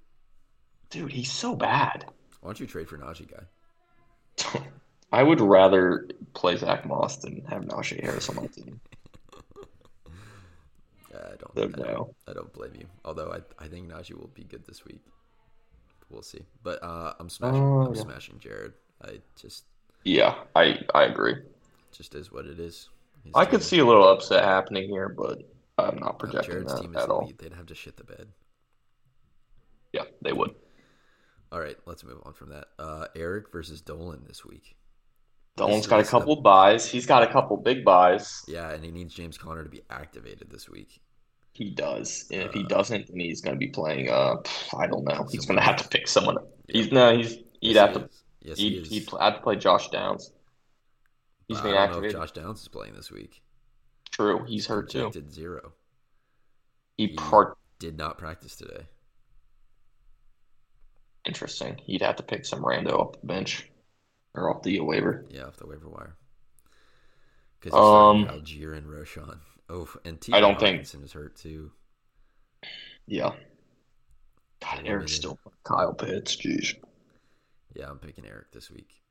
Dude, 0.90 1.12
he's 1.12 1.32
so 1.32 1.56
bad. 1.56 2.06
Why 2.42 2.48
don't 2.50 2.60
you 2.60 2.68
trade 2.68 2.88
for 2.90 2.98
Najee 2.98 3.30
guy? 3.30 4.62
I 5.12 5.24
would 5.24 5.42
rather 5.42 6.08
play 6.34 6.56
Zach 6.58 6.86
Moss 6.86 7.18
than 7.18 7.44
have 7.50 7.64
Najee 7.64 8.02
Harris 8.02 8.30
on 8.30 8.36
my 8.36 8.48
team. 8.56 8.80
Yeah, 11.14 11.20
I 11.20 11.36
don't, 11.36 11.56
So, 11.56 11.64
I 11.64 11.68
don't 11.68 11.78
no. 11.94 12.16
I 12.28 12.34
don't 12.34 12.54
blame 12.54 12.76
you. 12.76 12.88
Although 13.06 13.32
I 13.32 13.64
I 13.64 13.68
think 13.68 13.92
Najee 13.92 14.14
will 14.16 14.32
be 14.34 14.44
good 14.44 14.66
this 14.66 14.84
week. 14.86 15.02
We'll 16.10 16.24
see. 16.24 16.42
But 16.64 16.84
uh 16.84 17.14
I'm 17.20 17.30
smashing 17.30 17.62
Oh, 17.62 17.86
I'm 17.86 17.96
yeah. 17.96 18.02
smashing 18.02 18.40
Jared. 18.40 18.74
I 19.04 19.20
just 19.40 19.66
Yeah, 20.04 20.36
I 20.56 20.80
I 20.94 21.04
agree. 21.04 21.36
just 21.92 22.16
is 22.16 22.32
what 22.32 22.46
it 22.46 22.60
is. 22.60 22.90
I 23.36 23.46
could 23.46 23.64
see 23.64 23.80
a 23.80 23.86
little 23.86 24.08
upset 24.08 24.44
happening 24.44 24.90
here, 24.90 25.10
but 25.10 25.42
I'm 25.78 25.98
not 25.98 26.14
no, 26.14 26.18
projecting 26.20 26.52
Jared's 26.54 26.74
that 26.74 26.82
team 26.82 26.96
is 26.96 27.04
at 27.04 27.10
all. 27.10 27.32
They'd 27.38 27.54
have 27.54 27.68
to 27.68 27.76
shit 27.76 27.96
the 27.98 28.04
bed. 28.04 28.28
Yeah, 29.94 30.04
they 30.22 30.34
would. 30.34 30.56
All 31.52 31.60
right, 31.60 31.78
let's 31.86 32.04
move 32.04 32.20
on 32.24 32.34
from 32.34 32.50
that. 32.50 32.66
Uh, 32.80 33.08
Eric 33.16 33.52
versus 33.52 33.80
Dolan 33.82 34.24
this 34.28 34.44
week. 34.44 34.76
Dolan's 35.56 35.84
This 35.84 35.88
got 35.88 36.00
a 36.00 36.04
the- 36.04 36.10
couple 36.10 36.42
byes. 36.42 36.88
He's 36.90 37.06
got 37.06 37.24
a 37.24 37.28
couple 37.32 37.58
big 37.58 37.86
byes. 37.86 38.44
Yeah, 38.48 38.72
and 38.72 38.84
he 38.84 38.92
needs 38.92 39.14
James 39.14 39.38
Conner 39.38 39.64
to 39.64 39.70
be 39.70 39.82
activated 39.90 40.50
this 40.50 40.68
week. 40.68 41.00
He 41.52 41.70
does, 41.70 42.26
and 42.32 42.42
if 42.42 42.54
he 42.54 42.64
Uh, 42.64 42.68
doesn't, 42.68 43.08
then 43.08 43.20
he's 43.20 43.40
going 43.42 43.54
to 43.56 43.60
be 43.60 43.68
playing. 43.70 44.10
Uh, 44.10 44.38
I 44.76 44.88
don't 44.88 45.04
know. 45.04 45.28
He's 45.32 45.46
going 45.46 45.58
to 45.60 45.64
have 45.64 45.76
to 45.76 45.88
pick 45.88 46.08
someone. 46.08 46.38
Yeah. 46.68 46.82
He's 46.82 46.92
no. 46.92 47.16
He's 47.18 47.34
he'd 47.34 47.46
Yes, 47.62 47.78
have 47.78 47.90
he 47.96 48.00
to. 48.02 48.10
Yes, 48.42 48.58
he 48.58 48.70
He'd, 48.72 48.82
is. 48.82 48.90
he'd 48.90 49.10
have 49.20 49.36
to 49.36 49.42
play 49.42 49.56
Josh 49.56 49.90
Downs. 49.90 50.32
He's 51.48 51.62
being 51.62 51.76
I 51.76 51.86
don't 51.86 51.92
know 51.92 51.98
if 52.00 52.06
activated. 52.06 52.18
Josh 52.18 52.32
Downs 52.32 52.62
is 52.62 52.68
playing 52.70 52.96
this 52.96 53.12
week. 53.12 53.44
True, 54.10 54.44
he's 54.46 54.66
hurt 54.66 54.90
too. 54.90 55.04
Projected 55.04 55.32
zero. 55.32 55.74
He 56.98 57.08
He- 57.08 57.14
part 57.16 57.58
Did 57.78 57.98
not 57.98 58.18
practice 58.18 58.56
today. 58.56 58.88
interesting. 61.26 61.78
He'd 61.86 62.02
have 62.02 62.16
to 62.18 62.24
pick 62.24 62.46
some 62.46 62.62
rando 62.64 62.94
off 63.00 63.12
the 63.22 63.28
bench 63.28 63.70
or 64.36 64.50
off 64.50 64.64
the 64.64 64.80
waiver. 64.80 65.26
Yeah, 65.30 65.46
off 65.46 65.58
the 65.58 65.68
waiver 65.68 65.90
wire. 65.90 66.16
Because 67.60 67.74
Um, 67.78 68.26
Allgeier 68.28 68.76
and 68.78 68.90
Roshan. 68.90 69.40
Oh, 69.70 69.90
and 70.04 70.20
T. 70.20 70.34
I 70.34 70.40
don't 70.40 70.60
think- 70.60 70.82
Hockenson 70.82 71.04
is 71.04 71.14
hurt 71.14 71.36
too. 71.36 71.72
Yeah. 73.06 73.36
God, 74.62 74.82
Eric's 74.86 75.14
still 75.14 75.38
Kyle 75.64 75.94
Pitts. 75.94 76.36
Jeez. 76.36 76.76
Yeah, 77.74 77.90
I'm 77.90 78.00
picking 78.00 78.26
Eric 78.26 78.52
this 78.52 78.70
week. 78.72 79.02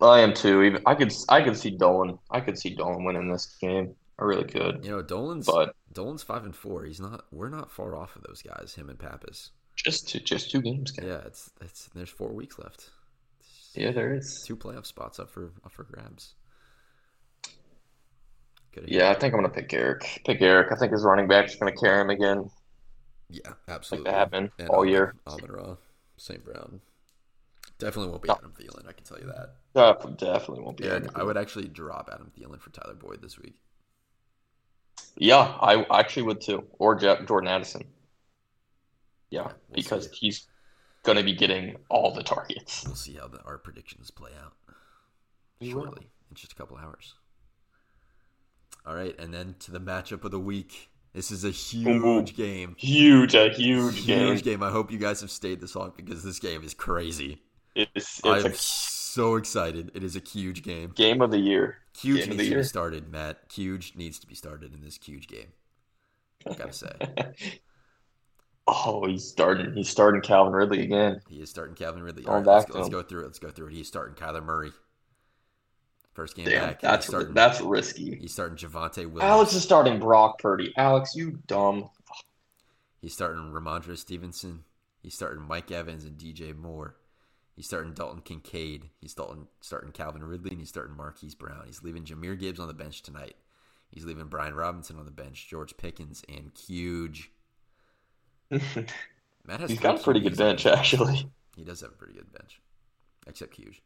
I 0.00 0.20
am 0.20 0.34
too. 0.34 0.62
Even 0.62 0.82
I 0.84 0.94
could 0.94 1.12
I 1.28 1.42
could 1.42 1.56
see 1.56 1.70
Dolan. 1.70 2.18
I 2.30 2.40
could 2.40 2.58
see 2.58 2.70
Dolan 2.74 3.04
winning 3.04 3.30
this 3.30 3.56
game. 3.60 3.94
I 4.18 4.24
really 4.24 4.44
could. 4.44 4.84
You 4.84 4.90
know, 4.90 5.02
Dolan's 5.02 5.46
But 5.46 5.74
Dolan's 5.92 6.22
five 6.22 6.44
and 6.44 6.54
four. 6.56 6.84
He's 6.84 7.00
not. 7.00 7.24
We're 7.30 7.48
not 7.50 7.70
far 7.70 7.94
off 7.96 8.16
of 8.16 8.22
those 8.22 8.42
guys. 8.42 8.74
Him 8.74 8.88
and 8.90 8.98
Pappas. 8.98 9.50
just 9.74 10.08
two, 10.08 10.20
just 10.20 10.50
two 10.50 10.60
games. 10.60 10.90
guys. 10.90 11.06
Yeah, 11.06 11.20
it's 11.26 11.50
it's. 11.60 11.86
There's 11.94 12.10
four 12.10 12.32
weeks 12.32 12.58
left. 12.58 12.90
Yeah, 13.76 13.92
there 13.92 14.14
is. 14.14 14.42
Two 14.46 14.56
playoff 14.56 14.86
spots 14.86 15.18
up 15.18 15.30
for 15.30 15.52
up 15.64 15.72
for 15.72 15.84
grabs. 15.84 16.34
Yeah, 18.84 19.10
I 19.10 19.14
think 19.14 19.32
I'm 19.32 19.40
gonna 19.40 19.48
pick 19.52 19.72
Eric. 19.72 20.20
Pick 20.26 20.42
Eric. 20.42 20.70
I 20.70 20.76
think 20.76 20.92
his 20.92 21.02
running 21.02 21.26
back 21.28 21.46
back's 21.46 21.56
gonna 21.56 21.72
carry 21.72 22.00
him 22.02 22.10
again. 22.10 22.50
Yeah, 23.30 23.40
Like 23.48 23.56
absolutely. 23.68 24.10
that 24.10 24.16
happened 24.18 24.50
And 24.58 24.68
all 24.68 24.84
year. 24.84 25.14
Amon 25.26 25.50
Ra, 25.50 25.76
St. 26.16 26.44
Brown. 26.44 26.80
Definitely 27.78 28.10
won't 28.10 28.22
be. 28.22 28.30
Adam 28.30 28.52
Thielen. 28.58 28.88
I 28.88 28.92
can 28.92 29.04
tell 29.04 29.18
you 29.18 29.26
that. 29.26 29.56
Def- 29.74 30.16
Definitely 30.18 30.62
won't 30.64 30.76
be. 30.76 30.84
Yeah. 30.84 31.00
I 31.14 31.22
would 31.22 31.36
actually 31.36 31.68
drop 31.68 32.08
Adam 32.12 32.30
Thielen 32.38 32.60
for 32.60 32.70
Tyler 32.70 32.94
Boyd 32.94 33.20
this 33.22 33.38
week. 33.38 33.54
Yeah, 35.16 35.56
I 35.60 35.84
actually 35.90 36.22
would 36.24 36.40
too. 36.40 36.64
Or 36.78 36.94
Jordan 36.94 37.48
Addison. 37.48 37.82
Yeah, 39.30 39.40
Yeah, 39.40 39.44
we'll 39.44 39.54
because 39.74 40.04
see. 40.10 40.16
he's 40.20 40.46
gonna 41.06 41.22
be 41.22 41.32
getting 41.34 41.76
all 41.88 42.12
the 42.12 42.22
targets. 42.22 42.84
We'll 42.84 42.94
see 42.94 43.14
how 43.14 43.28
the, 43.28 43.40
our 43.44 43.58
predictions 43.58 44.10
play 44.10 44.30
out 44.42 44.52
We 45.60 45.72
will. 45.72 45.84
shortly 45.84 46.08
in 46.30 46.34
just 46.36 46.52
a 46.52 46.54
couple 46.56 46.76
hours. 46.76 47.14
All 48.84 48.94
right, 48.94 49.18
and 49.18 49.32
then 49.32 49.56
to 49.60 49.70
the 49.72 49.80
matchup 49.80 50.24
of 50.24 50.30
the 50.30 50.40
week. 50.40 50.90
This 51.12 51.30
is 51.30 51.44
a 51.44 51.50
huge 51.50 52.36
game. 52.36 52.74
Huge, 52.78 53.34
a 53.34 53.48
huge 53.48 54.04
game. 54.06 54.26
Huge 54.26 54.42
game. 54.42 54.62
I 54.62 54.70
hope 54.70 54.92
you 54.92 54.98
guys 54.98 55.22
have 55.22 55.30
stayed 55.30 55.62
this 55.62 55.74
long 55.74 55.94
because 55.96 56.22
this 56.22 56.38
game 56.38 56.62
is 56.62 56.74
crazy. 56.74 57.40
It's 57.74 58.20
I'm 58.22 58.44
a 58.44 58.54
so 58.54 59.36
excited. 59.36 59.90
It 59.94 60.02
is 60.02 60.14
a 60.16 60.20
huge 60.20 60.62
game. 60.62 60.92
game 60.94 61.22
of 61.22 61.30
the 61.30 61.38
year. 61.38 61.78
Huge 61.98 62.24
Game 62.24 62.32
of 62.32 62.36
needs 62.36 62.38
the 62.38 62.44
to 62.44 62.50
year. 62.50 62.58
be 62.58 62.64
started, 62.64 63.10
Matt. 63.10 63.38
Huge 63.50 63.94
needs 63.96 64.18
to 64.18 64.26
be 64.26 64.34
started 64.34 64.74
in 64.74 64.82
this 64.82 64.98
huge 65.02 65.26
game. 65.26 65.48
I 66.48 66.52
gotta 66.52 66.72
say, 66.74 66.90
Oh, 68.68 69.06
he's 69.06 69.24
starting. 69.26 69.74
He's 69.74 69.88
starting 69.88 70.20
Calvin 70.20 70.52
Ridley 70.52 70.82
again. 70.82 71.20
he 71.28 71.36
is 71.36 71.50
starting 71.50 71.76
Calvin 71.76 72.02
Ridley. 72.02 72.26
All 72.26 72.34
right, 72.36 72.46
let's, 72.46 72.66
go, 72.66 72.78
let's 72.78 72.88
go 72.88 73.02
through 73.02 73.22
it. 73.22 73.26
Let's 73.26 73.38
go 73.38 73.50
through 73.50 73.68
it. 73.68 73.74
He's 73.74 73.86
starting 73.86 74.14
Kyler 74.14 74.44
Murray. 74.44 74.72
First 76.14 76.34
game 76.34 76.46
Damn, 76.46 76.68
back. 76.68 76.80
that's 76.80 77.06
starting, 77.06 77.34
that's 77.34 77.60
risky. 77.60 78.16
he's 78.18 78.32
starting 78.32 78.56
Javonte 78.56 79.04
Williams. 79.04 79.22
Alex 79.22 79.52
is 79.52 79.62
starting 79.62 80.00
Brock 80.00 80.38
Purdy. 80.38 80.72
Alex, 80.76 81.14
you 81.14 81.38
dumb. 81.46 81.90
He's 83.02 83.12
starting 83.12 83.52
Rhamondre 83.52 83.98
Stevenson. 83.98 84.64
He's 85.02 85.14
starting 85.14 85.42
Mike 85.42 85.70
Evans 85.70 86.04
and 86.04 86.16
DJ 86.16 86.56
Moore. 86.56 86.96
He's 87.54 87.66
starting 87.66 87.92
Dalton 87.92 88.22
Kincaid. 88.22 88.88
He's 89.00 89.12
starting, 89.12 89.46
starting 89.60 89.92
Calvin 89.92 90.24
Ridley, 90.24 90.50
and 90.50 90.60
he's 90.60 90.70
starting 90.70 90.96
Marquise 90.96 91.34
Brown. 91.34 91.64
He's 91.66 91.82
leaving 91.82 92.04
Jahmyr 92.04 92.38
Gibbs 92.38 92.60
on 92.60 92.68
the 92.68 92.74
bench 92.74 93.02
tonight. 93.02 93.36
He's 93.90 94.04
leaving 94.04 94.26
Brian 94.26 94.54
Robinson 94.54 94.98
on 94.98 95.04
the 95.04 95.10
bench, 95.10 95.46
George 95.48 95.76
Pickens, 95.76 96.22
and 96.28 96.50
Huge. 96.66 97.30
Matt 98.50 99.60
has 99.60 99.70
He's 99.70 99.80
got 99.80 100.00
a 100.00 100.02
pretty 100.02 100.20
good 100.20 100.32
on 100.32 100.36
bench, 100.36 100.66
actually. 100.66 101.28
He 101.56 101.64
does 101.64 101.80
have 101.80 101.90
a 101.90 101.94
pretty 101.94 102.14
good 102.14 102.32
bench, 102.32 102.60
except 103.26 103.54
Huge. 103.56 103.82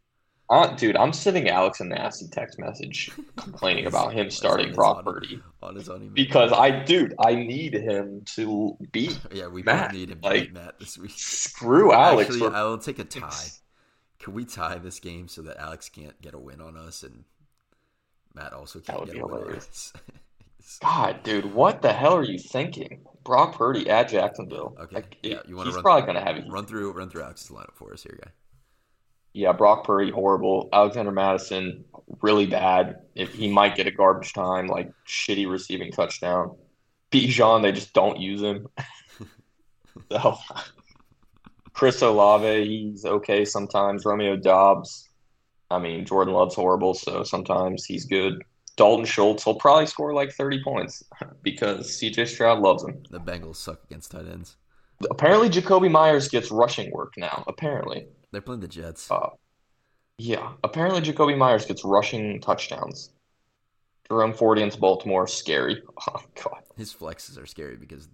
Uh, 0.48 0.74
dude, 0.74 0.96
I'm 0.96 1.12
sending 1.12 1.48
Alex 1.48 1.78
a 1.78 1.84
nasty 1.84 2.26
text 2.26 2.58
message 2.58 3.08
complaining 3.36 3.86
about 3.86 4.12
him 4.12 4.30
starting 4.30 4.72
Brock 4.72 4.98
on- 4.98 5.04
Purdy 5.04 5.40
on 5.62 5.76
his 5.76 5.88
own 5.88 6.08
because 6.08 6.52
I, 6.52 6.82
dude, 6.82 7.14
I 7.24 7.36
need 7.36 7.72
him 7.74 8.22
to 8.34 8.76
beat. 8.90 9.16
yeah, 9.32 9.46
we 9.46 9.62
Matt, 9.62 9.92
need 9.92 10.10
him 10.10 10.20
to 10.20 10.28
like, 10.28 10.40
beat 10.42 10.52
Matt 10.54 10.78
this 10.80 10.98
week. 10.98 11.12
Screw 11.14 11.92
Alex. 11.92 12.30
Actually, 12.30 12.50
for- 12.50 12.56
I'll 12.56 12.78
take 12.78 12.98
a 12.98 13.04
tie. 13.04 13.46
Can 14.18 14.34
we 14.34 14.44
tie 14.44 14.78
this 14.78 14.98
game 14.98 15.28
so 15.28 15.42
that 15.42 15.56
Alex 15.56 15.88
can't 15.88 16.20
get 16.20 16.34
a 16.34 16.38
win 16.38 16.60
on 16.60 16.76
us 16.76 17.04
and 17.04 17.24
Matt 18.34 18.52
also 18.52 18.80
can't 18.80 19.06
get 19.06 19.22
a 19.22 19.26
win 19.26 19.44
on 19.44 19.54
us? 19.54 19.92
God, 20.80 21.22
dude, 21.22 21.52
what 21.54 21.82
the 21.82 21.92
hell 21.92 22.14
are 22.16 22.22
you 22.22 22.38
thinking? 22.38 23.04
Brock 23.24 23.56
Purdy 23.56 23.88
at 23.90 24.08
Jacksonville. 24.08 24.76
Okay, 24.80 24.94
Like, 24.96 25.16
yeah, 25.22 25.40
you 25.46 25.56
wanna 25.56 25.68
he's 25.68 25.74
run- 25.76 25.82
probably 25.82 26.06
gonna 26.06 26.24
have 26.24 26.36
it. 26.36 26.44
run 26.48 26.66
through 26.66 26.92
run 26.92 27.10
through 27.10 27.22
Alex's 27.22 27.50
lineup 27.50 27.74
for 27.74 27.92
us 27.92 28.02
here, 28.02 28.18
guy. 28.22 28.30
Yeah, 29.32 29.52
Brock 29.52 29.84
Purdy 29.84 30.10
horrible. 30.10 30.68
Alexander 30.72 31.12
Mattison 31.12 31.84
really 32.22 32.46
bad. 32.46 33.00
If 33.14 33.34
he 33.34 33.48
might 33.50 33.76
get 33.76 33.86
a 33.86 33.90
garbage 33.92 34.32
time, 34.32 34.66
like 34.66 34.90
shitty 35.06 35.48
receiving 35.48 35.92
touchdown. 35.92 36.56
Bijan, 37.12 37.62
they 37.62 37.72
just 37.72 37.92
don't 37.92 38.18
use 38.18 38.40
him. 38.42 38.66
so 40.12 40.36
Chris 41.72 42.02
Olave, 42.02 42.66
he's 42.66 43.04
okay 43.04 43.44
sometimes. 43.44 44.04
Romeo 44.04 44.36
Doubs, 44.36 45.08
I 45.70 45.78
mean, 45.78 46.04
Jordan 46.04 46.34
Love's 46.34 46.54
horrible, 46.54 46.94
so 46.94 47.22
sometimes 47.22 47.84
he's 47.84 48.04
good. 48.06 48.42
Dalton 48.80 49.04
Schultz 49.04 49.44
will 49.44 49.56
probably 49.56 49.84
score 49.84 50.14
like 50.14 50.32
30 50.32 50.62
points 50.64 51.04
because 51.42 52.00
CJ 52.00 52.26
Stroud 52.26 52.60
loves 52.60 52.82
him. 52.82 53.02
The 53.10 53.20
Bengals 53.20 53.56
suck 53.56 53.84
against 53.84 54.10
tight 54.10 54.26
ends. 54.26 54.56
Apparently, 55.10 55.50
Jakobi 55.50 55.90
Meyers 55.90 56.28
gets 56.28 56.50
rushing 56.50 56.90
work 56.90 57.12
now. 57.18 57.44
Apparently. 57.46 58.06
They're 58.32 58.40
playing 58.40 58.60
the 58.60 58.68
Jets. 58.68 59.10
Uh, 59.10 59.28
yeah, 60.16 60.52
apparently 60.64 61.02
Jakobi 61.02 61.36
Meyers 61.36 61.66
gets 61.66 61.84
rushing 61.84 62.40
touchdowns. 62.40 63.10
Jerome 64.08 64.32
Ford 64.32 64.56
against 64.56 64.80
Baltimore, 64.80 65.26
scary. 65.26 65.82
Oh 66.08 66.22
god. 66.42 66.62
His 66.78 66.94
flexes 66.94 67.36
are 67.36 67.44
scary 67.44 67.76
because 67.76 68.08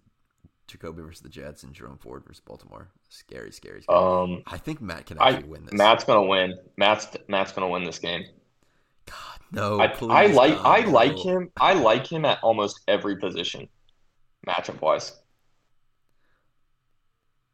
Jakobi 0.66 0.96
versus 1.06 1.20
the 1.20 1.28
Jets 1.28 1.62
and 1.62 1.74
Jerome 1.74 1.98
Ford 1.98 2.24
versus 2.26 2.42
Baltimore. 2.44 2.88
Scary, 3.08 3.52
scary, 3.52 3.82
scary. 3.82 3.96
Um, 3.96 4.42
I 4.48 4.58
think 4.58 4.80
Matt 4.80 5.06
can 5.06 5.18
I 5.20 5.28
actually 5.28 5.48
win 5.48 5.64
this. 5.66 5.74
Matt's 5.74 6.02
gonna 6.02 6.26
win. 6.26 6.58
Matt's 6.76 7.06
Matt's 7.28 7.52
gonna 7.52 7.68
win 7.68 7.84
this 7.84 8.00
game. 8.00 8.24
God, 9.06 9.40
no. 9.52 9.80
I, 9.80 9.88
please, 9.88 10.10
I 10.10 10.26
like 10.26 10.56
God, 10.56 10.66
I 10.66 10.80
no. 10.82 10.90
like 10.90 11.18
him. 11.18 11.50
I 11.60 11.74
like 11.74 12.06
him 12.06 12.24
at 12.24 12.42
almost 12.42 12.80
every 12.88 13.16
position, 13.16 13.68
matchup 14.46 14.80
wise. 14.80 15.12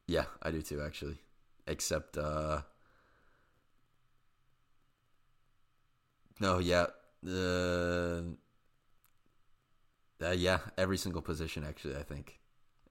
Yeah, 0.07 0.25
I 0.43 0.51
do 0.51 0.63
too, 0.63 0.83
actually. 0.83 1.19
Except, 1.67 2.19
uh, 2.19 2.63
no, 6.41 6.59
yeah, 6.59 6.87
uh, 7.27 8.23
uh, 10.21 10.31
yeah, 10.33 10.59
every 10.77 10.97
single 10.99 11.23
position, 11.23 11.65
actually. 11.65 11.97
I 11.97 12.03
think, 12.03 12.41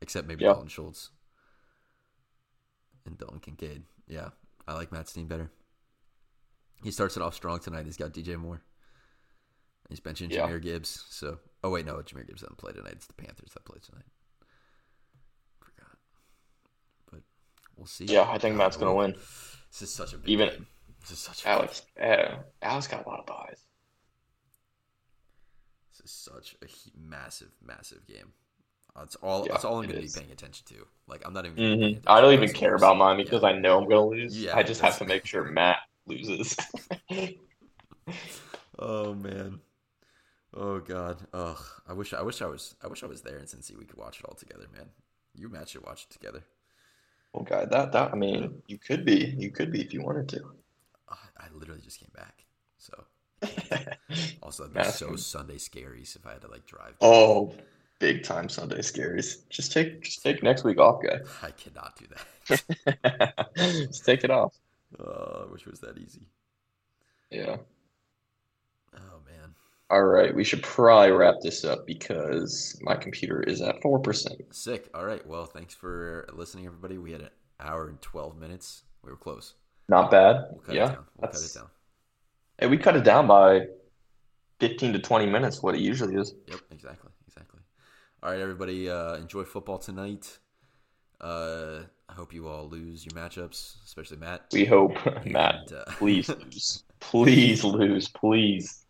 except 0.01 0.27
maybe 0.27 0.43
Yeah. 0.43 0.53
Dalton 0.53 0.69
Schultz 0.69 1.09
and 3.05 3.17
Dalton 3.17 3.39
Kincaid. 3.39 3.83
Yeah, 4.07 4.29
I 4.67 4.73
like 4.73 4.91
Matt's 4.91 5.13
team 5.13 5.27
better. 5.27 5.51
He 6.83 6.91
starts 6.91 7.15
it 7.15 7.21
off 7.23 7.35
strong 7.35 7.59
tonight. 7.59 7.85
He's 7.85 7.97
got 7.97 8.11
DJ 8.13 8.37
Moore. 8.37 8.61
He's 9.89 9.99
benching 9.99 10.31
Yeah. 10.31 10.47
Jahmyr 10.47 10.61
Gibbs. 10.61 11.05
So, 11.09 11.37
oh 11.63 11.69
wait, 11.69 11.85
no, 11.85 11.95
Jahmyr 11.97 12.25
Gibbs 12.25 12.41
doesn't 12.41 12.57
play 12.57 12.71
tonight. 12.71 12.93
It's 12.93 13.07
the 13.07 13.13
Panthers 13.13 13.51
that 13.53 13.65
play 13.65 13.77
tonight. 13.85 14.05
Forgot, 15.59 15.97
but 17.11 17.21
we'll 17.77 17.87
see. 17.87 18.05
Yeah, 18.05 18.29
I 18.29 18.37
think 18.37 18.55
Matt's 18.55 18.77
gonna 18.77 18.95
win. 18.95 19.11
This 19.13 19.81
is 19.83 19.93
such 19.93 20.13
a 20.13 20.17
big 20.17 20.29
Even- 20.29 20.49
game. 20.49 20.67
This 21.01 21.11
is 21.11 21.19
such 21.19 21.43
a 21.45 21.49
Alex, 21.49 21.81
uh, 21.99 22.37
Alex 22.61 22.87
got 22.87 23.05
a 23.05 23.09
lot 23.09 23.19
of 23.21 23.25
byes. 23.25 23.65
This 25.91 26.05
is 26.05 26.11
such 26.11 26.55
a 26.61 26.67
massive, 26.95 27.49
massive 27.65 28.05
game. 28.05 28.33
That's 28.95 29.15
all. 29.15 29.45
Yeah, 29.45 29.53
that's 29.53 29.65
all 29.65 29.79
I'm 29.79 29.87
going 29.87 29.95
to 29.99 30.01
be 30.07 30.11
paying 30.13 30.31
attention 30.31 30.65
to. 30.69 30.85
Like 31.07 31.21
I'm 31.25 31.33
not 31.33 31.45
even. 31.45 31.55
Gonna 31.57 31.75
be 31.75 31.81
paying 31.81 31.95
hmm 31.95 32.01
I 32.07 32.21
don't 32.21 32.33
even 32.33 32.53
care 32.53 32.75
about 32.75 32.97
mine 32.97 33.17
because 33.17 33.41
Yeah. 33.41 33.49
I 33.49 33.59
know 33.59 33.77
I'm 33.79 33.89
gonna 33.89 34.05
lose. 34.05 34.37
Yeah, 34.37 34.55
I 34.55 34.63
just 34.63 34.81
have 34.81 34.97
to 34.99 35.05
make 35.05 35.25
sure 35.25 35.43
Matt 35.45 35.79
loses. 36.07 36.55
Oh 38.79 39.13
man. 39.13 39.59
Oh 40.53 40.79
god. 40.79 41.17
Ugh. 41.33 41.57
I 41.87 41.93
wish. 41.93 42.13
I 42.13 42.21
wish 42.21 42.41
I 42.41 42.47
was. 42.47 42.75
I 42.83 42.87
wish 42.87 43.03
I 43.03 43.07
was 43.07 43.21
there 43.21 43.37
in 43.37 43.45
Cincy. 43.45 43.77
We 43.77 43.85
could 43.85 43.97
watch 43.97 44.19
it 44.19 44.25
all 44.25 44.35
together, 44.35 44.65
man. 44.73 44.87
You 45.35 45.45
and 45.45 45.53
Matt 45.53 45.69
should 45.69 45.85
watch 45.85 46.07
it 46.09 46.13
together. 46.13 46.43
Oh, 47.33 47.39
well, 47.39 47.43
guy, 47.43 47.65
that 47.65 47.91
that 47.91 48.11
I 48.11 48.15
mean, 48.15 48.61
you 48.67 48.77
could 48.77 49.05
be, 49.05 49.33
you 49.37 49.51
could 49.51 49.71
be 49.71 49.81
if 49.81 49.93
you 49.93 50.01
wanted 50.01 50.27
to. 50.29 50.41
Ugh, 51.09 51.17
I 51.37 51.45
literally 51.53 51.81
just 51.81 51.99
came 51.99 52.11
back. 52.15 52.43
So 52.77 53.03
also 54.43 54.63
that'd 54.63 54.73
be 54.73 54.79
Matt's 54.79 54.97
so 54.99 55.05
gonna- 55.07 55.17
Sunday 55.17 55.55
scaries 55.57 56.15
if 56.15 56.25
I 56.25 56.33
had 56.33 56.41
to 56.41 56.49
like 56.49 56.65
drive. 56.65 56.95
oh, 57.01 57.53
big 57.99 58.23
time 58.23 58.49
Sunday 58.49 58.79
scaries. 58.79 59.47
Just 59.49 59.71
take, 59.71 60.01
just 60.01 60.21
take 60.23 60.41
next 60.43 60.63
week 60.63 60.79
off, 60.79 61.01
guy. 61.03 61.19
I 61.43 61.51
cannot 61.51 61.95
do 61.97 62.05
that. 62.49 63.51
just 63.55 64.05
take 64.05 64.23
it 64.23 64.31
off. 64.31 64.53
Oh, 64.99 65.45
I 65.47 65.51
wish 65.51 65.65
was 65.65 65.79
that 65.79 65.97
easy. 65.97 66.27
Yeah. 67.29 67.57
Oh 68.95 69.19
man. 69.25 69.55
All 69.89 70.03
right, 70.03 70.33
we 70.33 70.43
should 70.43 70.63
probably 70.63 71.11
wrap 71.11 71.35
this 71.41 71.65
up 71.65 71.85
because 71.85 72.79
my 72.81 72.95
computer 72.95 73.41
is 73.43 73.61
at 73.61 73.81
four 73.81 73.99
percent. 73.99 74.41
Sick. 74.51 74.89
All 74.93 75.05
right. 75.05 75.25
Well, 75.25 75.45
thanks 75.45 75.73
for 75.73 76.27
listening, 76.33 76.65
everybody. 76.65 76.97
We 76.97 77.11
had 77.11 77.21
an 77.21 77.29
hour 77.59 77.87
and 77.87 78.01
twelve 78.01 78.37
minutes. 78.37 78.83
We 79.03 79.11
were 79.11 79.17
close. 79.17 79.55
Not 79.89 80.11
bad. 80.11 80.45
We'll 80.51 80.61
cut 80.61 80.75
yeah, 80.75 80.85
it 80.85 80.93
down. 80.93 81.05
We'll 81.17 81.31
cut 81.31 81.41
it 81.41 81.53
down. 81.53 81.67
Hey, 82.59 82.67
we 82.67 82.77
cut 82.77 82.95
it 82.95 83.03
down 83.03 83.27
by 83.27 83.67
fifteen 84.59 84.93
to 84.93 84.99
twenty 84.99 85.25
minutes, 85.25 85.61
what 85.61 85.75
it 85.75 85.81
usually 85.81 86.15
is. 86.15 86.33
Yep. 86.47 86.59
Exactly. 86.71 87.11
Exactly. 87.27 87.59
All 88.23 88.31
right, 88.31 88.39
everybody. 88.39 88.89
Uh, 88.89 89.15
enjoy 89.15 89.43
football 89.43 89.77
tonight. 89.77 90.39
Uh, 91.19 91.81
I 92.11 92.13
hope 92.13 92.33
you 92.33 92.47
all 92.47 92.67
lose 92.67 93.05
your 93.05 93.13
matchups, 93.13 93.83
especially 93.85 94.17
Matt. 94.17 94.41
We 94.51 94.65
hope, 94.65 94.97
Matt. 95.25 95.71
Uh, 95.71 95.85
Please 95.87 96.27
lose. 96.43 96.83
Please 96.99 97.63
lose. 97.63 98.09
Please. 98.09 98.85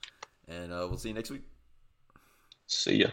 and 0.48 0.74
uh, 0.74 0.88
we'll 0.90 0.98
see 0.98 1.10
you 1.10 1.16
next 1.16 1.30
week. 1.30 1.44
See 2.66 2.96
ya. 2.96 3.10